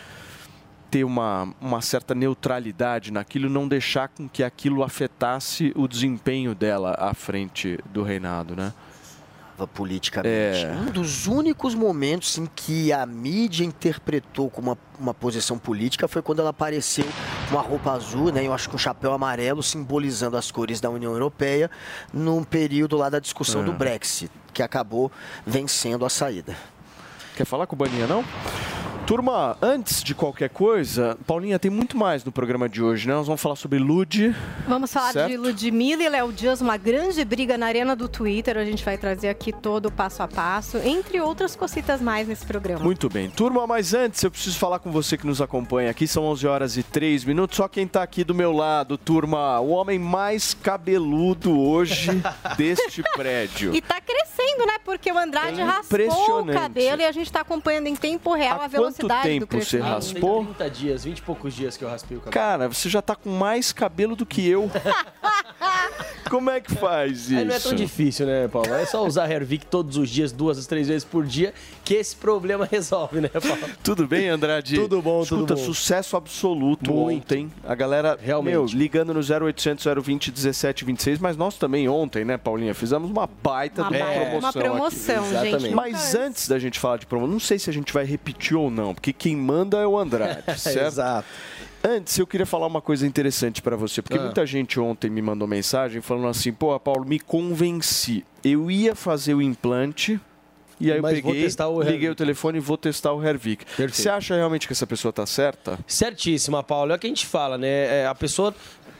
ter 0.90 1.04
uma, 1.04 1.54
uma 1.60 1.80
certa 1.80 2.14
neutralidade 2.14 3.12
naquilo, 3.12 3.48
não 3.48 3.68
deixar 3.68 4.08
com 4.08 4.28
que 4.28 4.42
aquilo 4.42 4.82
afetasse 4.82 5.72
o 5.76 5.86
desempenho 5.86 6.54
dela 6.54 6.96
à 6.98 7.14
frente 7.14 7.78
do 7.92 8.02
reinado, 8.02 8.56
né? 8.56 8.72
politicamente. 9.66 10.64
É. 10.64 10.72
Um 10.72 10.86
dos 10.86 11.26
únicos 11.26 11.74
momentos 11.74 12.38
em 12.38 12.46
que 12.46 12.92
a 12.92 13.04
mídia 13.04 13.64
interpretou 13.64 14.50
como 14.50 14.70
uma, 14.70 14.78
uma 14.98 15.14
posição 15.14 15.58
política 15.58 16.08
foi 16.08 16.22
quando 16.22 16.40
ela 16.40 16.50
apareceu 16.50 17.04
com 17.48 17.56
uma 17.56 17.62
roupa 17.62 17.92
azul, 17.92 18.32
né? 18.32 18.46
Eu 18.46 18.52
acho 18.54 18.68
que 18.68 18.74
um 18.74 18.78
chapéu 18.78 19.12
amarelo 19.12 19.62
simbolizando 19.62 20.36
as 20.36 20.50
cores 20.50 20.80
da 20.80 20.88
União 20.88 21.12
Europeia 21.12 21.70
num 22.12 22.42
período 22.42 22.96
lá 22.96 23.10
da 23.10 23.18
discussão 23.18 23.62
É. 23.62 23.64
do 23.64 23.72
Brexit, 23.72 24.30
que 24.52 24.62
acabou 24.62 25.10
vencendo 25.46 26.04
a 26.04 26.10
saída. 26.10 26.56
Quer 27.36 27.44
falar 27.44 27.66
com 27.66 27.74
o 27.74 27.78
Baninha, 27.78 28.06
não? 28.06 28.24
Turma, 29.10 29.58
antes 29.60 30.04
de 30.04 30.14
qualquer 30.14 30.48
coisa, 30.50 31.18
Paulinha, 31.26 31.58
tem 31.58 31.68
muito 31.68 31.98
mais 31.98 32.24
no 32.24 32.30
programa 32.30 32.68
de 32.68 32.80
hoje, 32.80 33.08
né? 33.08 33.14
Nós 33.14 33.26
vamos 33.26 33.42
falar 33.42 33.56
sobre 33.56 33.76
Lude. 33.76 34.32
Vamos 34.68 34.92
falar 34.92 35.12
Certo. 35.12 35.32
de 35.32 35.36
Ludmilla 35.36 36.04
e 36.04 36.08
Léo 36.08 36.32
Dias, 36.32 36.60
uma 36.60 36.76
grande 36.76 37.24
briga 37.24 37.58
na 37.58 37.66
arena 37.66 37.96
do 37.96 38.08
Twitter. 38.08 38.56
A 38.56 38.64
gente 38.64 38.84
vai 38.84 38.96
trazer 38.96 39.28
aqui 39.28 39.52
todo 39.52 39.86
o 39.86 39.90
passo 39.90 40.22
a 40.22 40.28
passo, 40.28 40.78
entre 40.78 41.20
outras 41.20 41.56
cositas 41.56 42.00
mais 42.00 42.28
nesse 42.28 42.46
programa. 42.46 42.84
Muito 42.84 43.08
bem. 43.08 43.28
Turma, 43.28 43.66
mas 43.66 43.94
antes 43.94 44.22
eu 44.22 44.30
preciso 44.30 44.56
falar 44.56 44.78
com 44.78 44.92
você 44.92 45.18
que 45.18 45.26
nos 45.26 45.42
acompanha 45.42 45.90
aqui. 45.90 46.06
São 46.06 46.22
11 46.26 46.46
horas 46.46 46.76
e 46.76 46.84
3 46.84 47.24
minutos. 47.24 47.56
Só 47.56 47.66
quem 47.66 47.88
tá 47.88 48.04
aqui 48.04 48.22
do 48.22 48.32
meu 48.32 48.52
lado, 48.52 48.96
turma, 48.96 49.58
o 49.58 49.70
homem 49.70 49.98
mais 49.98 50.54
cabeludo 50.54 51.58
hoje 51.58 52.10
deste 52.56 53.02
prédio. 53.16 53.74
E 53.74 53.82
tá 53.82 54.00
crescendo, 54.00 54.66
né? 54.66 54.74
Porque 54.84 55.10
o 55.10 55.18
Andrade 55.18 55.60
raspou 55.60 56.42
o 56.42 56.46
cabelo 56.46 57.02
e 57.02 57.06
a 57.06 57.10
gente 57.10 57.32
tá 57.32 57.40
acompanhando 57.40 57.88
em 57.88 57.96
tempo 57.96 58.32
real 58.34 58.60
a 58.60 58.68
velocidade 58.68 58.99
do 59.00 59.22
tempo 59.22 59.46
você 59.46 59.56
crescimento. 59.78 59.86
raspou? 59.86 60.44
30 60.44 60.70
dias, 60.70 61.04
20 61.04 61.18
e 61.18 61.22
poucos 61.22 61.54
dias 61.54 61.76
que 61.76 61.84
eu 61.84 61.88
raspei 61.88 62.16
o 62.16 62.20
cabelo. 62.20 62.32
Cara, 62.32 62.68
você 62.68 62.88
já 62.88 63.00
tá 63.02 63.14
com 63.14 63.30
mais 63.30 63.72
cabelo 63.72 64.14
do 64.16 64.24
que 64.26 64.46
eu. 64.48 64.70
Como 66.28 66.48
é 66.48 66.60
que 66.60 66.72
faz 66.74 67.22
isso? 67.30 67.36
Aí 67.38 67.44
não 67.44 67.54
é 67.54 67.58
tão 67.58 67.74
difícil, 67.74 68.24
né, 68.24 68.46
Paulo? 68.46 68.72
É 68.72 68.86
só 68.86 69.04
usar 69.04 69.28
Hervik 69.28 69.66
todos 69.66 69.96
os 69.96 70.08
dias, 70.08 70.30
duas 70.30 70.64
três 70.66 70.86
vezes 70.86 71.04
por 71.04 71.26
dia, 71.26 71.52
que 71.84 71.94
esse 71.94 72.14
problema 72.14 72.68
resolve, 72.70 73.20
né, 73.20 73.28
Paulo? 73.28 73.58
Tudo 73.82 74.06
bem, 74.06 74.28
Andrade? 74.28 74.76
Tudo 74.76 75.02
bom, 75.02 75.24
tudo 75.24 75.42
Escuta, 75.44 75.54
bom. 75.56 75.60
sucesso 75.64 76.16
absoluto 76.16 76.92
Muito. 76.92 77.16
ontem. 77.34 77.50
A 77.66 77.74
galera, 77.74 78.16
Realmente. 78.20 78.52
meu, 78.52 78.64
ligando 78.66 79.12
no 79.12 79.20
0800 79.20 79.84
020 80.04 80.28
1726, 80.30 81.18
mas 81.18 81.36
nós 81.36 81.56
também 81.56 81.88
ontem, 81.88 82.24
né, 82.24 82.36
Paulinha, 82.36 82.74
fizemos 82.74 83.10
uma 83.10 83.26
baita 83.42 83.82
Uma 83.82 83.90
de 83.90 83.96
uma 83.96 84.04
baita- 84.06 84.20
promoção 84.30 84.38
uma 84.40 84.52
promoção, 84.52 85.16
aqui. 85.24 85.30
gente, 85.34 85.46
Exatamente. 85.48 85.74
Mas 85.74 86.14
antes 86.14 86.48
da 86.48 86.58
gente 86.60 86.78
falar 86.78 86.98
de 86.98 87.06
promoção, 87.06 87.32
não 87.32 87.40
sei 87.40 87.58
se 87.58 87.68
a 87.68 87.72
gente 87.72 87.92
vai 87.92 88.04
repetir 88.04 88.56
ou 88.56 88.70
não, 88.70 88.89
porque 88.94 89.12
quem 89.12 89.36
manda 89.36 89.78
é 89.78 89.86
o 89.86 89.98
Andrade, 89.98 90.42
certo? 90.58 90.86
Exato. 90.86 91.28
Antes, 91.82 92.18
eu 92.18 92.26
queria 92.26 92.44
falar 92.44 92.66
uma 92.66 92.82
coisa 92.82 93.06
interessante 93.06 93.62
pra 93.62 93.74
você, 93.74 94.02
porque 94.02 94.18
Ah. 94.18 94.22
muita 94.22 94.44
gente 94.44 94.78
ontem 94.78 95.08
me 95.10 95.22
mandou 95.22 95.48
mensagem 95.48 96.00
falando 96.02 96.28
assim: 96.28 96.52
pô, 96.52 96.78
Paulo, 96.78 97.06
me 97.06 97.18
convenci. 97.18 98.24
Eu 98.44 98.70
ia 98.70 98.94
fazer 98.94 99.34
o 99.34 99.40
implante. 99.42 100.20
E 100.78 100.90
aí 100.90 100.98
Mas 101.00 101.18
eu 101.18 101.22
peguei, 101.22 101.46
o 101.46 101.82
liguei 101.82 102.08
o 102.08 102.14
telefone 102.14 102.56
e 102.56 102.60
vou 102.60 102.78
testar 102.78 103.12
o 103.12 103.22
Hervik. 103.22 103.66
Você 103.92 104.08
acha 104.08 104.34
realmente 104.34 104.66
que 104.66 104.72
essa 104.72 104.86
pessoa 104.86 105.12
tá 105.12 105.26
certa? 105.26 105.78
Certíssima, 105.86 106.62
Paulo. 106.62 106.92
É 106.92 106.96
o 106.96 106.98
que 106.98 107.06
a 107.06 107.10
gente 107.10 107.26
fala, 107.26 107.58
né? 107.58 107.68
É, 108.02 108.06
a 108.06 108.14
pessoa. 108.14 108.54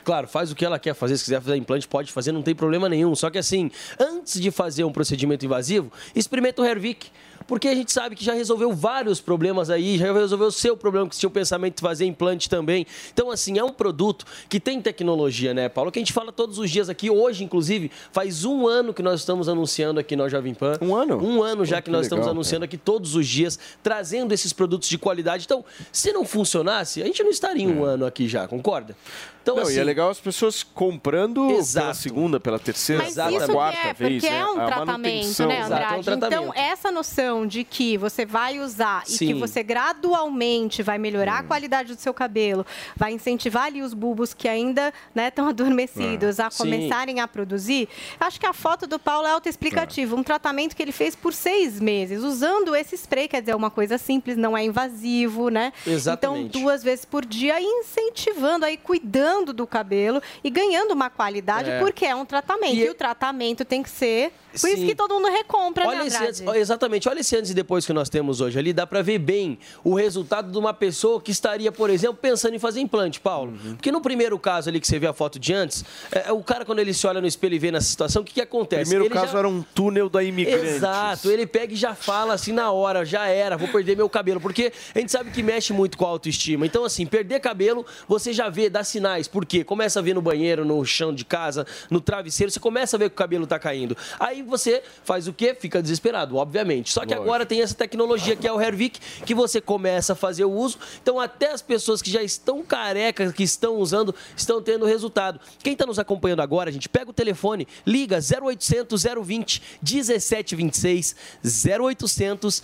Claro, 0.04 0.28
faz 0.28 0.50
o 0.50 0.54
que 0.54 0.64
ela 0.64 0.78
quer 0.78 0.94
fazer. 0.94 1.16
Se 1.16 1.24
quiser 1.24 1.40
fazer 1.40 1.56
implante, 1.56 1.88
pode 1.88 2.12
fazer, 2.12 2.32
não 2.32 2.42
tem 2.42 2.54
problema 2.54 2.86
nenhum. 2.88 3.14
Só 3.14 3.30
que 3.30 3.38
assim, 3.38 3.70
antes 3.98 4.40
de 4.40 4.50
fazer 4.50 4.84
um 4.84 4.92
procedimento 4.92 5.44
invasivo, 5.46 5.90
experimenta 6.14 6.60
o 6.60 6.64
Hervik. 6.66 7.08
Porque 7.46 7.68
a 7.68 7.74
gente 7.74 7.92
sabe 7.92 8.14
que 8.14 8.24
já 8.24 8.32
resolveu 8.34 8.72
vários 8.72 9.20
problemas 9.20 9.70
aí, 9.70 9.98
já 9.98 10.12
resolveu 10.12 10.48
o 10.48 10.52
seu 10.52 10.76
problema, 10.76 11.08
que 11.08 11.16
tinha 11.16 11.28
o 11.28 11.32
pensamento 11.32 11.76
de 11.76 11.80
fazer 11.82 12.04
implante 12.04 12.48
também. 12.48 12.86
Então, 13.12 13.30
assim, 13.30 13.58
é 13.58 13.64
um 13.64 13.70
produto 13.70 14.24
que 14.48 14.60
tem 14.60 14.80
tecnologia, 14.80 15.52
né, 15.52 15.68
Paulo? 15.68 15.90
Que 15.90 15.98
a 15.98 16.02
gente 16.02 16.12
fala 16.12 16.30
todos 16.30 16.58
os 16.58 16.70
dias 16.70 16.88
aqui. 16.88 17.10
Hoje, 17.10 17.42
inclusive, 17.42 17.90
faz 18.12 18.44
um 18.44 18.66
ano 18.68 18.94
que 18.94 19.02
nós 19.02 19.20
estamos 19.20 19.48
anunciando 19.48 19.98
aqui 19.98 20.14
na 20.14 20.28
Jovem 20.28 20.54
Pan. 20.54 20.74
Um 20.80 20.94
ano? 20.94 21.16
Um 21.22 21.42
ano 21.42 21.64
já 21.64 21.76
Pô, 21.76 21.82
que, 21.82 21.84
que 21.86 21.90
nós 21.90 22.06
estamos 22.06 22.24
legal, 22.24 22.34
anunciando 22.34 22.64
aqui 22.64 22.76
todos 22.76 23.14
os 23.14 23.26
dias, 23.26 23.58
trazendo 23.82 24.32
esses 24.32 24.52
produtos 24.52 24.88
de 24.88 24.98
qualidade. 24.98 25.44
Então, 25.44 25.64
se 25.90 26.12
não 26.12 26.24
funcionasse, 26.24 27.02
a 27.02 27.06
gente 27.06 27.22
não 27.22 27.30
estaria 27.30 27.68
um 27.68 27.84
ano 27.84 28.06
aqui 28.06 28.28
já, 28.28 28.46
concorda? 28.46 28.96
Então, 29.42 29.56
Não, 29.56 29.62
assim, 29.62 29.76
e 29.76 29.78
é 29.78 29.84
legal 29.84 30.10
as 30.10 30.20
pessoas 30.20 30.62
comprando 30.62 31.46
pela 31.46 31.58
Exato. 31.58 31.96
segunda, 31.96 32.38
pela 32.38 32.58
terceira, 32.58 33.02
Mas 33.02 33.14
pela 33.14 33.48
quarta 33.48 33.88
é, 33.88 33.94
vez. 33.94 34.22
porque 34.22 34.34
né? 34.34 34.40
é 34.40 34.46
um 34.46 34.60
A 34.60 34.66
tratamento, 34.66 35.02
né, 35.06 35.24
Exato, 35.24 35.46
é 35.46 35.56
um 35.56 35.64
Andrade? 35.64 36.04
tratamento. 36.04 36.42
Então, 36.42 36.54
essa 36.54 36.92
noção 36.92 37.29
de 37.46 37.64
que 37.64 37.96
você 37.96 38.26
vai 38.26 38.58
usar 38.60 39.02
e 39.06 39.10
que 39.12 39.26
Sim. 39.32 39.38
você 39.38 39.62
gradualmente 39.62 40.82
vai 40.82 40.98
melhorar 40.98 41.38
a 41.38 41.42
qualidade 41.42 41.94
do 41.94 42.00
seu 42.00 42.12
cabelo, 42.12 42.64
vai 42.96 43.12
incentivar 43.12 43.64
ali 43.64 43.82
os 43.82 43.94
bulbos 43.94 44.34
que 44.34 44.48
ainda 44.48 44.92
né, 45.14 45.28
estão 45.28 45.46
adormecidos 45.50 46.38
É. 46.38 46.42
a 46.42 46.50
Sim. 46.50 46.64
começarem 46.64 47.20
a 47.20 47.28
produzir, 47.28 47.88
acho 48.18 48.38
que 48.40 48.46
a 48.46 48.52
foto 48.52 48.86
do 48.86 48.98
Paulo 48.98 49.26
é 49.26 49.30
autoexplicativa. 49.30 50.14
Um 50.16 50.22
tratamento 50.22 50.74
que 50.74 50.82
ele 50.82 50.92
fez 50.92 51.14
por 51.14 51.32
seis 51.32 51.80
meses, 51.80 52.22
usando 52.22 52.74
esse 52.74 52.96
spray, 52.96 53.28
quer 53.28 53.40
dizer, 53.40 53.54
uma 53.54 53.70
coisa 53.70 53.96
simples, 53.98 54.36
não 54.36 54.56
é 54.56 54.64
invasivo, 54.64 55.48
né? 55.48 55.72
Exatamente. 55.86 56.48
Então, 56.48 56.62
duas 56.62 56.82
vezes 56.82 57.04
por 57.04 57.24
dia, 57.24 57.56
incentivando 57.60 58.64
aí, 58.64 58.76
cuidando 58.76 59.52
do 59.52 59.66
cabelo 59.66 60.20
e 60.42 60.50
ganhando 60.50 60.92
uma 60.92 61.10
qualidade, 61.10 61.70
É. 61.70 61.78
porque 61.78 62.04
é 62.06 62.14
um 62.14 62.24
tratamento. 62.24 62.74
E 62.74 62.84
E, 62.84 62.88
o 62.90 62.94
tratamento 62.94 63.64
tem 63.64 63.82
que 63.82 63.90
ser. 63.90 64.32
Por 64.58 64.68
isso 64.68 64.76
Sim. 64.78 64.86
que 64.86 64.94
todo 64.94 65.14
mundo 65.14 65.28
recompra, 65.28 65.86
Olha 65.86 65.98
né, 66.00 66.06
esse 66.06 66.16
antes, 66.24 66.40
exatamente, 66.56 67.08
olha 67.08 67.20
esse 67.20 67.36
antes 67.36 67.50
e 67.50 67.54
depois 67.54 67.86
que 67.86 67.92
nós 67.92 68.08
temos 68.08 68.40
hoje 68.40 68.58
ali, 68.58 68.72
dá 68.72 68.86
pra 68.86 69.02
ver 69.02 69.18
bem 69.18 69.58
o 69.84 69.94
resultado 69.94 70.50
de 70.50 70.58
uma 70.58 70.74
pessoa 70.74 71.20
que 71.20 71.30
estaria, 71.30 71.70
por 71.70 71.88
exemplo, 71.90 72.16
pensando 72.20 72.54
em 72.54 72.58
fazer 72.58 72.80
implante, 72.80 73.20
Paulo. 73.20 73.52
Uhum. 73.52 73.74
Porque 73.76 73.92
no 73.92 74.00
primeiro 74.00 74.38
caso 74.38 74.68
ali 74.68 74.80
que 74.80 74.86
você 74.86 74.98
vê 74.98 75.06
a 75.06 75.12
foto 75.12 75.38
de 75.38 75.52
antes, 75.52 75.84
é, 76.10 76.28
é 76.28 76.32
o 76.32 76.42
cara 76.42 76.64
quando 76.64 76.78
ele 76.80 76.92
se 76.92 77.06
olha 77.06 77.20
no 77.20 77.26
espelho 77.26 77.54
e 77.54 77.58
vê 77.58 77.70
nessa 77.70 77.86
situação, 77.86 78.22
o 78.22 78.24
que, 78.24 78.34
que 78.34 78.40
acontece? 78.40 78.82
Primeiro 78.90 79.04
Ele 79.04 79.14
caso 79.14 79.32
já- 79.32 79.38
era 79.38 79.48
um 79.48 79.62
túnel 79.62 80.08
da 80.08 80.22
imigrante. 80.22 80.66
Exato, 80.66 81.30
ele 81.30 81.46
pega 81.46 81.72
e 81.72 81.76
já 81.76 81.94
fala 81.94 82.34
assim 82.34 82.52
na 82.52 82.70
hora, 82.72 83.04
já 83.04 83.26
era, 83.26 83.56
vou 83.56 83.68
perder 83.68 83.96
meu 83.96 84.08
cabelo, 84.08 84.40
porque 84.40 84.72
a 84.94 84.98
gente 84.98 85.12
sabe 85.12 85.30
que 85.30 85.42
mexe 85.42 85.72
muito 85.72 85.96
com 85.96 86.04
a 86.04 86.08
autoestima. 86.08 86.66
Então, 86.66 86.84
assim, 86.84 87.06
perder 87.06 87.40
cabelo, 87.40 87.84
você 88.08 88.32
já 88.32 88.48
vê, 88.48 88.68
dá 88.68 88.82
sinais. 88.82 89.28
Por 89.28 89.46
quê? 89.46 89.62
Começa 89.62 89.98
a 90.00 90.02
ver 90.02 90.14
no 90.14 90.22
banheiro, 90.22 90.64
no 90.64 90.84
chão 90.84 91.14
de 91.14 91.24
casa, 91.24 91.66
no 91.88 92.00
travesseiro, 92.00 92.50
você 92.50 92.58
começa 92.60 92.96
a 92.96 92.98
ver 92.98 93.08
que 93.10 93.14
o 93.14 93.16
cabelo 93.18 93.46
tá 93.46 93.58
caindo. 93.58 93.96
Aí 94.18 94.39
você 94.42 94.82
faz 95.04 95.28
o 95.28 95.32
quê? 95.32 95.56
Fica 95.58 95.82
desesperado, 95.82 96.36
obviamente. 96.36 96.92
Só 96.92 97.00
que 97.00 97.08
Lógico. 97.08 97.22
agora 97.22 97.46
tem 97.46 97.62
essa 97.62 97.74
tecnologia 97.74 98.36
que 98.36 98.46
é 98.46 98.52
o 98.52 98.60
Hervik, 98.60 99.00
que 99.24 99.34
você 99.34 99.60
começa 99.60 100.12
a 100.12 100.16
fazer 100.16 100.44
o 100.44 100.50
uso. 100.50 100.78
Então, 101.02 101.18
até 101.18 101.52
as 101.52 101.62
pessoas 101.62 102.00
que 102.02 102.10
já 102.10 102.22
estão 102.22 102.62
carecas, 102.62 103.32
que 103.32 103.42
estão 103.42 103.76
usando, 103.76 104.14
estão 104.36 104.62
tendo 104.62 104.84
resultado. 104.84 105.40
Quem 105.62 105.72
está 105.72 105.86
nos 105.86 105.98
acompanhando 105.98 106.40
agora, 106.40 106.70
a 106.70 106.72
gente 106.72 106.88
pega 106.88 107.10
o 107.10 107.14
telefone, 107.14 107.66
liga 107.86 108.18
0800 108.18 109.02
020 109.22 109.62
1726 109.82 111.16
0800 111.44 112.62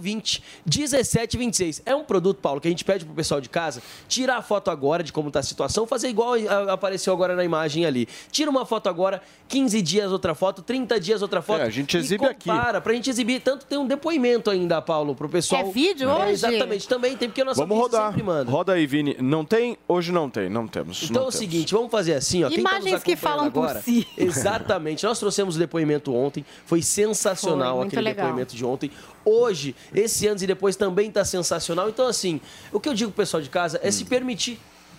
020 0.00 0.42
1726. 0.64 1.82
É 1.84 1.94
um 1.94 2.04
produto, 2.04 2.40
Paulo, 2.40 2.60
que 2.60 2.68
a 2.68 2.70
gente 2.70 2.84
pede 2.84 3.04
pro 3.04 3.14
pessoal 3.14 3.40
de 3.40 3.48
casa 3.48 3.82
tirar 4.08 4.36
a 4.36 4.42
foto 4.42 4.70
agora 4.70 5.02
de 5.02 5.12
como 5.12 5.28
está 5.28 5.40
a 5.40 5.42
situação, 5.42 5.86
fazer 5.86 6.08
igual 6.08 6.34
apareceu 6.68 7.12
agora 7.12 7.34
na 7.34 7.44
imagem 7.44 7.86
ali. 7.86 8.08
Tira 8.30 8.50
uma 8.50 8.64
foto 8.64 8.88
agora, 8.88 9.22
15 9.48 9.82
dias 9.82 10.12
outra 10.12 10.34
foto, 10.34 10.62
30 10.62 11.00
dias 11.00 11.07
outra 11.22 11.40
foto. 11.42 11.60
É, 11.60 11.64
a 11.64 11.70
gente 11.70 11.94
e 11.94 12.00
exibe 12.00 12.24
aqui. 12.26 12.48
compara, 12.48 12.80
Pra 12.80 12.92
gente 12.94 13.08
exibir, 13.10 13.40
tanto 13.40 13.64
tem 13.66 13.78
um 13.78 13.86
depoimento 13.86 14.50
ainda, 14.50 14.80
Paulo, 14.82 15.14
pro 15.14 15.28
pessoal. 15.28 15.62
É 15.62 15.70
vídeo 15.70 16.08
É, 16.08 16.14
hoje? 16.14 16.32
Exatamente, 16.32 16.86
também 16.88 17.16
tem, 17.16 17.28
porque 17.28 17.42
a 17.42 17.44
nossa 17.44 17.60
Vamos 17.60 17.76
rodar. 17.78 18.08
sempre 18.08 18.22
manda. 18.22 18.50
Roda 18.50 18.72
aí, 18.74 18.86
Vini. 18.86 19.16
Não 19.20 19.44
tem? 19.44 19.76
Hoje 19.88 20.12
não 20.12 20.28
tem, 20.30 20.48
não 20.48 20.66
temos. 20.68 21.02
Então 21.04 21.14
é 21.16 21.18
não 21.20 21.28
o 21.28 21.30
temos. 21.30 21.34
seguinte, 21.36 21.74
vamos 21.74 21.90
fazer 21.90 22.14
assim, 22.14 22.44
ó. 22.44 22.48
Tá 22.48 22.54
Imagens 22.54 23.02
que 23.02 23.16
falam 23.16 23.50
por 23.50 23.64
agora, 23.64 23.80
si. 23.82 24.06
Exatamente. 24.16 25.04
Nós 25.04 25.18
trouxemos 25.18 25.56
o 25.56 25.58
depoimento 25.58 26.14
ontem, 26.14 26.44
foi 26.66 26.82
sensacional 26.82 27.78
Foi, 27.78 27.86
aquele 27.86 28.02
legal. 28.02 28.26
depoimento 28.26 28.54
de 28.56 28.64
ontem. 28.64 28.90
Hoje, 29.24 29.74
esse 29.94 30.26
antes 30.28 30.42
e 30.42 30.46
depois 30.46 30.76
também 30.76 31.08
está 31.08 31.24
sensacional. 31.24 31.88
Então, 31.88 32.06
assim, 32.06 32.40
o 32.72 32.80
que 32.80 32.88
eu 32.88 32.94
digo 32.94 33.10
pro 33.10 33.22
pessoal 33.22 33.42
de 33.42 33.48
casa 33.50 33.78
é 33.82 33.90
se 33.90 34.04
permitir. 34.04 34.58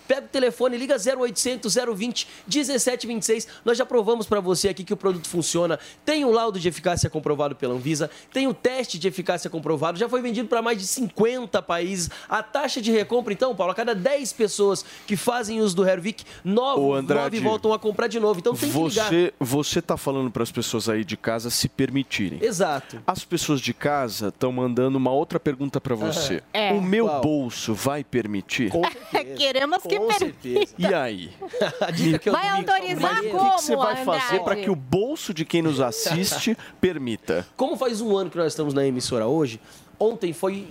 Pega 0.10 0.26
o 0.26 0.30
telefone, 0.30 0.76
liga 0.76 0.96
0800 0.96 1.76
020 1.76 2.28
1726. 2.48 3.48
Nós 3.64 3.78
já 3.78 3.86
provamos 3.86 4.26
para 4.26 4.40
você 4.40 4.68
aqui 4.68 4.84
que 4.84 4.92
o 4.92 4.98
produto 4.98 5.30
funciona. 5.30 5.78
Tem 6.04 6.26
o 6.26 6.32
laudo 6.32 6.60
de 6.60 6.68
eficácia 6.68 7.08
comprovado 7.12 7.56
pela 7.56 7.76
Anvisa, 7.76 8.10
tem 8.34 8.48
o 8.48 8.54
teste 8.54 8.98
de 8.98 9.08
eficácia 9.08 9.52
comprovado, 9.52 10.00
já 10.00 10.10
foi 10.10 10.20
vendido 10.20 10.50
para 10.50 10.64
mais 10.64 10.80
de 10.80 10.88
50 10.88 11.62
países. 11.62 12.10
A 12.28 12.42
taxa 12.42 12.82
de 12.82 12.92
recompra, 12.92 13.32
então, 13.32 13.56
Paulo, 13.56 13.72
a 13.72 13.76
cada 13.76 13.94
10 13.94 14.34
pessoas 14.34 14.84
que 15.06 15.16
fazem 15.16 15.62
uso 15.62 15.76
do 15.76 15.88
Hervik, 15.88 16.24
9, 16.44 16.82
Ô, 16.82 16.96
Andrade, 16.96 17.36
9 17.36 17.48
voltam 17.48 17.72
a 17.72 17.78
comprar 17.78 18.08
de 18.08 18.20
novo. 18.20 18.40
Então 18.40 18.56
tem 18.56 18.72
que 18.72 18.78
ligar. 18.80 19.10
Você, 19.10 19.34
você 19.40 19.80
tá 19.80 19.96
falando 19.96 20.32
para 20.32 20.42
as 20.42 20.52
pessoas 20.52 20.90
aí 20.90 21.06
de 21.06 21.18
casa 21.18 21.52
se 21.52 21.70
permitirem. 21.70 22.40
Exato. 22.42 23.00
As 23.06 23.24
pessoas 23.24 23.62
de 23.62 23.76
casa 23.76 24.30
estão 24.30 24.52
mandando 24.52 24.98
uma 24.98 25.12
outra 25.12 25.40
pergunta 25.40 25.80
para 25.80 25.94
você. 25.94 26.42
É. 26.52 26.74
O 26.74 26.82
meu 26.82 27.06
Qual? 27.06 27.22
bolso 27.22 27.76
vai 27.76 28.04
permitir? 28.04 28.72
Queremos 29.38 29.84
que 29.84 29.99
Com 30.00 30.14
permita. 30.14 30.74
E 30.78 30.94
aí? 30.94 31.30
A 31.82 31.92
dica 31.92 32.20
que 32.20 32.30
eu 32.30 32.34
Vai 32.34 32.50
autorizar 32.50 33.14
Mas 33.14 33.20
o 33.20 33.24
que, 33.24 33.30
como, 33.30 33.56
que 33.56 33.62
você 33.62 33.76
vai 33.76 33.96
fazer 34.06 34.24
Andrade? 34.24 34.44
para 34.44 34.56
que 34.56 34.70
o 34.70 34.76
bolso 34.76 35.34
de 35.34 35.46
quem 35.46 35.62
nos 35.62 35.80
assiste 35.80 36.58
permita? 36.80 37.46
Como 37.56 37.76
faz 37.76 38.02
um 38.02 38.16
ano 38.16 38.30
que 38.30 38.38
nós 38.38 38.48
estamos 38.54 38.74
na 38.74 38.86
emissora 38.86 39.28
hoje, 39.28 39.60
ontem 40.00 40.32
foi 40.32 40.68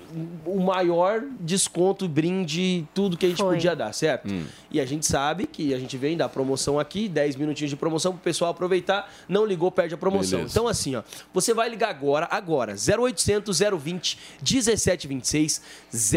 o 0.47 0.59
maior 0.61 1.23
desconto, 1.41 2.09
brinde, 2.09 2.87
tudo 2.95 3.17
que 3.17 3.27
a 3.27 3.29
gente 3.29 3.39
Foi. 3.39 3.55
podia 3.55 3.77
dar, 3.77 3.93
certo? 3.93 4.29
E 4.71 4.81
a 4.81 4.87
gente 4.87 5.07
sabe 5.07 5.47
que 5.47 5.75
a 5.75 5.79
gente 5.79 5.97
vem 5.97 6.17
dar 6.17 6.29
promoção 6.29 6.79
aqui, 6.79 7.09
10 7.09 7.37
minutinhos 7.37 7.71
de 7.71 7.77
promoção 7.77 8.13
pro 8.13 8.23
pessoal 8.23 8.51
aproveitar, 8.51 9.13
não 9.29 9.45
ligou, 9.45 9.71
perde 9.71 9.95
a 9.95 9.99
promoção. 9.99 10.39
Beleza. 10.39 10.59
Então, 10.59 10.67
assim, 10.67 10.97
ó, 10.97 11.03
você 11.33 11.53
vai 11.53 11.69
ligar 11.69 11.91
agora, 11.91 12.27
agora, 12.31 12.75
0800 12.75 13.59
020 13.59 14.19
1726, 14.41 15.63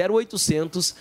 0800 0.09 0.95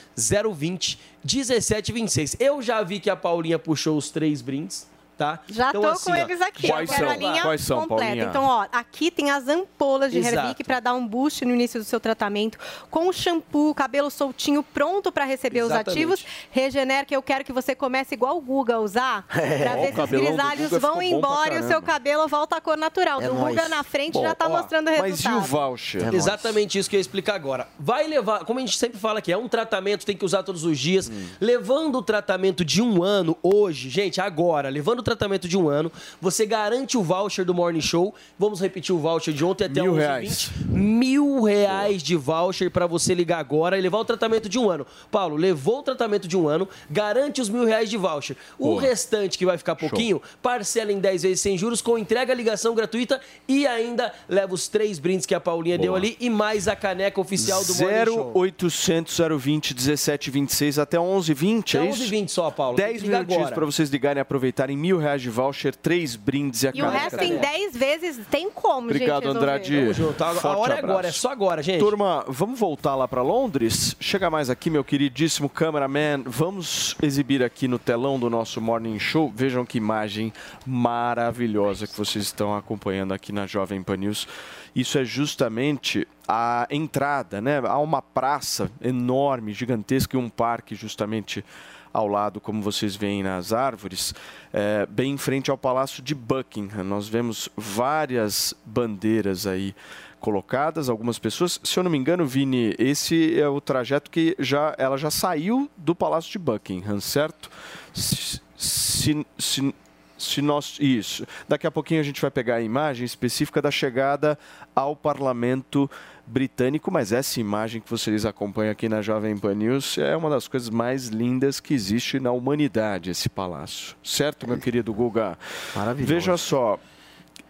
020 0.52 0.98
1726. 1.22 2.36
Eu 2.40 2.60
já 2.60 2.82
vi 2.82 2.98
que 2.98 3.10
a 3.10 3.16
Paulinha 3.16 3.58
puxou 3.58 3.96
os 3.96 4.10
três 4.10 4.42
brindes, 4.42 4.88
tá? 5.20 5.40
Já 5.48 5.68
Então, 5.68 5.82
tô 5.82 5.88
assim, 5.88 6.05
com 6.10 6.16
ó, 6.16 6.22
eles 6.22 6.40
aqui. 6.40 6.70
eu 6.70 6.86
quero 6.86 7.10
a 7.10 7.16
linha 7.16 7.42
Quais 7.42 7.60
são, 7.60 7.80
completa. 7.80 8.05
Paulinha? 8.06 8.24
Então, 8.24 8.42
ó, 8.44 8.66
aqui 8.72 9.10
tem 9.10 9.30
as 9.30 9.47
ampolas 9.48 10.10
de 10.10 10.18
Exato. 10.18 10.36
Hervic 10.36 10.64
para 10.64 10.80
dar 10.80 10.94
um 10.94 11.06
boost 11.06 11.44
no 11.44 11.52
início 11.55 11.78
do 11.78 11.84
seu 11.84 12.01
tratamento, 12.01 12.59
com 12.90 13.06
o 13.06 13.12
shampoo, 13.12 13.74
cabelo 13.74 14.10
soltinho, 14.10 14.62
pronto 14.62 15.12
para 15.12 15.26
receber 15.26 15.60
os 15.60 15.66
Exatamente. 15.70 15.90
ativos. 15.90 16.24
Regenera, 16.51 17.05
que 17.05 17.14
eu 17.14 17.22
quero 17.22 17.44
que 17.44 17.52
você 17.52 17.74
comece 17.74 18.14
igual 18.14 18.38
o 18.38 18.40
Guga 18.40 18.76
a 18.76 18.80
usar, 18.80 19.26
É. 19.36 19.59
para 19.59 19.74
ver 19.74 19.92
o 19.92 20.06
se 20.09 20.16
os 20.16 20.20
grisalhos 20.22 20.70
vão 20.80 21.02
embora 21.02 21.56
e 21.56 21.59
o 21.60 21.66
seu 21.68 21.82
cabelo 21.82 22.26
volta 22.26 22.56
à 22.56 22.60
cor 22.60 22.78
natural. 22.78 23.20
É 23.20 23.28
do 23.28 23.34
nóis. 23.34 23.55
Guga 23.55 23.68
na 23.68 23.82
frente 23.84 24.14
Bom, 24.14 24.22
já 24.22 24.34
tá 24.34 24.47
ó, 24.47 24.48
mostrando 24.51 24.88
o 24.88 24.90
resultado. 24.90 25.40
voucher? 25.40 26.14
Exatamente 26.14 26.78
isso 26.78 26.88
que 26.88 26.97
eu 26.97 26.98
ia 26.98 27.02
explicar 27.02 27.34
agora. 27.34 27.68
Vai 27.78 28.06
levar, 28.06 28.44
como 28.47 28.59
a 28.59 28.62
gente 28.62 28.78
sempre 28.78 28.98
fala 28.98 29.20
que 29.20 29.30
é 29.30 29.36
um 29.36 29.48
tratamento, 29.48 30.06
tem 30.06 30.16
que 30.16 30.24
usar 30.24 30.42
todos 30.42 30.64
os 30.64 30.78
dias. 30.78 31.10
Hum. 31.10 31.26
Levando 31.40 31.97
o 31.98 32.02
tratamento 32.02 32.64
de 32.64 32.80
um 32.80 33.02
ano, 33.02 33.36
hoje, 33.42 33.88
gente, 33.90 34.20
agora, 34.20 34.68
levando 34.68 35.01
o 35.01 35.02
tratamento 35.10 35.48
de 35.48 35.56
um 35.58 35.68
ano, 35.68 35.90
você 36.20 36.46
garante 36.46 36.96
o 36.96 37.02
voucher 37.02 37.44
do 37.44 37.52
Morning 37.52 37.80
Show. 37.80 38.14
Vamos 38.38 38.60
repetir 38.60 38.94
o 38.94 38.98
voucher 38.98 39.34
de 39.34 39.44
ontem 39.44 39.64
até 39.64 39.82
Mil 39.82 39.94
11h20. 39.94 39.96
reais. 39.98 40.50
Mil 40.68 41.42
reais 41.42 42.02
de 42.02 42.16
voucher 42.16 42.70
para 42.70 42.86
você 42.86 43.14
ligar 43.14 43.38
agora 43.38 43.76
e 43.76 43.80
levar 43.80 43.98
o 43.98 44.04
tratamento 44.04 44.48
de 44.48 44.58
um 44.58 44.70
ano. 44.70 44.86
Paulo, 45.10 45.36
levou 45.36 45.80
o 45.80 45.82
tratamento 45.82 46.28
de 46.28 46.36
um 46.36 46.48
ano, 46.48 46.68
garante 46.90 47.40
os 47.40 47.48
mil 47.48 47.64
reais 47.64 47.90
de 47.90 47.96
voucher. 47.96 48.36
O 48.58 48.66
Boa. 48.70 48.82
restante, 48.82 49.36
que 49.36 49.44
vai 49.44 49.58
ficar 49.58 49.74
pouquinho, 49.74 50.22
parcela 50.42 50.92
em 50.92 50.98
10 51.00 51.22
vezes 51.22 51.40
sem 51.40 51.58
juros, 51.58 51.82
com 51.82 51.98
entrega, 51.98 52.32
ligação 52.32 52.74
gratuita 52.74 53.20
e 53.48 53.66
ainda 53.66 54.12
leva 54.28 54.54
os 54.54 54.68
três 54.68 54.98
brindes 54.98 55.26
que 55.26 55.34
a 55.34 55.40
Paulinha 55.40 55.76
deu 55.76 55.92
Boa. 55.92 55.98
ali 55.98 56.16
e 56.20 56.30
mais 56.30 56.68
a 56.68 56.76
caneca 56.76 57.20
oficial 57.20 57.64
do 57.64 57.74
Morning 57.74 58.04
Show. 58.04 58.32
0800 58.36 59.18
020 59.38 59.74
1726 59.74 60.78
até 60.78 60.98
11h20, 60.98 61.74
é 61.74 61.78
Até 61.78 61.90
isso? 61.90 62.04
11h20 62.04 62.28
só, 62.28 62.50
Paulo. 62.50 62.76
Tem 62.76 62.86
10 62.86 62.98
que 62.98 63.06
ligar 63.06 63.18
minutinhos 63.24 63.50
para 63.50 63.66
vocês 63.66 63.88
ligarem 63.90 64.20
e 64.20 64.22
aproveitarem 64.22 64.76
mil 64.76 64.98
reais 65.01 65.20
de 65.20 65.28
voucher, 65.31 65.74
três 65.74 66.14
brindes 66.14 66.62
e 66.62 66.68
a 66.68 66.72
E 66.74 66.82
o 66.82 66.89
resto 66.89 67.22
em 67.22 67.36
10 67.39 67.77
vezes 67.77 68.20
tem 68.31 68.51
como, 68.51 68.89
Obrigado, 68.89 69.24
gente. 69.24 69.36
Andrade. 69.36 69.77
Tamo 69.81 69.93
junto. 69.94 70.22
A- 70.24 70.28
a 70.31 70.56
hora 70.56 70.74
é 70.74 70.78
abraço. 70.78 70.85
agora, 70.85 71.09
é 71.09 71.12
só 71.12 71.31
agora, 71.32 71.62
gente. 71.62 71.81
Turma, 71.81 72.24
vamos 72.28 72.59
voltar 72.60 72.94
lá 72.94 73.09
para 73.09 73.22
Londres? 73.22 73.97
Chega 73.98 74.31
mais 74.31 74.48
aqui, 74.51 74.70
meu 74.70 74.85
queridíssimo 74.85 75.48
cameraman. 75.48 76.22
Vamos 76.27 76.94
exibir 77.02 77.43
aqui 77.43 77.66
no 77.66 77.78
telão 77.78 78.18
do 78.18 78.31
nosso 78.31 78.60
Morning 78.60 78.98
Show. 78.98 79.32
Vejam 79.35 79.64
que 79.66 79.78
imagem 79.78 80.32
maravilhosa 80.66 81.86
que 81.86 81.97
vocês 81.97 82.24
estão 82.24 82.55
acompanhando 82.56 83.12
aqui 83.14 83.32
na 83.32 83.47
Jovem 83.47 83.82
Pan 83.82 83.97
News. 83.97 84.27
Isso 84.74 84.98
é 84.98 85.05
justamente 85.05 86.06
a 86.28 86.66
entrada, 86.70 87.40
né? 87.40 87.60
Há 87.64 87.78
uma 87.78 88.01
praça 88.01 88.70
enorme, 88.81 89.52
gigantesca 89.52 90.16
e 90.16 90.20
um 90.20 90.28
parque 90.28 90.74
justamente 90.74 91.44
ao 91.92 92.06
lado, 92.06 92.40
como 92.40 92.62
vocês 92.62 92.94
veem 92.96 93.22
nas 93.22 93.52
árvores, 93.52 94.14
é, 94.52 94.86
bem 94.86 95.12
em 95.12 95.18
frente 95.18 95.50
ao 95.50 95.58
Palácio 95.58 96.02
de 96.02 96.14
Buckingham. 96.14 96.84
Nós 96.84 97.08
vemos 97.08 97.48
várias 97.56 98.54
bandeiras 98.64 99.46
aí 99.46 99.74
colocadas, 100.20 100.88
algumas 100.88 101.18
pessoas. 101.18 101.58
Se 101.64 101.78
eu 101.78 101.82
não 101.82 101.90
me 101.90 101.98
engano, 101.98 102.26
Vini, 102.26 102.74
esse 102.78 103.40
é 103.40 103.48
o 103.48 103.60
trajeto 103.60 104.10
que 104.10 104.36
já 104.38 104.74
ela 104.78 104.96
já 104.96 105.10
saiu 105.10 105.68
do 105.76 105.94
Palácio 105.94 106.30
de 106.30 106.38
Buckingham, 106.38 107.00
certo? 107.00 107.50
Se, 107.92 108.40
se, 108.56 109.26
se, 109.38 109.74
se 110.18 110.42
nós 110.42 110.76
isso, 110.78 111.26
daqui 111.48 111.66
a 111.66 111.70
pouquinho 111.70 112.00
a 112.00 112.04
gente 112.04 112.20
vai 112.20 112.30
pegar 112.30 112.56
a 112.56 112.62
imagem 112.62 113.04
específica 113.04 113.62
da 113.62 113.70
chegada 113.70 114.38
ao 114.74 114.94
Parlamento 114.94 115.90
britânico, 116.31 116.90
mas 116.90 117.12
essa 117.12 117.40
imagem 117.40 117.81
que 117.81 117.90
vocês 117.90 118.24
acompanham 118.24 118.73
aqui 118.73 118.89
na 118.89 119.02
Jovem 119.02 119.36
Pan 119.36 119.55
News 119.55 119.98
é 119.98 120.16
uma 120.16 120.31
das 120.31 120.48
coisas 120.48 120.70
mais 120.70 121.09
lindas 121.09 121.61
que 121.61 121.74
existe 121.74 122.20
na 122.20 122.32
humanidade, 122.32 123.11
esse 123.11 123.28
palácio. 123.28 123.97
Certo, 124.02 124.47
meu 124.47 124.59
querido 124.59 124.93
Guga? 124.94 125.36
Maravilhoso. 125.74 126.15
Veja 126.15 126.36
só, 126.36 126.78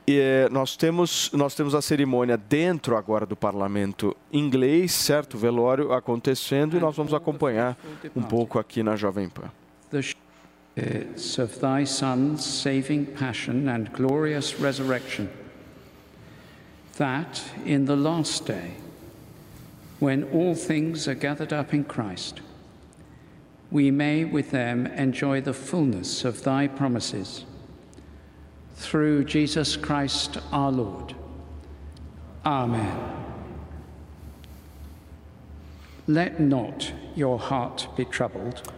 é, 0.08 0.48
nós, 0.50 0.76
temos, 0.76 1.30
nós 1.32 1.54
temos 1.54 1.74
a 1.74 1.82
cerimônia 1.82 2.36
dentro 2.36 2.96
agora 2.96 3.26
do 3.26 3.36
parlamento 3.36 4.16
inglês, 4.32 4.92
certo? 4.92 5.34
O 5.34 5.38
velório 5.38 5.92
acontecendo 5.92 6.76
e 6.76 6.80
nós 6.80 6.96
vamos 6.96 7.14
acompanhar 7.14 7.76
um 8.16 8.22
pouco 8.22 8.58
aqui 8.58 8.82
na 8.82 8.96
Jovem 8.96 9.28
Pan. 9.28 9.50
the 9.90 10.02
spirits 10.02 11.38
of 11.38 11.60
thy 11.60 11.84
Son's 11.84 12.44
saving 12.44 13.06
passion 13.06 13.68
and 13.68 13.92
glorious 13.92 14.54
resurrection, 14.60 15.28
that 17.00 17.42
in 17.64 17.86
the 17.86 17.96
last 17.96 18.44
day, 18.44 18.72
when 20.00 20.22
all 20.24 20.54
things 20.54 21.08
are 21.08 21.14
gathered 21.14 21.50
up 21.50 21.72
in 21.72 21.82
Christ, 21.82 22.42
we 23.70 23.90
may 23.90 24.26
with 24.26 24.50
them 24.50 24.86
enjoy 24.86 25.40
the 25.40 25.54
fullness 25.54 26.26
of 26.26 26.42
thy 26.42 26.66
promises. 26.66 27.46
Through 28.76 29.24
Jesus 29.24 29.76
Christ 29.76 30.36
our 30.52 30.70
Lord. 30.70 31.14
Amen. 32.44 32.98
Let 36.06 36.38
not 36.38 36.92
your 37.16 37.38
heart 37.38 37.88
be 37.96 38.04
troubled. 38.04 38.70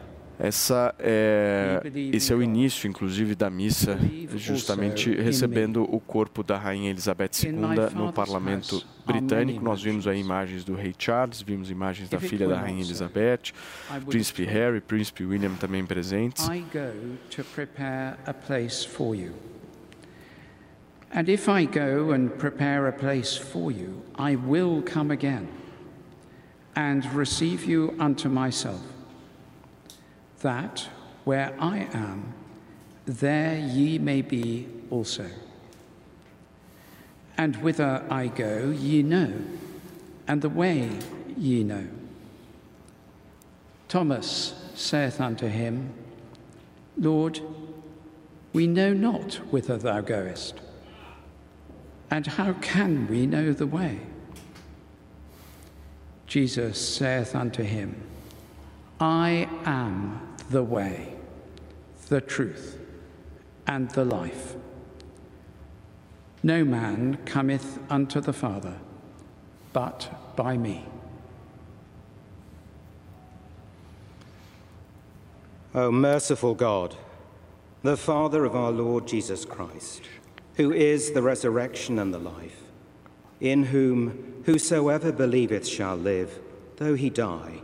Essa 0.45 0.93
é, 0.99 1.81
esse 2.13 2.33
é 2.33 2.35
o 2.35 2.43
início, 2.43 2.89
inclusive, 2.89 3.37
da 3.37 3.49
missa, 3.49 3.97
justamente 4.35 5.15
recebendo 5.15 5.85
o 5.85 6.01
corpo 6.01 6.43
da 6.43 6.59
Rainha 6.59 6.91
Elizabeth 6.91 7.31
II 7.45 7.53
no 7.95 8.13
parlamento 8.13 8.85
britânico. 9.07 9.63
Nós 9.63 9.81
vimos 9.81 10.09
aí 10.09 10.19
imagens 10.19 10.65
do 10.65 10.75
rei 10.75 10.93
Charles, 10.99 11.43
vimos 11.43 11.71
imagens 11.71 12.09
da 12.09 12.19
filha 12.19 12.49
da 12.49 12.59
Rainha 12.59 12.83
Elizabeth, 12.83 13.53
príncipe 14.09 14.43
Harry, 14.43 14.81
príncipe 14.81 15.25
William 15.25 15.55
também 15.55 15.87
presentes. 15.87 16.49
And 21.15 21.29
if 21.29 21.47
I 21.47 21.67
go 21.67 22.13
and 22.13 22.31
prepare 22.39 22.89
a 22.89 22.93
place 22.93 23.37
for 23.37 23.71
you, 23.71 24.03
I 24.19 24.35
will 24.35 24.83
come 24.83 25.13
again 25.13 25.47
and 26.75 27.03
receive 27.15 27.71
you 27.71 27.95
unto 28.01 28.31
myself, 28.31 28.81
that 30.43 30.89
where 31.25 31.55
I 31.59 31.89
am, 31.93 32.35
there 33.07 33.59
ye 33.59 33.99
may 33.99 34.23
be 34.23 34.69
also. 34.91 35.27
And 37.39 37.57
whither 37.57 38.05
I 38.11 38.29
go, 38.29 38.71
ye 38.71 39.03
know, 39.03 39.33
and 40.29 40.43
the 40.43 40.49
way 40.49 40.91
ye 41.37 41.65
know. 41.65 41.87
Thomas 43.89 44.55
saith 44.75 45.21
unto 45.21 45.49
him, 45.49 45.93
Lord, 46.97 47.41
we 48.53 48.67
know 48.67 48.93
not 48.93 49.35
whither 49.51 49.79
thou 49.79 50.03
goest, 50.03 50.61
and 52.11 52.27
how 52.27 52.53
can 52.55 53.09
we 53.09 53.27
know 53.27 53.53
the 53.53 53.67
way? 53.67 54.01
Jesus 56.27 56.79
saith 56.79 57.35
unto 57.35 57.63
him, 57.63 58.03
I 59.01 59.49
am 59.65 60.32
the 60.53 60.63
way, 60.63 61.15
the 62.09 62.21
truth, 62.21 62.79
and 63.67 63.91
the 63.91 64.05
life. 64.05 64.55
No 66.43 66.65
man 66.65 67.19
cometh 67.25 67.79
unto 67.91 68.21
the 68.21 68.33
Father 68.33 68.77
but 69.73 70.37
by 70.37 70.59
me. 70.59 70.85
O 75.75 75.91
merciful 75.91 76.55
God, 76.55 76.97
the 77.83 77.97
Father 77.97 78.45
of 78.45 78.55
our 78.55 78.71
Lord 78.71 79.09
Jesus 79.09 79.47
Christ, 79.47 80.03
who 80.57 80.71
is 80.71 81.13
the 81.13 81.23
resurrection 81.23 81.99
and 81.99 82.13
the 82.13 82.19
life, 82.19 82.65
in 83.41 83.65
whom 83.65 84.43
whosoever 84.45 85.13
believeth 85.13 85.67
shall 85.67 85.97
live, 85.97 86.39
though 86.77 86.95
he 86.95 87.09
die, 87.09 87.62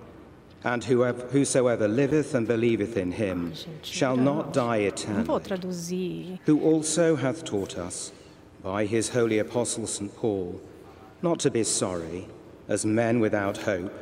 and 0.73 0.85
whoever, 0.85 1.27
whosoever 1.29 1.89
liveth 1.89 2.35
and 2.35 2.47
believeth 2.47 2.97
in 2.97 3.13
him 3.13 3.53
shall 3.83 4.17
not 4.17 4.53
die 4.53 4.79
eternally, 4.79 6.41
who 6.45 6.61
also 6.61 7.17
hath 7.17 7.45
taught 7.45 7.79
us, 7.79 8.13
by 8.63 8.85
his 8.85 9.09
holy 9.11 9.39
apostle 9.39 9.87
St. 9.87 10.15
Paul, 10.15 10.61
not 11.23 11.39
to 11.41 11.51
be 11.51 11.65
sorry, 11.65 12.27
as 12.69 12.85
men 12.85 13.19
without 13.21 13.57
hope, 13.59 13.93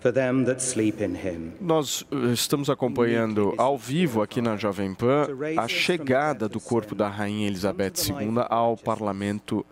for 0.00 0.10
them 0.12 0.44
that 0.44 0.60
sleep 0.60 1.00
in 1.00 1.14
him. 1.14 1.52
Nós 1.60 2.04
eh, 2.10 2.32
estamos 2.32 2.68
acompanhando 2.68 3.54
ao 3.56 3.76
vivo 3.78 4.22
aqui 4.22 4.40
na 4.40 4.56
Jovem 4.56 4.94
Pan 4.94 5.26
a 5.56 5.68
chegada 5.68 6.48
do 6.48 6.60
corpo 6.60 6.94
da 6.94 7.08
Rainha 7.08 7.46
Elizabeth 7.46 8.08
II 8.08 8.44
ao 8.48 8.76
parlamento 8.76 9.64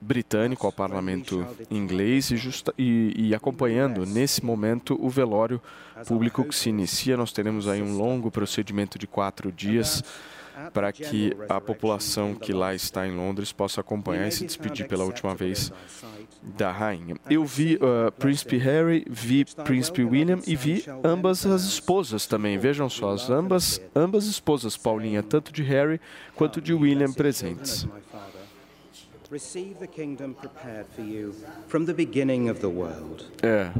britânico, 0.00 0.66
ao 0.66 0.72
parlamento 0.72 1.44
inglês, 1.70 2.30
e, 2.30 2.36
justa- 2.36 2.72
e- 2.78 3.12
e 3.16 3.34
acompanhando 3.34 4.06
nesse 4.06 4.44
momento 4.44 4.96
o 5.00 5.08
velório 5.10 5.60
público 6.06 6.44
que 6.44 6.54
se 6.54 6.68
inicia. 6.68 7.16
Nós 7.16 7.32
teremos 7.32 7.66
aí 7.66 7.82
um 7.82 7.96
longo 7.96 8.30
procedimento 8.30 8.98
de 8.98 9.06
quatro 9.06 9.50
dias 9.50 10.02
para 10.72 10.90
que 10.92 11.36
a 11.48 11.60
população 11.60 12.34
que 12.34 12.52
lá 12.52 12.74
está 12.74 13.06
em 13.06 13.14
Londres 13.16 13.52
possa 13.52 13.80
acompanhar 13.80 14.26
e 14.26 14.32
se 14.32 14.44
despedir 14.44 14.88
pela 14.88 15.04
última 15.04 15.32
vez 15.34 15.72
da 16.56 16.72
rainha. 16.72 17.16
Eu 17.30 17.44
vi 17.44 17.76
uh, 17.76 18.10
Príncipe 18.12 18.56
Harry, 18.56 19.04
vi 19.08 19.44
Príncipe 19.64 20.02
William 20.02 20.40
e 20.46 20.56
vi 20.56 20.84
ambas 21.04 21.46
as 21.46 21.62
esposas 21.62 22.26
também. 22.26 22.58
Vejam 22.58 22.88
só, 22.88 23.10
as 23.12 23.30
ambas, 23.30 23.80
ambas 23.94 24.26
esposas, 24.26 24.76
Paulinha, 24.76 25.22
tanto 25.22 25.52
de 25.52 25.62
Harry 25.62 26.00
quanto 26.34 26.60
de 26.60 26.74
William 26.74 27.12
presentes. 27.12 27.86
Receive 29.30 29.74
the 29.78 29.86
kingdom 29.86 30.34
prepared 30.34 30.86
for 30.96 31.02
you 31.02 31.34
from 31.66 31.84
the 31.84 31.92
beginning 31.92 32.48
of 32.48 32.60
the 32.60 32.68
world. 32.68 33.26
É. 33.42 33.70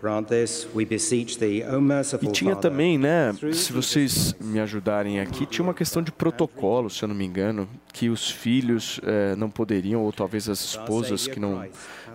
Grant 0.00 0.28
this, 0.28 0.68
we 0.72 0.84
beseech 0.84 1.38
thee, 1.38 1.64
O 1.64 1.80
merciful 1.80 2.28
E 2.28 2.32
tinha 2.32 2.54
também, 2.54 2.96
né, 2.96 3.32
se 3.52 3.72
vocês 3.72 4.34
me 4.38 4.60
ajudarem 4.60 5.18
aqui, 5.18 5.46
tinha 5.46 5.64
uma 5.64 5.74
questão 5.74 6.00
de 6.00 6.12
protocolo, 6.12 6.88
se 6.90 7.02
eu 7.02 7.08
não 7.08 7.14
me 7.16 7.24
engano, 7.24 7.68
que 7.92 8.08
os 8.08 8.30
filhos 8.30 9.00
eh, 9.02 9.34
não 9.36 9.50
poderiam, 9.50 10.02
ou 10.02 10.12
talvez 10.12 10.48
as 10.48 10.60
esposas 10.60 11.26
que 11.26 11.40
não 11.40 11.66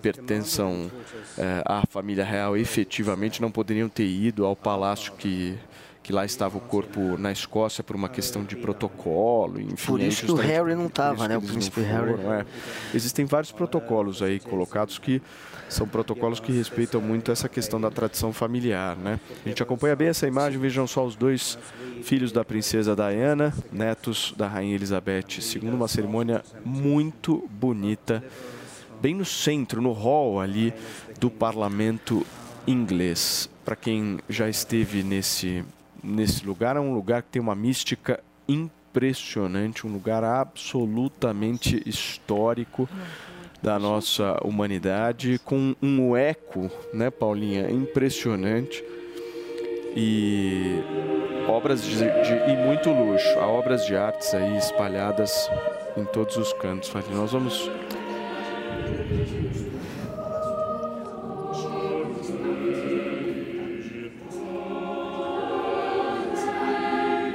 pertençam 0.02 0.92
eh, 1.38 1.64
à 1.66 1.84
família 1.88 2.24
real 2.24 2.56
efetivamente 2.56 3.42
não 3.42 3.52
poderiam 3.52 3.90
ter 3.90 4.06
ido 4.06 4.46
ao 4.46 4.56
palácio 4.56 5.12
que 5.18 5.58
que 6.04 6.12
lá 6.12 6.26
estava 6.26 6.58
o 6.58 6.62
corpo 6.62 7.18
na 7.18 7.32
Escócia 7.32 7.84
por 7.84 7.96
uma 7.96 8.10
questão 8.10 8.44
de 8.44 8.56
protocolo, 8.56 9.60
enfim. 9.60 9.86
Por 9.86 10.00
aí 10.00 10.08
isso 10.08 10.26
que 10.26 10.32
o 10.32 10.36
Harry 10.36 10.74
não 10.74 10.86
por 10.86 10.92
tava, 10.92 11.16
isso 11.16 11.28
né, 11.30 11.38
o 11.38 11.42
príncipe 11.42 11.82
Harry. 11.82 12.16
foram, 12.18 12.34
é. 12.34 12.46
Existem 12.94 13.26
vários 13.26 13.52
protocolos 13.52 14.22
aí 14.22 14.40
colocados 14.40 14.98
que 14.98 15.22
são 15.70 15.88
protocolos 15.88 16.40
que 16.40 16.52
respeitam 16.52 17.00
muito 17.00 17.32
essa 17.32 17.48
questão 17.48 17.80
da 17.80 17.90
tradição 17.90 18.34
familiar, 18.34 18.98
né? 18.98 19.20
A 19.46 19.50
gente 19.50 19.64
acompanha 19.64 19.96
bem 19.96 20.10
essa 20.10 20.28
imagem, 20.28 20.60
vejam 20.60 20.86
só 20.86 21.06
os 21.06 21.16
dois 21.16 21.58
filhos 22.04 22.32
da 22.32 22.44
princesa 22.44 22.96
Diana, 22.96 23.54
netos 23.72 24.34
da 24.36 24.48
rainha 24.48 24.76
Elizabeth 24.76 25.28
II, 25.40 25.70
uma 25.70 25.88
cerimônia 25.88 26.44
muito 26.66 27.48
bonita, 27.52 28.24
bem 29.02 29.16
no 29.16 29.24
centro, 29.24 29.82
no 29.82 29.94
hall 29.94 30.42
ali 30.42 30.74
do 31.20 31.30
parlamento 31.30 32.26
inglês. 32.68 33.50
Para 33.64 33.76
quem 33.76 34.20
já 34.28 34.50
esteve 34.50 35.04
nesse 35.04 35.64
nesse 36.04 36.46
lugar, 36.46 36.76
é 36.76 36.80
um 36.80 36.94
lugar 36.94 37.22
que 37.24 37.30
tem 37.30 37.42
uma 37.42 37.56
mística 37.56 38.20
impressionante, 38.48 39.86
um 39.88 39.92
lugar 39.92 40.24
absolutamente 40.24 41.82
histórico 41.86 42.88
da 43.62 43.78
nossa 43.78 44.38
humanidade, 44.44 45.40
com 45.46 45.76
um 45.82 46.16
eco, 46.16 46.70
né, 46.94 47.10
Paulinha, 47.12 47.70
impressionante. 47.70 48.84
E 49.96 50.82
obras 51.48 51.84
de, 51.84 51.96
de- 51.98 52.52
e 52.52 52.66
muito 52.66 52.90
luxo, 52.92 53.38
há 53.40 53.46
obras 53.46 53.86
de 53.86 53.96
artes 53.96 54.34
aí 54.34 54.58
espalhadas 54.58 55.50
em 55.98 56.06
todos 56.06 56.38
os 56.38 56.54
cantos. 56.54 56.92
Nós 57.14 57.32
vamos 57.34 57.70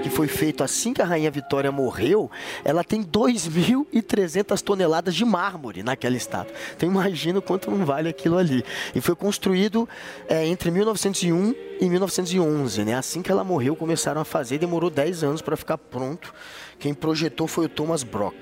que 0.08 0.14
foi 0.14 0.28
feito 0.28 0.62
assim 0.62 0.92
que 0.92 1.02
a 1.02 1.04
Rainha 1.04 1.30
Vitória 1.30 1.72
morreu, 1.72 2.30
ela 2.64 2.84
tem 2.84 3.02
2.300 3.02 4.60
toneladas 4.62 5.14
de 5.14 5.24
mármore 5.24 5.82
naquela 5.82 6.16
estátua. 6.16 6.54
Então 6.76 6.88
imagina 6.88 7.38
o 7.38 7.42
quanto 7.42 7.70
não 7.70 7.84
vale 7.84 8.08
aquilo 8.08 8.38
ali. 8.38 8.64
E 8.94 9.00
foi 9.00 9.14
construído 9.16 9.88
é, 10.28 10.46
entre 10.46 10.70
1901 10.70 11.54
e 11.80 11.88
1911, 11.88 12.84
né? 12.84 12.94
Assim 12.94 13.20
que 13.22 13.30
ela 13.30 13.42
morreu, 13.44 13.74
começaram 13.74 14.20
a 14.20 14.24
fazer, 14.24 14.58
demorou 14.58 14.90
10 14.90 15.24
anos 15.24 15.42
para 15.42 15.56
ficar 15.56 15.76
pronto. 15.78 16.32
Quem 16.78 16.94
projetou 16.94 17.46
foi 17.46 17.66
o 17.66 17.68
Thomas 17.68 18.02
Brock. 18.02 18.34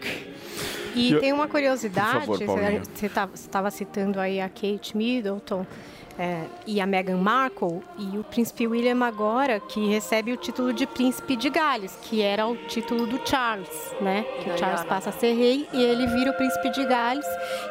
E 0.94 1.12
Eu- 1.12 1.20
tem 1.20 1.32
uma 1.32 1.48
curiosidade, 1.48 2.20
favor, 2.26 2.38
você 2.38 3.06
estava 3.34 3.70
citando 3.70 4.20
aí 4.20 4.40
a 4.40 4.48
Kate 4.48 4.96
Middleton 4.96 5.66
é, 6.18 6.44
e 6.66 6.80
a 6.80 6.86
Meghan 6.86 7.16
Markle 7.16 7.82
e 7.98 8.16
o 8.16 8.24
príncipe 8.24 8.66
William 8.66 9.04
agora, 9.04 9.58
que 9.58 9.88
recebe 9.88 10.32
o 10.32 10.36
título 10.36 10.72
de 10.72 10.86
príncipe 10.86 11.34
de 11.36 11.50
Gales, 11.50 11.98
que 12.02 12.22
era 12.22 12.46
o 12.46 12.56
título 12.56 13.06
do 13.06 13.20
Charles, 13.28 13.94
né? 14.00 14.24
Que 14.42 14.50
o 14.50 14.58
Charles 14.58 14.84
passa 14.84 15.10
a 15.10 15.12
ser 15.12 15.34
rei 15.34 15.68
e 15.72 15.82
ele 15.82 16.06
vira 16.06 16.30
o 16.30 16.34
príncipe 16.34 16.70
de 16.70 16.84
Gales. 16.84 17.26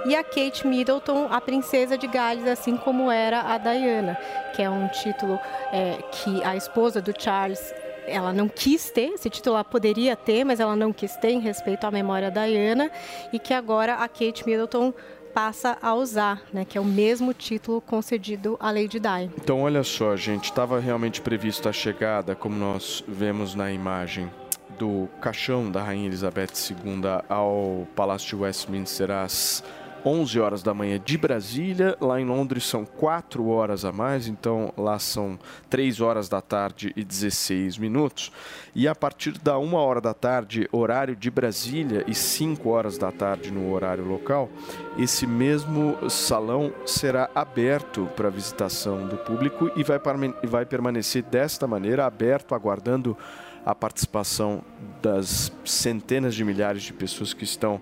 E 0.06 0.16
a 0.16 0.24
Kate 0.24 0.68
Middleton 0.68 1.28
a 1.32 1.40
princesa 1.40 1.98
de 1.98 2.08
Gales, 2.08 2.46
assim 2.48 2.76
como 2.76 3.10
era 3.10 3.42
a 3.54 3.58
Diana, 3.58 4.18
que 4.54 4.62
é 4.62 4.70
um 4.70 4.88
título 4.90 5.40
é, 5.72 5.98
que 6.12 6.44
a 6.44 6.56
esposa 6.56 7.02
do 7.02 7.14
Charles 7.18 7.74
ela 8.06 8.34
não 8.34 8.50
quis 8.50 8.90
ter, 8.92 9.14
esse 9.14 9.30
título 9.30 9.56
ela 9.56 9.64
poderia 9.64 10.16
ter, 10.16 10.44
mas 10.44 10.60
ela 10.60 10.76
não 10.76 10.92
quis 10.92 11.16
ter 11.16 11.32
em 11.32 11.40
respeito 11.40 11.86
à 11.86 11.92
memória 11.92 12.30
da 12.30 12.46
Diana, 12.46 12.92
e 13.32 13.40
que 13.40 13.54
agora 13.54 13.96
a 13.96 14.08
Kate 14.08 14.46
Middleton 14.46 14.94
passa 15.34 15.78
a 15.82 15.94
usar, 15.96 16.42
né, 16.54 16.64
que 16.64 16.78
é 16.78 16.82
o 16.82 16.86
mesmo 16.86 17.34
título 17.34 17.82
concedido 17.82 18.56
à 18.60 18.72
Lady 18.72 19.00
Di. 19.00 19.30
Então, 19.38 19.62
olha 19.62 19.84
só, 19.84 20.16
gente, 20.16 20.46
estava 20.46 20.80
realmente 20.80 21.22
previsto 21.22 21.68
a 21.68 21.74
chegada, 21.74 22.36
como 22.36 22.56
nós 22.56 23.04
vemos 23.08 23.56
na 23.56 23.72
imagem, 23.72 24.30
do 24.78 25.08
caixão 25.22 25.70
da 25.72 25.84
Rainha 25.84 26.08
Elizabeth 26.08 26.52
II 26.70 27.02
ao 27.30 27.88
Palácio 27.96 28.30
de 28.30 28.44
Westminster 28.44 29.12
às 29.12 29.64
11 30.06 30.40
horas 30.40 30.64
da 30.64 30.74
manhã 30.74 31.00
de 31.04 31.18
Brasília. 31.18 31.98
Lá 32.00 32.20
em 32.20 32.26
Londres 32.26 32.66
são 32.66 32.86
4 32.86 33.48
horas 33.48 33.86
a 33.86 33.92
mais, 33.92 34.28
então 34.28 34.74
lá 34.78 35.00
são 35.00 35.40
3 35.70 36.02
horas 36.02 36.28
da 36.28 36.42
tarde 36.42 36.92
e 36.96 37.04
16 37.04 37.78
minutos. 37.78 38.32
E 38.76 38.88
a 38.88 38.94
partir 38.94 39.38
da 39.40 39.58
1 39.58 39.74
hora 39.74 40.02
da 40.02 40.14
tarde, 40.14 40.68
horário 40.72 41.16
de 41.16 41.32
Brasília, 41.32 42.04
e 42.08 42.14
5 42.14 42.70
horas 42.70 42.98
da 42.98 43.12
tarde 43.12 43.52
no 43.52 43.72
horário 43.72 44.06
local, 44.06 44.50
esse 44.98 45.26
mesmo 45.26 45.98
salão 46.10 46.74
será 46.86 47.30
aberto 47.34 48.10
para 48.16 48.30
visitação 48.30 49.08
do 49.08 49.18
público 49.18 49.72
e 49.76 49.84
vai, 49.84 50.00
vai 50.44 50.66
permanecer 50.66 51.24
desta 51.24 51.66
maneira, 51.68 52.06
aberto, 52.06 52.54
aguardando 52.54 53.18
a 53.66 53.74
participação 53.74 54.62
das 55.02 55.52
centenas 55.64 56.36
de 56.36 56.44
milhares 56.44 56.84
de 56.84 56.92
pessoas 56.92 57.34
que 57.34 57.46
estão 57.46 57.80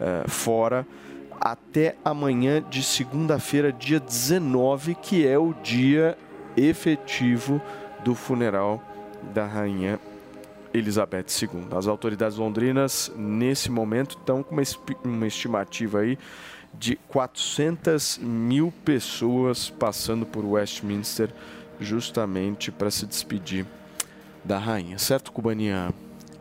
eh, 0.00 0.24
fora 0.26 0.86
até 1.40 1.96
amanhã 2.04 2.62
de 2.68 2.82
segunda-feira, 2.82 3.72
dia 3.72 3.98
19, 3.98 4.94
que 4.94 5.26
é 5.26 5.38
o 5.38 5.54
dia 5.54 6.16
efetivo 6.56 7.60
do 8.04 8.14
funeral 8.14 8.82
da 9.32 9.46
rainha 9.46 9.98
Elizabeth 10.72 11.26
II. 11.42 11.76
As 11.76 11.86
autoridades 11.86 12.36
londrinas, 12.36 13.10
nesse 13.16 13.70
momento, 13.70 14.16
estão 14.18 14.42
com 14.42 14.54
uma, 15.04 15.26
estimativa 15.26 16.00
aí 16.00 16.18
de 16.72 16.96
400 17.08 18.18
mil 18.18 18.72
pessoas 18.84 19.68
passando 19.70 20.24
por 20.24 20.44
Westminster 20.44 21.30
justamente 21.80 22.70
para 22.70 22.90
se 22.90 23.06
despedir 23.06 23.66
da 24.44 24.58
rainha. 24.58 24.98
Certo, 24.98 25.32
Cubaninha? 25.32 25.92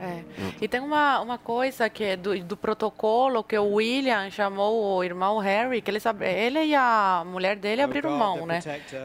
É. 0.01 0.23
E 0.61 0.67
tem 0.67 0.79
uma, 0.79 1.19
uma 1.19 1.37
coisa 1.37 1.89
que 1.89 2.03
é 2.03 2.15
do, 2.15 2.39
do 2.43 2.55
protocolo 2.55 3.43
que 3.43 3.57
o 3.57 3.73
William 3.75 4.29
chamou 4.29 4.95
o 4.97 5.03
irmão 5.03 5.39
Harry, 5.39 5.81
que 5.81 5.91
ele 5.91 5.99
sabe, 5.99 6.25
ele 6.25 6.63
e 6.63 6.75
a 6.75 7.23
mulher 7.25 7.57
dele 7.57 7.81
abriram 7.81 8.11
mão, 8.11 8.45
né? 8.45 8.59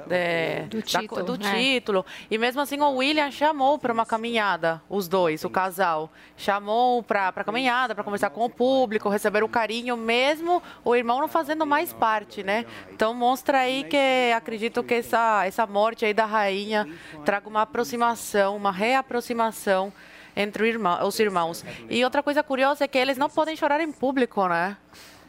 De- 0.06 0.68
Do 0.68 0.78
da- 0.78 0.82
título, 1.00 1.22
do 1.24 1.36
né? 1.38 1.52
título. 1.52 2.06
E 2.30 2.38
mesmo 2.38 2.60
assim 2.60 2.80
o 2.80 2.90
William 2.96 3.30
chamou 3.30 3.78
para 3.78 3.92
uma 3.92 4.06
caminhada, 4.06 4.80
os 4.88 5.08
dois, 5.08 5.44
o 5.44 5.50
casal. 5.50 6.10
Chamou 6.36 7.02
para 7.02 7.32
para 7.32 7.42
caminhada, 7.44 7.94
para 7.94 8.04
conversar 8.04 8.30
com 8.30 8.44
o 8.44 8.50
público, 8.50 9.08
receber 9.08 9.42
o 9.42 9.48
carinho, 9.48 9.96
mesmo 9.96 10.62
o 10.84 10.94
irmão 10.94 11.20
não 11.20 11.28
fazendo 11.28 11.66
mais 11.66 11.92
parte, 11.92 12.42
né? 12.44 12.64
Então 12.92 13.12
mostra 13.14 13.58
aí 13.58 13.82
que 13.84 14.32
acredito 14.36 14.82
que 14.84 14.94
essa, 14.94 15.44
essa 15.44 15.66
morte 15.66 16.04
aí 16.04 16.14
da 16.14 16.24
rainha 16.24 16.86
traga 17.24 17.48
uma 17.48 17.62
aproximação, 17.62 18.56
uma 18.56 18.70
reaproximação 18.70 19.92
entre 20.36 20.68
irmão- 20.68 21.06
os 21.06 21.18
irmãos. 21.18 21.64
E 21.88 22.04
outra 22.04 22.22
coisa 22.22 22.42
curiosa 22.42 22.84
é 22.84 22.88
que 22.88 22.98
eles 22.98 23.16
não 23.18 23.28
podem 23.30 23.56
chorar 23.56 23.80
em 23.80 23.90
público, 23.92 24.46
né? 24.48 24.76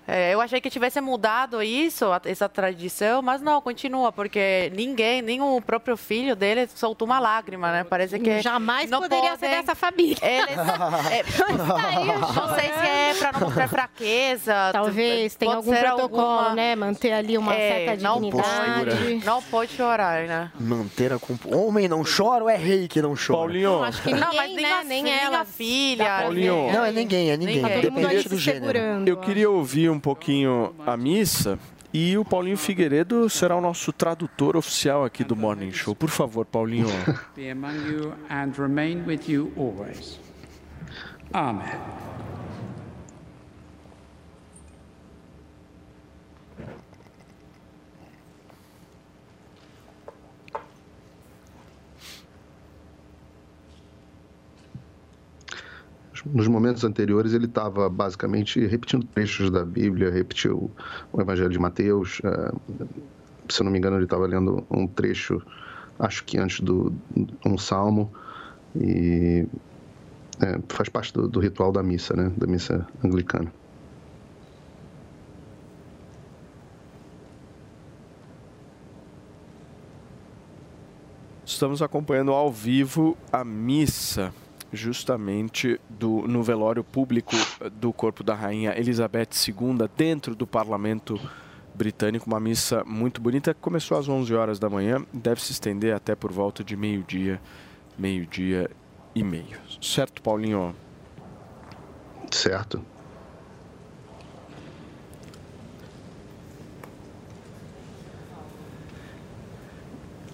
É, 0.07 0.33
eu 0.33 0.39
achei 0.39 0.61
que 0.61 0.69
tivesse 0.69 1.01
mudado 1.01 1.63
isso, 1.63 2.05
essa 2.25 2.47
tradição, 2.47 3.21
mas 3.23 3.41
não, 3.41 3.59
continua, 3.59 4.11
porque 4.11 4.71
ninguém, 4.75 5.21
nem 5.21 5.41
o 5.41 5.59
próprio 5.61 5.97
filho 5.97 6.35
dele 6.35 6.67
soltou 6.75 7.07
uma 7.07 7.19
lágrima, 7.19 7.71
né? 7.71 7.83
Parece 7.83 8.19
que 8.19 8.39
Jamais 8.41 8.89
não 8.89 9.01
poderia 9.01 9.31
podem- 9.31 9.49
ser 9.49 9.55
dessa 9.55 9.73
família. 9.73 10.17
Eles, 10.21 10.57
é, 11.09 11.23
não 12.37 12.49
sei 12.55 12.65
se 12.65 12.87
é 12.87 13.13
para 13.17 13.31
não 13.31 13.39
mostrar 13.47 13.67
fraqueza. 13.67 14.53
Talvez 14.71 15.35
tenha 15.35 15.55
pode 15.55 15.67
algum 15.67 15.73
ser 15.81 15.87
protocolo, 15.87 16.21
alguma- 16.21 16.53
né? 16.55 16.75
Manter 16.75 17.11
ali 17.11 17.37
uma 17.37 17.55
É, 17.55 17.85
certa 17.87 18.03
não 18.03 18.21
dignidade. 18.21 18.89
pode, 18.95 19.25
não 19.25 19.41
pode 19.41 19.71
chorar, 19.73 20.23
né? 20.27 20.51
Manter 20.59 21.13
a 21.13 21.19
comp... 21.19 21.45
Homem 21.51 21.87
não 21.87 22.03
chora 22.03 22.43
ou 22.43 22.49
é 22.49 22.55
rei 22.57 22.87
que 22.87 23.01
não 23.01 23.15
chora? 23.15 23.39
Paulinho. 23.39 23.83
Acho 23.83 24.01
que 24.03 24.11
Não, 24.13 24.29
ninguém, 24.31 24.39
mas 24.39 24.53
nem 24.55 24.63
né? 24.63 24.71
a- 24.71 24.83
nem 24.83 25.13
a 25.13 25.21
ela. 25.23 25.45
filha. 25.45 26.05
Paulinho. 26.21 26.71
Não, 26.71 26.85
é 26.85 26.91
ninguém, 26.91 27.31
é 27.31 27.37
ninguém. 27.37 27.63
Ninguém. 27.63 28.21
Se 28.21 28.29
do 28.29 28.37
gênero. 28.37 28.77
Eu 29.05 29.17
queria 29.17 29.49
ouvir 29.49 29.94
um 29.95 29.99
pouquinho 29.99 30.75
a 30.85 30.95
missa 30.97 31.57
e 31.93 32.17
o 32.17 32.25
Paulinho 32.25 32.57
Figueiredo 32.57 33.29
será 33.29 33.55
o 33.55 33.61
nosso 33.61 33.93
tradutor 33.93 34.57
oficial 34.57 35.05
aqui 35.05 35.23
do 35.23 35.35
Morning 35.35 35.71
Show. 35.71 35.95
Por 35.95 36.09
favor, 36.09 36.45
Paulinho. 36.45 36.87
Amen. 41.33 42.04
Nos 56.25 56.47
momentos 56.47 56.83
anteriores, 56.83 57.33
ele 57.33 57.45
estava 57.45 57.87
basicamente 57.87 58.65
repetindo 58.65 59.05
trechos 59.05 59.51
da 59.51 59.63
Bíblia, 59.63 60.09
repetiu 60.09 60.71
o 61.13 61.21
Evangelho 61.21 61.49
de 61.49 61.59
Mateus. 61.59 62.19
eh, 62.23 62.51
se 63.47 63.61
eu 63.61 63.65
não 63.65 63.71
me 63.71 63.77
engano, 63.77 63.97
ele 63.97 64.05
estava 64.05 64.25
lendo 64.25 64.65
um 64.71 64.87
trecho, 64.87 65.41
acho 65.99 66.23
que 66.23 66.37
antes 66.37 66.61
do 66.61 66.93
um 67.45 67.57
salmo. 67.57 68.11
E 68.75 69.47
é, 70.41 70.59
faz 70.67 70.89
parte 70.89 71.13
do, 71.13 71.27
do 71.27 71.39
ritual 71.39 71.71
da 71.71 71.81
missa, 71.81 72.15
né? 72.15 72.31
Da 72.35 72.47
missa 72.47 72.85
anglicana. 73.03 73.51
Estamos 81.45 81.81
acompanhando 81.81 82.31
ao 82.31 82.51
vivo 82.51 83.15
a 83.31 83.45
missa, 83.45 84.33
justamente 84.75 85.79
do, 85.89 86.27
no 86.27 86.43
velório 86.43 86.83
público 86.83 87.35
do 87.73 87.91
corpo 87.93 88.23
da 88.23 88.33
rainha 88.33 88.77
Elizabeth 88.77 89.29
II, 89.47 89.89
dentro 89.95 90.35
do 90.35 90.45
parlamento 90.45 91.19
britânico. 91.73 92.27
Uma 92.27 92.39
missa 92.39 92.83
muito 92.85 93.21
bonita 93.21 93.53
que 93.53 93.59
começou 93.59 93.97
às 93.97 94.07
11 94.07 94.33
horas 94.33 94.59
da 94.59 94.69
manhã, 94.69 95.05
deve 95.13 95.41
se 95.41 95.51
estender 95.51 95.93
até 95.93 96.15
por 96.15 96.31
volta 96.31 96.63
de 96.63 96.75
meio-dia, 96.75 97.41
meio-dia 97.97 98.69
e 99.13 99.23
meio. 99.23 99.57
Certo, 99.81 100.21
Paulinho? 100.21 100.75
Certo. 102.31 102.83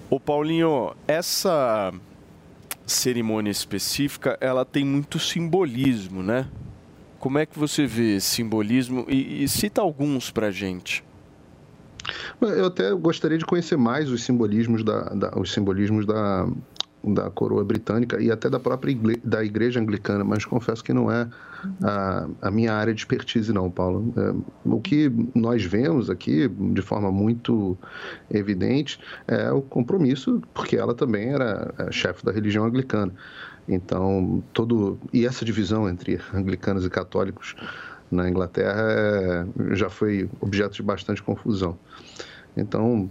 Ô 0.09 0.19
Paulinho, 0.19 0.93
essa 1.07 1.93
cerimônia 2.91 3.51
específica, 3.51 4.37
ela 4.41 4.63
tem 4.65 4.83
muito 4.85 5.19
simbolismo, 5.19 6.21
né? 6.23 6.47
Como 7.19 7.37
é 7.37 7.45
que 7.45 7.57
você 7.57 7.85
vê 7.85 8.15
esse 8.17 8.27
simbolismo 8.27 9.05
e, 9.07 9.43
e 9.43 9.47
cita 9.47 9.81
alguns 9.81 10.31
pra 10.31 10.49
gente? 10.51 11.03
Eu 12.41 12.65
até 12.65 12.91
gostaria 12.93 13.37
de 13.37 13.45
conhecer 13.45 13.77
mais 13.77 14.09
os 14.09 14.23
simbolismos 14.23 14.83
da, 14.83 15.01
da- 15.09 15.31
os 15.39 15.51
simbolismos 15.53 16.05
da, 16.05 16.47
da 17.03 17.29
coroa 17.29 17.63
britânica 17.63 18.19
e 18.21 18.31
até 18.31 18.49
da 18.49 18.59
própria 18.59 18.91
igle- 18.91 19.21
da 19.23 19.43
igreja 19.43 19.79
anglicana, 19.79 20.23
mas 20.23 20.43
confesso 20.45 20.83
que 20.83 20.91
não 20.93 21.11
é 21.11 21.27
a, 21.83 22.27
a 22.41 22.51
minha 22.51 22.73
área 22.73 22.93
de 22.93 23.01
expertise 23.01 23.51
não, 23.53 23.69
Paulo. 23.69 24.13
É, 24.17 24.33
o 24.65 24.79
que 24.79 25.11
nós 25.35 25.63
vemos 25.63 26.09
aqui, 26.09 26.47
de 26.47 26.81
forma 26.81 27.11
muito 27.11 27.77
evidente, 28.29 28.99
é 29.27 29.51
o 29.51 29.61
compromisso, 29.61 30.41
porque 30.53 30.77
ela 30.77 30.93
também 30.93 31.29
era 31.29 31.73
chefe 31.91 32.25
da 32.25 32.31
religião 32.31 32.65
anglicana. 32.65 33.13
Então, 33.67 34.43
todo 34.53 34.99
e 35.13 35.25
essa 35.25 35.45
divisão 35.45 35.87
entre 35.87 36.19
anglicanos 36.33 36.85
e 36.85 36.89
católicos 36.89 37.55
na 38.09 38.29
Inglaterra 38.29 38.81
é, 38.81 39.45
já 39.75 39.89
foi 39.89 40.29
objeto 40.41 40.75
de 40.75 40.83
bastante 40.83 41.23
confusão. 41.23 41.77
Então, 42.57 43.09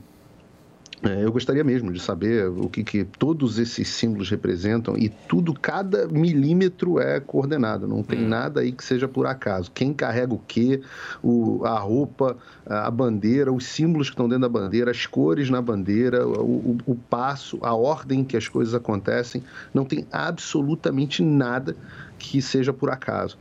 eu 1.02 1.32
gostaria 1.32 1.64
mesmo 1.64 1.90
de 1.93 1.98
saber 1.98 2.48
o 2.48 2.68
que, 2.68 2.85
que 2.85 3.05
todos 3.05 3.59
esses 3.59 3.89
símbolos 3.89 4.28
representam 4.28 4.98
e 4.98 5.09
tudo, 5.09 5.55
cada 5.55 6.06
milímetro 6.06 7.01
é 7.01 7.18
coordenado, 7.20 7.89
não 7.89 8.02
tem 8.02 8.20
nada 8.20 8.60
aí 8.60 8.70
que 8.70 8.85
seja 8.85 9.09
por 9.09 9.27
acaso. 9.27 9.70
Quem 9.72 9.94
carrega 9.94 10.35
o 10.35 10.39
quê, 10.39 10.82
o, 11.22 11.64
a 11.64 11.78
roupa, 11.78 12.36
a 12.66 12.90
bandeira, 12.90 13.51
os 13.51 13.64
símbolos 13.64 14.09
que 14.09 14.14
estão 14.14 14.28
dentro 14.28 14.43
da 14.43 14.48
bandeira, 14.48 14.90
as 14.90 15.06
cores 15.06 15.48
na 15.48 15.62
bandeira, 15.62 16.27
o, 16.27 16.43
o, 16.43 16.78
o 16.86 16.94
passo, 16.94 17.59
a 17.62 17.74
ordem 17.74 18.22
que 18.22 18.36
as 18.36 18.47
coisas 18.47 18.74
acontecem, 18.74 19.43
não 19.72 19.86
tem 19.86 20.06
absolutamente 20.12 21.22
nada 21.22 21.74
que 22.18 22.43
seja 22.43 22.74
por 22.74 22.90
acaso. 22.90 23.39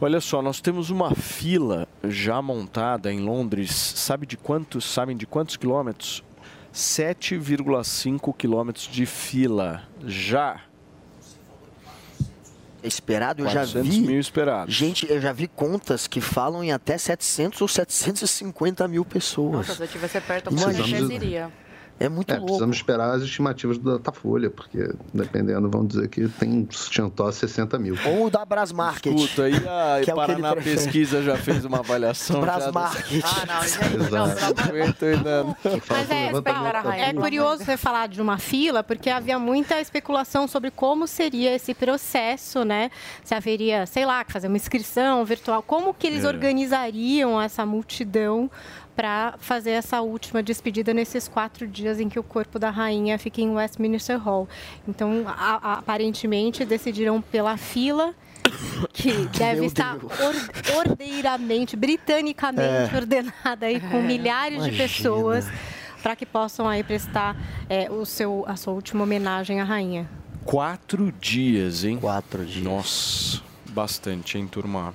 Olha 0.00 0.20
só, 0.20 0.42
nós 0.42 0.60
temos 0.60 0.90
uma 0.90 1.14
fila 1.14 1.88
já 2.02 2.42
montada 2.42 3.12
em 3.12 3.20
Londres. 3.20 3.70
Sabe 3.72 4.26
de 4.26 4.36
quantos? 4.36 4.84
Sabem 4.84 5.16
de 5.16 5.26
quantos 5.26 5.56
quilômetros? 5.56 6.22
7,5 6.74 8.34
quilômetros 8.36 8.88
de 8.88 9.06
fila 9.06 9.82
já. 10.04 10.60
É 12.82 12.86
esperado, 12.86 13.42
eu 13.42 13.46
já 13.46 13.60
400 13.60 13.88
vi. 13.96 14.00
mil 14.02 14.20
esperados. 14.20 14.74
Gente, 14.74 15.10
eu 15.10 15.18
já 15.18 15.32
vi 15.32 15.48
contas 15.48 16.06
que 16.06 16.20
falam 16.20 16.62
em 16.62 16.70
até 16.70 16.98
700 16.98 17.62
ou 17.62 17.68
750 17.68 18.86
mil 18.88 19.06
pessoas. 19.06 19.68
Nossa, 19.68 19.74
se 19.74 19.82
eu 19.84 19.88
tivesse 19.88 20.20
perto, 20.20 20.50
Imagina. 20.50 20.86
certeza 20.86 21.14
iria. 21.14 21.50
É 21.98 22.08
muito 22.08 22.28
É, 22.30 22.34
louco. 22.34 22.46
precisamos 22.46 22.76
esperar 22.76 23.14
as 23.14 23.22
estimativas 23.22 23.78
do 23.78 23.92
Datafolha, 23.92 24.50
porque 24.50 24.90
dependendo, 25.12 25.70
vão 25.70 25.86
dizer 25.86 26.08
que 26.08 26.26
tem 26.28 26.66
sutiã-tó 26.70 27.30
60 27.30 27.78
mil. 27.78 27.96
Ou 28.18 28.28
da 28.28 28.44
Brasmarket. 28.44 29.14
Escuta, 29.14 29.44
aí 29.44 29.54
a 29.54 30.00
que 30.04 30.10
é 30.10 30.14
Paraná. 30.14 30.56
Pesquisa 30.56 31.22
já 31.22 31.36
fez 31.36 31.64
uma 31.64 31.78
avaliação. 31.84 32.40
Brasmarket. 32.40 33.22
Ah, 33.24 33.46
não, 33.46 33.62
gente, 33.62 34.10
não, 34.10 34.24
ainda 34.24 35.44
não. 35.44 35.56
Mas 35.88 36.10
é, 36.10 36.26
Levantamento 36.32 36.90
é 36.90 37.12
curioso 37.12 37.64
você 37.64 37.76
falar 37.76 38.08
de 38.08 38.20
uma 38.20 38.38
fila, 38.38 38.82
porque 38.82 39.08
havia 39.08 39.38
muita 39.38 39.80
especulação 39.80 40.48
sobre 40.48 40.70
como 40.72 41.06
seria 41.06 41.54
esse 41.54 41.74
processo, 41.74 42.64
né? 42.64 42.90
Se 43.22 43.34
haveria, 43.34 43.86
sei 43.86 44.04
lá, 44.04 44.24
que 44.24 44.32
fazer 44.32 44.48
uma 44.48 44.56
inscrição 44.56 45.24
virtual, 45.24 45.62
como 45.62 45.94
que 45.94 46.06
eles 46.08 46.24
É. 46.24 46.28
organizariam 46.28 47.40
essa 47.40 47.64
multidão 47.64 48.50
para 48.94 49.34
fazer 49.38 49.70
essa 49.72 50.00
última 50.00 50.42
despedida 50.42 50.94
nesses 50.94 51.26
quatro 51.28 51.66
dias 51.66 51.98
em 52.00 52.08
que 52.08 52.18
o 52.18 52.22
corpo 52.22 52.58
da 52.58 52.70
rainha 52.70 53.18
fica 53.18 53.40
em 53.40 53.50
Westminster 53.50 54.18
Hall. 54.18 54.48
Então, 54.86 55.24
a- 55.26 55.58
a- 55.62 55.72
aparentemente, 55.78 56.64
decidiram 56.64 57.20
pela 57.20 57.56
fila 57.56 58.14
que 58.92 59.12
deve 59.36 59.60
Meu 59.60 59.64
estar 59.66 59.96
or- 59.96 60.76
ordeiramente, 60.86 61.76
britanicamente 61.76 62.94
É. 62.94 62.96
ordenada 62.96 63.66
aí 63.66 63.80
com 63.80 63.98
É. 63.98 64.02
milhares 64.02 64.62
de 64.62 64.68
Imagina. 64.68 64.82
pessoas 64.88 65.46
para 66.02 66.14
que 66.14 66.26
possam 66.26 66.68
aí 66.68 66.84
prestar 66.84 67.34
é, 67.68 67.90
o 67.90 68.04
seu, 68.04 68.44
a 68.46 68.56
sua 68.56 68.74
última 68.74 69.02
homenagem 69.04 69.60
à 69.60 69.64
rainha. 69.64 70.08
Quatro 70.44 71.10
dias, 71.12 71.84
hein? 71.84 71.96
Quatro 71.98 72.44
dias. 72.44 72.62
Nossa, 72.62 73.40
bastante, 73.70 74.36
hein, 74.36 74.46
turma? 74.46 74.92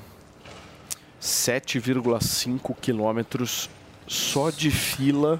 7,5 1.19 2.75
quilômetros 2.79 3.69
só 4.09 4.49
de 4.49 4.71
fila 4.71 5.39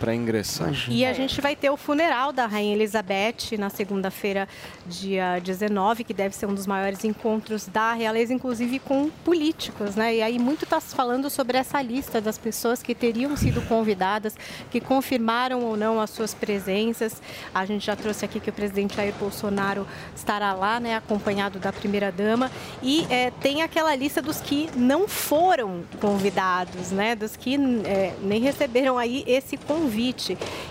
para 0.00 0.14
ingressar. 0.14 0.72
E 0.88 1.04
a 1.04 1.12
gente 1.12 1.40
vai 1.42 1.54
ter 1.54 1.68
o 1.68 1.76
funeral 1.76 2.32
da 2.32 2.46
Rainha 2.46 2.74
Elizabeth 2.74 3.58
na 3.58 3.68
segunda-feira, 3.68 4.48
dia 4.86 5.38
19, 5.40 6.04
que 6.04 6.14
deve 6.14 6.34
ser 6.34 6.46
um 6.46 6.54
dos 6.54 6.66
maiores 6.66 7.04
encontros 7.04 7.66
da 7.66 7.92
realeza, 7.92 8.32
inclusive 8.32 8.78
com 8.78 9.10
políticos, 9.22 9.94
né? 9.94 10.16
E 10.16 10.22
aí 10.22 10.38
muito 10.38 10.64
está 10.64 10.80
se 10.80 10.94
falando 10.94 11.28
sobre 11.28 11.58
essa 11.58 11.82
lista 11.82 12.18
das 12.18 12.38
pessoas 12.38 12.82
que 12.82 12.94
teriam 12.94 13.36
sido 13.36 13.60
convidadas, 13.68 14.34
que 14.70 14.80
confirmaram 14.80 15.60
ou 15.60 15.76
não 15.76 16.00
as 16.00 16.08
suas 16.08 16.32
presenças. 16.32 17.20
A 17.54 17.66
gente 17.66 17.84
já 17.84 17.94
trouxe 17.94 18.24
aqui 18.24 18.40
que 18.40 18.48
o 18.48 18.52
presidente 18.52 18.96
Jair 18.96 19.14
Bolsonaro 19.20 19.86
estará 20.16 20.54
lá, 20.54 20.80
né, 20.80 20.96
acompanhado 20.96 21.58
da 21.58 21.72
primeira-dama. 21.72 22.50
E 22.82 23.06
eh, 23.10 23.30
tem 23.42 23.60
aquela 23.60 23.94
lista 23.94 24.22
dos 24.22 24.40
que 24.40 24.70
não 24.74 25.06
foram 25.06 25.82
convidados, 26.00 26.90
né? 26.90 27.14
Dos 27.14 27.36
que 27.36 27.56
eh, 27.84 28.14
nem 28.22 28.40
receberam 28.40 28.96
aí 28.96 29.22
esse 29.26 29.58
convite. 29.58 29.89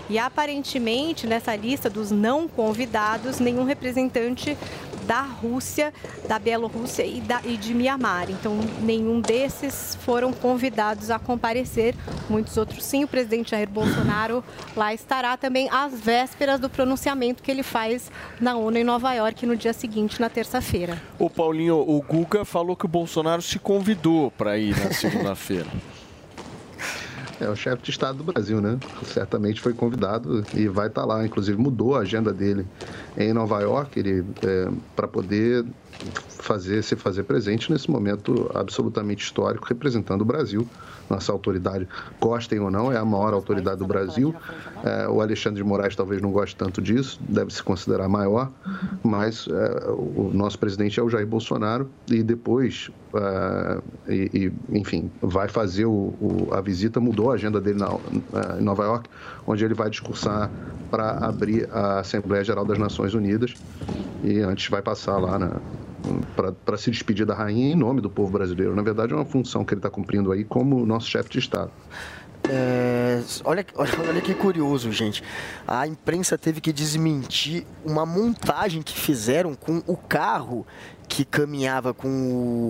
E 0.08 0.18
aparentemente, 0.18 1.26
nessa 1.26 1.54
lista 1.54 1.88
dos 1.88 2.10
não 2.10 2.48
convidados, 2.48 3.38
nenhum 3.38 3.64
representante 3.64 4.56
da 5.10 5.22
Rússia, 5.22 5.92
da 6.28 6.38
Bielorrússia 6.38 7.04
e, 7.04 7.20
e 7.44 7.56
de 7.56 7.74
Mianmar. 7.74 8.30
Então, 8.30 8.56
nenhum 8.80 9.20
desses 9.20 9.96
foram 10.02 10.32
convidados 10.32 11.10
a 11.10 11.18
comparecer. 11.18 11.96
Muitos 12.28 12.56
outros 12.56 12.84
sim. 12.84 13.02
O 13.02 13.08
presidente 13.08 13.50
Jair 13.50 13.68
Bolsonaro 13.68 14.44
lá 14.76 14.94
estará 14.94 15.36
também 15.36 15.68
às 15.70 15.98
vésperas 15.98 16.60
do 16.60 16.70
pronunciamento 16.70 17.42
que 17.42 17.50
ele 17.50 17.64
faz 17.64 18.10
na 18.40 18.56
ONU 18.56 18.78
em 18.78 18.84
Nova 18.84 19.12
York 19.12 19.44
no 19.46 19.56
dia 19.56 19.72
seguinte, 19.72 20.20
na 20.20 20.30
terça-feira. 20.30 21.02
O 21.18 21.28
Paulinho, 21.28 21.78
o 21.78 22.00
Guga 22.02 22.44
falou 22.44 22.76
que 22.76 22.84
o 22.84 22.88
Bolsonaro 22.88 23.42
se 23.42 23.58
convidou 23.58 24.30
para 24.30 24.58
ir 24.58 24.78
na 24.78 24.92
segunda-feira. 24.92 25.66
É 27.40 27.48
o 27.48 27.56
chefe 27.56 27.82
de 27.82 27.90
Estado 27.90 28.18
do 28.18 28.24
Brasil, 28.24 28.60
né? 28.60 28.78
Certamente 29.06 29.62
foi 29.62 29.72
convidado 29.72 30.46
e 30.52 30.68
vai 30.68 30.88
estar 30.88 31.06
lá. 31.06 31.24
Inclusive 31.24 31.56
mudou 31.58 31.96
a 31.96 32.00
agenda 32.00 32.34
dele 32.34 32.70
em 33.16 33.32
Nova 33.32 33.60
York 33.60 33.98
ele 33.98 34.22
para 34.94 35.08
poder 35.08 35.64
fazer 36.28 36.82
se 36.82 36.96
fazer 36.96 37.24
presente 37.24 37.72
nesse 37.72 37.90
momento 37.90 38.50
absolutamente 38.54 39.24
histórico, 39.24 39.66
representando 39.66 40.20
o 40.20 40.24
Brasil. 40.24 40.70
Nossa 41.10 41.32
autoridade, 41.32 41.88
gostem 42.20 42.60
ou 42.60 42.70
não, 42.70 42.92
é 42.92 42.96
a 42.96 43.04
maior 43.04 43.34
autoridade 43.34 43.78
do 43.78 43.86
Brasil. 43.86 44.32
É, 44.84 45.08
o 45.08 45.20
Alexandre 45.20 45.60
de 45.60 45.68
Moraes 45.68 45.96
talvez 45.96 46.22
não 46.22 46.30
goste 46.30 46.54
tanto 46.54 46.80
disso, 46.80 47.20
deve 47.28 47.52
se 47.52 47.60
considerar 47.62 48.08
maior, 48.08 48.48
mas 49.02 49.48
é, 49.50 49.90
o 49.90 50.30
nosso 50.32 50.56
presidente 50.56 51.00
é 51.00 51.02
o 51.02 51.10
Jair 51.10 51.26
Bolsonaro 51.26 51.90
e 52.08 52.22
depois, 52.22 52.90
é, 53.12 53.80
e, 54.08 54.52
e, 54.70 54.78
enfim, 54.78 55.10
vai 55.20 55.48
fazer 55.48 55.86
o, 55.86 56.14
o, 56.20 56.48
a 56.52 56.60
visita, 56.60 57.00
mudou 57.00 57.32
a 57.32 57.34
agenda 57.34 57.60
dele 57.60 57.80
na, 57.80 57.88
em 58.58 58.62
Nova 58.62 58.84
York, 58.84 59.10
onde 59.46 59.64
ele 59.64 59.74
vai 59.74 59.90
discursar 59.90 60.48
para 60.90 61.10
abrir 61.26 61.68
a 61.72 62.00
Assembleia 62.00 62.44
Geral 62.44 62.64
das 62.64 62.78
Nações 62.78 63.14
Unidas 63.14 63.54
e 64.22 64.40
antes 64.40 64.68
vai 64.68 64.82
passar 64.82 65.18
lá 65.18 65.38
na, 65.38 65.56
para 66.64 66.76
se 66.76 66.90
despedir 66.90 67.26
da 67.26 67.34
rainha 67.34 67.72
em 67.72 67.76
nome 67.76 68.00
do 68.00 68.10
povo 68.10 68.32
brasileiro. 68.32 68.74
Na 68.74 68.82
verdade, 68.82 69.12
é 69.12 69.16
uma 69.16 69.24
função 69.24 69.64
que 69.64 69.74
ele 69.74 69.78
está 69.78 69.90
cumprindo 69.90 70.32
aí 70.32 70.44
como 70.44 70.84
nosso 70.86 71.08
chefe 71.08 71.30
de 71.30 71.38
Estado. 71.38 71.70
É, 72.48 73.22
olha, 73.44 73.64
olha, 73.74 73.90
olha 74.08 74.20
que 74.20 74.34
curioso, 74.34 74.90
gente. 74.90 75.22
A 75.66 75.86
imprensa 75.86 76.38
teve 76.38 76.60
que 76.60 76.72
desmentir 76.72 77.66
uma 77.84 78.06
montagem 78.06 78.82
que 78.82 78.98
fizeram 78.98 79.54
com 79.54 79.82
o 79.86 79.96
carro 79.96 80.66
que 81.10 81.24
caminhava 81.24 81.92
com 81.92 82.08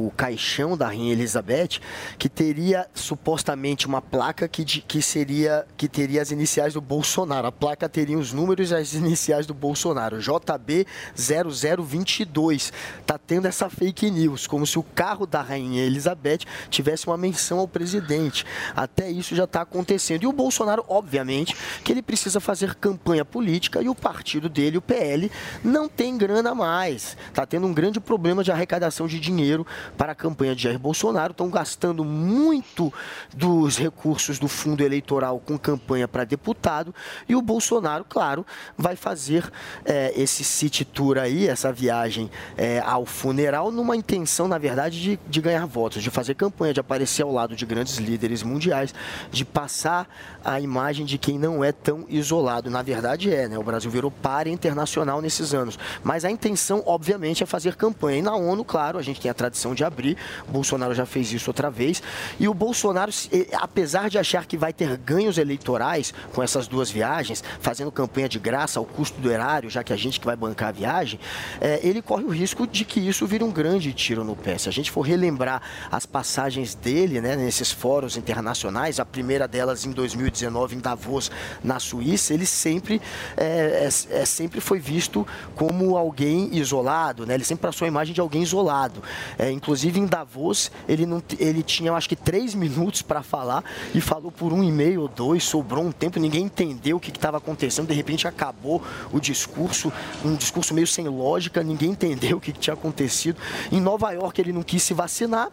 o 0.07 0.12
caixão 0.17 0.75
da 0.75 0.87
Rainha 0.87 1.12
Elizabeth, 1.12 1.79
que 2.19 2.27
teria 2.27 2.89
supostamente 2.95 3.87
uma 3.87 4.01
placa 4.01 4.49
que, 4.49 4.65
que 4.65 5.03
seria 5.03 5.67
que 5.77 5.87
teria 5.87 6.23
as 6.23 6.31
iniciais 6.31 6.73
do 6.73 6.81
Bolsonaro. 6.81 7.47
A 7.47 7.53
placa 7.53 7.87
teria 7.87 8.19
os 8.19 8.33
números 8.33 8.71
e 8.71 8.75
as 8.75 8.95
iniciais 8.95 9.47
do 9.47 9.53
Bolsonaro. 9.53 10.19
JB 10.19 10.87
0022. 11.15 12.73
Tá 13.05 13.19
tendo 13.19 13.47
essa 13.47 13.69
fake 13.69 14.11
news, 14.11 14.47
como 14.47 14.67
se 14.67 14.79
o 14.79 14.83
carro 14.83 15.27
da 15.27 15.43
Rainha 15.43 15.85
Elizabeth 15.85 16.41
tivesse 16.71 17.07
uma 17.07 17.19
menção 17.19 17.59
ao 17.59 17.69
presidente. 17.69 18.47
Até 18.75 19.11
isso 19.11 19.37
já 19.37 19.45
está 19.45 19.61
acontecendo. 19.61 20.23
E 20.23 20.27
o 20.27 20.33
Bolsonaro, 20.33 20.83
obviamente, 20.89 21.55
que 21.85 21.93
ele 21.93 22.01
precisa 22.01 22.41
fazer 22.41 22.75
campanha 22.75 23.25
política 23.25 23.83
e 23.83 23.89
o 23.91 23.95
partido 23.95 24.49
dele, 24.49 24.79
o 24.79 24.83
PL, 24.83 25.31
não 25.62 25.91
tem 25.91 26.17
grana 26.17 26.55
mais. 26.55 27.19
Tá 27.35 27.45
tendo 27.45 27.67
um 27.67 27.75
grande 27.75 28.01
problema 28.01 28.30
problema 28.31 28.44
de 28.44 28.52
arrecadação 28.52 29.09
de 29.09 29.19
dinheiro 29.19 29.66
para 29.97 30.12
a 30.12 30.15
campanha 30.15 30.55
de 30.55 30.62
Jair 30.62 30.78
Bolsonaro. 30.78 31.32
Estão 31.32 31.51
gastando 31.51 32.05
muito 32.05 32.93
dos 33.35 33.77
recursos 33.77 34.39
do 34.39 34.47
fundo 34.47 34.85
eleitoral 34.85 35.40
com 35.40 35.59
campanha 35.59 36.07
para 36.07 36.23
deputado. 36.23 36.94
E 37.28 37.35
o 37.35 37.43
Bolsonaro, 37.43 38.05
claro, 38.09 38.47
vai 38.78 38.94
fazer 38.94 39.51
é, 39.85 40.12
esse 40.16 40.44
city 40.44 40.85
tour 40.85 41.19
aí, 41.19 41.48
essa 41.48 41.73
viagem 41.73 42.31
é, 42.57 42.81
ao 42.81 43.05
funeral, 43.05 43.73
numa 43.73 43.97
intenção, 43.97 44.47
na 44.47 44.59
verdade, 44.59 45.01
de, 45.01 45.19
de 45.28 45.40
ganhar 45.40 45.66
votos, 45.66 46.01
de 46.01 46.11
fazer 46.11 46.35
campanha, 46.35 46.73
de 46.73 46.81
aparecer 46.81 47.23
ao 47.23 47.32
lado 47.32 47.57
de 47.57 47.66
grandes 47.66 47.97
líderes 47.97 48.44
mundiais, 48.44 48.94
de 49.32 49.44
passar 49.44 50.09
a 50.44 50.61
imagem 50.61 51.05
de 51.05 51.19
quem 51.19 51.36
não 51.36 51.65
é 51.65 51.73
tão 51.73 52.07
isolado. 52.09 52.70
Na 52.70 52.82
verdade, 52.82 53.35
é, 53.35 53.48
né? 53.48 53.59
O 53.59 53.65
Brasil 53.65 53.90
virou 53.90 54.11
par 54.11 54.47
internacional 54.47 55.20
nesses 55.20 55.52
anos. 55.52 55.77
Mas 56.05 56.24
a 56.24 56.31
intenção, 56.31 56.82
obviamente, 56.86 57.43
é 57.43 57.47
fazer 57.47 57.74
campanha. 57.74 58.20
E 58.21 58.23
na 58.23 58.37
ONU, 58.37 58.63
claro, 58.63 58.99
a 58.99 59.03
gente 59.03 59.19
tem 59.19 59.31
a 59.31 59.35
tradição 59.35 59.75
de 59.75 59.83
abrir. 59.83 60.15
O 60.47 60.53
Bolsonaro 60.53 60.95
já 60.95 61.07
fez 61.07 61.33
isso 61.33 61.49
outra 61.49 61.71
vez. 61.71 62.03
E 62.39 62.47
o 62.47 62.53
Bolsonaro, 62.53 63.11
apesar 63.55 64.11
de 64.11 64.19
achar 64.19 64.45
que 64.45 64.59
vai 64.59 64.75
ter 64.75 64.95
ganhos 64.99 65.39
eleitorais 65.39 66.13
com 66.35 66.43
essas 66.43 66.69
duas 66.69 66.91
viagens, 66.91 67.43
fazendo 67.61 67.91
campanha 67.91 68.29
de 68.29 68.39
graça 68.39 68.79
ao 68.79 68.85
custo 68.85 69.19
do 69.23 69.33
erário, 69.33 69.71
já 69.71 69.83
que 69.83 69.91
a 69.91 69.97
gente 69.97 70.21
que 70.21 70.27
vai 70.27 70.37
bancar 70.37 70.69
a 70.69 70.73
viagem, 70.73 71.19
é, 71.63 71.81
ele 71.83 72.03
corre 72.03 72.25
o 72.25 72.29
risco 72.29 72.67
de 72.67 72.85
que 72.85 73.01
isso 73.01 73.27
vire 73.27 73.43
um 73.43 73.51
grande 73.51 73.91
tiro 73.95 74.23
no 74.23 74.37
pé. 74.37 74.59
Se 74.59 74.69
a 74.69 74.73
gente 74.73 74.91
for 74.91 75.01
relembrar 75.01 75.63
as 75.91 76.05
passagens 76.05 76.75
dele 76.75 77.23
né, 77.23 77.37
nesses 77.37 77.73
fóruns 77.73 78.19
internacionais, 78.19 79.01
a 79.01 79.05
primeira 79.07 79.49
delas 79.49 79.87
em 79.87 79.93
2019 79.93 80.77
em 80.77 80.79
Davos, 80.79 81.31
na 81.65 81.81
Suíça, 81.81 82.35
ele 82.35 82.45
sempre, 82.45 83.01
é, 83.35 83.89
é 84.11 84.25
sempre 84.27 84.61
foi 84.61 84.79
visto 84.79 85.27
como 85.55 85.97
alguém 85.97 86.55
isolado, 86.55 87.25
né? 87.25 87.33
ele 87.33 87.45
sempre 87.45 87.63
passou 87.63 87.87
a 87.87 87.89
imagem 87.89 88.00
de 88.09 88.21
alguém 88.21 88.43
isolado. 88.43 89.03
É, 89.39 89.51
inclusive 89.51 90.01
em 90.01 90.07
Davos, 90.07 90.71
ele, 90.89 91.07
não, 91.07 91.23
ele 91.39 91.63
tinha 91.63 91.93
acho 91.93 92.09
que 92.09 92.17
três 92.17 92.55
minutos 92.55 93.03
para 93.03 93.23
falar 93.23 93.65
e 93.95 94.01
falou 94.01 94.31
por 94.31 94.53
um 94.53 94.63
e 94.63 94.71
meio 94.71 95.03
ou 95.03 95.09
dois, 95.09 95.45
sobrou 95.45 95.85
um 95.85 95.93
tempo, 95.93 96.19
ninguém 96.19 96.45
entendeu 96.45 96.97
o 96.97 97.01
que 97.01 97.11
estava 97.11 97.37
acontecendo, 97.37 97.89
de 97.89 97.95
repente 97.95 98.27
acabou 98.27 98.83
o 99.13 99.21
discurso, 99.21 99.93
um 100.25 100.35
discurso 100.35 100.75
meio 100.75 100.87
sem 100.87 101.07
lógica, 101.09 101.63
ninguém 101.63 101.91
entendeu 101.91 102.39
o 102.39 102.41
que, 102.41 102.53
que 102.53 102.59
tinha 102.59 102.75
acontecido. 102.75 103.39
Em 103.71 103.81
Nova 103.81 104.11
York 104.13 104.41
ele 104.41 104.53
não 104.53 104.63
quis 104.63 104.83
se 104.83 104.95
vacinar 104.95 105.51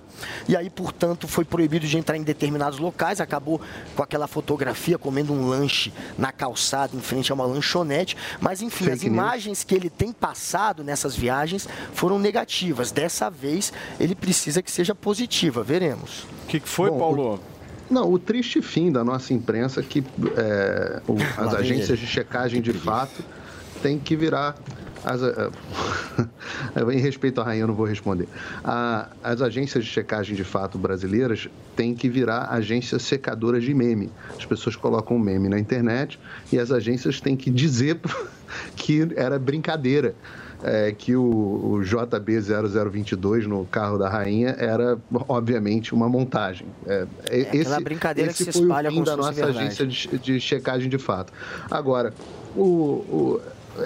e 0.48 0.56
aí, 0.56 0.70
portanto, 0.70 1.28
foi 1.28 1.46
proibido 1.46 1.86
de 1.86 1.98
entrar 1.98 2.18
em 2.18 2.24
determinados 2.24 2.80
locais, 2.80 3.22
acabou 3.22 3.62
com 3.96 4.04
aquela 4.04 4.28
fotografia 4.28 4.98
comendo 4.98 5.34
um 5.34 5.48
lanche 5.48 5.94
na 6.18 6.32
calçada 6.32 6.96
em 6.96 7.02
frente 7.02 7.32
a 7.32 7.36
uma 7.36 7.46
lanchonete, 7.46 8.16
mas 8.40 8.62
enfim, 8.62 8.86
Fake 8.86 8.98
as 8.98 9.04
imagens 9.04 9.60
news. 9.60 9.64
que 9.64 9.76
ele 9.76 9.90
tem 9.90 10.12
passado 10.12 10.84
nessas 10.84 11.16
viagens 11.16 11.68
foram 11.94 12.18
negativas 12.18 12.37
negativas. 12.38 12.92
Dessa 12.92 13.30
vez, 13.30 13.74
ele 14.00 14.14
precisa 14.14 14.62
que 14.62 14.72
seja 14.72 14.94
positiva. 14.94 15.64
Veremos. 15.64 16.24
O 16.44 16.48
que, 16.48 16.60
que, 16.60 16.70
foi, 16.70 16.90
Bom, 16.90 17.00
Paulo? 17.00 17.36
O... 17.36 17.94
Não, 17.94 18.12
o 18.12 18.20
triste 18.20 18.62
fim 18.62 18.92
da 18.92 19.04
nossa 19.04 19.34
imprensa 19.34 19.80
é 19.80 19.84
que 19.84 20.04
é, 20.36 21.02
o, 21.08 21.16
as 21.38 21.54
agências 21.54 21.98
de 21.98 22.06
checagem 22.06 22.62
de 22.62 22.74
fato 22.74 23.24
têm 23.82 23.98
que 23.98 24.16
virar. 24.16 24.56
As, 25.06 25.22
uh, 26.76 26.92
em 26.92 27.00
respeito 27.00 27.40
à 27.40 27.44
rainha, 27.46 27.64
eu 27.64 27.68
não 27.68 27.76
vou 27.76 27.86
responder. 27.86 28.28
A, 28.64 29.08
as 29.24 29.42
agências 29.42 29.86
de 29.86 29.90
checagem 29.90 30.36
de 30.36 30.44
fato 30.44 30.78
brasileiras 30.78 31.48
têm 31.78 31.96
que 31.96 32.10
virar 32.10 32.50
agências 32.52 33.04
secadoras 33.04 33.64
de 33.64 33.74
meme. 33.74 34.12
As 34.38 34.46
pessoas 34.46 34.76
colocam 34.76 35.16
um 35.16 35.20
meme 35.20 35.48
na 35.48 35.58
internet 35.58 36.20
e 36.52 36.60
as 36.60 36.72
agências 36.72 37.22
têm 37.22 37.38
que 37.38 37.50
dizer 37.50 38.02
que 38.76 39.08
era 39.16 39.40
brincadeira 39.40 40.14
é, 40.64 40.92
que 40.92 41.16
o, 41.16 41.24
o 41.24 41.80
JB0022 41.82 43.46
no 43.46 43.66
carro 43.66 43.98
da 43.98 44.10
rainha 44.10 44.56
era, 44.58 44.98
obviamente, 45.28 45.94
uma 45.94 46.10
montagem. 46.10 46.68
É, 46.86 47.08
é 47.30 47.56
esse, 47.56 47.80
brincadeira 47.84 48.32
esse 48.32 48.46
que 48.46 48.52
se 48.52 48.60
espalha 48.60 48.90
o 48.90 48.94
fim 48.94 49.04
da 49.04 49.16
nossa 49.16 49.46
agência 49.46 49.86
de, 49.86 50.18
de, 50.18 50.40
checagem 50.40 50.90
de 50.90 50.98
fato. 50.98 51.32
Agora, 51.70 52.14
o, 52.56 52.62
o 52.62 53.42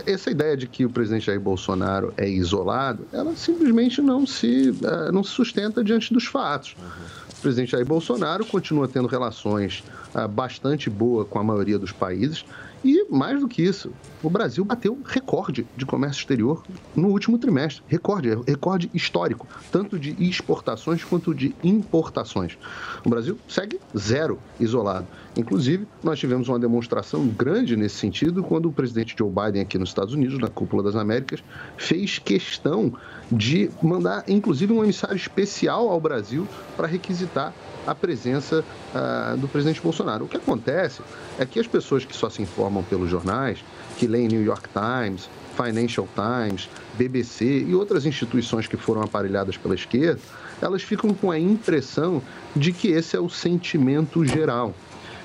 essa 0.05 0.31
ideia 0.31 0.55
de 0.55 0.67
que 0.67 0.85
o 0.85 0.89
presidente 0.89 1.25
Jair 1.25 1.39
Bolsonaro 1.39 2.13
é 2.15 2.27
isolado, 2.27 3.05
ela 3.11 3.35
simplesmente 3.35 4.01
não 4.01 4.25
se, 4.25 4.73
é, 4.83 5.11
não 5.11 5.23
se 5.23 5.31
sustenta 5.31 5.83
diante 5.83 6.13
dos 6.13 6.25
fatos. 6.25 6.75
O 7.37 7.41
presidente 7.41 7.71
Jair 7.71 7.85
Bolsonaro 7.85 8.45
continua 8.45 8.87
tendo 8.87 9.07
relações 9.07 9.83
é, 10.15 10.27
bastante 10.27 10.89
boas 10.89 11.27
com 11.27 11.39
a 11.39 11.43
maioria 11.43 11.77
dos 11.77 11.91
países. 11.91 12.45
E 12.83 13.05
mais 13.09 13.39
do 13.39 13.47
que 13.47 13.61
isso, 13.61 13.91
o 14.23 14.29
Brasil 14.29 14.65
bateu 14.65 14.97
recorde 15.05 15.67
de 15.77 15.85
comércio 15.85 16.19
exterior 16.19 16.63
no 16.95 17.09
último 17.09 17.37
trimestre. 17.37 17.83
Recorde, 17.87 18.29
recorde 18.47 18.89
histórico, 18.93 19.47
tanto 19.71 19.99
de 19.99 20.15
exportações 20.19 21.03
quanto 21.03 21.33
de 21.33 21.55
importações. 21.63 22.57
O 23.05 23.09
Brasil 23.09 23.37
segue 23.47 23.79
zero 23.95 24.39
isolado. 24.59 25.07
Inclusive, 25.37 25.87
nós 26.03 26.19
tivemos 26.19 26.49
uma 26.49 26.59
demonstração 26.59 27.27
grande 27.27 27.75
nesse 27.75 27.95
sentido 27.95 28.43
quando 28.43 28.67
o 28.67 28.73
presidente 28.73 29.15
Joe 29.17 29.29
Biden, 29.29 29.61
aqui 29.61 29.77
nos 29.77 29.89
Estados 29.89 30.13
Unidos, 30.13 30.39
na 30.39 30.47
Cúpula 30.47 30.81
das 30.81 30.95
Américas, 30.95 31.43
fez 31.77 32.17
questão 32.19 32.93
de 33.31 33.69
mandar, 33.81 34.23
inclusive, 34.27 34.73
um 34.73 34.83
emissário 34.83 35.15
especial 35.15 35.87
ao 35.89 36.01
Brasil 36.01 36.47
para 36.75 36.87
requisitar 36.87 37.53
a 37.85 37.95
presença 37.95 38.63
uh, 38.93 39.37
do 39.37 39.47
presidente 39.47 39.81
Bolsonaro. 39.81 40.25
O 40.25 40.27
que 40.27 40.37
acontece 40.37 41.01
é 41.39 41.45
que 41.45 41.59
as 41.59 41.67
pessoas 41.67 42.05
que 42.05 42.15
só 42.15 42.29
se 42.29 42.41
informam 42.41 42.83
pelos 42.83 43.09
jornais, 43.09 43.63
que 43.97 44.07
leem 44.07 44.27
New 44.27 44.43
York 44.43 44.69
Times, 44.69 45.29
Financial 45.55 46.07
Times, 46.15 46.69
BBC 46.93 47.65
e 47.67 47.75
outras 47.75 48.05
instituições 48.05 48.67
que 48.67 48.77
foram 48.77 49.01
aparelhadas 49.01 49.57
pela 49.57 49.75
esquerda, 49.75 50.19
elas 50.61 50.83
ficam 50.83 51.13
com 51.13 51.31
a 51.31 51.39
impressão 51.39 52.21
de 52.55 52.71
que 52.71 52.89
esse 52.89 53.15
é 53.15 53.19
o 53.19 53.29
sentimento 53.29 54.23
geral. 54.25 54.73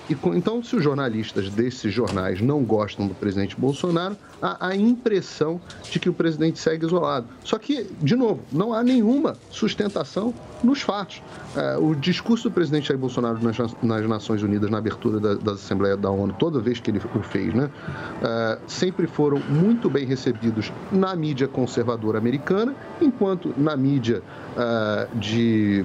E, 0.08 0.16
então, 0.36 0.62
se 0.62 0.76
os 0.76 0.82
jornalistas 0.82 1.50
desses 1.50 1.92
jornais 1.92 2.40
não 2.40 2.62
gostam 2.62 3.06
do 3.06 3.14
presidente 3.14 3.56
Bolsonaro, 3.58 4.16
há 4.40 4.68
a 4.68 4.76
impressão 4.76 5.60
de 5.90 5.98
que 5.98 6.08
o 6.08 6.12
presidente 6.12 6.58
segue 6.58 6.86
isolado. 6.86 7.26
Só 7.42 7.58
que, 7.58 7.86
de 8.00 8.14
novo, 8.14 8.40
não 8.52 8.72
há 8.72 8.82
nenhuma 8.82 9.36
sustentação 9.50 10.32
nos 10.62 10.82
fatos. 10.82 11.22
É, 11.56 11.76
o 11.76 11.94
discurso 11.94 12.48
do 12.48 12.52
presidente 12.52 12.88
Jair 12.88 12.98
Bolsonaro 12.98 13.38
nas, 13.42 14.08
Nações 14.08 14.42
Unidas, 14.42 14.70
na 14.70 14.78
abertura 14.78 15.18
da, 15.18 15.34
da, 15.34 15.52
Assembleia 15.52 15.96
da 15.96 16.10
ONU, 16.10 16.34
toda 16.38 16.60
vez 16.60 16.78
que 16.78 16.90
ele 16.90 17.00
o 17.14 17.22
fez, 17.22 17.52
né, 17.54 17.70
é, 18.22 18.58
sempre 18.66 19.06
foram 19.06 19.38
muito 19.48 19.88
bem 19.90 20.06
recebidos 20.06 20.72
na 20.92 21.14
mídia 21.16 21.48
conservadora 21.48 22.18
americana, 22.18 22.74
enquanto 23.00 23.54
na 23.56 23.76
mídia 23.76 24.22
é, 24.56 25.08
de 25.14 25.84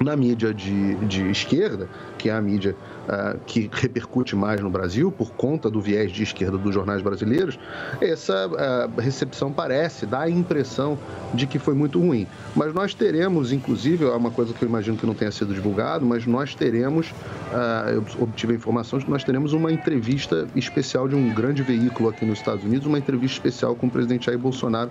na 0.00 0.16
mídia 0.16 0.54
de, 0.54 0.94
de 1.06 1.30
esquerda, 1.30 1.86
que 2.16 2.30
é 2.30 2.32
a 2.32 2.40
mídia 2.40 2.74
uh, 3.08 3.38
que 3.46 3.70
repercute 3.72 4.34
mais 4.36 4.60
no 4.60 4.70
Brasil, 4.70 5.10
por 5.10 5.32
conta 5.32 5.70
do 5.70 5.80
viés 5.80 6.10
de 6.12 6.22
esquerda 6.22 6.58
dos 6.58 6.74
jornais 6.74 7.02
brasileiros, 7.02 7.58
essa 8.00 8.46
uh, 8.48 9.00
recepção 9.00 9.52
parece, 9.52 10.06
dá 10.06 10.20
a 10.20 10.30
impressão 10.30 10.98
de 11.34 11.46
que 11.46 11.58
foi 11.58 11.74
muito 11.74 12.00
ruim. 12.00 12.26
Mas 12.54 12.74
nós 12.74 12.94
teremos, 12.94 13.52
inclusive, 13.52 14.04
é 14.04 14.10
uma 14.10 14.30
coisa 14.30 14.52
que 14.52 14.64
eu 14.64 14.68
imagino 14.68 14.96
que 14.96 15.06
não 15.06 15.14
tenha 15.14 15.30
sido 15.30 15.54
divulgado, 15.54 16.04
mas 16.04 16.26
nós 16.26 16.54
teremos, 16.54 17.10
uh, 17.10 17.90
eu 17.90 18.04
obtive 18.20 18.52
a 18.52 18.56
informação 18.56 18.98
de 18.98 19.04
que 19.04 19.10
nós 19.10 19.24
teremos 19.24 19.52
uma 19.52 19.72
entrevista 19.72 20.46
especial 20.54 21.08
de 21.08 21.14
um 21.14 21.32
grande 21.32 21.62
veículo 21.62 22.08
aqui 22.08 22.24
nos 22.24 22.38
Estados 22.38 22.64
Unidos, 22.64 22.86
uma 22.86 22.98
entrevista 22.98 23.36
especial 23.36 23.74
com 23.74 23.86
o 23.86 23.90
presidente 23.90 24.26
Jair 24.26 24.38
Bolsonaro 24.38 24.90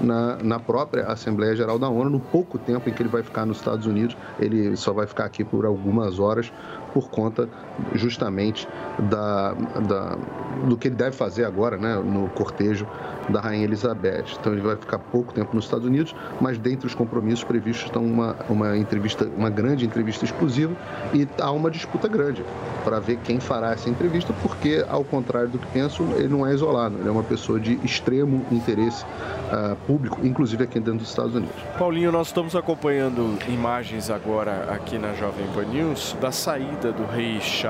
na, 0.00 0.36
na 0.42 0.58
própria 0.58 1.06
Assembleia 1.06 1.54
Geral 1.54 1.78
da 1.78 1.88
ONU, 1.88 2.10
no 2.10 2.20
pouco 2.20 2.58
tempo 2.58 2.88
em 2.88 2.92
que 2.92 3.02
ele 3.02 3.08
vai 3.08 3.22
ficar 3.22 3.46
nos 3.46 3.58
Estados 3.58 3.86
Unidos. 3.86 4.16
Ele 4.38 4.76
só 4.76 4.92
vai 4.92 5.06
ficar 5.06 5.24
aqui 5.24 5.44
por 5.44 5.64
algumas 5.64 6.18
horas 6.18 6.52
por 6.98 7.10
conta 7.10 7.48
justamente 7.94 8.68
da, 8.98 9.52
da, 9.52 10.18
do 10.66 10.76
que 10.76 10.88
ele 10.88 10.96
deve 10.96 11.16
fazer 11.16 11.44
agora 11.44 11.76
né, 11.76 11.96
no 11.96 12.28
cortejo 12.30 12.86
da 13.28 13.40
Rainha 13.40 13.64
Elizabeth. 13.64 14.24
Então 14.40 14.52
ele 14.52 14.62
vai 14.62 14.76
ficar 14.76 14.98
pouco 14.98 15.32
tempo 15.32 15.54
nos 15.54 15.64
Estados 15.64 15.86
Unidos, 15.86 16.14
mas 16.40 16.58
dentre 16.58 16.86
os 16.86 16.94
compromissos 16.94 17.44
previstos 17.44 17.86
estão 17.86 18.04
uma, 18.04 18.36
uma 18.48 18.76
entrevista, 18.76 19.28
uma 19.36 19.50
grande 19.50 19.84
entrevista 19.84 20.24
exclusiva 20.24 20.74
e 21.12 21.28
há 21.38 21.50
uma 21.50 21.70
disputa 21.70 22.08
grande 22.08 22.44
para 22.84 22.98
ver 23.00 23.18
quem 23.18 23.38
fará 23.38 23.72
essa 23.72 23.88
entrevista, 23.88 24.32
porque 24.42 24.84
ao 24.88 25.04
contrário 25.04 25.48
do 25.48 25.58
que 25.58 25.66
penso, 25.68 26.02
ele 26.16 26.28
não 26.28 26.46
é 26.46 26.54
isolado, 26.54 26.96
ele 26.98 27.08
é 27.08 27.12
uma 27.12 27.22
pessoa 27.22 27.60
de 27.60 27.78
extremo 27.84 28.44
interesse 28.50 29.04
uh, 29.04 29.76
público, 29.86 30.18
inclusive 30.24 30.64
aqui 30.64 30.78
dentro 30.78 31.00
dos 31.00 31.10
Estados 31.10 31.34
Unidos. 31.34 31.54
Paulinho, 31.78 32.10
nós 32.10 32.28
estamos 32.28 32.56
acompanhando 32.56 33.38
imagens 33.48 34.10
agora 34.10 34.68
aqui 34.72 34.98
na 34.98 35.12
Jovem 35.14 35.46
Pan 35.54 35.64
News 35.64 36.16
da 36.20 36.32
saída 36.32 36.92
do 36.92 37.04
rei 37.04 37.40
Charles 37.40 37.67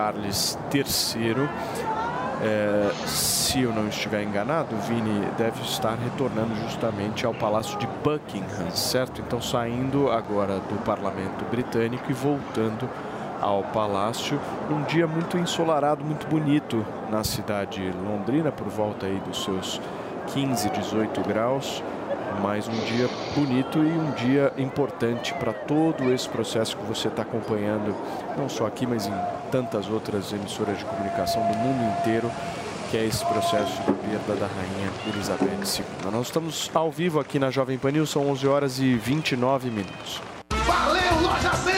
III 0.72 1.48
é, 2.40 2.92
se 3.06 3.62
eu 3.62 3.72
não 3.72 3.88
estiver 3.88 4.22
enganado, 4.22 4.76
Vini 4.86 5.26
deve 5.36 5.60
estar 5.62 5.96
retornando 5.96 6.54
justamente 6.56 7.26
ao 7.26 7.34
Palácio 7.34 7.76
de 7.78 7.86
Buckingham, 8.04 8.70
certo? 8.70 9.20
Então 9.20 9.40
saindo 9.40 10.10
agora 10.10 10.60
do 10.60 10.78
Parlamento 10.84 11.44
Britânico 11.50 12.10
e 12.10 12.14
voltando 12.14 12.88
ao 13.40 13.64
Palácio, 13.64 14.40
num 14.70 14.82
dia 14.84 15.06
muito 15.06 15.36
ensolarado, 15.36 16.04
muito 16.04 16.26
bonito 16.28 16.84
na 17.10 17.24
cidade 17.24 17.92
londrina, 18.04 18.52
por 18.52 18.68
volta 18.68 19.06
aí 19.06 19.20
dos 19.26 19.42
seus 19.42 19.80
15, 20.32 20.70
18 20.70 21.20
graus 21.22 21.82
mais 22.40 22.68
um 22.68 22.78
dia 22.84 23.08
bonito 23.34 23.78
e 23.78 23.86
um 23.86 24.10
dia 24.12 24.52
importante 24.56 25.34
para 25.34 25.52
todo 25.52 26.12
esse 26.12 26.28
processo 26.28 26.76
que 26.76 26.84
você 26.84 27.08
está 27.08 27.22
acompanhando, 27.22 27.94
não 28.36 28.48
só 28.48 28.66
aqui, 28.66 28.86
mas 28.86 29.06
em 29.06 29.14
tantas 29.50 29.88
outras 29.88 30.32
emissoras 30.32 30.78
de 30.78 30.84
comunicação 30.84 31.40
do 31.50 31.56
mundo 31.58 31.98
inteiro, 31.98 32.30
que 32.90 32.96
é 32.96 33.04
esse 33.04 33.24
processo 33.26 33.76
da 33.82 33.92
perda 33.92 34.34
da 34.34 34.46
Rainha 34.46 34.90
Elizabeth 35.12 35.80
II. 36.04 36.10
Nós 36.10 36.26
estamos 36.26 36.70
ao 36.74 36.90
vivo 36.90 37.20
aqui 37.20 37.38
na 37.38 37.50
Jovem 37.50 37.78
Pan 37.78 37.92
News, 37.92 38.10
são 38.10 38.28
11 38.30 38.48
horas 38.48 38.78
e 38.78 38.94
29 38.94 39.70
minutos. 39.70 40.20
Valeu, 40.66 41.20
Loja 41.22 41.52
100! 41.52 41.77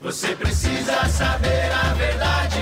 Você 0.00 0.28
precisa 0.36 1.08
saber 1.08 1.72
a 1.72 1.92
verdade 1.94 2.60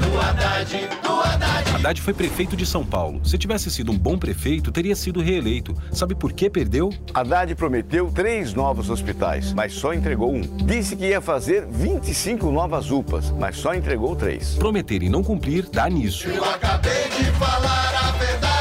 do 0.00 0.18
Haddad, 0.18 0.88
do 1.02 1.12
Haddad. 1.12 1.74
Haddad 1.74 2.00
foi 2.00 2.14
prefeito 2.14 2.56
de 2.56 2.64
São 2.64 2.82
Paulo. 2.82 3.20
Se 3.22 3.36
tivesse 3.36 3.70
sido 3.70 3.92
um 3.92 3.98
bom 3.98 4.16
prefeito, 4.16 4.72
teria 4.72 4.96
sido 4.96 5.20
reeleito. 5.20 5.74
Sabe 5.92 6.14
por 6.14 6.32
que 6.32 6.48
perdeu? 6.48 6.90
Haddad 7.12 7.54
prometeu 7.56 8.10
três 8.10 8.54
novos 8.54 8.88
hospitais, 8.88 9.52
mas 9.52 9.74
só 9.74 9.92
entregou 9.92 10.34
um. 10.34 10.40
Disse 10.40 10.96
que 10.96 11.08
ia 11.08 11.20
fazer 11.20 11.66
25 11.66 12.50
novas 12.50 12.90
UPAs, 12.90 13.30
mas 13.32 13.58
só 13.58 13.74
entregou 13.74 14.16
três. 14.16 14.54
Prometer 14.54 15.02
e 15.02 15.10
não 15.10 15.22
cumprir 15.22 15.68
dá 15.68 15.90
nisso. 15.90 16.26
Eu 16.26 16.42
acabei 16.42 17.04
de 17.10 17.24
falar 17.32 17.94
a 17.94 18.12
verdade 18.12 18.55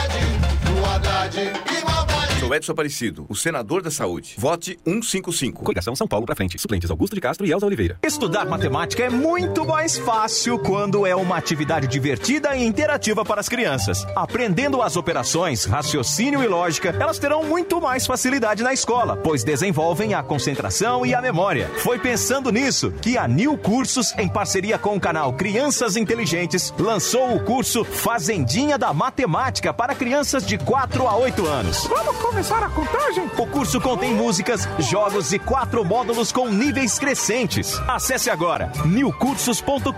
Sou 2.45 2.53
Edson 2.53 2.73
Aparecido, 2.73 3.25
o 3.27 3.35
senador 3.35 3.81
da 3.81 3.89
saúde. 3.89 4.35
Vote 4.37 4.77
155. 4.85 5.63
Coligação 5.63 5.95
São 5.95 6.07
Paulo 6.07 6.27
pra 6.27 6.35
frente. 6.35 6.59
Suplentes 6.59 6.91
Augusto 6.91 7.15
de 7.15 7.19
Castro 7.19 7.43
e 7.43 7.51
Elza 7.51 7.65
Oliveira. 7.65 7.97
Estudar 8.03 8.45
matemática 8.45 9.03
é 9.03 9.09
muito 9.09 9.65
mais 9.65 9.97
fácil 9.97 10.59
quando 10.59 11.07
é 11.07 11.15
uma 11.15 11.37
atividade 11.37 11.87
divertida 11.87 12.55
e 12.55 12.63
interativa 12.63 13.25
para 13.25 13.41
as 13.41 13.49
crianças. 13.49 14.05
Aprendendo 14.15 14.83
as 14.83 14.95
operações, 14.95 15.65
raciocínio 15.65 16.43
e 16.43 16.47
lógica, 16.47 16.95
elas 16.99 17.17
terão 17.17 17.43
muito 17.43 17.81
mais 17.81 18.05
facilidade 18.05 18.61
na 18.61 18.73
escola, 18.73 19.17
pois 19.17 19.43
desenvolvem 19.43 20.13
a 20.13 20.21
concentração 20.21 21.03
e 21.03 21.15
a 21.15 21.21
memória. 21.23 21.67
Foi 21.79 21.97
pensando 21.97 22.51
nisso 22.51 22.91
que 23.01 23.17
a 23.17 23.27
New 23.27 23.57
Cursos, 23.57 24.13
em 24.19 24.29
parceria 24.29 24.77
com 24.77 24.95
o 24.95 24.99
canal 24.99 25.33
Crianças 25.33 25.95
Inteligentes, 25.95 26.71
lançou 26.77 27.35
o 27.35 27.43
curso 27.43 27.83
Fazendinha 27.83 28.77
da 28.77 28.93
Matemática 28.93 29.73
para 29.73 29.95
crianças 29.95 30.45
de 30.45 30.59
4 30.59 31.07
a 31.07 31.17
8 31.17 31.47
anos. 31.47 31.87
Vamos 31.87 32.34
começar 32.35 32.63
a 32.63 32.69
contagem? 32.69 33.23
O 33.37 33.47
curso 33.47 33.79
contém 33.79 34.13
músicas, 34.13 34.67
jogos 34.77 35.31
e 35.31 35.39
quatro 35.39 35.85
módulos 35.85 36.33
com 36.33 36.49
níveis 36.49 36.99
crescentes. 36.99 37.79
Acesse 37.87 38.29
agora 38.29 38.69
newcursos.com.br, 38.83 39.95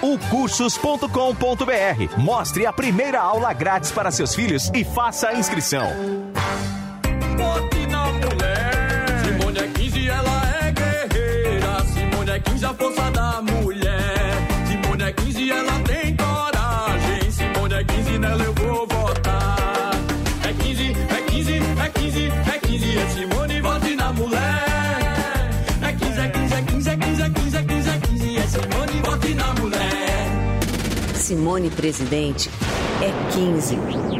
niucursos.com.br. 0.00 2.18
Mostre 2.18 2.66
a 2.66 2.72
primeira 2.72 3.20
aula 3.20 3.52
grátis 3.52 3.90
para 3.90 4.12
seus 4.12 4.32
filhos 4.32 4.70
e 4.72 4.84
faça 4.84 5.30
a 5.30 5.34
inscrição. 5.34 5.88
Bote 7.36 7.86
na 7.88 8.06
mulher. 8.06 9.06
Simone 9.24 9.58
é 9.58 9.66
15, 9.66 10.08
ela 10.08 10.42
é 10.62 10.70
guerreira. 10.70 11.84
Simone 11.92 12.30
é 12.30 12.38
15, 12.38 12.64
a 12.64 12.74
força 12.74 13.10
da 13.10 13.42
mulher. 13.42 13.59
Simone 31.30 31.70
Presidente 31.70 32.50
é 33.00 33.32
15. 33.32 34.19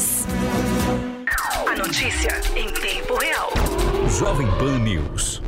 A 0.00 1.76
notícia 1.76 2.30
em 2.56 2.72
tempo 2.72 3.18
real. 3.18 3.50
Jovem 4.08 4.46
Pan 4.52 4.78
News. 4.78 5.42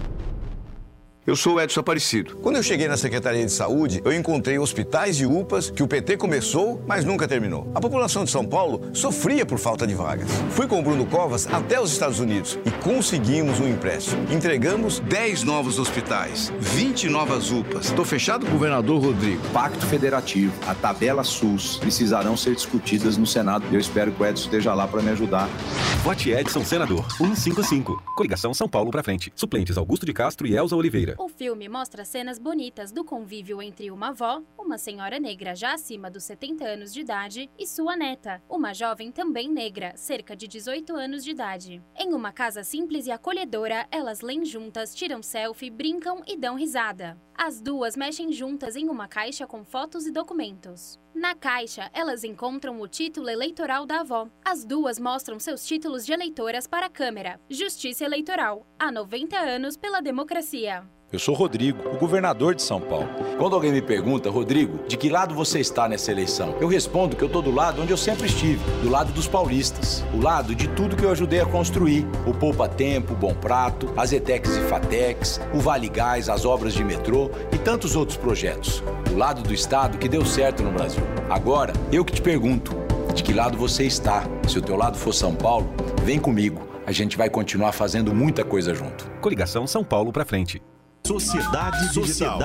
Eu 1.25 1.37
sou 1.37 1.55
o 1.55 1.61
Edson 1.61 1.79
Aparecido. 1.79 2.35
Quando 2.43 2.57
eu 2.57 2.65
cheguei 2.65 2.89
na 2.89 2.97
Secretaria 2.97 3.47
de 3.47 3.53
Saúde, 3.53 4.03
eu 4.05 4.13
encontrei 4.13 4.59
hospitais 4.59 5.21
e 5.21 5.25
UPAs 5.25 5.71
que 5.71 5.81
o 5.81 5.87
PT 5.87 6.17
começou, 6.17 6.83
mas 6.85 7.05
nunca 7.05 7.29
terminou. 7.29 7.71
A 7.77 7.81
população 7.81 8.25
de 8.25 8.31
São 8.33 8.45
Paulo 8.45 8.91
sofria 8.93 9.47
por 9.47 9.57
falta 9.57 9.87
de 9.87 9.95
vagas. 9.95 10.29
Fui 10.51 10.67
com 10.67 10.81
o 10.81 10.83
Bruno 10.83 11.07
Covas 11.07 11.47
até 11.47 11.81
os 11.81 11.93
Estados 11.93 12.19
Unidos 12.19 12.59
e 12.67 12.73
conseguimos 12.73 13.61
um 13.61 13.69
empréstimo. 13.69 14.21
Entregamos 14.33 14.99
10 14.99 15.45
novos 15.45 15.79
hospitais, 15.79 16.53
20 16.59 17.09
novas 17.09 17.53
UPAs. 17.53 17.87
Estou 17.87 18.05
fechado 18.05 18.45
governador 18.47 19.01
Rodrigo. 19.01 19.41
Pacto 19.53 19.87
Federativo, 19.87 20.53
a 20.67 20.75
tabela 20.75 21.23
SUS 21.23 21.77
precisarão 21.77 22.37
ser 22.37 22.57
discutidas 22.57 23.17
no 23.17 23.29
Senado. 23.29 23.65
Eu 23.71 23.79
espero 23.79 24.11
que 24.11 24.21
o 24.21 24.27
Edson 24.27 24.47
esteja 24.47 24.75
lá 24.75 24.89
para 24.89 25.01
me 25.01 25.11
ajudar. 25.11 25.49
Vote 26.03 26.33
Edson 26.33 26.65
Senador 26.65 27.09
155. 27.17 28.03
Coligação 28.17 28.53
São 28.53 28.69
Paulo 28.69 28.91
para 28.91 29.05
frente. 29.05 29.33
Suplentes 29.37 29.79
Augusto 29.79 30.05
de 30.05 30.13
Castro 30.13 30.49
e 30.49 30.57
Elza 30.57 30.75
Oliveira. 30.75 31.12
Negra. 31.13 31.23
O 31.23 31.29
filme 31.29 31.69
mostra 31.69 32.05
cenas 32.05 32.39
bonitas 32.39 32.93
do 32.93 33.05
convívio 33.05 33.63
entre 33.63 33.91
uma 33.91 34.09
avó, 34.09 34.43
uma 34.59 34.79
senhora 34.79 35.19
negra 35.19 35.55
já 35.55 35.75
acima 35.75 36.11
dos 36.11 36.25
70 36.25 36.65
anos 36.65 36.93
de 36.93 37.01
idade, 37.01 37.51
e 37.59 37.67
sua 37.67 37.97
neta, 37.97 38.43
uma 38.49 38.73
jovem 38.73 39.11
também 39.11 39.49
negra, 39.49 39.93
cerca 39.97 40.35
de 40.35 40.49
18 40.49 40.95
anos 40.97 41.25
de 41.25 41.31
idade. 41.31 41.83
Em 41.97 42.13
uma 42.15 42.33
casa 42.33 42.65
simples 42.65 43.07
e 43.07 43.11
acolhedora, 43.11 43.87
elas 43.91 44.21
leem 44.21 44.45
juntas, 44.45 44.95
tiram 44.95 45.23
selfie, 45.23 45.71
brincam 45.71 46.23
e 46.27 46.37
dão 46.37 46.57
risada. 46.57 47.19
As 47.35 47.61
duas 47.61 47.97
mexem 47.97 48.31
juntas 48.31 48.77
em 48.77 48.89
uma 48.89 49.09
caixa 49.09 49.47
com 49.47 49.65
fotos 49.65 50.07
e 50.07 50.13
documentos. 50.13 51.01
Na 51.15 51.35
caixa, 51.35 51.91
elas 51.93 52.25
encontram 52.25 52.81
o 52.81 52.89
título 52.89 53.29
eleitoral 53.29 53.85
da 53.85 54.01
avó. 54.01 54.29
As 54.45 54.65
duas 54.65 54.99
mostram 54.99 55.39
seus 55.39 55.65
títulos 55.67 56.07
de 56.07 56.13
eleitoras 56.13 56.67
para 56.67 56.87
a 56.87 56.91
câmera. 56.91 57.41
Justiça 57.51 58.05
Eleitoral. 58.05 58.67
Há 58.79 58.91
90 58.91 59.39
anos 59.39 59.77
pela 59.77 60.01
democracia. 60.01 60.89
Eu 61.13 61.19
sou 61.19 61.35
Rodrigo, 61.35 61.91
o 61.91 61.99
governador 61.99 62.55
de 62.55 62.63
São 62.63 62.81
Paulo. 62.81 63.07
Quando 63.37 63.55
alguém 63.55 63.71
me 63.71 63.83
pergunta, 63.83 64.31
Rodrigo, 64.31 64.79
de 64.89 64.97
que 64.97 65.11
lado 65.11 65.35
você 65.35 65.61
está 65.61 65.87
nessa 65.87 66.11
eleição? 66.11 66.57
Eu 66.59 66.67
respondo 66.67 67.15
que 67.15 67.23
eu 67.23 67.27
estou 67.27 67.43
do 67.43 67.51
lado 67.51 67.83
onde 67.83 67.93
eu 67.93 67.99
sempre 67.99 68.27
estive, 68.27 68.65
do 68.83 68.89
lado 68.89 69.13
dos 69.13 69.29
paulistas. 69.29 70.03
O 70.15 70.23
lado 70.23 70.55
de 70.55 70.69
tudo 70.69 70.97
que 70.97 71.05
eu 71.05 71.11
ajudei 71.11 71.43
a 71.43 71.45
construir. 71.45 72.07
O 72.27 72.33
Poupa 72.33 72.67
Tempo, 72.67 73.13
o 73.13 73.17
Bom 73.17 73.35
Prato, 73.35 73.93
as 73.95 74.11
ETEX 74.11 74.57
e 74.57 74.63
FATEX, 74.63 75.39
o 75.53 75.59
Vale 75.59 75.91
Gás, 75.91 76.31
as 76.31 76.47
obras 76.47 76.73
de 76.73 76.83
metrô 76.83 77.31
e 77.53 77.59
tantos 77.59 77.95
outros 77.95 78.17
projetos. 78.17 78.83
O 79.13 79.19
lado 79.19 79.43
do 79.43 79.53
Estado 79.53 79.99
que 79.99 80.09
deu 80.09 80.25
certo 80.25 80.63
no 80.63 80.73
Brasil. 80.73 81.05
Agora, 81.29 81.75
eu 81.93 82.07
que 82.07 82.15
te 82.15 82.23
pergunto, 82.23 82.75
de 83.15 83.23
que 83.23 83.35
lado 83.35 83.59
você 83.59 83.85
está? 83.85 84.25
Se 84.49 84.59
o 84.59 84.63
teu 84.63 84.77
lado 84.77 84.97
for 84.97 85.13
São 85.13 85.35
Paulo, 85.35 85.69
vem 86.05 86.19
comigo. 86.19 86.67
A 86.87 86.91
gente 86.91 87.19
vai 87.19 87.29
continuar 87.29 87.73
fazendo 87.73 88.15
muita 88.15 88.43
coisa 88.47 88.75
junto. 88.75 89.11
Coligação 89.21 89.67
São 89.67 89.85
Paulo 89.85 90.11
pra 90.11 90.25
frente. 90.25 90.63
Sociedade 91.05 91.93
Digital. 91.93 92.39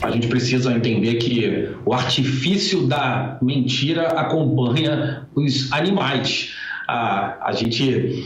A 0.00 0.10
gente 0.10 0.28
precisa 0.28 0.72
entender 0.72 1.14
que 1.14 1.68
o 1.84 1.92
artifício 1.92 2.86
da 2.86 3.38
mentira 3.42 4.08
acompanha 4.08 5.26
os 5.34 5.70
animais. 5.72 6.54
A, 6.86 7.48
a 7.48 7.52
gente 7.52 8.24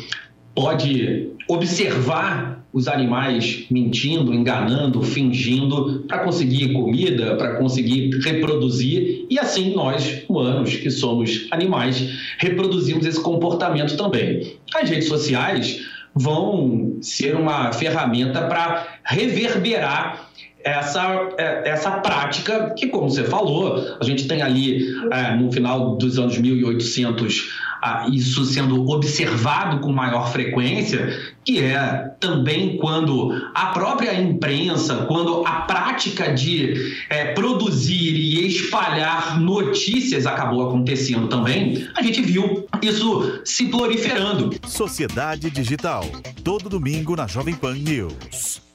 pode 0.54 1.30
observar 1.48 2.64
os 2.72 2.86
animais 2.86 3.64
mentindo, 3.70 4.34
enganando, 4.34 5.02
fingindo 5.02 6.04
para 6.06 6.18
conseguir 6.18 6.72
comida, 6.74 7.34
para 7.36 7.56
conseguir 7.56 8.10
reproduzir, 8.18 9.26
e 9.30 9.38
assim 9.38 9.74
nós, 9.74 10.22
humanos, 10.28 10.74
que 10.76 10.90
somos 10.90 11.46
animais, 11.50 12.36
reproduzimos 12.38 13.06
esse 13.06 13.20
comportamento 13.20 13.96
também. 13.96 14.56
As 14.74 14.90
redes 14.90 15.08
sociais 15.08 15.80
vão 16.18 16.98
ser 17.00 17.36
uma 17.36 17.72
ferramenta 17.72 18.46
para 18.48 18.86
reverberar 19.04 20.27
essa, 20.64 21.34
essa 21.64 21.90
prática 21.92 22.74
que, 22.76 22.88
como 22.88 23.08
você 23.08 23.24
falou, 23.24 23.96
a 24.00 24.04
gente 24.04 24.26
tem 24.26 24.42
ali 24.42 24.86
é, 25.10 25.34
no 25.34 25.50
final 25.52 25.96
dos 25.96 26.18
anos 26.18 26.36
1800 26.38 27.68
ah, 27.80 28.08
isso 28.10 28.44
sendo 28.44 28.88
observado 28.90 29.78
com 29.78 29.92
maior 29.92 30.32
frequência, 30.32 31.16
que 31.44 31.62
é 31.62 32.10
também 32.18 32.76
quando 32.76 33.30
a 33.54 33.66
própria 33.66 34.20
imprensa, 34.20 35.06
quando 35.06 35.46
a 35.46 35.60
prática 35.60 36.32
de 36.32 36.96
é, 37.08 37.32
produzir 37.34 38.14
e 38.14 38.46
espalhar 38.46 39.40
notícias 39.40 40.26
acabou 40.26 40.66
acontecendo 40.66 41.28
também, 41.28 41.88
a 41.94 42.02
gente 42.02 42.20
viu 42.20 42.66
isso 42.82 43.40
se 43.44 43.66
proliferando. 43.66 44.50
Sociedade 44.66 45.48
Digital. 45.48 46.04
Todo 46.42 46.68
domingo 46.68 47.14
na 47.14 47.26
Jovem 47.28 47.54
Pan 47.54 47.74
News. 47.74 48.67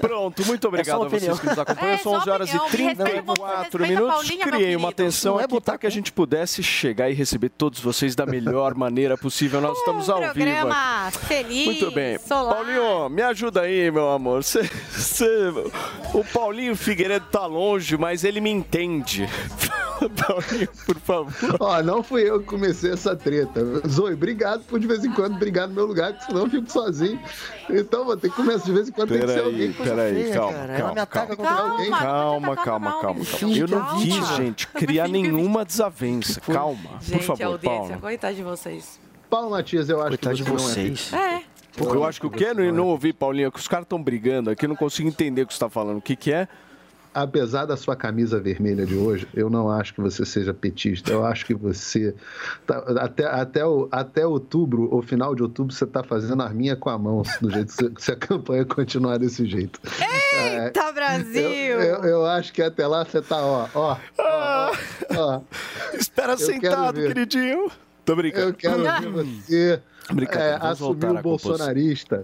Pronto, 0.00 0.44
muito 0.46 0.68
obrigado 0.68 1.04
a 1.04 1.08
vocês 1.08 1.38
que 1.40 1.46
nos 1.46 1.58
acompanham. 1.58 1.94
É, 1.94 1.98
São 1.98 2.12
11 2.14 2.30
horas 2.30 2.52
e 2.52 2.56
opinião. 2.56 2.94
Você, 2.94 3.04
34 3.04 3.62
respeita 3.62 3.76
a 3.76 3.86
minutos. 3.88 4.14
Paulinha, 4.14 4.46
Criei 4.46 4.76
uma 4.76 4.92
Não 5.24 5.40
é 5.40 5.44
aqui 5.44 5.60
para 5.60 5.78
que 5.78 5.86
a 5.86 5.90
gente 5.90 6.12
pudesse 6.12 6.62
chegar 6.62 7.10
e 7.10 7.14
receber 7.14 7.48
todos 7.50 7.80
vocês 7.80 8.14
da 8.14 8.26
melhor 8.26 8.74
maneira 8.76 9.16
possível. 9.16 9.60
Nós 9.60 9.78
estamos 9.78 10.08
ao 10.10 10.20
vivo. 10.32 10.68
aqui. 10.68 11.18
Feliz, 11.26 11.66
Muito 11.66 11.90
bem. 11.90 12.18
solar. 12.18 12.54
Paulinho, 12.56 13.08
me 13.08 13.22
ajuda 13.22 13.62
aí, 13.62 13.90
meu 13.90 14.10
amor. 14.10 14.42
Cê- 14.44 14.68
cê- 14.90 15.24
O 16.12 16.24
Paulinho 16.24 16.74
Figueiredo 16.76 17.26
tá 17.30 17.46
longe, 17.46 17.96
mas 17.96 18.24
ele 18.24 18.40
me 18.40 18.50
entende. 18.50 19.28
Paulinho, 20.26 20.68
por 20.86 20.96
favor. 20.96 21.32
Ó, 21.60 21.82
não 21.82 22.02
fui 22.02 22.22
eu 22.28 22.40
que 22.40 22.46
comecei 22.46 22.92
essa 22.92 23.14
treta. 23.16 23.60
Zoe, 23.88 24.14
obrigado 24.14 24.62
por 24.64 24.78
de 24.78 24.86
vez 24.86 25.04
em 25.04 25.12
quando 25.12 25.38
brigar 25.38 25.68
no 25.68 25.74
meu 25.74 25.86
lugar, 25.86 26.12
que 26.16 26.24
senão 26.24 26.42
eu 26.42 26.50
fico 26.50 26.70
sozinho. 26.70 27.20
Então 27.70 28.04
vou 28.04 28.16
ter 28.16 28.30
que 28.30 28.36
começar 28.36 28.64
de 28.66 28.72
vez 28.72 28.88
em 28.88 28.92
quando, 28.92 29.08
tem 29.10 29.20
que 29.20 29.26
ser 29.28 29.44
alguém. 29.44 29.72
Peraí, 29.72 30.14
peraí, 30.14 30.32
calma, 30.32 31.06
calma, 31.06 31.36
calma. 31.36 31.36
Calma, 31.36 32.56
calma, 32.56 32.56
calma, 32.56 33.00
calma. 33.00 33.20
Eu 33.56 33.68
não 33.68 33.98
quis, 34.00 34.28
gente, 34.36 34.66
criar 34.68 35.08
nenhuma 35.08 35.64
desavença. 35.66 36.40
Calma, 36.40 36.80
por 36.90 37.02
Gente, 37.02 37.24
favor, 37.24 37.44
audiência, 37.44 37.78
Paulo. 37.80 38.00
coitado 38.00 38.34
de 38.34 38.42
vocês. 38.42 39.00
Paulo 39.30 39.50
Matias, 39.50 39.88
eu 39.88 40.00
acho 40.00 40.10
Coitado 40.10 40.36
que 40.36 40.42
de 40.44 40.50
você 40.50 40.62
não 40.62 40.70
é 40.70 40.74
vocês. 40.94 41.12
É. 41.12 41.42
Eu 41.76 42.04
acho 42.04 42.20
que 42.20 42.26
o 42.26 42.30
que? 42.30 42.54
Não, 42.54 42.72
não 42.72 42.86
ouvi, 42.86 43.12
Paulinho, 43.12 43.50
que 43.50 43.58
os 43.58 43.66
caras 43.66 43.84
estão 43.84 44.00
brigando 44.00 44.48
aqui, 44.50 44.64
eu 44.64 44.68
não 44.68 44.76
consigo 44.76 45.08
entender 45.08 45.42
o 45.42 45.46
que 45.46 45.52
você 45.52 45.56
está 45.56 45.68
falando. 45.68 45.98
O 45.98 46.02
que, 46.02 46.14
que 46.14 46.32
é? 46.32 46.46
Apesar 47.14 47.64
da 47.66 47.76
sua 47.76 47.94
camisa 47.94 48.40
vermelha 48.40 48.84
de 48.84 48.94
hoje, 48.96 49.26
eu 49.32 49.48
não 49.48 49.70
acho 49.70 49.94
que 49.94 50.00
você 50.00 50.24
seja 50.26 50.52
petista. 50.52 51.12
Eu 51.12 51.24
acho 51.24 51.46
que 51.46 51.54
você. 51.54 52.14
tá- 52.66 52.78
até, 52.98 53.24
até, 53.26 53.64
o, 53.64 53.88
até 53.90 54.26
outubro, 54.26 54.88
ou 54.92 55.00
final 55.00 55.34
de 55.34 55.42
outubro, 55.42 55.72
você 55.72 55.84
está 55.84 56.02
fazendo 56.02 56.42
arminha 56.42 56.74
com 56.76 56.90
a 56.90 56.98
mão, 56.98 57.22
do 57.40 57.50
jeito 57.50 57.68
que 57.76 57.82
você- 57.84 57.92
se 57.98 58.12
a 58.12 58.16
campanha 58.16 58.64
continuar 58.64 59.18
desse 59.18 59.46
jeito. 59.46 59.80
Eita, 60.36 60.92
Brasil! 60.92 61.42
Eu, 61.42 61.80
eu, 61.80 62.04
eu 62.04 62.26
acho 62.26 62.52
que 62.52 62.60
até 62.60 62.86
lá 62.86 63.04
você 63.04 63.22
tá, 63.22 63.36
ó, 63.44 63.68
ó, 63.74 63.96
ó, 64.18 64.72
ó. 65.16 65.40
Espera 65.94 66.32
Eu 66.32 66.36
quero 66.38 66.52
sentado, 66.52 67.00
queridinho. 67.00 67.70
Tô 68.04 68.16
brincando. 68.16 68.48
Eu 68.48 68.54
quero 68.54 68.82
ver 68.82 69.08
você 69.40 69.80
Brincadeira, 70.12 70.60
é, 70.62 70.66
assumir 70.66 71.06
o 71.06 71.22
bolsonarista 71.22 72.22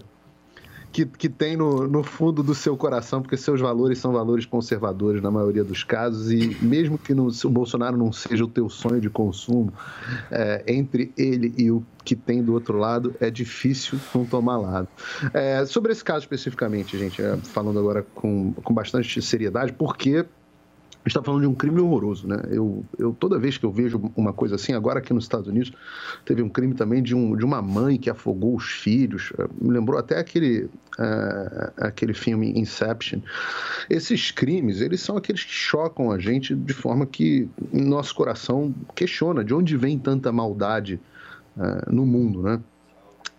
que, 0.91 1.05
que 1.05 1.29
tem 1.29 1.55
no, 1.55 1.87
no 1.87 2.03
fundo 2.03 2.43
do 2.43 2.53
seu 2.53 2.75
coração, 2.75 3.21
porque 3.21 3.37
seus 3.37 3.61
valores 3.61 3.99
são 3.99 4.11
valores 4.11 4.45
conservadores 4.45 5.21
na 5.21 5.31
maioria 5.31 5.63
dos 5.63 5.83
casos, 5.83 6.31
e 6.31 6.57
mesmo 6.61 6.97
que 6.97 7.13
se 7.31 7.47
o 7.47 7.49
Bolsonaro 7.49 7.97
não 7.97 8.11
seja 8.11 8.43
o 8.43 8.47
teu 8.47 8.69
sonho 8.69 8.99
de 8.99 9.09
consumo, 9.09 9.71
é, 10.29 10.63
entre 10.67 11.11
ele 11.17 11.53
e 11.57 11.71
o 11.71 11.83
que 12.03 12.15
tem 12.15 12.43
do 12.43 12.53
outro 12.53 12.77
lado, 12.77 13.15
é 13.19 13.29
difícil 13.29 13.99
não 14.13 14.25
tomar 14.25 14.57
lado. 14.57 14.87
É, 15.33 15.65
sobre 15.65 15.91
esse 15.91 16.03
caso 16.03 16.19
especificamente, 16.19 16.97
gente, 16.97 17.21
é, 17.21 17.37
falando 17.37 17.79
agora 17.79 18.05
com, 18.13 18.53
com 18.53 18.73
bastante 18.73 19.21
seriedade, 19.21 19.71
porque 19.73 20.25
gente 21.07 21.17
está 21.17 21.23
falando 21.23 21.41
de 21.41 21.47
um 21.47 21.55
crime 21.55 21.79
horroroso, 21.79 22.27
né? 22.27 22.39
Eu, 22.49 22.85
eu, 22.97 23.11
toda 23.19 23.39
vez 23.39 23.57
que 23.57 23.65
eu 23.65 23.71
vejo 23.71 24.11
uma 24.15 24.31
coisa 24.31 24.55
assim, 24.55 24.73
agora 24.73 24.99
aqui 24.99 25.11
nos 25.13 25.23
Estados 25.23 25.47
Unidos, 25.47 25.73
teve 26.23 26.43
um 26.43 26.49
crime 26.49 26.75
também 26.75 27.01
de, 27.01 27.15
um, 27.15 27.35
de 27.35 27.43
uma 27.43 27.61
mãe 27.61 27.97
que 27.97 28.09
afogou 28.09 28.55
os 28.55 28.65
filhos. 28.65 29.33
eh, 29.39 29.47
Me 29.59 29.71
lembrou 29.71 29.99
até 29.99 30.19
aquele, 30.19 30.69
eh, 30.99 31.71
aquele 31.77 32.13
filme 32.13 32.53
Inception. 32.55 33.19
Esses 33.89 34.29
crimes, 34.29 34.79
eles 34.79 35.01
são 35.01 35.17
aqueles 35.17 35.43
que 35.43 35.51
chocam 35.51 36.11
a 36.11 36.19
gente 36.19 36.53
de 36.53 36.73
forma 36.73 37.05
que 37.05 37.49
nosso 37.73 38.13
coração 38.13 38.73
questiona 38.95 39.43
de 39.43 39.53
onde 39.53 39.75
vem 39.75 39.97
tanta 39.97 40.31
maldade 40.31 40.99
eh, 41.57 41.85
no 41.89 42.05
mundo, 42.05 42.43
né? 42.43 42.61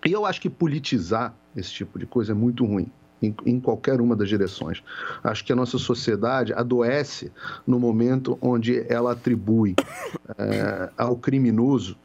E 0.05 0.11
eu 0.11 0.27
acho 0.27 0.41
que 0.41 0.51
politizar 0.51 1.33
esse 1.57 1.73
tipo 1.73 1.97
de 1.97 2.07
coisa 2.07 2.33
é 2.33 2.35
muito 2.35 2.65
ruim. 2.65 2.91
Em, 3.23 3.35
em 3.47 3.61
qualquer 3.61 4.01
uma 4.01 4.17
das 4.17 4.29
direções. 4.29 4.83
Acho 5.23 5.45
que 5.45 5.53
a 5.53 5.57
nossa 5.57 5.79
sociedade 5.79 6.53
adoece 6.53 7.31
no 7.65 7.79
momento 7.79 8.37
onde 8.41 8.85
ela 8.89 9.13
atribui 9.13 9.77
eh, 10.37 10.91
ao 10.99 11.17
criminoso 11.17 11.97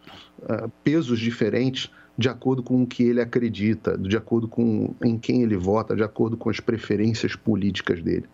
eh, 0.47 0.67
pesos 0.83 1.19
diferentes 1.19 1.89
de 2.17 2.29
acordo 2.29 2.63
com 2.63 2.81
o 2.81 2.87
que 2.87 3.03
ele 3.03 3.21
acredita, 3.21 3.97
de 3.97 4.17
acordo 4.17 4.47
com 4.47 4.95
em 5.03 5.17
quem 5.17 5.43
ele 5.43 5.55
vota, 5.55 5.95
de 5.95 6.03
acordo 6.03 6.35
com 6.35 6.49
as 6.49 6.59
preferências 6.59 7.35
políticas 7.35 8.01
dele. 8.01 8.25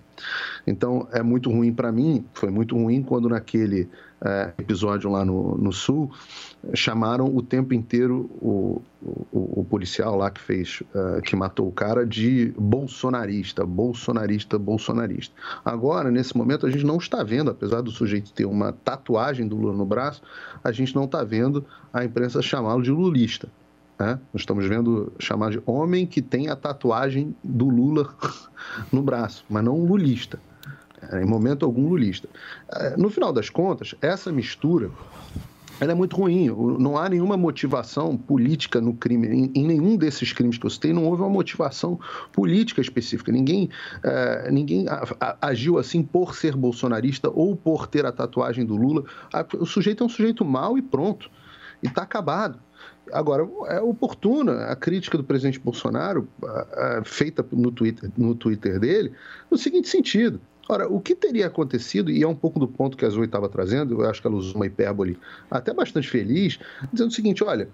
Então 0.66 1.08
é 1.12 1.22
muito 1.22 1.50
ruim 1.50 1.74
para 1.74 1.92
mim, 1.92 2.26
foi 2.34 2.50
muito 2.50 2.76
ruim 2.76 3.04
quando 3.04 3.30
naquele 3.30 3.90
eh, 4.24 4.54
episódio 4.58 5.10
lá 5.10 5.26
no, 5.26 5.58
no 5.58 5.74
Sul 5.74 6.10
chamaram 6.74 7.26
o 7.36 7.42
tempo 7.42 7.74
inteiro 7.74 8.30
o, 8.42 8.82
o, 9.02 9.62
o 9.62 9.66
policial 9.70 10.16
lá 10.16 10.32
que 10.32 10.40
fez, 10.40 10.82
eh, 10.96 11.22
que 11.22 11.36
matou 11.36 11.68
o 11.68 11.72
cara 11.72 12.06
de 12.06 12.54
bolsonarista, 12.58 13.66
bolsonarista, 13.66 14.58
bolsonarista. 14.58 15.36
Agora, 15.66 16.10
nesse 16.10 16.38
momento, 16.38 16.66
a 16.66 16.70
gente 16.70 16.86
não 16.86 16.98
está 16.98 17.22
vendo, 17.24 17.52
apesar 17.52 17.82
do 17.82 17.92
sujeito 17.92 18.32
ter 18.32 18.46
uma 18.46 18.72
tatuagem 18.72 19.48
do 19.48 19.58
Lula 19.58 19.76
no 19.76 19.86
braço, 19.86 20.22
a 20.64 20.72
gente 20.72 20.96
não 20.96 21.04
está 21.04 21.24
vendo 21.24 21.66
a 21.92 22.06
imprensa 22.06 22.42
chamá-lo 22.42 22.82
de 22.82 22.92
lulista. 22.92 23.50
Né? 24.00 24.20
Nós 24.34 24.42
estamos 24.42 24.68
vendo 24.68 25.12
chamar 25.20 25.52
de 25.52 25.62
homem 25.66 26.06
que 26.06 26.22
tem 26.22 26.50
a 26.50 26.56
tatuagem 26.56 27.36
do 27.44 27.70
Lula 27.70 28.14
no 28.92 29.02
braço, 29.02 29.46
mas 29.50 29.64
não 29.64 29.80
um 29.80 29.86
lulista. 29.86 30.40
É, 31.12 31.22
Em 31.22 31.26
momento 31.26 31.66
algum 31.66 31.88
lulista. 31.88 32.28
É, 32.72 32.98
No 32.98 33.10
final 33.10 33.34
das 33.34 33.50
contas, 33.50 33.96
essa 34.02 34.32
mistura 34.32 34.90
ela 35.80 35.92
é 35.92 35.96
muito 35.96 36.16
ruim. 36.16 36.48
Não 36.80 36.98
há 36.98 37.10
nenhuma 37.10 37.36
motivação 37.36 38.16
política 38.16 38.80
no 38.80 38.94
crime. 38.94 39.28
Em, 39.28 39.52
em 39.54 39.68
nenhum 39.68 39.98
desses 39.98 40.32
crimes 40.32 40.58
que 40.58 40.66
eu 40.66 40.70
citei, 40.70 40.94
não 40.94 41.06
houve 41.06 41.22
uma 41.22 41.30
motivação 41.30 42.00
política 42.32 42.80
específica. 42.80 43.32
Ninguém, 43.32 43.70
uh, 43.98 44.52
ninguém 44.52 44.88
a, 44.88 45.04
a, 45.20 45.48
agiu 45.48 45.78
assim 45.78 46.04
por 46.04 46.36
ser 46.36 46.56
bolsonarista 46.56 47.30
ou 47.30 47.56
por 47.56 47.88
ter 47.88 48.06
a 48.06 48.12
tatuagem 48.12 48.66
do 48.66 48.76
Lula. 48.76 49.04
A, 49.34 49.46
o 49.58 49.66
sujeito 49.66 50.04
é 50.04 50.06
um 50.06 50.10
sujeito 50.10 50.46
mau 50.46 50.78
e 50.78 50.82
pronto. 50.82 51.30
E 51.82 51.88
está 51.88 52.04
acabado. 52.04 52.60
Agora, 53.12 53.48
é 53.68 53.82
oportuna 53.82 54.66
a 54.66 54.76
crítica 54.76 55.18
do 55.18 55.24
presidente 55.24 55.60
Bolsonaro, 55.60 56.28
feita 57.04 57.46
no 57.52 57.72
Twitter, 57.72 58.10
no 58.18 58.34
Twitter 58.34 58.80
dele, 58.80 59.12
no 59.52 59.58
seguinte 59.58 59.90
sentido. 59.90 60.40
Ora, 60.70 60.88
o 60.88 61.02
que 61.02 61.14
teria 61.14 61.48
acontecido, 61.48 62.10
e 62.10 62.24
é 62.24 62.28
um 62.28 62.36
pouco 62.36 62.60
do 62.60 62.68
ponto 62.68 62.96
que 62.96 63.06
a 63.06 63.10
Zoe 63.10 63.26
estava 63.26 63.50
trazendo, 63.50 64.02
eu 64.02 64.10
acho 64.10 64.22
que 64.22 64.28
ela 64.28 64.36
usou 64.36 64.56
uma 64.56 64.66
hipérbole 64.66 65.20
até 65.52 65.74
bastante 65.74 66.10
feliz, 66.10 66.58
dizendo 66.92 67.10
o 67.10 67.14
seguinte: 67.14 67.44
olha, 67.44 67.68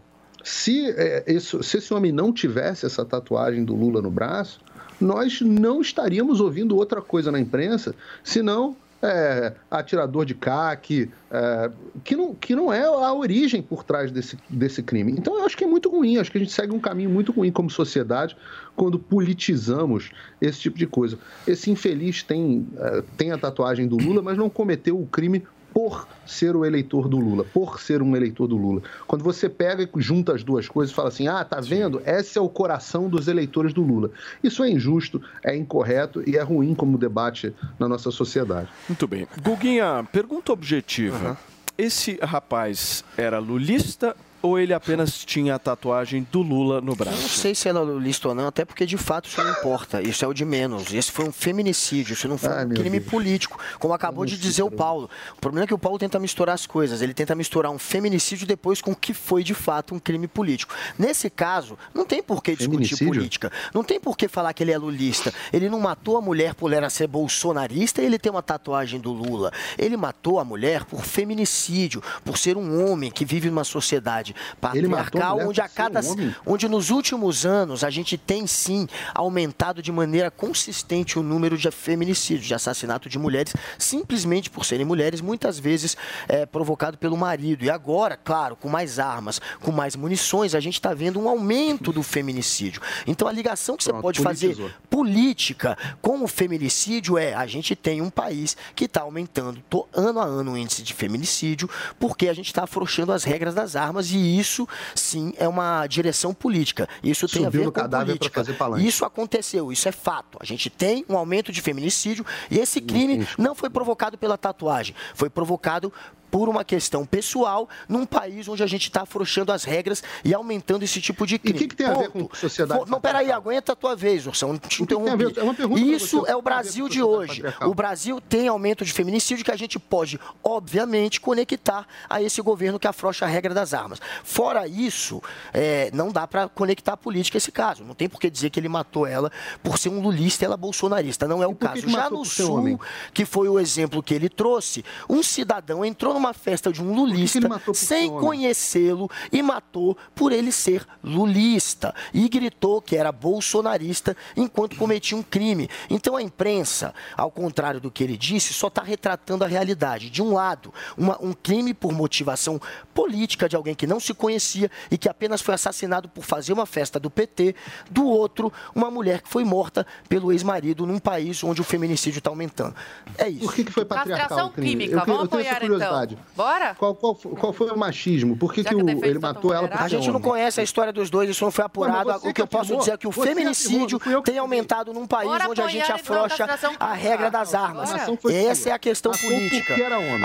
se, 0.44 0.90
é, 0.92 1.24
isso, 1.28 1.62
se 1.62 1.78
esse 1.78 1.94
homem 1.94 2.12
não 2.12 2.34
tivesse 2.34 2.86
essa 2.86 3.06
tatuagem 3.06 3.64
do 3.64 3.76
Lula 3.76 4.02
no 4.02 4.10
braço, 4.10 4.60
nós 5.00 5.40
não 5.42 5.82
estaríamos 5.82 6.42
ouvindo 6.42 6.76
outra 6.76 7.02
coisa 7.02 7.32
na 7.32 7.40
imprensa, 7.40 7.94
senão 8.24 8.76
é, 9.02 9.54
atirador 9.70 10.26
de 10.26 10.34
CAC, 10.34 11.10
é, 11.32 11.72
que, 12.04 12.16
não, 12.16 12.36
que 12.36 12.56
não 12.56 12.72
é 12.72 12.84
a 12.84 13.14
origem 13.14 13.62
por 13.62 13.84
trás 13.84 14.12
desse, 14.12 14.38
desse 14.50 14.84
crime. 14.84 15.14
Então 15.14 15.38
eu 15.38 15.46
acho 15.46 15.56
que 15.56 15.64
é 15.64 15.68
muito 15.68 15.90
ruim, 15.90 16.18
acho 16.18 16.32
que 16.32 16.38
a 16.38 16.42
gente 16.42 16.52
segue 16.52 16.74
um 16.74 16.80
caminho 16.80 17.10
muito 17.10 17.32
ruim 17.32 17.52
como 17.52 17.70
sociedade 17.70 18.36
quando 18.76 19.00
politizamos 19.00 20.12
esse 20.42 20.60
tipo 20.60 20.78
de 20.78 20.88
coisa. 20.88 21.18
Esse 21.48 21.72
infeliz 21.72 22.24
tem, 22.24 22.68
é, 22.78 23.04
tem 23.18 23.32
a 23.32 23.38
tatuagem 23.38 23.88
do 23.88 23.98
Lula, 23.98 24.22
mas 24.22 24.38
não 24.38 24.50
cometeu 24.50 25.00
o 25.00 25.08
crime 25.08 25.44
por 25.80 26.06
ser 26.26 26.58
o 26.58 26.66
eleitor 26.66 27.08
do 27.08 27.18
Lula, 27.18 27.46
por 27.46 27.80
ser 27.80 28.02
um 28.02 28.14
eleitor 28.14 28.48
do 28.48 28.58
Lula. 28.58 28.82
Quando 29.08 29.24
você 29.24 29.48
pega 29.48 29.82
e 29.82 30.02
junta 30.02 30.34
as 30.34 30.44
duas 30.44 30.68
coisas 30.68 30.92
e 30.92 30.96
fala 30.96 31.08
assim: 31.08 31.30
ah, 31.30 31.42
tá 31.46 31.62
vendo? 31.62 32.02
Esse 32.06 32.38
é 32.38 32.42
o 32.42 32.50
coração 32.50 33.08
dos 33.08 33.30
eleitores 33.30 33.74
do 33.74 33.82
Lula. 33.82 34.12
Isso 34.44 34.62
é 34.62 34.70
injusto, 34.70 35.22
é 35.42 35.56
incorreto 35.56 36.22
e 36.30 36.36
é 36.36 36.42
ruim 36.42 36.76
como 36.76 36.98
debate 36.98 37.56
na 37.80 37.88
nossa 37.88 38.12
sociedade. 38.12 38.68
Muito 38.90 39.08
bem. 39.08 39.26
Guguinha, 39.42 40.06
pergunta 40.12 40.52
objetiva. 40.52 41.30
Uhum. 41.30 41.36
Esse 41.78 42.20
rapaz 42.22 43.06
era 43.16 43.40
lulista 43.40 44.18
ou 44.42 44.60
ele 44.60 44.74
apenas 44.74 45.24
tinha 45.26 45.56
a 45.56 45.60
tatuagem 45.60 46.28
do 46.32 46.42
Lula 46.42 46.82
no 46.82 46.96
braço? 46.96 47.18
Eu 47.18 47.22
não 47.22 47.30
sei 47.30 47.56
se 47.56 47.68
ela 47.68 47.84
lista 48.00 48.30
ou 48.30 48.36
não, 48.36 48.48
até 48.48 48.66
porque 48.66 48.86
de 48.86 48.98
fato 48.98 49.28
isso 49.28 49.44
não 49.44 49.52
importa. 49.52 50.02
Isso 50.02 50.24
é 50.24 50.28
o 50.28 50.34
de 50.34 50.46
menos. 50.46 50.94
Esse 50.94 51.12
foi 51.12 51.28
um 51.28 51.32
feminicídio, 51.32 52.14
isso 52.14 52.28
não 52.28 52.38
foi 52.38 52.52
Ai, 52.52 52.66
um 52.66 52.70
crime 52.70 53.00
Deus. 53.00 53.12
político, 53.12 53.60
como 53.80 53.94
acabou 53.94 54.26
de 54.26 54.38
dizer 54.38 54.64
o 54.64 54.72
Paulo. 54.72 55.10
O 55.38 55.42
problema 55.42 55.66
é 55.66 55.68
que 55.68 55.74
o 55.74 55.78
Paulo 55.78 55.98
tenta 55.98 56.20
misturar 56.20 56.56
as 56.56 56.66
coisas. 56.66 57.02
Ele 57.02 57.14
tenta 57.14 57.36
misturar 57.36 57.72
um 57.72 57.80
feminicídio 57.80 58.48
depois 58.48 58.82
com 58.82 58.92
o 58.92 58.96
que 58.96 59.14
foi 59.14 59.44
de 59.44 59.54
fato 59.54 59.94
um 59.94 60.00
crime 60.00 60.28
político. 60.28 60.74
Nesse 60.98 61.30
caso, 61.30 61.78
não 61.94 62.06
tem 62.06 62.22
por 62.22 62.42
que 62.44 62.56
discutir 62.56 62.98
política. 63.06 63.52
Não 63.74 63.84
tem 63.84 64.00
por 64.00 64.18
que 64.18 64.28
falar 64.28 64.54
que 64.54 64.64
ele 64.64 64.72
é 64.72 64.78
lulista. 64.78 65.34
Ele 65.52 65.70
não 65.70 65.80
matou 65.80 66.18
a 66.18 66.22
mulher 66.22 66.54
por 66.54 66.72
ela 66.74 66.90
ser 66.90 67.08
bolsonarista 67.08 68.02
e 68.02 68.06
ele 68.06 68.20
tem 68.20 68.32
uma 68.32 68.42
tatuagem 68.42 69.00
do 69.00 69.12
Lula. 69.12 69.52
Ele 69.78 69.98
matou 69.98 70.40
a 70.40 70.46
mulher 70.46 70.86
por 70.86 71.04
feminicídio, 71.04 72.02
por 72.24 72.38
ser 72.38 72.58
um 72.58 72.90
homem 72.90 73.12
que 73.12 73.26
vive 73.26 73.50
numa 73.50 73.64
sociedade 73.64 74.29
sociedade 74.30 74.36
patriarcal, 74.60 75.40
onde 75.40 75.62
a 75.62 75.68
cada, 75.68 76.02
um 76.02 76.34
onde 76.46 76.68
nos 76.68 76.90
últimos 76.90 77.46
anos 77.46 77.84
a 77.84 77.90
gente 77.90 78.18
tem 78.18 78.46
sim 78.48 78.88
aumentado 79.14 79.82
de 79.82 79.92
maneira 79.92 80.30
consistente 80.30 81.18
o 81.18 81.24
número 81.24 81.58
de 81.58 81.70
feminicídios, 81.72 82.48
de 82.48 82.54
assassinato 82.54 83.10
de 83.10 83.18
mulheres, 83.20 83.54
simplesmente 83.78 84.50
por 84.50 84.66
serem 84.66 84.86
mulheres, 84.86 85.22
muitas 85.22 85.60
vezes 85.60 85.96
é, 86.28 86.46
provocado 86.46 86.98
pelo 86.98 87.18
marido. 87.18 87.64
E 87.64 87.70
agora, 87.70 88.18
claro, 88.18 88.56
com 88.56 88.70
mais 88.70 89.00
armas, 89.00 89.40
com 89.60 89.72
mais 89.72 89.96
munições, 89.96 90.56
a 90.56 90.60
gente 90.60 90.76
está 90.76 90.94
vendo 90.94 91.20
um 91.20 91.30
aumento 91.30 91.92
do 91.92 92.04
feminicídio. 92.04 92.82
Então 93.06 93.28
a 93.28 93.32
ligação 93.32 93.78
que 93.78 93.84
você 93.84 93.92
Pronto, 93.92 94.02
pode 94.02 94.22
politizou. 94.22 94.68
fazer 94.68 94.76
política 94.90 95.78
com 96.02 96.24
o 96.24 96.28
feminicídio 96.28 97.18
é 97.18 97.34
a 97.34 97.46
gente 97.46 97.76
tem 97.76 98.02
um 98.02 98.10
país 98.10 98.58
que 98.76 98.86
está 98.86 99.02
aumentando 99.02 99.64
ano 99.94 100.20
a 100.20 100.26
ano 100.26 100.54
o 100.54 100.58
índice 100.58 100.82
de 100.82 100.94
feminicídio, 100.94 101.70
porque 102.00 102.28
a 102.28 102.34
gente 102.34 102.48
está 102.48 102.64
afrouxando 102.64 103.12
as 103.12 103.24
regras 103.24 103.54
das 103.54 103.76
armas 103.76 104.12
e 104.12 104.18
isso, 104.20 104.68
sim, 104.96 105.34
é 105.38 105.48
uma 105.48 105.88
direção 105.88 106.34
política. 106.34 106.88
Isso 107.04 107.28
tem 107.28 107.44
Subiu 107.44 107.62
a 107.62 107.66
ver 107.66 107.72
com 107.72 107.90
política. 107.90 108.44
Isso 108.88 109.06
aconteceu, 109.06 109.72
isso 109.72 109.88
é 109.88 109.92
fato. 109.92 110.38
A 110.42 110.46
gente 110.46 110.70
tem 110.70 111.06
um 111.10 111.18
aumento 111.18 111.52
de 111.52 111.62
feminicídio 111.62 112.26
e 112.50 112.60
esse 112.60 112.82
crime 112.82 113.28
não 113.38 113.56
foi 113.56 113.70
provocado 113.70 114.18
pela 114.18 114.38
tatuagem, 114.38 114.96
foi 115.14 115.30
provocado 115.30 115.92
por 116.30 116.50
uma 116.50 116.64
questão 116.64 117.06
pessoal 117.06 117.68
num 117.88 118.06
país 118.06 118.48
onde 118.48 118.64
a 118.64 118.68
gente 118.68 118.84
está 118.84 119.02
afrouxando 119.02 119.52
as 119.52 119.64
regras 119.64 120.04
e 120.24 120.34
aumentando 120.34 120.84
esse 120.84 121.02
tipo 121.02 121.26
de 121.26 121.40
crime. 121.40 121.54
E 121.54 121.58
o 121.58 121.60
que, 121.62 121.68
que, 121.68 121.76
tem 121.76 121.88
a 121.88 121.94
ver 121.94 122.10
com 122.10 122.30
sociedade? 122.34 122.90
não, 122.90 123.02
peraí, 123.02 123.32
aguenta 123.32 123.74
a 123.74 123.76
tua 123.76 123.96
vez, 123.96 124.28
Ursão, 124.28 124.54
não 124.54 124.60
te 124.60 124.84
interrompi. 124.84 125.26
É 125.26 125.80
Isso 125.80 126.26
é 126.26 126.36
o 126.36 126.42
Brasil 126.42 126.88
de 126.88 127.02
hoje. 127.02 127.44
O 127.62 127.74
Brasil 127.74 128.22
tem 128.22 128.48
aumento 128.48 128.86
de 128.86 128.94
feminicídio 128.94 129.44
que 129.44 129.52
a 129.52 129.56
gente 129.56 129.80
pode, 129.80 130.20
obviamente, 130.44 131.20
conectar 131.20 131.88
a 132.10 132.22
esse 132.22 132.42
governo 132.42 132.80
que 132.80 132.88
afrouxa 132.88 133.26
a 133.26 133.28
regra 133.28 133.54
das 133.54 133.74
armas. 133.74 134.00
Fora 134.24 134.68
isso, 134.68 135.22
é, 135.54 135.90
não 135.94 136.12
dá 136.12 136.28
para 136.28 136.48
conectar 136.48 136.94
a 136.94 136.98
política 136.98 137.38
a 137.38 137.40
esse 137.40 137.52
caso. 137.52 137.84
Não 137.84 137.94
tem 137.94 138.10
por 138.10 138.20
que 138.20 138.30
dizer 138.30 138.50
que 138.50 138.60
ele 138.60 138.70
matou 138.70 139.06
ela 139.06 139.32
por 139.64 139.78
ser 139.78 139.90
um 139.90 140.02
lulista 140.02 140.44
e 140.44 140.46
ela 140.46 140.58
bolsonarista. 140.58 141.28
Não 141.28 141.42
é 141.42 141.48
o 141.48 141.56
caso. 141.56 141.88
Já 141.90 142.10
no 142.10 142.26
Sul, 142.26 142.80
que 143.14 143.26
foi 143.26 143.48
o 143.48 143.60
exemplo 143.60 144.04
que 144.04 144.14
ele 144.14 144.30
trouxe, 144.30 144.84
um 145.10 145.24
cidadão 145.24 145.84
entrou 145.84 146.19
numa 146.20 146.34
festa 146.34 146.72
de 146.72 146.84
um 146.84 146.94
lulista 146.94 147.40
sem 147.74 148.10
conhecê-lo 148.10 149.10
e 149.32 149.42
matou 149.42 149.98
por 150.14 150.34
ele 150.34 150.52
ser 150.52 150.86
lulista. 151.02 151.96
E 152.14 152.28
gritou 152.28 152.82
que 152.82 152.96
era 152.96 153.12
bolsonarista 153.12 154.16
enquanto 154.36 154.76
cometia 154.76 155.18
um 155.18 155.24
crime. 155.24 155.70
Então 155.90 156.18
a 156.18 156.22
imprensa, 156.22 156.94
ao 157.16 157.32
contrário 157.32 157.80
do 157.80 157.90
que 157.90 158.04
ele 158.04 158.18
disse, 158.18 158.54
só 158.54 158.68
está 158.68 158.84
retratando 158.84 159.46
a 159.46 159.48
realidade. 159.48 160.10
De 160.10 160.22
um 160.22 160.34
lado, 160.34 160.74
uma, 160.98 161.18
um 161.24 161.34
crime 161.34 161.74
por 161.74 161.94
motivação 161.94 162.60
política 162.94 163.48
de 163.48 163.56
alguém 163.56 163.74
que 163.74 163.88
não 163.88 164.00
se 164.00 164.14
conhecia 164.14 164.70
e 164.92 164.98
que 164.98 165.08
apenas 165.08 165.42
foi 165.42 165.54
assassinado 165.56 166.10
por 166.10 166.24
fazer 166.24 166.52
uma 166.52 166.66
festa 166.66 167.00
do 167.00 167.10
PT. 167.10 167.56
Do 167.90 168.06
outro, 168.06 168.52
uma 168.76 168.92
mulher 168.92 169.22
que 169.22 169.30
foi 169.30 169.46
morta 169.46 169.88
pelo 170.10 170.32
ex-marido 170.34 170.86
num 170.86 171.00
país 171.00 171.42
onde 171.44 171.62
o 171.62 171.64
feminicídio 171.64 172.20
está 172.20 172.30
aumentando. 172.30 172.76
É 173.18 173.30
isso. 173.30 173.46
Por 173.46 173.56
que, 173.56 173.64
que 173.64 173.72
foi 173.72 173.86
patriarcal? 173.86 174.28
Castração 174.28 174.52
química, 174.52 174.96
eu, 174.96 175.06
vamos 175.06 175.20
eu 175.20 175.26
apoiar 175.26 175.64
então. 175.64 176.09
Bora? 176.36 176.76
Qual, 176.76 176.96
qual, 176.96 177.16
qual 177.16 177.54
foi 177.54 177.70
o 177.70 177.78
machismo? 177.78 178.38
Por 178.38 178.54
que, 178.54 178.64
que, 178.64 178.76
o, 178.76 179.06
ele 179.06 179.20
matou 179.20 179.54
ela 179.54 179.70
A 179.72 179.88
gente 179.88 180.10
não 180.12 180.22
conhece 180.22 180.60
a 180.60 180.64
história 180.64 180.92
dos 180.94 181.10
dois, 181.10 181.30
isso 181.30 181.44
não 181.44 181.52
foi 181.52 181.66
apurado. 181.66 182.28
o 182.28 182.34
que 182.34 182.42
eu 182.42 182.48
posso 182.48 182.76
dizer 182.78 182.92
é 182.92 182.98
que 182.98 183.08
o 183.08 183.12
feminicídio 183.12 184.00
tem 184.24 184.38
aumentado 184.38 184.94
num 184.94 185.06
país 185.06 185.30
Bora 185.30 185.50
onde 185.50 185.62
a 185.62 185.68
gente 185.68 185.92
afrouxa 185.92 186.48
a 186.80 186.94
regra 186.94 187.30
das 187.30 187.54
armas. 187.54 187.90
Essa 188.32 188.70
é 188.70 188.72
a 188.72 188.80
questão 188.80 189.12
política. 189.12 189.76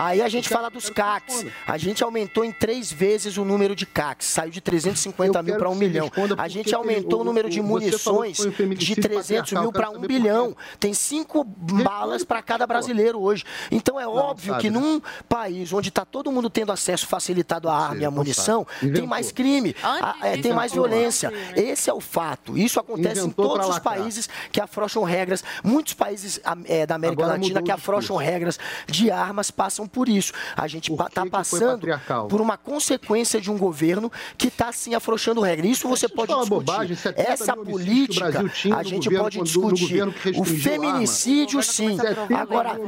Aí 0.00 0.22
a 0.22 0.28
gente 0.28 0.48
fala 0.48 0.70
dos 0.70 0.88
CACs. 0.90 1.46
A 1.66 1.76
gente 1.76 2.02
aumentou 2.02 2.44
em 2.44 2.52
três 2.52 2.92
vezes 2.92 3.36
o 3.36 3.44
número 3.44 3.74
de 3.74 3.86
CACs. 3.86 4.28
Saiu 4.28 4.50
de 4.50 4.60
350 4.60 5.42
mil 5.42 5.56
para 5.56 5.68
um 5.68 5.74
milhão. 5.74 6.10
A 6.36 6.48
gente 6.48 6.74
aumentou 6.74 7.20
o 7.20 7.24
número 7.24 7.48
de 7.48 7.60
munições 7.60 8.38
de 8.76 8.96
300 8.96 9.52
mil 9.52 9.72
para 9.72 9.90
um 9.90 10.00
bilhão. 10.00 10.56
Tem 10.78 10.94
cinco 10.94 11.44
balas 11.44 12.24
para 12.24 12.42
cada 12.42 12.66
brasileiro 12.66 13.20
hoje. 13.20 13.44
Então 13.70 13.98
é 13.98 14.06
óbvio 14.06 14.56
que 14.58 14.70
num 14.70 15.00
país 15.28 15.72
onde 15.74 15.88
está 15.88 16.04
todo 16.04 16.30
mundo 16.30 16.48
tendo 16.48 16.72
acesso 16.72 17.06
facilitado 17.06 17.68
à 17.68 17.76
arma 17.76 18.02
e 18.02 18.04
à 18.04 18.10
munição, 18.10 18.66
tem 18.80 19.06
mais 19.06 19.32
crime, 19.32 19.74
a, 19.82 20.16
é, 20.22 20.36
tem 20.36 20.52
mais 20.52 20.72
violência. 20.72 21.32
Esse 21.54 21.90
é 21.90 21.92
o 21.92 22.00
fato. 22.00 22.56
Isso 22.56 22.78
acontece 22.80 23.20
Inventou 23.20 23.44
em 23.44 23.48
todos 23.48 23.68
os 23.68 23.78
países 23.78 24.28
que 24.50 24.60
afrouxam 24.60 25.02
regras. 25.02 25.44
Muitos 25.62 25.94
países 25.94 26.40
é, 26.66 26.86
da 26.86 26.94
América 26.94 27.22
Agora 27.22 27.38
Latina 27.38 27.62
que 27.62 27.70
afrouxam 27.70 28.16
regras 28.16 28.58
de 28.86 29.10
armas 29.10 29.50
passam 29.50 29.86
por 29.86 30.08
isso. 30.08 30.32
A 30.56 30.66
gente 30.66 30.92
está 30.92 31.26
passando 31.26 31.86
por 32.28 32.40
uma 32.40 32.56
consequência 32.56 33.40
de 33.40 33.50
um 33.50 33.58
governo 33.58 34.10
que 34.36 34.48
está 34.48 34.72
sim 34.72 34.94
afrouxando 34.94 35.40
regras. 35.40 35.70
Isso 35.70 35.88
você 35.88 36.08
pode 36.08 36.32
discutir. 36.32 36.50
Bobagem, 36.50 36.96
Essa 37.16 37.56
política 37.56 38.44
a 38.76 38.82
gente 38.82 39.10
pode 39.10 39.42
discutir. 39.42 40.02
O 40.36 40.44
feminicídio, 40.44 41.62
sim. 41.62 41.96
Agora, 42.36 42.78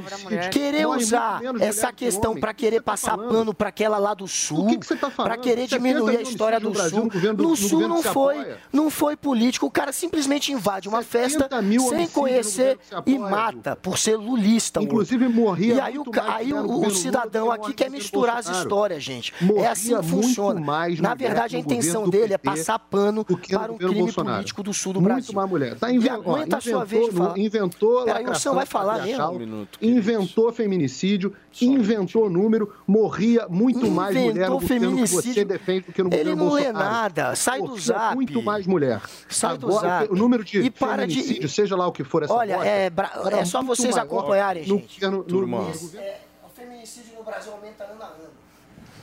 querer 0.50 0.86
usar 0.86 1.40
essa 1.60 1.92
questão 1.92 2.38
para 2.38 2.54
querer 2.54 2.75
passar 2.80 3.06
passar 3.06 3.16
pano 3.16 3.54
para 3.54 3.68
aquela 3.68 3.98
lá 3.98 4.14
do 4.14 4.26
Sul, 4.26 4.68
tá 5.00 5.10
para 5.10 5.36
querer 5.36 5.66
diminuir 5.66 6.16
a 6.16 6.22
história 6.22 6.58
do 6.58 6.70
Brasil, 6.70 7.08
Sul. 7.10 7.32
No, 7.34 7.48
no 7.50 7.56
Sul 7.56 7.88
não 7.88 8.02
foi, 8.02 8.56
não 8.72 8.90
foi 8.90 9.16
político. 9.16 9.66
O 9.66 9.70
cara 9.70 9.92
simplesmente 9.92 10.52
invade 10.52 10.88
uma 10.88 11.02
festa 11.02 11.48
sem 11.88 12.06
conhecer 12.08 12.78
e 13.04 13.18
mata 13.18 13.76
por 13.76 13.98
ser 13.98 14.16
lulista. 14.16 14.82
Inclusive 14.82 15.28
morria 15.28 15.74
E 15.74 15.80
aí, 15.80 15.98
o, 15.98 16.04
aí 16.26 16.52
o, 16.52 16.86
o 16.86 16.90
cidadão 16.90 17.50
aqui 17.50 17.72
quer 17.72 17.90
misturar 17.90 18.38
as 18.38 18.48
histórias, 18.48 19.02
gente. 19.02 19.32
é 19.56 19.66
assim 19.66 19.96
que 19.96 20.06
funciona. 20.06 20.60
Na 21.00 21.14
verdade, 21.14 21.56
a 21.56 21.58
intenção 21.58 22.08
dele 22.08 22.34
é 22.34 22.38
passar 22.38 22.78
pano 22.78 23.24
para 23.24 23.72
um 23.72 23.78
crime 23.78 24.12
político 24.12 24.62
do 24.62 24.72
Sul 24.72 24.92
do 24.92 25.00
Brasil. 25.00 25.16
Muito 25.16 25.34
mais 25.34 25.50
mulher. 25.50 25.78
Tá 25.78 25.92
inven... 25.92 26.10
aguenta 26.10 26.56
a 26.56 26.60
sua 26.60 26.84
vez 26.84 27.06
de 27.06 27.12
falar. 27.12 27.38
Inventou 27.38 28.04
Peraí, 28.04 28.26
o 28.26 28.34
senhor 28.34 28.54
vai 28.54 28.66
falar 28.66 29.02
mesmo? 29.02 29.68
Inventou 29.80 30.52
feminicídio, 30.52 31.34
inventou 31.64 32.28
número 32.28 32.66
feminicídio 32.66 32.82
morria 32.86 33.46
muito 33.48 33.90
mais 33.90 34.14
mulher 34.14 34.50
no 34.50 34.56
Inventou 34.56 34.60
governo 34.60 34.96
que 34.96 35.06
você 35.06 35.44
defende 35.44 35.80
do 35.86 35.92
que 35.92 36.02
no 36.02 36.08
Ele 36.12 36.34
governo 36.34 36.44
não 36.44 36.52
lê 36.52 36.62
Bolsonaro. 36.64 36.90
nada, 36.94 37.34
sai 37.36 37.58
do 37.60 37.68
Morria 37.68 37.82
zap. 37.84 38.14
muito 38.14 38.42
mais 38.42 38.66
mulher. 38.66 39.00
Sai 39.28 39.56
do 39.56 39.66
Agora, 39.68 39.88
zap. 39.88 40.12
O 40.12 40.16
número 40.16 40.44
de 40.44 40.58
E 40.60 40.70
para 40.70 41.06
de- 41.06 41.14
feminicídio, 41.14 41.48
seja 41.48 41.74
lá 41.76 41.86
o 41.86 41.92
que 41.92 42.04
for 42.04 42.22
essa 42.22 42.34
Olha, 42.34 42.56
bosta, 42.56 42.68
é 42.70 42.90
bra- 42.90 43.12
é 43.32 43.44
só 43.44 43.62
vocês 43.62 43.96
acompanharem, 43.96 44.66
no 44.66 44.78
gente. 44.78 44.94
governo- 45.00 45.16
no- 45.18 45.24
Turma. 45.24 45.58
no 45.60 45.64
governo 45.66 45.98
É, 46.06 46.20
o 46.44 46.48
feminicídio 46.48 47.14
no 47.16 47.24
Brasil 47.24 47.52
aumenta 47.52 47.84
ano 47.84 48.02
a 48.02 48.06
ano. 48.06 48.28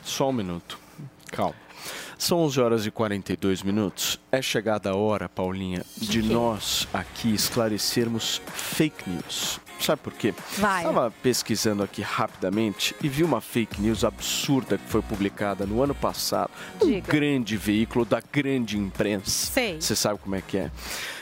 Só 0.03 0.29
um 0.29 0.33
minuto. 0.33 0.77
Calma. 1.31 1.55
São 2.17 2.39
11 2.39 2.61
horas 2.61 2.85
e 2.85 2.91
42 2.91 3.61
minutos. 3.63 4.17
É 4.31 4.41
chegada 4.41 4.91
a 4.91 4.95
hora, 4.95 5.27
Paulinha, 5.27 5.83
de 5.97 6.21
nós 6.21 6.87
aqui 6.93 7.33
esclarecermos 7.33 8.41
fake 8.45 9.09
news. 9.09 9.59
Sabe 9.83 10.01
por 10.01 10.13
quê? 10.13 10.33
Vai. 10.57 10.81
Estava 10.85 11.11
pesquisando 11.21 11.83
aqui 11.83 12.01
rapidamente 12.01 12.95
e 13.01 13.09
vi 13.09 13.23
uma 13.23 13.41
fake 13.41 13.81
news 13.81 14.05
absurda 14.05 14.77
que 14.77 14.89
foi 14.89 15.01
publicada 15.01 15.65
no 15.65 15.83
ano 15.83 15.93
passado. 15.93 16.49
Um 16.81 16.87
Diga. 16.87 17.11
grande 17.11 17.57
veículo 17.57 18.05
da 18.05 18.21
grande 18.31 18.77
imprensa. 18.77 19.29
Sei. 19.29 19.81
Você 19.81 19.95
sabe 19.95 20.19
como 20.19 20.35
é 20.35 20.41
que 20.41 20.57
é. 20.57 20.71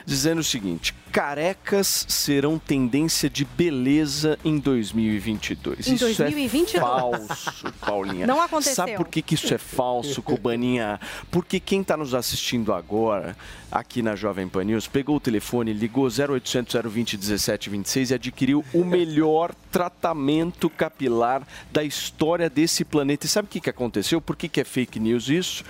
Dizendo 0.05 0.39
o 0.39 0.43
seguinte: 0.43 0.93
carecas 1.11 2.05
serão 2.07 2.57
tendência 2.57 3.29
de 3.29 3.43
beleza 3.45 4.37
em 4.43 4.57
2022. 4.57 5.87
Em 5.87 5.95
Isso 5.95 6.05
2022. 6.05 6.75
é 6.75 6.79
falso, 6.79 7.73
Paulinha. 7.79 8.25
Não 8.25 8.41
aconteceu. 8.41 8.75
Sabe 8.75 8.95
por 8.95 9.07
que, 9.07 9.21
que 9.21 9.35
isso 9.35 9.53
é 9.53 9.57
falso, 9.57 10.21
Cubaninha? 10.21 10.99
Porque 11.29 11.59
quem 11.59 11.81
está 11.81 11.97
nos 11.97 12.13
assistindo 12.13 12.73
agora, 12.73 13.35
aqui 13.71 14.01
na 14.01 14.15
Jovem 14.15 14.47
Pan 14.47 14.63
News, 14.63 14.87
pegou 14.87 15.17
o 15.17 15.19
telefone, 15.19 15.73
ligou 15.73 16.05
0800 16.07 16.81
020 16.81 17.17
1726 17.17 18.11
e 18.11 18.13
adquiriu 18.13 18.65
o 18.73 18.83
melhor 18.83 19.53
tratamento 19.71 20.69
capilar 20.69 21.45
da 21.71 21.83
história 21.83 22.49
desse 22.49 22.83
planeta. 22.85 23.25
E 23.25 23.29
sabe 23.29 23.47
o 23.47 23.49
que, 23.51 23.59
que 23.59 23.69
aconteceu? 23.69 24.21
Por 24.21 24.35
que, 24.35 24.47
que 24.47 24.61
é 24.61 24.63
fake 24.63 24.99
news 24.99 25.29
isso? 25.29 25.63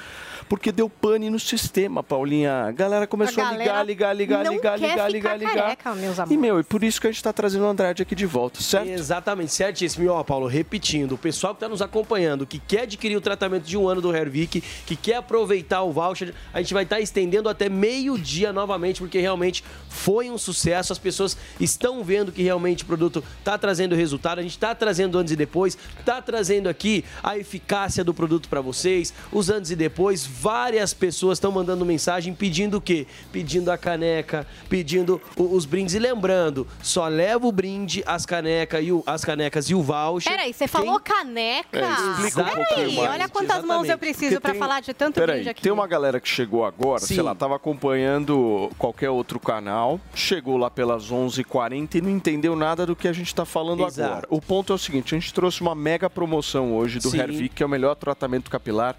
Porque 0.52 0.70
deu 0.70 0.90
pane 0.90 1.30
no 1.30 1.40
sistema, 1.40 2.04
Paulinha. 2.04 2.66
A 2.66 2.72
galera 2.74 3.08
começou 3.08 3.42
A 3.42 3.48
a, 3.48 3.52
galera 3.52 3.84
ligar, 3.84 4.14
ligar, 4.14 4.44
ligar, 4.44 4.52
ligar, 4.52 4.78
ligar, 4.78 4.92
ficar 4.92 5.08
ligar, 5.10 5.40
ligar. 5.40 5.56
careca, 5.56 5.96
meus 5.96 6.18
E, 6.18 6.22
amores. 6.24 6.38
meu, 6.42 6.60
e 6.60 6.64
por 6.66 6.84
isso 6.84 7.00
que 7.00 7.08
a 7.08 7.10
gente 7.10 7.20
está 7.20 7.32
trazendo 7.32 7.64
o 7.64 7.70
Andrade 7.70 8.02
aqui 8.02 8.14
de 8.14 8.26
volta, 8.26 8.60
certo? 8.60 8.90
Exatamente, 8.90 9.54
certíssimo. 9.54 10.04
E 10.04 10.10
ó, 10.10 10.22
Paulo, 10.26 10.48
repetindo, 10.48 11.14
o 11.14 11.18
pessoal 11.18 11.54
que 11.54 11.60
está 11.60 11.70
nos 11.70 11.82
acompanhando, 11.82 12.46
que 12.46 12.60
quer 12.60 12.82
adquirir 12.82 13.16
o 13.16 13.22
tratamento 13.22 13.64
de 13.64 13.78
um 13.78 13.88
ano 13.88 14.02
do 14.02 14.14
Hervik, 14.14 14.60
que 14.86 14.98
quer 14.98 15.16
aproveitar 15.16 15.84
o 15.84 15.92
voucher, 15.94 16.34
a 16.54 16.62
gente 16.62 16.74
vai 16.74 16.84
estar 16.84 17.00
estendendo 17.00 17.48
até 17.48 17.70
meio-dia 17.70 18.52
novamente, 18.52 19.00
porque 19.00 19.22
realmente 19.22 19.64
foi 19.88 20.30
um 20.30 20.38
sucesso. 20.38 20.92
As 20.92 21.00
pessoas 21.00 21.38
estão 21.62 22.04
vendo 22.04 22.30
que 22.30 22.44
realmente 22.44 22.84
o 22.84 22.88
produto 22.88 23.24
está 23.40 23.58
trazendo 23.58 23.96
resultado. 23.96 24.40
A 24.40 24.42
gente 24.42 24.52
está 24.52 24.76
trazendo 24.76 25.18
antes 25.18 25.32
e 25.32 25.38
depois, 25.38 25.78
está 25.98 26.22
trazendo 26.22 26.68
aqui 26.68 27.06
a 27.24 27.38
eficácia 27.38 28.04
do 28.04 28.14
produto 28.14 28.50
para 28.50 28.60
vocês, 28.60 29.14
os 29.32 29.50
antes 29.50 29.72
e 29.72 29.78
depois. 29.78 30.26
Várias 30.46 30.92
pessoas 30.92 31.38
estão 31.38 31.52
mandando 31.52 31.86
mensagem 31.86 32.34
pedindo 32.34 32.78
o 32.78 32.82
quê? 32.82 33.06
Pedindo 33.32 33.70
a 33.70 33.78
caneca, 33.78 34.48
pedindo 34.68 35.22
o- 35.38 35.56
os 35.56 35.68
brindes. 35.68 35.94
E 35.94 36.00
lembrando, 36.00 36.66
só 36.82 37.08
leva 37.08 37.46
o 37.46 37.52
brinde, 37.52 38.02
as, 38.08 38.26
caneca 38.26 38.82
e 38.82 38.92
o- 38.92 39.04
as 39.06 39.24
canecas 39.24 39.70
e 39.70 39.76
o 39.76 39.84
voucher. 39.84 40.32
Peraí, 40.32 40.52
você 40.52 40.68
falou 40.68 41.00
caneca? 41.00 41.78
É, 41.78 41.86
um 41.86 42.26
Peraí, 42.32 42.96
mais. 42.96 43.12
olha 43.12 43.30
quantas 43.30 43.64
mãos 43.64 43.88
eu 43.88 44.00
preciso 44.00 44.42
para 44.42 44.50
tem- 44.54 44.60
falar 44.60 44.80
de 44.80 44.96
tanto 44.96 45.14
Peraí, 45.20 45.36
brinde 45.36 45.50
aqui. 45.50 45.62
tem 45.62 45.72
uma 45.72 45.86
galera 45.86 46.20
que 46.20 46.28
chegou 46.28 46.66
agora, 46.66 47.02
Sim. 47.02 47.14
sei 47.14 47.22
lá, 47.24 47.36
tava 47.36 47.56
acompanhando 47.58 48.72
qualquer 48.80 49.12
outro 49.12 49.40
canal, 49.40 50.00
chegou 50.16 50.58
lá 50.58 50.72
pelas 50.72 51.12
11h40 51.12 52.00
e 52.00 52.02
não 52.02 52.10
entendeu 52.10 52.56
nada 52.56 52.84
do 52.84 52.96
que 52.96 53.08
a 53.08 53.14
gente 53.14 53.34
tá 53.36 53.46
falando 53.46 53.86
Exato. 53.86 54.12
agora. 54.12 54.28
O 54.32 54.42
ponto 54.42 54.74
é 54.74 54.76
o 54.76 54.80
seguinte, 54.80 55.14
a 55.14 55.20
gente 55.20 55.32
trouxe 55.32 55.62
uma 55.62 55.76
mega 55.76 56.10
promoção 56.10 56.76
hoje 56.76 56.98
do 56.98 57.12
Sim. 57.12 57.20
Hervik, 57.20 57.50
que 57.54 57.62
é 57.62 57.66
o 57.66 57.70
melhor 57.70 57.94
tratamento 57.94 58.50
capilar 58.50 58.96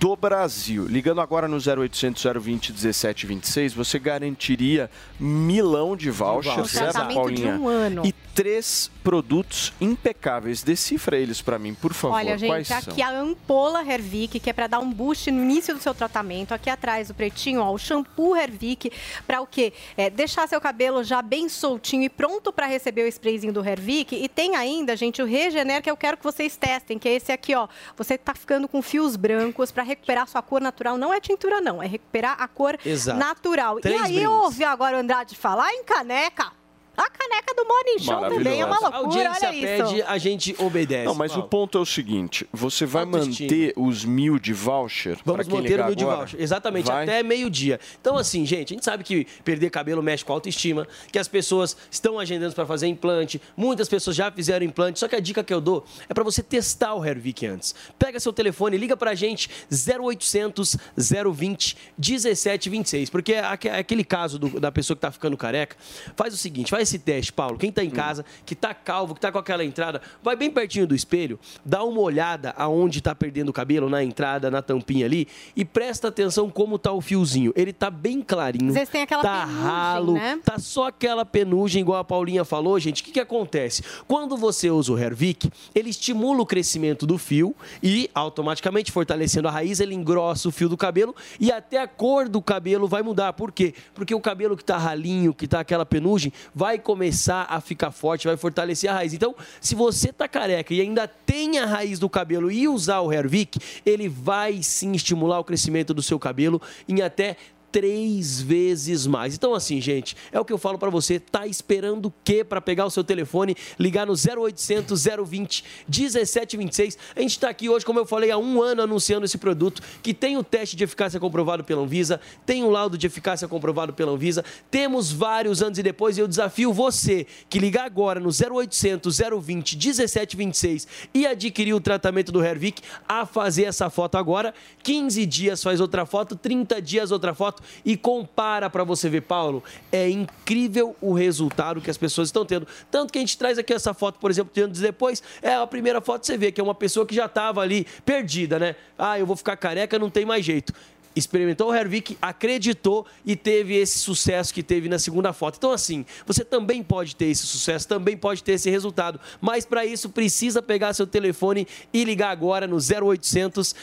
do 0.00 0.16
Brasil. 0.16 0.79
Ligando 0.88 1.20
agora 1.20 1.46
no 1.48 1.56
0800 1.56 2.22
020 2.40 2.72
1726, 2.72 3.74
você 3.74 3.98
garantiria 3.98 4.90
milão 5.18 5.96
de 5.96 6.10
voucher, 6.10 6.54
voucher, 6.54 6.70
certo, 6.70 6.92
Tratamento 6.92 7.10
de 7.10 7.42
Paulinha? 7.42 7.56
um 7.56 7.68
ano. 7.68 8.02
E 8.04 8.12
três 8.34 8.90
produtos 9.02 9.72
impecáveis. 9.80 10.62
Decifra 10.62 11.16
eles 11.16 11.42
pra 11.42 11.58
mim, 11.58 11.74
por 11.74 11.92
favor. 11.92 12.16
Olha, 12.16 12.38
Quais 12.38 12.66
gente, 12.66 12.84
são? 12.84 12.92
aqui 12.92 13.02
a 13.02 13.10
Ampola 13.10 13.82
Hervik, 13.82 14.38
que 14.38 14.50
é 14.50 14.52
para 14.52 14.66
dar 14.66 14.78
um 14.78 14.90
boost 14.92 15.30
no 15.30 15.42
início 15.42 15.74
do 15.74 15.80
seu 15.80 15.94
tratamento. 15.94 16.52
Aqui 16.52 16.70
atrás, 16.70 17.10
o 17.10 17.14
pretinho, 17.14 17.60
ó, 17.60 17.72
o 17.72 17.78
shampoo 17.78 18.36
Hervik, 18.36 18.92
para 19.26 19.40
o 19.40 19.46
quê? 19.46 19.72
É, 19.96 20.08
deixar 20.10 20.48
seu 20.48 20.60
cabelo 20.60 21.02
já 21.02 21.22
bem 21.22 21.48
soltinho 21.48 22.02
e 22.04 22.08
pronto 22.08 22.52
para 22.52 22.66
receber 22.66 23.04
o 23.04 23.08
sprayzinho 23.08 23.52
do 23.52 23.64
Hervik. 23.66 24.14
E 24.14 24.28
tem 24.28 24.56
ainda, 24.56 24.96
gente, 24.96 25.22
o 25.22 25.26
Regener, 25.26 25.82
que 25.82 25.90
eu 25.90 25.96
quero 25.96 26.16
que 26.16 26.24
vocês 26.24 26.56
testem, 26.56 26.98
que 26.98 27.08
é 27.08 27.14
esse 27.14 27.32
aqui, 27.32 27.54
ó. 27.54 27.68
Você 27.96 28.16
tá 28.18 28.34
ficando 28.34 28.68
com 28.68 28.82
fios 28.82 29.16
brancos 29.16 29.70
para 29.72 29.82
recuperar 29.82 30.28
sua 30.28 30.42
cor 30.42 30.60
natural. 30.60 30.96
Não 30.98 31.12
é 31.12 31.20
tintura, 31.20 31.60
não. 31.60 31.82
É 31.82 31.86
recuperar 31.86 32.36
a 32.38 32.46
cor 32.46 32.78
Exato. 32.84 33.18
natural. 33.18 33.80
Três 33.80 33.96
e 33.96 33.98
aí, 33.98 34.04
brindes. 34.08 34.24
eu 34.24 34.32
ouvi 34.32 34.64
agora 34.64 34.96
o 34.96 35.00
Andrade 35.00 35.36
falar 35.36 35.72
em 35.72 35.84
caneca. 35.84 36.59
A 36.96 37.08
caneca 37.08 37.54
do 37.54 37.64
Morning 37.66 37.98
Show 37.98 38.20
também 38.36 38.60
é 38.60 38.64
uma 38.66 38.74
Maravilhosa. 38.80 38.86
A 38.96 39.00
loucura, 39.00 39.28
audiência 39.28 39.48
olha 39.48 39.56
isso. 39.56 39.94
pede, 39.94 40.02
a 40.02 40.18
gente 40.18 40.54
obedece. 40.58 41.04
Não, 41.06 41.14
mas 41.14 41.30
o 41.32 41.34
Paulo. 41.36 41.48
ponto 41.48 41.78
é 41.78 41.80
o 41.80 41.86
seguinte: 41.86 42.46
você 42.52 42.84
vai 42.84 43.04
Autoestima. 43.04 43.48
manter 43.50 43.72
os 43.76 44.04
mil 44.04 44.38
de 44.38 44.52
voucher? 44.52 45.18
Vamos 45.24 45.46
quem 45.46 45.56
manter 45.56 45.68
ligar 45.70 45.84
o 45.84 45.86
mil 45.86 45.94
de 45.94 46.02
agora? 46.04 46.18
voucher. 46.18 46.40
Exatamente, 46.40 46.86
Vai? 46.86 47.04
até 47.04 47.22
meio-dia. 47.22 47.80
Então, 48.00 48.18
assim, 48.18 48.44
gente, 48.44 48.72
a 48.72 48.76
gente 48.76 48.84
sabe 48.84 49.02
que 49.04 49.24
perder 49.44 49.70
cabelo 49.70 50.02
mexe 50.02 50.24
com 50.24 50.32
a 50.32 50.36
autoestima, 50.36 50.86
que 51.10 51.18
as 51.18 51.26
pessoas 51.28 51.76
estão 51.90 52.18
agendando 52.18 52.54
para 52.54 52.66
fazer 52.66 52.86
implante, 52.88 53.40
muitas 53.56 53.88
pessoas 53.88 54.14
já 54.16 54.30
fizeram 54.30 54.66
implante, 54.66 54.98
só 54.98 55.08
que 55.08 55.16
a 55.16 55.20
dica 55.20 55.42
que 55.42 55.54
eu 55.54 55.60
dou 55.60 55.84
é 56.08 56.12
para 56.12 56.24
você 56.24 56.42
testar 56.42 56.94
o 56.94 57.04
Hervik 57.04 57.46
antes. 57.46 57.74
Pega 57.98 58.20
seu 58.20 58.32
telefone, 58.32 58.76
liga 58.76 58.96
pra 58.96 59.14
gente 59.14 59.48
0800 59.70 60.76
020 60.96 61.76
1726, 61.98 63.10
porque 63.10 63.34
é 63.34 63.40
é 63.64 63.78
aquele 63.78 64.04
caso 64.04 64.38
do- 64.38 64.60
da 64.60 64.70
pessoa 64.72 64.96
que 64.96 65.00
tá 65.00 65.10
ficando 65.10 65.36
careca, 65.36 65.76
faz 66.16 66.32
o 66.34 66.36
seguinte, 66.36 66.70
faz 66.70 66.79
esse 66.80 66.98
teste, 66.98 67.32
Paulo, 67.32 67.58
quem 67.58 67.70
tá 67.70 67.84
em 67.84 67.90
casa, 67.90 68.24
que 68.44 68.54
tá 68.54 68.74
calvo, 68.74 69.14
que 69.14 69.20
tá 69.20 69.30
com 69.30 69.38
aquela 69.38 69.64
entrada, 69.64 70.00
vai 70.22 70.36
bem 70.36 70.50
pertinho 70.50 70.86
do 70.86 70.94
espelho, 70.94 71.38
dá 71.64 71.82
uma 71.84 72.00
olhada 72.00 72.54
aonde 72.56 73.00
tá 73.00 73.14
perdendo 73.14 73.50
o 73.50 73.52
cabelo, 73.52 73.88
na 73.88 74.02
entrada, 74.02 74.50
na 74.50 74.62
tampinha 74.62 75.06
ali, 75.06 75.28
e 75.56 75.64
presta 75.64 76.08
atenção 76.08 76.50
como 76.50 76.78
tá 76.78 76.92
o 76.92 77.00
fiozinho. 77.00 77.52
Ele 77.56 77.72
tá 77.72 77.90
bem 77.90 78.22
clarinho. 78.22 78.68
Às 78.68 78.74
vezes 78.74 78.88
tem 78.88 79.02
aquela 79.02 79.22
tá 79.22 79.46
penugem, 79.46 79.62
ralo, 79.62 80.12
né? 80.14 80.40
tá 80.44 80.58
só 80.58 80.88
aquela 80.88 81.24
penugem, 81.24 81.80
igual 81.82 81.98
a 81.98 82.04
Paulinha 82.04 82.44
falou, 82.44 82.78
gente. 82.78 83.02
O 83.02 83.04
que, 83.04 83.12
que 83.12 83.20
acontece? 83.20 83.82
Quando 84.06 84.36
você 84.36 84.70
usa 84.70 84.92
o 84.92 84.98
Hervik, 84.98 85.50
ele 85.74 85.90
estimula 85.90 86.42
o 86.42 86.46
crescimento 86.46 87.06
do 87.06 87.18
fio 87.18 87.54
e, 87.82 88.10
automaticamente, 88.14 88.92
fortalecendo 88.92 89.48
a 89.48 89.50
raiz, 89.50 89.80
ele 89.80 89.94
engrossa 89.94 90.48
o 90.48 90.52
fio 90.52 90.68
do 90.68 90.76
cabelo 90.76 91.14
e 91.38 91.50
até 91.52 91.80
a 91.80 91.88
cor 91.88 92.28
do 92.28 92.40
cabelo 92.42 92.86
vai 92.88 93.02
mudar. 93.02 93.32
Por 93.32 93.52
quê? 93.52 93.74
Porque 93.94 94.14
o 94.14 94.20
cabelo 94.20 94.56
que 94.56 94.64
tá 94.64 94.76
ralinho, 94.76 95.34
que 95.34 95.46
tá 95.46 95.60
aquela 95.60 95.86
penugem, 95.86 96.32
vai 96.54 96.69
começar 96.78 97.46
a 97.48 97.60
ficar 97.60 97.90
forte, 97.90 98.26
vai 98.26 98.36
fortalecer 98.36 98.90
a 98.90 98.94
raiz. 98.94 99.12
Então, 99.12 99.34
se 99.60 99.74
você 99.74 100.12
tá 100.12 100.28
careca 100.28 100.72
e 100.72 100.80
ainda 100.80 101.06
tem 101.06 101.58
a 101.58 101.66
raiz 101.66 101.98
do 101.98 102.08
cabelo 102.08 102.50
e 102.50 102.68
usar 102.68 103.00
o 103.00 103.12
Hervik, 103.12 103.58
ele 103.84 104.08
vai 104.08 104.62
sim 104.62 104.92
estimular 104.92 105.38
o 105.38 105.44
crescimento 105.44 105.92
do 105.92 106.02
seu 106.02 106.18
cabelo 106.18 106.60
em 106.88 107.02
até 107.02 107.36
três 107.70 108.40
vezes 108.40 109.06
mais. 109.06 109.34
Então, 109.34 109.54
assim, 109.54 109.80
gente, 109.80 110.16
é 110.32 110.40
o 110.40 110.44
que 110.44 110.52
eu 110.52 110.58
falo 110.58 110.78
pra 110.78 110.90
você. 110.90 111.18
Tá 111.18 111.46
esperando 111.46 112.06
o 112.06 112.14
quê 112.24 112.44
pra 112.44 112.60
pegar 112.60 112.86
o 112.86 112.90
seu 112.90 113.04
telefone, 113.04 113.56
ligar 113.78 114.06
no 114.06 114.14
0800 114.14 115.04
020 115.26 115.64
1726? 115.88 116.98
A 117.14 117.20
gente 117.20 117.38
tá 117.38 117.48
aqui 117.48 117.68
hoje, 117.68 117.84
como 117.84 117.98
eu 117.98 118.06
falei, 118.06 118.30
há 118.30 118.38
um 118.38 118.62
ano 118.62 118.82
anunciando 118.82 119.24
esse 119.24 119.38
produto 119.38 119.82
que 120.02 120.12
tem 120.12 120.36
o 120.36 120.44
teste 120.44 120.76
de 120.76 120.84
eficácia 120.84 121.20
comprovado 121.20 121.64
pela 121.64 121.82
Anvisa, 121.82 122.20
tem 122.44 122.64
o 122.64 122.70
laudo 122.70 122.98
de 122.98 123.06
eficácia 123.06 123.46
comprovado 123.46 123.92
pela 123.92 124.12
Anvisa, 124.12 124.44
temos 124.70 125.12
vários 125.12 125.62
anos 125.62 125.78
e 125.78 125.82
depois. 125.82 126.16
E 126.16 126.20
eu 126.20 126.28
desafio 126.28 126.72
você 126.72 127.26
que 127.48 127.58
ligar 127.58 127.84
agora 127.84 128.20
no 128.20 128.30
0800 128.30 129.18
020 129.40 129.76
1726 129.76 130.88
e 131.14 131.26
adquirir 131.26 131.74
o 131.74 131.80
tratamento 131.80 132.32
do 132.32 132.44
Hervik 132.44 132.82
a 133.08 133.24
fazer 133.24 133.64
essa 133.64 133.88
foto 133.90 134.16
agora. 134.16 134.54
15 134.82 135.24
dias 135.26 135.62
faz 135.62 135.80
outra 135.80 136.04
foto, 136.04 136.36
30 136.36 136.80
dias 136.82 137.10
outra 137.10 137.34
foto 137.34 137.59
e 137.84 137.96
compara 137.96 138.68
pra 138.70 138.84
você 138.84 139.08
ver, 139.08 139.22
Paulo. 139.22 139.62
É 139.90 140.08
incrível 140.08 140.96
o 141.00 141.12
resultado 141.12 141.80
que 141.80 141.90
as 141.90 141.96
pessoas 141.96 142.28
estão 142.28 142.44
tendo. 142.44 142.66
Tanto 142.90 143.12
que 143.12 143.18
a 143.18 143.22
gente 143.22 143.36
traz 143.36 143.58
aqui 143.58 143.72
essa 143.72 143.94
foto, 143.94 144.18
por 144.18 144.30
exemplo, 144.30 144.52
de 144.52 144.60
anos 144.62 144.78
depois. 144.78 145.22
É 145.42 145.54
a 145.54 145.66
primeira 145.66 146.00
foto 146.00 146.20
que 146.20 146.26
você 146.26 146.38
vê, 146.38 146.52
que 146.52 146.60
é 146.60 146.64
uma 146.64 146.74
pessoa 146.74 147.06
que 147.06 147.14
já 147.14 147.26
estava 147.26 147.60
ali 147.60 147.86
perdida, 148.04 148.58
né? 148.58 148.76
Ah, 148.98 149.18
eu 149.18 149.26
vou 149.26 149.36
ficar 149.36 149.56
careca, 149.56 149.98
não 149.98 150.10
tem 150.10 150.24
mais 150.24 150.44
jeito. 150.44 150.72
Experimentou 151.20 151.70
o 151.70 151.74
Hervik, 151.74 152.16
acreditou 152.20 153.06
e 153.24 153.36
teve 153.36 153.74
esse 153.76 153.98
sucesso 153.98 154.52
que 154.52 154.62
teve 154.62 154.88
na 154.88 154.98
segunda 154.98 155.32
foto. 155.32 155.56
Então, 155.56 155.70
assim, 155.72 156.04
você 156.26 156.44
também 156.44 156.82
pode 156.82 157.14
ter 157.14 157.26
esse 157.26 157.46
sucesso, 157.46 157.86
também 157.86 158.16
pode 158.16 158.42
ter 158.42 158.52
esse 158.52 158.68
resultado. 158.70 159.20
Mas 159.40 159.64
para 159.64 159.84
isso 159.86 160.08
precisa 160.10 160.60
pegar 160.62 160.92
seu 160.94 161.06
telefone 161.06 161.66
e 161.92 162.02
ligar 162.04 162.30
agora 162.30 162.66
no 162.66 162.76
0800 162.76 163.74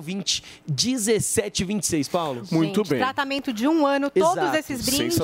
020 0.00 0.42
1726, 0.68 2.08
Paulo. 2.08 2.42
Muito 2.50 2.84
Gente, 2.84 2.98
Tratamento 2.98 3.52
de 3.52 3.66
um 3.68 3.86
ano, 3.86 4.10
todos 4.10 4.36
Exato. 4.38 4.56
esses 4.56 4.84
brindes, 4.84 5.18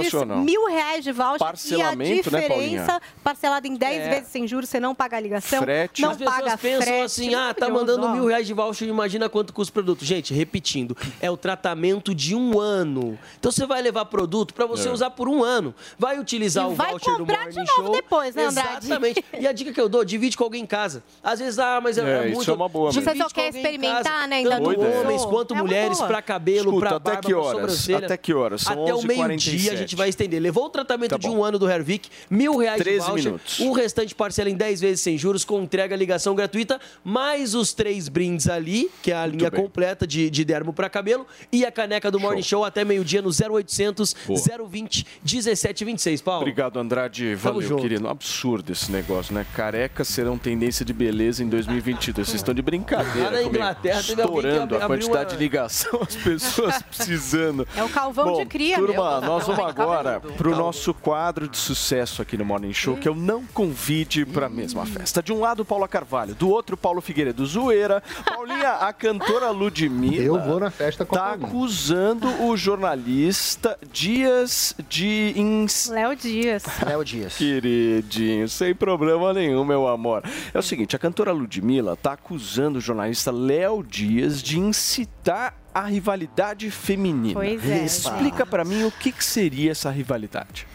mil 0.44 0.66
reais 0.66 1.02
de 1.04 1.12
voucher 1.12 1.32
e 1.32 1.34
a 1.34 1.38
Parcelamento, 1.46 2.30
né, 2.30 2.40
diferença, 2.40 2.86
Paulinha? 2.86 3.00
parcelado 3.22 3.66
em 3.66 3.74
10 3.76 4.02
É. 4.02 4.10
vezes 4.10 4.28
sem 4.28 4.46
juros, 4.46 4.68
você 4.68 4.78
não 4.78 4.94
paga 4.94 5.16
a 5.16 5.20
ligação, 5.20 5.62
Frete. 5.62 6.02
não 6.02 6.10
As 6.10 6.16
pessoas 6.18 6.36
paga 6.36 6.58
pensam 6.58 6.82
frete. 6.82 7.02
assim, 7.04 7.34
ah, 7.34 7.54
tá 7.54 7.68
mandando 7.68 8.08
mil 8.10 8.26
reais 8.26 8.46
de 8.46 8.52
voucher, 8.52 8.88
imagina 8.88 9.28
quanto 9.28 9.52
custa 9.52 9.70
o 9.70 9.74
produto. 9.74 10.04
Gente, 10.04 10.34
repetindo, 10.34 10.96
é 11.20 11.30
o 11.30 11.36
tratamento 11.36 11.53
de 12.14 12.34
um 12.34 12.58
ano. 12.58 13.18
Então 13.38 13.50
você 13.52 13.66
vai 13.66 13.80
levar 13.82 14.04
produto 14.06 14.54
para 14.54 14.66
você 14.66 14.88
É. 14.88 14.92
usar 14.92 15.10
por 15.10 15.28
um 15.28 15.42
ano. 15.42 15.74
Vai 15.98 16.18
utilizar 16.18 16.68
E 16.68 16.72
o 16.72 16.74
vai 16.74 16.90
voucher 16.90 17.12
do 17.12 17.18
comprar 17.20 17.38
Morning 17.44 17.50
de 17.52 17.58
novo 17.58 17.82
Show. 17.84 17.92
depois, 17.92 18.34
né, 18.34 18.44
Andrade? 18.46 18.86
Exatamente. 18.86 19.24
E 19.38 19.46
a 19.46 19.52
dica 19.52 19.72
que 19.72 19.80
eu 19.80 19.88
dou, 19.88 20.04
divide 20.04 20.36
com 20.36 20.44
alguém 20.44 20.62
em 20.62 20.66
casa. 20.66 21.02
Às 21.22 21.38
vezes, 21.40 21.58
ah, 21.58 21.80
mas 21.82 21.98
é, 21.98 22.02
É, 22.02 22.24
é 22.24 22.26
isso 22.28 22.36
muito... 22.36 22.50
é 22.50 22.54
uma 22.54 22.68
boa 22.68 22.92
Você 22.92 23.00
só 23.00 23.10
com 23.10 23.14
quer 23.14 23.22
alguém 23.24 23.44
em 23.44 23.48
experimentar, 23.48 24.04
casa, 24.04 24.26
né? 24.26 24.36
Ainda 24.36 24.50
Tanto 24.60 24.80
homens 24.80 25.24
quanto 25.24 25.54
É 25.54 25.58
mulheres, 25.58 25.98
para 26.00 26.22
cabelo, 26.22 26.78
para 26.78 26.96
até 26.96 27.10
barba, 27.12 27.20
que 27.22 27.28
pra 27.32 27.38
horas? 27.42 27.52
sobrancelha. 27.52 27.98
Até 28.06 28.16
que 28.16 28.34
horas? 28.34 28.60
São 28.62 28.72
Até 28.82 28.94
o 28.94 28.98
11h47. 28.98 29.26
meio-dia 29.26 29.72
a 29.72 29.76
gente 29.76 29.96
vai 29.96 30.08
estender. 30.08 30.40
Levou 30.40 30.64
o 30.66 30.68
tratamento 30.70 31.10
Tá 31.10 31.16
de 31.18 31.28
um 31.28 31.42
ano 31.44 31.58
do 31.58 31.68
Hervik, 31.68 32.08
mil 32.30 32.56
reais 32.56 32.78
de 32.78 32.84
13 32.84 33.06
voucher. 33.06 33.24
minutos. 33.26 33.58
O 33.60 33.72
restante 33.72 34.14
parcela 34.14 34.50
em 34.50 34.54
10 34.56 34.80
vezes 34.80 35.00
sem 35.00 35.16
juros, 35.18 35.44
com 35.44 35.60
entrega, 35.62 35.94
ligação 35.96 36.34
gratuita, 36.34 36.80
mais 37.04 37.54
os 37.54 37.72
três 37.72 38.08
brindes 38.08 38.48
ali, 38.48 38.90
que 39.02 39.10
é 39.12 39.16
a 39.16 39.26
linha 39.26 39.50
completa 39.50 40.06
de, 40.06 40.30
de 40.30 40.44
dermo 40.44 40.72
para 40.72 40.88
cabelo, 40.88 41.26
e 41.52 41.64
a 41.64 41.72
caneca 41.72 42.10
do 42.10 42.18
Morning 42.20 42.42
Show 42.42 42.64
até 42.64 42.84
meio-dia 42.84 43.20
no 43.22 43.30
0800 43.30 44.14
Boa. 44.26 44.40
020 44.68 45.06
1726, 45.22 46.20
Paulo. 46.22 46.40
Obrigado, 46.42 46.78
Andrade. 46.78 47.36
Tamo 47.42 47.54
Valeu, 47.54 47.68
junto. 47.68 47.82
querido. 47.82 48.08
Absurdo 48.08 48.72
esse 48.72 48.90
negócio, 48.90 49.34
né? 49.34 49.46
Carecas 49.54 50.08
serão 50.08 50.36
tendência 50.38 50.84
de 50.84 50.92
beleza 50.92 51.42
em 51.42 51.48
2022. 51.48 52.28
Vocês 52.28 52.40
estão 52.40 52.54
de 52.54 52.62
brincadeira 52.62 53.24
Lá 53.24 53.30
na 53.30 53.36
comigo. 53.38 53.54
Inglaterra 53.56 54.02
que 54.02 54.10
Estourando 54.12 54.76
a 54.76 54.86
quantidade 54.86 55.18
uma- 55.18 55.24
de 55.24 55.36
ligação, 55.36 56.00
as 56.02 56.16
pessoas 56.16 56.82
precisando. 56.82 57.66
É 57.76 57.82
o 57.82 57.88
calvão 57.88 58.26
Bom, 58.32 58.40
de 58.40 58.46
cria, 58.46 58.76
Turma, 58.78 59.20
meu. 59.20 59.30
nós 59.30 59.46
vamos 59.46 59.64
agora 59.64 60.20
para 60.20 60.48
o 60.48 60.54
nosso 60.56 60.92
quadro 60.94 61.48
de 61.48 61.56
sucesso 61.56 62.22
aqui 62.22 62.36
no 62.36 62.44
Morning 62.44 62.72
Show, 62.72 62.96
que 62.96 63.08
é 63.08 63.10
o 63.10 63.14
Não 63.14 63.44
Convide 63.46 64.24
para 64.26 64.46
a 64.46 64.50
mesma 64.50 64.84
festa. 64.86 65.22
De 65.22 65.32
um 65.32 65.40
lado, 65.40 65.64
Paula 65.64 65.88
Carvalho, 65.88 66.34
do 66.34 66.48
outro, 66.48 66.76
Paulo 66.76 67.00
Figueiredo 67.00 67.44
Zoeira. 67.46 68.02
Paulinha, 68.26 68.70
a 68.72 68.92
cantora 68.92 69.50
Ludmilla. 69.50 70.22
Eu 70.24 70.40
vou 70.42 70.58
na 70.60 70.70
festa 70.70 71.04
com 71.04 71.16
a 71.16 71.18
Tá 71.18 71.23
Paulinha. 71.24 71.48
acusando 71.48 72.28
o 72.44 72.56
jornalista 72.56 73.78
Dias 73.92 74.74
de 74.88 75.32
ins... 75.36 75.88
Léo 75.88 76.14
Dias. 76.16 76.64
Léo 76.84 77.04
Dias. 77.04 77.36
Queridinho, 77.36 78.48
sem 78.48 78.74
problema 78.74 79.32
nenhum, 79.32 79.64
meu 79.64 79.88
amor. 79.88 80.22
É 80.52 80.58
o 80.58 80.62
seguinte, 80.62 80.94
a 80.94 80.98
cantora 80.98 81.32
Ludmilla 81.32 81.96
tá 81.96 82.12
acusando 82.12 82.78
o 82.78 82.80
jornalista 82.80 83.30
Léo 83.30 83.82
Dias 83.82 84.42
de 84.42 84.58
incitar 84.58 85.56
a 85.74 85.82
rivalidade 85.82 86.70
feminina. 86.70 87.34
Pois 87.34 87.68
é, 87.68 87.84
Explica 87.84 88.46
pra 88.46 88.64
mim 88.64 88.84
o 88.84 88.92
que, 88.92 89.10
que 89.10 89.24
seria 89.24 89.72
essa 89.72 89.90
rivalidade. 89.90 90.66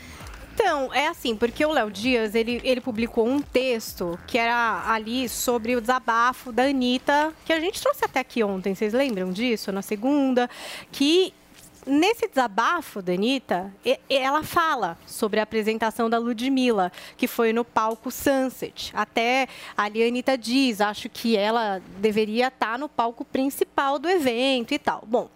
Então, 0.61 0.93
é 0.93 1.07
assim, 1.07 1.37
porque 1.37 1.65
o 1.65 1.71
Léo 1.71 1.89
Dias, 1.89 2.35
ele, 2.35 2.59
ele 2.65 2.81
publicou 2.81 3.25
um 3.25 3.41
texto 3.41 4.19
que 4.27 4.37
era 4.37 4.83
ali 4.91 5.29
sobre 5.29 5.73
o 5.73 5.79
desabafo 5.79 6.51
da 6.51 6.63
Anitta, 6.63 7.33
que 7.45 7.53
a 7.53 7.61
gente 7.61 7.81
trouxe 7.81 8.03
até 8.03 8.19
aqui 8.19 8.43
ontem, 8.43 8.75
vocês 8.75 8.91
lembram 8.91 9.31
disso? 9.31 9.71
Na 9.71 9.81
segunda, 9.81 10.49
que 10.91 11.33
nesse 11.89 12.27
desabafo 12.27 13.01
da 13.01 13.13
Anitta, 13.13 13.73
ela 14.09 14.43
fala 14.43 14.97
sobre 15.05 15.39
a 15.39 15.43
apresentação 15.43 16.09
da 16.09 16.17
Ludmilla, 16.17 16.91
que 17.17 17.27
foi 17.27 17.51
no 17.51 17.65
palco 17.65 18.11
Sunset. 18.11 18.91
Até 18.93 19.47
ali 19.75 20.03
a 20.03 20.07
Anitta 20.07 20.37
diz, 20.37 20.79
acho 20.79 21.09
que 21.09 21.35
ela 21.35 21.81
deveria 21.97 22.47
estar 22.47 22.77
no 22.77 22.87
palco 22.87 23.25
principal 23.25 23.97
do 23.97 24.09
evento 24.09 24.73
e 24.73 24.79
tal. 24.79 25.03
Bom, 25.05 25.29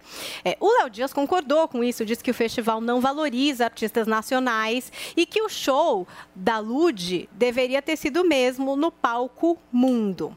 é, 0.44 0.56
o 0.60 0.68
Léo 0.78 0.90
Dias 0.90 1.12
concordou 1.12 1.66
com 1.68 1.82
isso, 1.82 2.04
disse 2.04 2.22
que 2.22 2.30
o 2.30 2.34
festival 2.34 2.80
não 2.80 3.00
valoriza 3.00 3.64
artistas 3.64 4.06
nacionais 4.06 4.92
e 5.16 5.26
que 5.26 5.42
o 5.42 5.48
show 5.48 6.06
da 6.34 6.58
Lud 6.58 7.28
deveria 7.32 7.82
ter 7.82 7.96
sido 7.96 8.24
mesmo 8.24 8.76
no 8.76 8.90
palco 8.90 9.58
Mundo. 9.72 10.36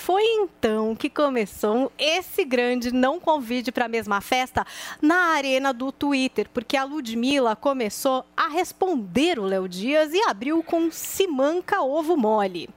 Foi 0.00 0.22
então 0.22 0.96
que 0.96 1.10
começou 1.10 1.92
esse 1.98 2.42
grande 2.42 2.90
não 2.90 3.20
convide 3.20 3.70
para 3.70 3.84
a 3.84 3.88
mesma 3.88 4.22
festa 4.22 4.66
na 5.00 5.34
arena 5.34 5.74
do 5.74 5.92
Twitter, 5.92 6.48
porque 6.54 6.74
a 6.74 6.84
Ludmilla 6.84 7.54
começou 7.54 8.24
a 8.34 8.48
responder 8.48 9.38
o 9.38 9.44
Léo 9.44 9.68
Dias 9.68 10.14
e 10.14 10.22
abriu 10.22 10.62
com 10.62 10.90
Simanca 10.90 11.82
Ovo 11.82 12.16
Mole. 12.16 12.70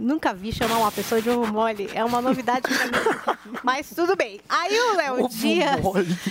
Nunca 0.00 0.32
vi 0.32 0.50
chamar 0.50 0.78
uma 0.78 0.90
pessoa 0.90 1.20
de 1.20 1.28
ovo 1.28 1.52
mole. 1.52 1.90
É 1.92 2.02
uma 2.02 2.22
novidade 2.22 2.62
pra 2.62 2.86
mim. 2.86 3.38
Mas 3.62 3.90
tudo 3.94 4.16
bem. 4.16 4.40
Aí 4.48 4.74
o 4.80 4.96
Léo 4.96 5.28
Dias 5.28 5.80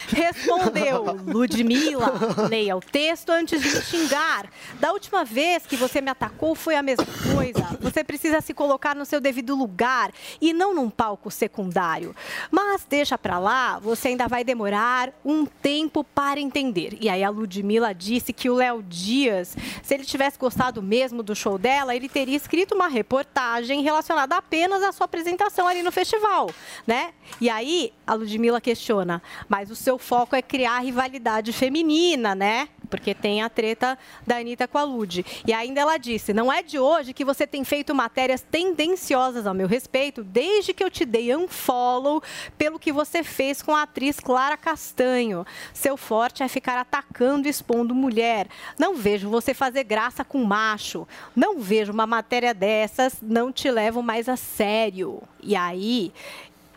respondeu: 0.07 1.03
Ludmilla, 1.27 2.11
leia 2.49 2.75
o 2.75 2.81
texto 2.81 3.29
antes 3.29 3.61
de 3.61 3.69
me 3.69 3.81
xingar. 3.83 4.49
Da 4.79 4.91
última 4.91 5.23
vez 5.23 5.67
que 5.67 5.75
você 5.75 6.01
me 6.01 6.09
atacou 6.09 6.55
foi 6.55 6.75
a 6.75 6.81
mesma 6.81 7.05
coisa. 7.35 7.77
Você 7.79 8.03
precisa 8.03 8.41
se 8.41 8.55
colocar 8.55 8.95
no 8.95 9.05
seu 9.05 9.21
devido 9.21 9.55
lugar 9.55 10.11
e 10.41 10.51
não 10.51 10.73
num 10.73 10.89
palco 10.89 11.29
secundário. 11.29 12.15
Mas 12.49 12.87
deixa 12.89 13.19
pra 13.19 13.37
lá, 13.37 13.77
você 13.77 14.07
ainda 14.07 14.27
vai 14.27 14.43
demorar 14.43 15.11
um 15.23 15.45
tempo 15.45 16.03
para 16.03 16.39
entender. 16.39 16.97
E 16.99 17.07
aí 17.07 17.23
a 17.23 17.29
Ludmilla 17.29 17.93
disse 17.93 18.33
que 18.33 18.49
o 18.49 18.55
Léo 18.55 18.81
Dias, 18.81 19.55
se 19.83 19.93
ele 19.93 20.05
tivesse 20.05 20.39
gostado 20.39 20.81
mesmo 20.81 21.21
do 21.21 21.35
show 21.35 21.59
dela, 21.59 21.95
ele 21.95 22.09
teria 22.09 22.35
escrito 22.35 22.73
uma 22.73 22.87
reportagem 22.87 23.58
relacionada 23.81 24.35
apenas 24.35 24.81
à 24.83 24.91
sua 24.91 25.05
apresentação 25.05 25.67
ali 25.67 25.83
no 25.83 25.91
festival, 25.91 26.49
né? 26.85 27.13
E 27.39 27.49
aí 27.49 27.93
a 28.05 28.13
Ludmilla 28.13 28.61
questiona, 28.61 29.21
mas 29.47 29.69
o 29.69 29.75
seu 29.75 29.97
foco 29.97 30.35
é 30.35 30.41
criar 30.41 30.79
rivalidade 30.79 31.51
feminina, 31.53 32.33
né? 32.35 32.69
Porque 32.89 33.13
tem 33.13 33.41
a 33.41 33.49
treta 33.49 33.97
da 34.25 34.37
Anitta 34.37 34.67
com 34.67 34.77
a 34.77 34.83
Lud. 34.83 35.25
E 35.45 35.53
ainda 35.53 35.81
ela 35.81 35.97
disse: 35.97 36.33
não 36.33 36.51
é 36.51 36.61
de 36.63 36.79
hoje 36.79 37.13
que 37.13 37.25
você 37.25 37.45
tem 37.45 37.63
feito 37.63 37.93
matérias 37.93 38.41
tendenciosas 38.41 39.45
ao 39.45 39.53
meu 39.53 39.67
respeito, 39.67 40.23
desde 40.23 40.73
que 40.73 40.83
eu 40.83 40.89
te 40.89 41.05
dei 41.05 41.35
unfollow 41.35 42.21
pelo 42.57 42.79
que 42.79 42.91
você 42.91 43.23
fez 43.23 43.61
com 43.61 43.75
a 43.75 43.83
atriz 43.83 44.19
Clara 44.19 44.57
Castanho. 44.57 45.45
Seu 45.73 45.95
forte 45.95 46.43
é 46.43 46.47
ficar 46.47 46.79
atacando 46.79 47.47
e 47.47 47.51
expondo 47.51 47.93
mulher. 47.93 48.47
Não 48.77 48.95
vejo 48.95 49.29
você 49.29 49.53
fazer 49.53 49.83
graça 49.83 50.23
com 50.23 50.43
macho. 50.43 51.07
Não 51.35 51.59
vejo 51.59 51.91
uma 51.91 52.07
matéria 52.07 52.53
dessas, 52.53 53.17
não 53.21 53.51
te 53.51 53.69
levo 53.69 54.01
mais 54.01 54.27
a 54.27 54.35
sério. 54.35 55.21
E 55.41 55.55
aí, 55.55 56.11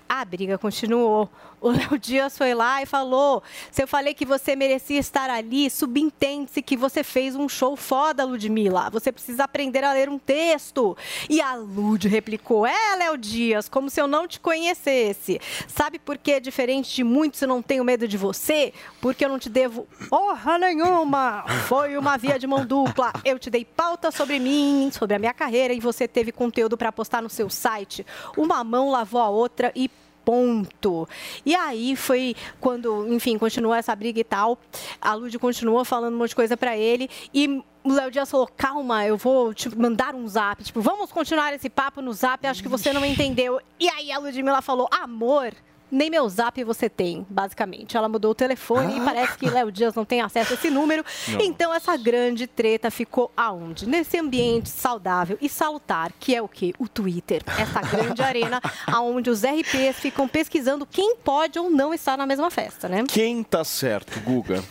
a 0.09 0.25
briga 0.25 0.59
continuou. 0.59 1.31
O 1.63 1.71
Léo 1.71 1.97
Dias 1.97 2.37
foi 2.37 2.55
lá 2.55 2.83
e 2.83 2.87
falou: 2.87 3.41
se 3.71 3.81
eu 3.81 3.87
falei 3.87 4.13
que 4.13 4.27
você 4.27 4.57
merecia 4.57 4.99
estar 4.99 5.31
ali, 5.31 5.71
subentende-se 5.71 6.61
que 6.61 6.77
você 6.77 7.05
fez 7.05 7.37
um 7.37 7.49
show 7.49 7.77
foda, 7.77 8.25
Ludmilla. 8.25 8.91
Você 8.91 9.13
precisa 9.13 9.45
aprender 9.45 9.85
a 9.85 9.93
ler 9.93 10.09
um 10.09 10.19
texto. 10.19 10.97
E 11.31 11.41
a 11.41 11.55
Lud 11.55 12.09
replicou: 12.09 12.67
é, 12.67 12.97
Léo 12.97 13.17
Dias, 13.17 13.69
como 13.69 13.89
se 13.89 14.01
eu 14.01 14.09
não 14.09 14.27
te 14.27 14.41
conhecesse. 14.41 15.41
Sabe 15.69 16.01
por 16.01 16.19
que, 16.19 16.41
diferente 16.41 16.93
de 16.93 17.05
muitos, 17.05 17.41
eu 17.41 17.47
não 17.47 17.63
tenho 17.63 17.85
medo 17.85 18.09
de 18.09 18.19
você? 18.19 18.75
Porque 19.01 19.25
eu 19.25 19.29
não 19.29 19.39
te 19.39 19.49
devo 19.49 19.87
honra 20.13 20.59
nenhuma. 20.59 21.45
Foi 21.69 21.97
uma 21.97 22.19
via 22.19 22.41
de 22.41 22.47
mão 22.47 22.67
dupla. 22.67 23.13
Eu 23.25 23.39
te 23.39 23.49
dei 23.49 23.65
pauta 23.65 24.11
sobre 24.11 24.41
mim, 24.41 24.91
sobre 24.93 25.15
a 25.15 25.19
minha 25.19 25.33
carreira, 25.33 25.73
e 25.73 25.79
você 25.79 26.09
teve 26.09 26.33
conteúdo 26.33 26.77
para 26.77 26.91
postar 26.91 27.23
no 27.23 27.31
seu 27.31 27.49
site. 27.49 28.05
Uma 28.37 28.65
mão 28.65 28.91
lavou 28.91 29.21
a 29.21 29.29
outra 29.29 29.71
e 29.77 29.89
ponto. 30.25 31.09
E 31.45 31.55
aí 31.55 31.97
foi 31.97 32.35
quando, 32.61 33.13
enfim, 33.13 33.39
continuou 33.39 33.75
essa 33.75 33.95
briga 33.95 34.21
e 34.21 34.25
tal. 34.25 34.59
A 35.01 35.15
Lud 35.15 35.39
continuou 35.39 35.85
falando 35.85 36.15
um 36.15 36.19
monte 36.19 36.31
de 36.31 36.37
coisa 36.37 36.57
pra 36.57 36.77
ele 36.77 37.09
e 37.33 37.63
o 37.85 37.93
Léo 37.93 38.11
Dias 38.11 38.31
falou: 38.31 38.49
calma, 38.57 39.07
eu 39.07 39.17
vou 39.17 39.53
te 39.53 39.69
mandar 39.77 40.15
um 40.15 40.27
zap. 40.29 40.63
Tipo, 40.63 40.81
vamos 40.81 41.11
continuar 41.11 41.53
esse 41.53 41.69
papo 41.69 42.01
no 42.01 42.13
zap, 42.13 42.47
acho 42.47 42.63
que 42.63 42.69
você 42.69 42.93
não 42.93 43.05
entendeu. 43.05 43.61
E 43.79 43.89
aí 43.89 44.13
a 44.13 44.19
Ludmilla 44.19 44.63
falou: 44.63 44.89
amor. 44.91 45.53
Nem 45.93 46.09
meu 46.09 46.27
zap 46.27 46.65
você 46.65 46.89
tem, 46.89 47.27
basicamente. 47.29 47.99
Ela 47.99 48.09
mudou 48.09 48.31
o 48.31 48.35
telefone 48.35 48.97
e 48.97 49.01
parece 49.03 49.37
que 49.37 49.51
Léo 49.51 49.71
Dias 49.71 49.95
não 49.95 50.07
tem 50.07 50.23
acesso 50.23 50.53
a 50.53 50.55
esse 50.55 50.71
número. 50.71 51.05
Não. 51.29 51.41
Então, 51.43 51.75
essa 51.75 51.95
grande 51.99 52.47
treta 52.47 52.91
ficou 52.91 53.31
aonde? 53.37 53.87
Nesse 53.87 54.19
ambiente 54.19 54.71
saudável 54.71 55.37
e 55.39 55.51
salutar, 55.51 56.11
que 56.19 56.35
é 56.35 56.41
o 56.41 56.49
quê? 56.49 56.73
O 56.79 56.89
Twitter. 56.89 57.43
Essa 57.59 57.83
grande 57.83 58.23
arena 58.25 58.59
onde 58.97 59.29
os 59.29 59.43
RPs 59.43 59.97
ficam 59.99 60.27
pesquisando 60.27 60.87
quem 60.87 61.15
pode 61.17 61.59
ou 61.59 61.69
não 61.69 61.93
estar 61.93 62.17
na 62.17 62.27
mesma 62.27 62.51
festa, 62.51 62.89
né? 62.89 63.05
Quem 63.07 63.43
tá 63.43 63.63
certo, 63.63 64.19
Guga? 64.21 64.65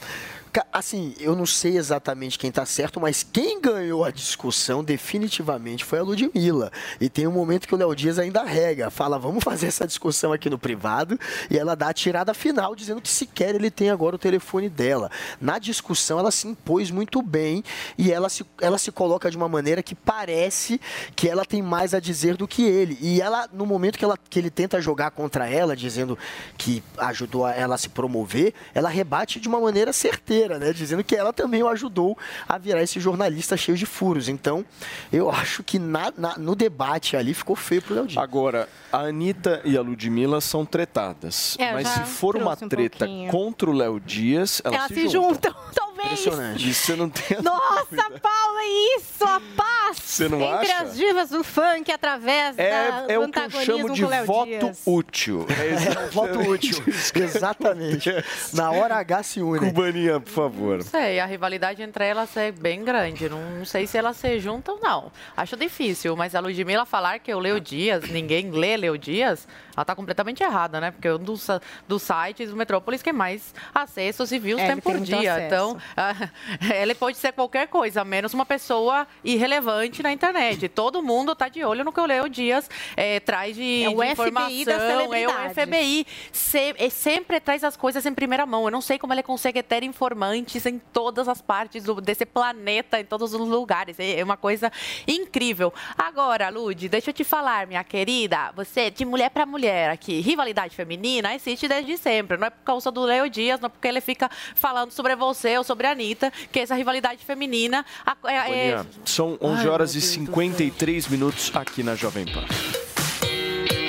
Assim, 0.71 1.13
eu 1.19 1.35
não 1.35 1.45
sei 1.45 1.77
exatamente 1.77 2.37
quem 2.37 2.51
tá 2.51 2.65
certo, 2.65 2.99
mas 2.99 3.23
quem 3.23 3.61
ganhou 3.61 4.03
a 4.03 4.11
discussão 4.11 4.83
definitivamente 4.83 5.85
foi 5.85 5.99
a 5.99 6.03
Ludmilla. 6.03 6.71
E 6.99 7.09
tem 7.09 7.27
um 7.27 7.31
momento 7.31 7.67
que 7.67 7.73
o 7.73 7.77
Léo 7.77 7.95
Dias 7.95 8.19
ainda 8.19 8.43
rega, 8.43 8.89
fala, 8.89 9.17
vamos 9.17 9.43
fazer 9.43 9.67
essa 9.67 9.87
discussão 9.87 10.33
aqui 10.33 10.49
no 10.49 10.57
privado, 10.57 11.19
e 11.49 11.57
ela 11.57 11.75
dá 11.75 11.89
a 11.89 11.93
tirada 11.93 12.33
final, 12.33 12.75
dizendo 12.75 13.01
que 13.01 13.09
sequer 13.09 13.55
ele 13.55 13.71
tem 13.71 13.89
agora 13.89 14.15
o 14.15 14.19
telefone 14.19 14.69
dela. 14.69 15.09
Na 15.39 15.57
discussão, 15.57 16.19
ela 16.19 16.31
se 16.31 16.47
impôs 16.47 16.91
muito 16.91 17.21
bem, 17.21 17.63
e 17.97 18.11
ela 18.11 18.27
se, 18.27 18.45
ela 18.59 18.77
se 18.77 18.91
coloca 18.91 19.31
de 19.31 19.37
uma 19.37 19.47
maneira 19.47 19.81
que 19.81 19.95
parece 19.95 20.81
que 21.15 21.29
ela 21.29 21.45
tem 21.45 21.61
mais 21.61 21.93
a 21.93 21.99
dizer 21.99 22.35
do 22.35 22.47
que 22.47 22.63
ele. 22.63 22.97
E 23.01 23.21
ela, 23.21 23.47
no 23.53 23.65
momento 23.65 23.97
que, 23.97 24.03
ela, 24.05 24.17
que 24.17 24.39
ele 24.39 24.49
tenta 24.49 24.81
jogar 24.81 25.11
contra 25.11 25.49
ela, 25.49 25.75
dizendo 25.75 26.17
que 26.57 26.83
ajudou 26.97 27.47
ela 27.47 27.75
a 27.75 27.77
se 27.77 27.89
promover, 27.89 28.53
ela 28.73 28.89
rebate 28.89 29.39
de 29.39 29.47
uma 29.47 29.59
maneira 29.59 29.93
certeira, 29.93 30.40
né? 30.59 30.73
Dizendo 30.73 31.03
que 31.03 31.15
ela 31.15 31.31
também 31.33 31.61
o 31.63 31.67
ajudou 31.67 32.17
a 32.47 32.57
virar 32.57 32.81
esse 32.83 32.99
jornalista 32.99 33.55
cheio 33.57 33.77
de 33.77 33.85
furos. 33.85 34.27
Então, 34.29 34.65
eu 35.11 35.29
acho 35.29 35.63
que 35.63 35.77
na- 35.79 36.13
na- 36.17 36.37
no 36.37 36.55
debate 36.55 37.15
ali 37.15 37.33
ficou 37.33 37.55
feio 37.55 37.81
pro 37.81 37.95
Léo 37.95 38.07
Dias. 38.07 38.21
Agora, 38.21 38.67
a 38.91 38.99
Anitta 38.99 39.61
e 39.65 39.77
a 39.77 39.81
Ludmilla 39.81 40.39
são 40.41 40.65
tretadas. 40.65 41.55
É, 41.59 41.73
mas 41.73 41.87
se 41.87 41.99
for 42.05 42.35
uma 42.35 42.53
um 42.53 42.69
treta 42.69 42.99
pouquinho. 43.05 43.31
contra 43.31 43.69
o 43.69 43.73
Léo 43.73 43.99
Dias, 43.99 44.61
elas, 44.63 44.77
Elas 44.79 44.87
se 44.93 45.07
juntam, 45.07 45.53
Impressionante. 46.05 46.69
Isso 46.69 46.85
você 46.85 46.95
não 46.95 47.09
tem 47.09 47.41
Nossa, 47.41 47.85
dúvida. 47.89 48.19
Paulo, 48.19 48.57
é 48.59 48.97
isso, 48.97 49.23
a 49.23 49.41
paz 49.55 49.97
Você 49.97 50.27
não 50.29 50.41
entre 50.41 50.71
acha? 50.71 50.83
as 50.83 50.95
divas 50.95 51.29
do 51.29 51.43
funk 51.43 51.91
através 51.91 52.55
da, 52.55 52.63
É, 52.63 53.05
é 53.09 53.15
do 53.15 53.23
o 53.23 53.31
que 53.31 53.39
eu 53.39 53.49
chamo 53.51 53.89
de 53.91 54.01
com 54.01 54.07
o 54.07 54.09
Léo 54.09 54.25
voto 54.25 54.45
Dias. 54.47 54.81
útil. 54.85 55.45
É, 55.49 56.07
voto 56.11 56.39
útil. 56.39 56.83
Exatamente. 57.15 58.09
Na 58.53 58.71
hora 58.71 58.95
H 58.97 59.23
se 59.23 59.41
une. 59.41 59.59
Cubaninha, 59.59 60.19
por 60.19 60.29
favor. 60.31 60.77
Não 60.77 60.85
sei, 60.85 61.19
a 61.19 61.25
rivalidade 61.25 61.81
entre 61.81 62.05
elas 62.05 62.35
é 62.37 62.51
bem 62.51 62.83
grande. 62.83 63.29
Não, 63.29 63.63
sei 63.65 63.87
se 63.87 63.97
elas 63.97 64.17
se 64.17 64.39
juntam, 64.39 64.79
não. 64.81 65.11
Acho 65.35 65.55
difícil, 65.55 66.15
mas 66.15 66.35
a 66.35 66.39
Ludmilla 66.39 66.85
falar 66.85 67.19
que 67.19 67.31
eu 67.31 67.39
Leo 67.39 67.59
Dias, 67.59 68.09
ninguém 68.09 68.49
lê 68.51 68.75
Leo 68.77 68.97
Dias, 68.97 69.47
ela 69.75 69.85
tá 69.85 69.95
completamente 69.95 70.43
errada, 70.43 70.79
né? 70.81 70.91
Porque 70.91 71.07
é 71.07 71.13
um 71.15 71.19
dos, 71.19 71.47
dos 71.87 72.01
sites 72.03 72.49
do 72.49 72.55
Metrópolis 72.55 73.01
que 73.01 73.11
mais 73.11 73.53
acessos 73.73 74.31
e 74.31 74.39
views 74.39 74.59
É, 74.61 74.67
tem 74.67 74.77
por 74.77 74.99
dia. 74.99 75.45
Então, 75.45 75.77
ah, 75.95 76.13
ele 76.75 76.95
pode 76.95 77.17
ser 77.17 77.31
qualquer 77.33 77.67
coisa, 77.67 78.03
menos 78.03 78.33
uma 78.33 78.45
pessoa 78.45 79.07
irrelevante 79.23 80.01
na 80.03 80.11
internet. 80.11 80.67
Todo 80.69 81.01
mundo 81.01 81.35
tá 81.35 81.47
de 81.49 81.63
olho 81.63 81.83
no 81.83 81.91
que 81.91 81.99
o 81.99 82.05
Leo 82.05 82.29
Dias 82.29 82.69
eh, 82.95 83.19
traz 83.19 83.55
de, 83.55 83.83
É 83.83 83.89
o 83.89 83.93
de 83.93 83.97
FBI 83.97 84.11
informação. 84.11 84.65
das 84.65 84.81
é 84.81 85.27
o. 85.27 85.49
FBI 85.53 86.07
se- 86.31 86.75
eh, 86.77 86.89
sempre 86.89 87.39
traz 87.39 87.63
as 87.63 87.75
coisas 87.75 88.05
em 88.05 88.13
primeira 88.13 88.45
mão. 88.45 88.65
Eu 88.65 88.71
não 88.71 88.81
sei 88.81 88.97
como 88.99 89.13
ele 89.13 89.23
consegue 89.23 89.61
ter 89.63 89.83
informantes 89.83 90.65
em 90.65 90.77
todas 90.79 91.27
as 91.27 91.41
partes 91.41 91.83
do- 91.83 91.99
desse 92.01 92.25
planeta, 92.25 92.99
em 92.99 93.05
todos 93.05 93.33
os 93.33 93.47
lugares. 93.47 93.99
É 93.99 94.11
é 94.21 94.23
uma 94.23 94.37
coisa 94.37 94.71
incrível. 95.07 95.73
Agora, 95.97 96.49
Lud, 96.49 96.87
deixa 96.89 97.09
eu 97.09 97.13
te 97.13 97.23
falar, 97.23 97.65
minha 97.67 97.83
querida, 97.83 98.51
você 98.55 98.89
de 98.91 99.03
mulher 99.05 99.29
para 99.29 99.45
mulher 99.45 99.89
aqui, 99.89 100.19
rivalidade 100.19 100.75
feminina 100.75 101.33
existe 101.33 101.67
desde 101.67 101.97
sempre. 101.97 102.37
Não 102.37 102.47
é 102.47 102.49
por 102.49 102.63
causa 102.63 102.91
do 102.91 103.01
Leo 103.01 103.29
Dias, 103.29 103.59
não 103.59 103.67
é 103.67 103.69
porque 103.69 103.87
ele 103.87 104.01
fica 104.01 104.29
falando 104.53 104.91
sobre 104.91 105.15
você 105.15 105.57
ou 105.57 105.63
sobre 105.63 105.70
a 105.87 105.91
Anitta, 105.91 106.31
que 106.51 106.59
essa 106.59 106.75
rivalidade 106.75 107.23
feminina 107.25 107.85
a- 108.05 108.15
é- 108.31 108.69
é- 108.69 108.85
são 109.05 109.37
11 109.41 109.61
Ai, 109.61 109.67
horas 109.69 109.91
meu 109.93 109.99
e 109.99 110.01
Deus 110.01 110.13
do 110.13 110.25
53 110.25 111.07
minutos 111.07 111.51
aqui 111.53 111.83
na 111.83 111.95
Jovem 111.95 112.25
Pan. 112.25 112.45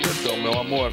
Perdão, 0.03 0.37
meu 0.43 0.59
amor. 0.61 0.93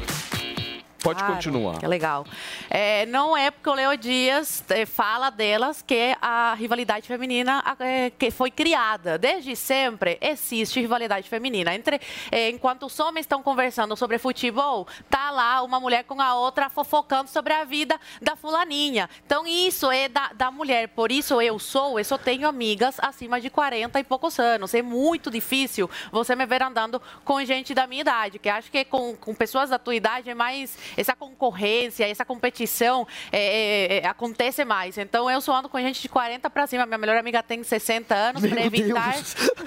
Pode 1.02 1.18
Claro, 1.18 1.34
continuar. 1.34 1.78
Que 1.78 1.86
legal. 1.86 2.26
É, 2.68 3.06
não 3.06 3.36
é 3.36 3.50
porque 3.50 3.68
o 3.68 3.74
Leo 3.74 3.96
Dias 3.96 4.62
eh, 4.68 4.84
fala 4.84 5.30
delas 5.30 5.80
que 5.82 6.14
a 6.20 6.54
rivalidade 6.54 7.06
feminina 7.06 7.64
eh, 7.80 8.12
que 8.18 8.30
foi 8.30 8.50
criada. 8.50 9.18
Desde 9.18 9.56
sempre 9.56 10.18
existe 10.20 10.78
rivalidade 10.78 11.28
feminina. 11.28 11.74
Entre, 11.74 12.00
eh, 12.30 12.50
enquanto 12.50 12.86
os 12.86 13.00
homens 13.00 13.24
estão 13.24 13.42
conversando 13.42 13.96
sobre 13.96 14.18
futebol, 14.18 14.86
tá 15.08 15.30
lá 15.30 15.62
uma 15.62 15.80
mulher 15.80 16.04
com 16.04 16.20
a 16.20 16.34
outra 16.34 16.68
fofocando 16.68 17.30
sobre 17.30 17.52
a 17.54 17.64
vida 17.64 17.98
da 18.20 18.36
fulaninha. 18.36 19.08
Então 19.24 19.46
isso 19.46 19.90
é 19.90 20.08
da, 20.08 20.32
da 20.34 20.50
mulher. 20.50 20.88
Por 20.88 21.10
isso 21.10 21.40
eu 21.40 21.58
sou, 21.58 21.98
eu 21.98 22.04
só 22.04 22.18
tenho 22.18 22.46
amigas 22.46 22.96
acima 23.00 23.40
de 23.40 23.48
40 23.48 23.98
e 23.98 24.04
poucos 24.04 24.38
anos. 24.38 24.74
É 24.74 24.82
muito 24.82 25.30
difícil 25.30 25.88
você 26.12 26.36
me 26.36 26.44
ver 26.44 26.62
andando 26.62 27.00
com 27.24 27.42
gente 27.42 27.72
da 27.72 27.86
minha 27.86 28.02
idade, 28.02 28.38
que 28.38 28.48
acho 28.48 28.70
que 28.70 28.84
com, 28.84 29.16
com 29.16 29.34
pessoas 29.34 29.70
da 29.70 29.78
tua 29.78 29.94
idade 29.94 30.28
é 30.28 30.34
mais 30.34 30.76
essa 30.96 31.14
concorrência, 31.14 32.06
essa 32.08 32.24
competição 32.24 33.06
é, 33.32 33.38
é, 33.38 33.98
é, 33.98 34.06
acontece 34.06 34.64
mais. 34.64 34.98
Então 34.98 35.30
eu 35.30 35.40
só 35.40 35.54
ando 35.56 35.68
com 35.68 35.78
gente 35.80 36.00
de 36.02 36.08
40 36.08 36.48
para 36.50 36.66
cima. 36.66 36.86
Minha 36.86 36.98
melhor 36.98 37.16
amiga 37.16 37.42
tem 37.42 37.62
60 37.62 38.14
anos 38.14 38.46
para 38.46 38.60
evitar. 38.64 39.14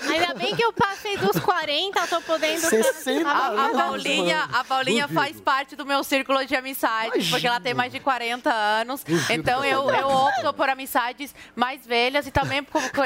Ainda 0.09 0.33
bem 0.33 0.55
que 0.55 0.63
eu 0.63 0.73
passei 0.73 1.17
dos 1.17 1.39
40, 1.39 2.07
tô 2.07 2.21
podendo... 2.21 2.59
60 2.61 3.29
A, 3.29 3.31
a 3.33 3.47
anos, 3.49 3.77
Paulinha, 3.77 4.49
a 4.53 4.63
Paulinha 4.63 5.07
faz 5.07 5.39
parte 5.39 5.75
do 5.75 5.85
meu 5.85 6.03
círculo 6.03 6.45
de 6.45 6.55
amizades, 6.55 7.29
porque 7.29 7.47
ela 7.47 7.59
tem 7.59 7.73
mais 7.73 7.91
de 7.91 7.99
40 7.99 8.51
anos. 8.51 9.03
Então 9.29 9.63
eu, 9.63 9.89
eu 9.89 10.07
opto 10.07 10.53
por 10.53 10.69
amizades 10.69 11.33
mais 11.55 11.85
velhas 11.85 12.25
e 12.27 12.31
também 12.31 12.63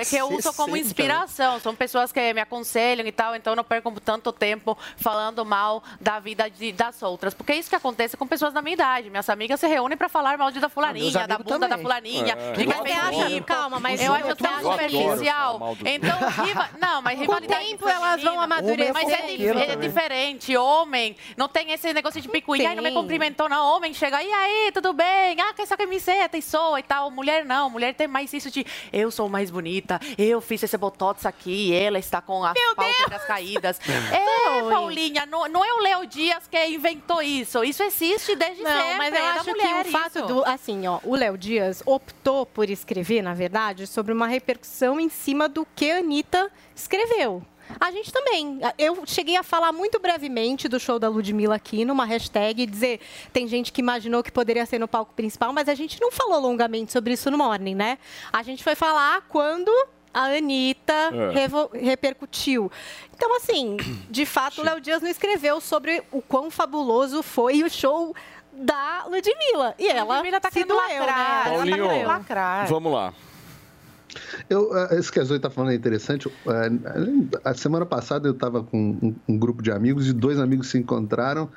que 0.07 0.15
eu 0.15 0.30
uso 0.31 0.53
como 0.53 0.73
60, 0.73 0.77
inspiração. 0.80 1.60
São 1.60 1.76
pessoas 1.76 2.11
que 2.11 2.34
me 2.34 2.41
aconselham 2.41 3.06
e 3.07 3.11
tal, 3.11 3.35
então 3.35 3.53
eu 3.53 3.57
não 3.57 3.64
perco 3.64 3.91
tanto 3.99 4.31
tempo 4.31 4.77
falando 4.98 5.44
mal 5.45 5.84
da 5.99 6.19
vida 6.19 6.49
de- 6.49 6.72
das 6.72 7.02
outras. 7.02 7.34
Porque 7.34 7.52
é 7.53 7.56
isso 7.57 7.69
que 7.69 7.76
acontece 7.76 8.06
com 8.15 8.27
pessoas 8.27 8.53
da 8.53 8.61
minha 8.61 8.73
idade. 8.73 9.09
Minhas 9.09 9.29
amigas 9.29 9.59
se 9.59 9.67
reúnem 9.67 9.97
para 9.97 10.07
falar 10.09 10.38
mal 10.38 10.51
de 10.51 10.59
da 10.59 10.69
fulaninha, 10.69 11.27
da 11.27 11.38
bunda 11.38 11.59
da 11.59 11.67
também. 11.69 11.81
fulaninha, 11.84 12.34
É. 12.38 12.51
de 12.53 12.67
Mas 12.67 12.79
acha, 12.79 13.41
calma, 13.41 13.79
mas 13.79 14.01
eu 14.01 14.13
acho 14.13 14.35
tão 14.35 14.61
superficial. 14.61 15.77
Então, 15.85 16.17
riva- 16.45 16.69
não, 16.79 17.01
mas 17.01 17.19
Com 17.25 17.34
o 17.34 17.41
tempo 17.41 17.88
elas 17.88 18.21
vão 18.21 18.39
amadurecer. 18.39 18.93
mas 18.93 19.09
é, 19.09 19.71
é 19.71 19.75
diferente. 19.75 20.55
Homem 20.55 21.15
não 21.35 21.47
tem 21.47 21.71
esse 21.71 21.91
negócio 21.93 22.21
de 22.21 22.27
picuinha. 22.29 22.75
Não 22.75 22.84
me 22.84 22.91
cumprimentou, 22.91 23.49
não. 23.49 23.75
Homem 23.75 23.93
chega, 23.93 24.21
e 24.21 24.31
aí, 24.31 24.71
tudo 24.71 24.93
bem? 24.93 25.39
Ah, 25.41 25.53
que 25.53 25.61
essa 25.61 25.75
camiseta 25.77 26.38
e 26.38 26.41
soa 26.41 26.79
e 26.79 26.84
tal. 26.84 27.09
Mulher 27.11 27.45
não. 27.45 27.69
Mulher 27.69 27.93
tem 27.93 28.07
mais 28.07 28.31
isso 28.34 28.51
de 28.51 28.65
eu 28.91 29.09
sou 29.11 29.27
mais 29.29 29.49
bonita, 29.49 29.99
eu 30.17 30.39
fiz 30.41 30.61
esse 30.63 30.77
botox 30.77 31.25
aqui, 31.25 31.73
ela 31.73 31.97
está 31.99 32.21
com 32.21 32.43
as 32.43 32.53
pálpebras 32.75 33.23
caídas. 33.25 33.79
É, 34.11 34.61
Oi. 34.63 34.71
Paulinha, 34.71 35.25
não, 35.25 35.47
não 35.47 35.63
é 35.63 35.73
o 35.73 35.79
Léo 35.79 36.05
Dias 36.05 36.47
que 36.47 36.65
inventou 36.67 37.21
isso. 37.21 37.63
Isso 37.63 37.84
existe 37.97 38.35
desde 38.35 38.63
Não, 38.63 38.71
sempre. 38.71 38.97
mas 38.97 39.13
eu 39.13 39.21
é 39.21 39.29
acho 39.29 39.49
mulher 39.49 39.83
que 39.83 39.89
o 39.89 39.91
fato 39.91 40.19
isso. 40.19 40.27
do. 40.27 40.45
Assim, 40.45 40.87
ó, 40.87 40.99
o 41.03 41.15
Léo 41.15 41.37
Dias 41.37 41.81
optou 41.85 42.45
por 42.45 42.69
escrever, 42.69 43.21
na 43.21 43.33
verdade, 43.33 43.87
sobre 43.87 44.13
uma 44.13 44.27
repercussão 44.27 44.99
em 44.99 45.09
cima 45.09 45.49
do 45.49 45.65
que 45.75 45.91
a 45.91 45.97
Anitta 45.97 46.51
escreveu. 46.75 47.43
A 47.79 47.91
gente 47.91 48.13
também. 48.13 48.61
Eu 48.77 49.05
cheguei 49.05 49.35
a 49.35 49.43
falar 49.43 49.73
muito 49.73 49.99
brevemente 49.99 50.69
do 50.69 50.79
show 50.79 50.97
da 50.97 51.09
Ludmilla 51.09 51.55
aqui, 51.55 51.83
numa 51.83 52.05
hashtag, 52.05 52.63
e 52.63 52.65
dizer. 52.65 53.01
Tem 53.33 53.47
gente 53.47 53.73
que 53.73 53.81
imaginou 53.81 54.23
que 54.23 54.31
poderia 54.31 54.65
ser 54.65 54.79
no 54.79 54.87
palco 54.87 55.13
principal, 55.13 55.51
mas 55.51 55.67
a 55.67 55.75
gente 55.75 55.99
não 55.99 56.11
falou 56.11 56.39
longamente 56.39 56.91
sobre 56.91 57.13
isso 57.13 57.29
no 57.29 57.37
Morning, 57.37 57.75
né? 57.75 57.97
A 58.31 58.41
gente 58.41 58.63
foi 58.63 58.75
falar 58.75 59.21
quando 59.27 59.71
a 60.13 60.25
Anitta 60.25 60.93
É. 60.93 61.79
repercutiu. 61.79 62.71
Então, 63.15 63.35
assim, 63.38 63.77
de 64.09 64.25
fato, 64.25 64.61
o 64.61 64.63
Léo 64.63 64.79
Dias 64.81 65.01
não 65.01 65.09
escreveu 65.09 65.59
sobre 65.61 66.03
o 66.11 66.21
quão 66.21 66.49
fabuloso 66.51 67.21
foi 67.23 67.63
o 67.63 67.69
show 67.69 68.15
da 68.53 69.05
Ludmilla. 69.05 69.75
E 69.77 69.88
ela 69.88 70.15
Ludmilla 70.15 70.39
tá 70.41 70.49
se 70.49 70.55
querendo 70.55 70.69
doeu, 70.69 70.79
lacrar, 70.81 71.05
né? 71.05 71.05
Ela 71.05 71.43
tá 71.43 71.49
Paulinho, 71.51 71.77
doeu. 71.88 72.07
Lacrar. 72.07 72.67
Vamos 72.67 72.91
lá. 72.93 73.13
Eu, 74.49 74.75
eh, 74.75 74.99
isso 74.99 75.11
que 75.11 75.19
a 75.19 75.23
Zoe 75.23 75.38
está 75.38 75.49
falando 75.49 75.71
é 75.71 75.75
interessante. 75.75 76.31
Além- 76.45 77.29
A 77.43 77.53
semana 77.53 77.85
passada 77.85 78.27
eu 78.27 78.31
estava 78.34 78.63
com 78.63 78.77
um, 79.01 79.15
um 79.27 79.38
grupo 79.38 79.61
de 79.61 79.71
amigos 79.71 80.07
e 80.07 80.13
dois 80.13 80.39
amigos 80.39 80.69
se 80.69 80.77
encontraram. 80.77 81.49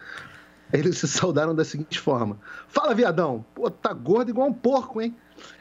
Eles 0.72 0.98
se 0.98 1.08
saudaram 1.08 1.54
da 1.54 1.64
seguinte 1.64 1.98
forma: 1.98 2.38
Fala, 2.68 2.94
viadão! 2.94 3.44
Pô, 3.54 3.70
tá 3.70 3.92
gordo 3.92 4.30
igual 4.30 4.48
um 4.48 4.52
porco, 4.52 5.00
hein? 5.00 5.14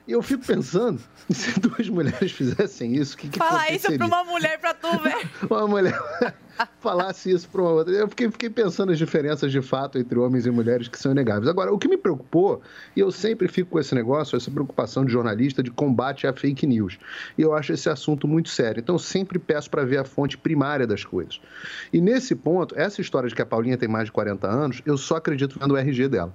E 0.07 0.11
eu 0.11 0.21
fico 0.23 0.45
pensando, 0.45 0.99
se 1.29 1.59
duas 1.59 1.87
mulheres 1.87 2.31
fizessem 2.31 2.95
isso, 2.95 3.15
o 3.15 3.17
que, 3.17 3.29
que 3.29 3.37
Fala 3.37 3.69
isso 3.71 3.95
pra 3.95 4.07
uma 4.07 4.23
mulher 4.23 4.59
pra 4.59 4.73
tu 4.73 4.89
ver. 4.99 5.29
uma 5.49 5.67
mulher 5.67 5.99
falasse 6.79 7.31
isso 7.31 7.47
para 7.49 7.61
uma 7.61 7.71
outra. 7.71 7.93
Eu 7.93 8.07
fiquei, 8.07 8.29
fiquei 8.31 8.49
pensando 8.49 8.91
as 8.91 8.97
diferenças 8.97 9.51
de 9.51 9.61
fato 9.61 9.97
entre 9.97 10.17
homens 10.17 10.45
e 10.45 10.51
mulheres 10.51 10.87
que 10.87 10.97
são 10.97 11.11
inegáveis. 11.11 11.47
Agora, 11.47 11.71
o 11.71 11.77
que 11.77 11.87
me 11.87 11.97
preocupou, 11.97 12.61
e 12.95 12.99
eu 12.99 13.11
sempre 13.11 13.47
fico 13.47 13.71
com 13.71 13.79
esse 13.79 13.93
negócio, 13.93 14.35
essa 14.35 14.49
preocupação 14.49 15.05
de 15.05 15.11
jornalista 15.11 15.61
de 15.61 15.71
combate 15.71 16.27
à 16.27 16.33
fake 16.33 16.65
news. 16.65 16.97
E 17.37 17.41
eu 17.41 17.53
acho 17.53 17.73
esse 17.73 17.89
assunto 17.89 18.27
muito 18.27 18.49
sério. 18.49 18.79
Então, 18.79 18.95
eu 18.95 18.99
sempre 18.99 19.39
peço 19.39 19.69
para 19.69 19.85
ver 19.85 19.97
a 19.97 20.03
fonte 20.03 20.37
primária 20.37 20.85
das 20.87 21.05
coisas. 21.05 21.39
E 21.93 22.01
nesse 22.01 22.35
ponto, 22.35 22.75
essa 22.77 22.99
história 23.01 23.29
de 23.29 23.35
que 23.35 23.41
a 23.41 23.45
Paulinha 23.45 23.77
tem 23.77 23.87
mais 23.87 24.05
de 24.05 24.11
40 24.11 24.47
anos, 24.47 24.81
eu 24.85 24.97
só 24.97 25.17
acredito 25.17 25.59
vendo 25.59 25.73
o 25.73 25.77
RG 25.77 26.07
dela. 26.07 26.33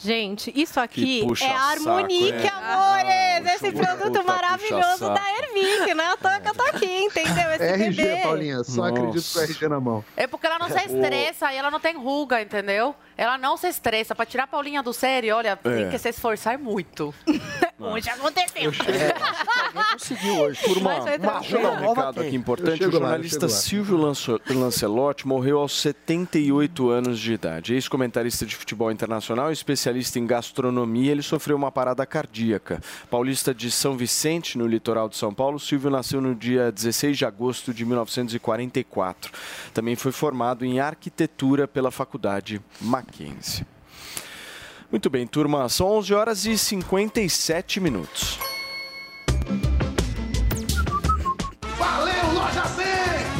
Gente, 0.00 0.52
isso 0.54 0.78
aqui 0.78 1.26
é 1.42 1.50
a 1.50 1.70
Harmonique, 1.70 2.42
saco, 2.42 2.64
é. 2.64 2.72
amores! 2.72 3.54
Esse 3.54 3.72
Puta 3.72 3.96
produto 3.96 4.24
maravilhoso 4.24 5.08
da 5.12 5.22
Hervic, 5.32 5.92
né? 5.94 6.16
Toa 6.22 6.40
que 6.40 6.48
eu 6.48 6.54
tô 6.54 6.62
aqui, 6.62 7.04
entendeu? 7.04 7.50
Esse 7.50 7.64
RG, 7.64 8.02
bebê. 8.02 8.22
Paulinha, 8.22 8.62
só 8.62 8.82
Nossa. 8.82 8.90
acredito 8.90 9.32
com 9.32 9.38
o 9.38 9.42
RG 9.42 9.68
na 9.68 9.80
mão. 9.80 10.04
É 10.16 10.26
porque 10.28 10.46
ela 10.46 10.58
não 10.60 10.68
se 10.68 10.78
estressa 10.86 11.52
e 11.52 11.56
ela 11.56 11.70
não 11.70 11.80
tem 11.80 11.96
ruga, 11.96 12.40
entendeu? 12.40 12.94
Ela 13.18 13.36
não 13.36 13.56
se 13.56 13.66
estressa. 13.68 14.14
Pra 14.14 14.24
tirar 14.24 14.44
a 14.44 14.46
Paulinha 14.46 14.82
do 14.82 14.92
sério, 14.94 15.34
olha, 15.36 15.56
tem 15.56 15.84
É. 15.86 15.90
que 15.90 15.98
se 15.98 16.08
esforçar 16.08 16.56
muito. 16.58 17.12
Hoje 17.80 18.08
aconteceu. 18.10 18.72
Conseguiu 19.92 20.40
hoje. 20.40 20.60
Turma, 20.64 20.94
Mas 20.94 21.04
vai 21.04 21.64
um 21.64 21.88
recado 21.88 22.20
aqui 22.20 22.34
importante. 22.34 22.84
O 22.84 22.90
jornalista 22.90 23.46
lá. 23.46 23.52
Silvio 23.52 23.96
Lanço- 23.96 24.40
Lancelotti 24.50 25.26
morreu 25.28 25.58
aos 25.60 25.80
78 25.80 26.90
anos 26.90 27.20
de 27.20 27.32
idade. 27.34 27.74
Ex-comentarista 27.74 28.44
de 28.44 28.56
futebol 28.56 28.90
internacional, 28.90 29.52
especialista 29.52 30.18
em 30.18 30.26
gastronomia, 30.26 31.12
ele 31.12 31.22
sofreu 31.22 31.56
uma 31.56 31.70
parada 31.70 32.04
cardíaca. 32.04 32.80
Paulista 33.08 33.54
de 33.54 33.70
São 33.70 33.96
Vicente, 33.96 34.58
no 34.58 34.66
litoral 34.66 35.08
de 35.08 35.16
São 35.16 35.32
Paulo, 35.32 35.60
Silvio 35.60 35.88
nasceu 35.88 36.20
no 36.20 36.34
dia 36.34 36.72
16 36.72 37.16
de 37.16 37.24
agosto 37.24 37.72
de 37.72 37.84
1944. 37.84 39.30
Também 39.72 39.94
foi 39.94 40.10
formado 40.10 40.64
em 40.64 40.80
arquitetura 40.80 41.68
pela 41.68 41.92
Faculdade 41.92 42.60
Mackenzie. 43.08 43.66
Muito 44.90 45.10
bem, 45.10 45.26
turma, 45.26 45.68
são 45.68 45.86
11 45.88 46.14
horas 46.14 46.46
e 46.46 46.56
57 46.56 47.80
minutos. 47.80 48.38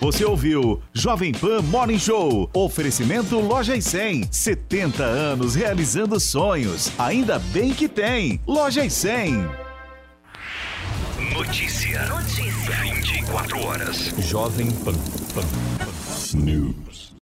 Você 0.00 0.24
ouviu 0.24 0.80
Jovem 0.94 1.30
Pan 1.30 1.60
Morning 1.60 1.98
Show. 1.98 2.48
Oferecimento 2.54 3.38
Loja 3.38 3.76
e 3.76 3.82
100. 3.82 4.28
70 4.32 5.04
anos 5.04 5.54
realizando 5.54 6.18
sonhos. 6.18 6.90
Ainda 6.98 7.38
bem 7.38 7.74
que 7.74 7.86
tem. 7.86 8.40
Loja 8.46 8.82
e 8.82 8.88
100. 8.90 9.46
Notícia. 11.34 12.06
Notícia. 12.06 12.76
24 12.82 13.62
horas. 13.62 14.14
Jovem 14.20 14.70
Pan. 14.70 14.94
Pan. 15.34 15.44
News. 16.32 16.89